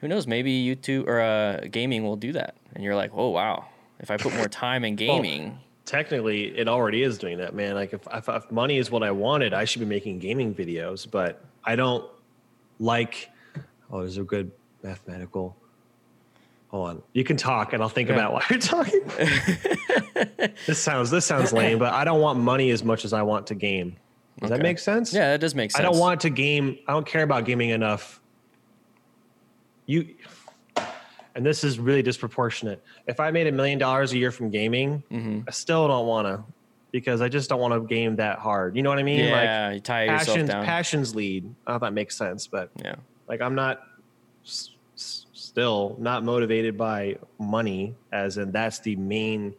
who 0.00 0.08
knows? 0.08 0.26
Maybe 0.26 0.64
YouTube 0.64 1.06
or 1.06 1.20
uh, 1.20 1.66
gaming 1.70 2.02
will 2.02 2.16
do 2.16 2.32
that, 2.32 2.56
and 2.74 2.82
you're 2.82 2.96
like, 2.96 3.10
oh 3.12 3.28
wow, 3.28 3.66
if 4.00 4.10
I 4.10 4.16
put 4.16 4.34
more 4.34 4.48
time 4.48 4.84
in 4.84 4.96
gaming, 5.06 5.58
Technically, 5.86 6.56
it 6.56 6.66
already 6.66 7.02
is 7.02 7.18
doing 7.18 7.38
that, 7.38 7.54
man. 7.54 7.74
Like 7.74 7.92
if, 7.92 8.00
if 8.12 8.28
if 8.28 8.50
money 8.50 8.78
is 8.78 8.90
what 8.90 9.02
I 9.02 9.10
wanted, 9.10 9.52
I 9.52 9.64
should 9.64 9.80
be 9.80 9.86
making 9.86 10.18
gaming 10.18 10.54
videos, 10.54 11.08
but 11.10 11.44
I 11.64 11.76
don't 11.76 12.04
like. 12.78 13.28
Oh, 13.90 14.00
there's 14.00 14.16
a 14.16 14.22
good 14.22 14.50
mathematical. 14.82 15.56
Hold 16.68 16.88
on, 16.88 17.02
you 17.12 17.22
can 17.22 17.36
talk, 17.36 17.72
and 17.74 17.82
I'll 17.82 17.88
think 17.90 18.08
Yeah. 18.08 18.14
about 18.16 18.32
why 18.32 18.42
you're 18.50 18.58
talking. 18.58 19.02
this 20.66 20.78
sounds 20.80 21.10
this 21.10 21.26
sounds 21.26 21.52
lame, 21.52 21.78
but 21.78 21.92
I 21.92 22.04
don't 22.04 22.20
want 22.20 22.38
money 22.38 22.70
as 22.70 22.82
much 22.82 23.04
as 23.04 23.12
I 23.12 23.22
want 23.22 23.46
to 23.48 23.54
game. 23.54 23.96
Does 24.40 24.50
that 24.50 24.60
make 24.60 24.78
sense? 24.78 25.12
yeah, 25.12 25.32
that 25.32 25.40
does 25.40 25.54
make 25.54 25.70
sense. 25.70 25.78
I 25.78 25.82
don't 25.82 25.98
want 25.98 26.22
to 26.22 26.30
game. 26.30 26.78
I 26.88 26.92
don't 26.92 27.06
care 27.06 27.22
about 27.22 27.44
gaming 27.44 27.70
enough. 27.70 28.20
You, 29.86 30.14
and 31.34 31.44
this 31.44 31.64
is 31.64 31.78
really 31.78 32.02
disproportionate. 32.02 32.82
If 33.06 33.20
I 33.20 33.30
made 33.30 33.46
a 33.46 33.52
million 33.52 33.78
dollars 33.78 34.12
a 34.12 34.18
year 34.18 34.30
from 34.30 34.50
gaming, 34.50 35.02
Mm-hmm. 35.10 35.40
I 35.48 35.50
still 35.50 35.88
don't 35.88 36.06
want 36.06 36.26
to 36.26 36.42
because 36.92 37.20
I 37.20 37.28
just 37.28 37.48
don't 37.48 37.60
want 37.60 37.74
to 37.74 37.80
game 37.86 38.16
that 38.16 38.38
hard. 38.38 38.76
You 38.76 38.82
know 38.82 38.90
what 38.90 38.98
I 38.98 39.02
mean? 39.02 39.18
Yeah, 39.20 39.72
you 39.72 39.80
tire 39.80 40.06
like 40.06 40.20
yourself 40.20 40.36
passions, 40.36 40.50
down. 40.50 40.64
passions 40.64 41.14
lead. 41.14 41.44
I 41.44 41.46
don't 41.46 41.66
know 41.66 41.74
if 41.74 41.80
that 41.80 41.92
makes 41.92 42.16
sense, 42.16 42.46
but 42.46 42.70
yeah, 42.84 42.94
like 43.28 43.40
I'm 43.40 43.54
not 43.56 43.80
s- 44.44 44.70
s- 44.96 45.26
still 45.32 45.96
not 45.98 46.22
motivated 46.24 46.78
by 46.78 47.16
money, 47.38 47.94
as 48.12 48.38
in 48.38 48.52
that's 48.52 48.78
the 48.78 48.94
main. 48.96 49.54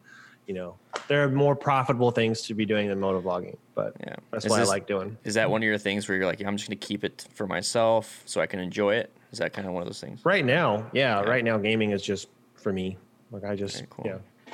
You 0.47 0.53
know, 0.53 0.76
there 1.07 1.23
are 1.23 1.30
more 1.30 1.55
profitable 1.55 2.11
things 2.11 2.43
to 2.43 2.53
be 2.53 2.65
doing 2.67 2.88
than 2.88 2.99
motovlogging, 2.99 3.57
but 3.73 3.95
yeah. 3.99 4.15
that's 4.32 4.45
Is 4.45 4.49
what 4.51 4.59
this- 4.59 4.69
I 4.69 4.71
like 4.71 4.86
doing. 4.88 5.17
Is 5.23 5.34
that 5.34 5.49
one 5.49 5.61
of 5.61 5.65
your 5.65 5.80
things 5.80 6.07
where 6.07 6.15
you're 6.17 6.28
like, 6.28 6.39
I'm 6.45 6.55
just 6.55 6.69
gonna 6.69 6.76
keep 6.78 7.03
it 7.03 7.28
for 7.34 7.47
myself 7.47 8.21
so 8.28 8.39
I 8.41 8.45
can 8.45 8.59
enjoy 8.59 8.93
it? 8.95 9.11
Is 9.36 9.39
that 9.39 9.51
kind 9.51 9.67
of 9.67 9.73
one 9.73 9.83
of 9.83 9.89
those 9.89 9.99
things? 9.99 10.23
Right 10.23 10.45
now, 10.45 10.89
yeah, 10.93 11.19
Yeah. 11.21 11.29
right 11.29 11.43
now 11.43 11.57
gaming 11.57 11.91
is 11.91 12.01
just 12.01 12.29
for 12.53 12.71
me. 12.71 12.95
Like 13.31 13.43
I 13.43 13.53
just 13.53 13.75
Very 13.75 13.88
cool. 13.89 14.05
yeah. 14.07 14.53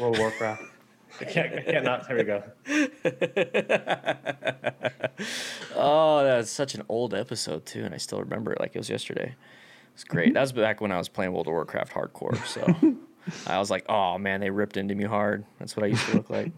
World 0.00 0.16
of 0.16 0.20
Warcraft. 0.20 0.62
I 1.20 1.24
can't, 1.26 1.54
I 1.54 1.60
can't 1.62 1.84
not. 1.84 2.08
There 2.08 2.16
we 2.16 2.24
go. 2.24 2.42
Oh, 5.78 6.24
that's 6.24 6.50
such 6.50 6.74
an 6.74 6.82
old 6.88 7.14
episode 7.14 7.66
too, 7.66 7.84
and 7.84 7.94
I 7.94 7.98
still 7.98 8.18
remember 8.20 8.52
it 8.52 8.60
like 8.60 8.74
it 8.74 8.78
was 8.78 8.88
yesterday. 8.90 9.34
It's 9.94 10.04
great. 10.04 10.28
Mm-hmm. 10.28 10.34
That 10.34 10.40
was 10.40 10.52
back 10.52 10.80
when 10.80 10.90
I 10.90 10.98
was 10.98 11.08
playing 11.08 11.32
World 11.32 11.46
of 11.46 11.52
Warcraft 11.52 11.92
hardcore. 11.92 12.36
So 12.46 12.96
I 13.46 13.58
was 13.58 13.70
like, 13.70 13.84
oh 13.88 14.18
man, 14.18 14.40
they 14.40 14.50
ripped 14.50 14.76
into 14.76 14.94
me 14.94 15.04
hard. 15.04 15.44
That's 15.58 15.76
what 15.76 15.84
I 15.84 15.88
used 15.88 16.06
to 16.08 16.16
look 16.16 16.30
like. 16.30 16.52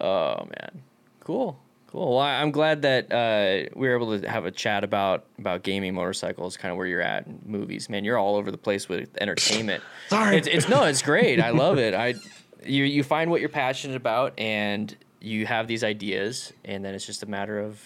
oh 0.00 0.36
man, 0.44 0.82
cool, 1.20 1.58
cool. 1.96 2.16
Well, 2.16 2.18
I'm 2.20 2.50
glad 2.50 2.82
that 2.82 3.10
uh, 3.10 3.70
we 3.74 3.88
were 3.88 3.96
able 3.96 4.18
to 4.18 4.28
have 4.28 4.44
a 4.44 4.50
chat 4.50 4.84
about 4.84 5.24
about 5.38 5.62
gaming 5.62 5.94
motorcycles, 5.94 6.56
kind 6.56 6.70
of 6.70 6.78
where 6.78 6.86
you're 6.86 7.00
at, 7.00 7.26
and 7.26 7.44
movies. 7.46 7.88
Man, 7.88 8.04
you're 8.04 8.18
all 8.18 8.36
over 8.36 8.50
the 8.50 8.58
place 8.58 8.88
with 8.88 9.16
entertainment. 9.20 9.82
Sorry. 10.08 10.36
It's, 10.36 10.46
it's 10.46 10.68
no, 10.68 10.84
it's 10.84 11.02
great. 11.02 11.40
I 11.40 11.50
love 11.50 11.78
it. 11.78 11.94
I 12.06 12.14
you 12.64 12.84
you 12.84 13.02
find 13.02 13.30
what 13.30 13.40
you're 13.40 13.48
passionate 13.48 13.96
about, 13.96 14.38
and 14.38 14.94
you 15.20 15.46
have 15.46 15.66
these 15.66 15.82
ideas, 15.82 16.52
and 16.64 16.84
then 16.84 16.94
it's 16.94 17.06
just 17.06 17.22
a 17.22 17.26
matter 17.26 17.58
of 17.58 17.82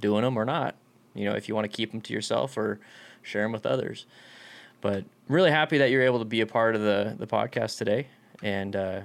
doing 0.00 0.22
them 0.22 0.36
or 0.36 0.44
not. 0.44 0.74
You 1.14 1.24
know, 1.26 1.36
if 1.36 1.48
you 1.48 1.54
want 1.54 1.70
to 1.70 1.74
keep 1.74 1.92
them 1.92 2.00
to 2.02 2.12
yourself 2.12 2.56
or 2.56 2.80
share 3.22 3.42
them 3.42 3.52
with 3.52 3.66
others. 3.66 4.06
But 4.80 5.04
really 5.28 5.50
happy 5.50 5.78
that 5.78 5.90
you're 5.90 6.02
able 6.02 6.18
to 6.18 6.24
be 6.24 6.40
a 6.40 6.46
part 6.46 6.74
of 6.74 6.82
the 6.82 7.14
the 7.18 7.26
podcast 7.26 7.78
today, 7.78 8.08
and 8.42 8.74
uh, 8.74 9.00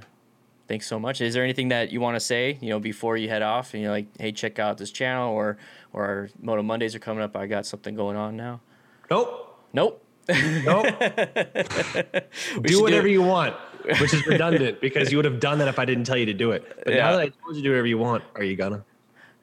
thanks 0.69 0.87
so 0.87 0.97
much. 0.97 1.19
Is 1.19 1.33
there 1.33 1.43
anything 1.43 1.67
that 1.69 1.91
you 1.91 1.99
want 1.99 2.15
to 2.15 2.19
say, 2.21 2.57
you 2.61 2.69
know, 2.69 2.79
before 2.79 3.17
you 3.17 3.27
head 3.27 3.41
off, 3.41 3.73
and 3.73 3.83
you're 3.83 3.91
like, 3.91 4.07
hey, 4.17 4.31
check 4.31 4.59
out 4.59 4.77
this 4.77 4.91
channel, 4.91 5.33
or 5.33 5.57
or 5.91 6.05
our 6.05 6.29
Moto 6.41 6.63
Mondays 6.63 6.95
are 6.95 6.99
coming 6.99 7.21
up. 7.23 7.35
I 7.35 7.47
got 7.47 7.65
something 7.65 7.95
going 7.95 8.15
on 8.15 8.37
now. 8.37 8.61
Nope. 9.11 9.59
Nope. 9.73 10.05
Nope. 10.29 10.85
Do 12.61 12.81
whatever 12.81 13.07
it. 13.07 13.11
you 13.11 13.21
want, 13.23 13.55
which 13.99 14.13
is 14.13 14.25
redundant 14.27 14.79
because 14.79 15.11
you 15.11 15.17
would 15.17 15.25
have 15.25 15.39
done 15.39 15.57
that 15.57 15.67
if 15.67 15.79
I 15.79 15.85
didn't 15.85 16.03
tell 16.05 16.17
you 16.17 16.27
to 16.27 16.33
do 16.33 16.51
it. 16.51 16.63
But 16.85 16.93
Yeah. 16.93 17.03
now 17.05 17.11
that 17.13 17.19
I 17.21 17.27
told 17.29 17.55
you 17.55 17.55
to 17.55 17.61
do 17.63 17.69
whatever 17.71 17.87
you 17.87 17.97
want, 17.97 18.23
are 18.35 18.43
you 18.43 18.55
gonna? 18.55 18.85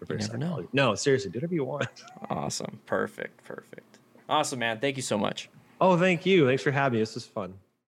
You 0.08 0.16
never 0.16 0.38
know. 0.38 0.66
No, 0.72 0.94
seriously, 0.94 1.30
do 1.30 1.38
whatever 1.38 1.54
you 1.54 1.64
want. 1.64 1.88
Awesome. 2.30 2.78
Perfect. 2.86 3.42
Perfect. 3.44 3.98
Awesome, 4.28 4.58
man. 4.60 4.78
Thank 4.78 4.96
you 4.96 5.02
so 5.02 5.18
much. 5.18 5.48
Oh, 5.80 5.98
thank 5.98 6.24
you. 6.24 6.46
Thanks 6.46 6.62
for 6.62 6.70
having 6.70 6.96
me. 6.98 7.02
This 7.02 7.16
is 7.16 7.24
fun. 7.24 7.54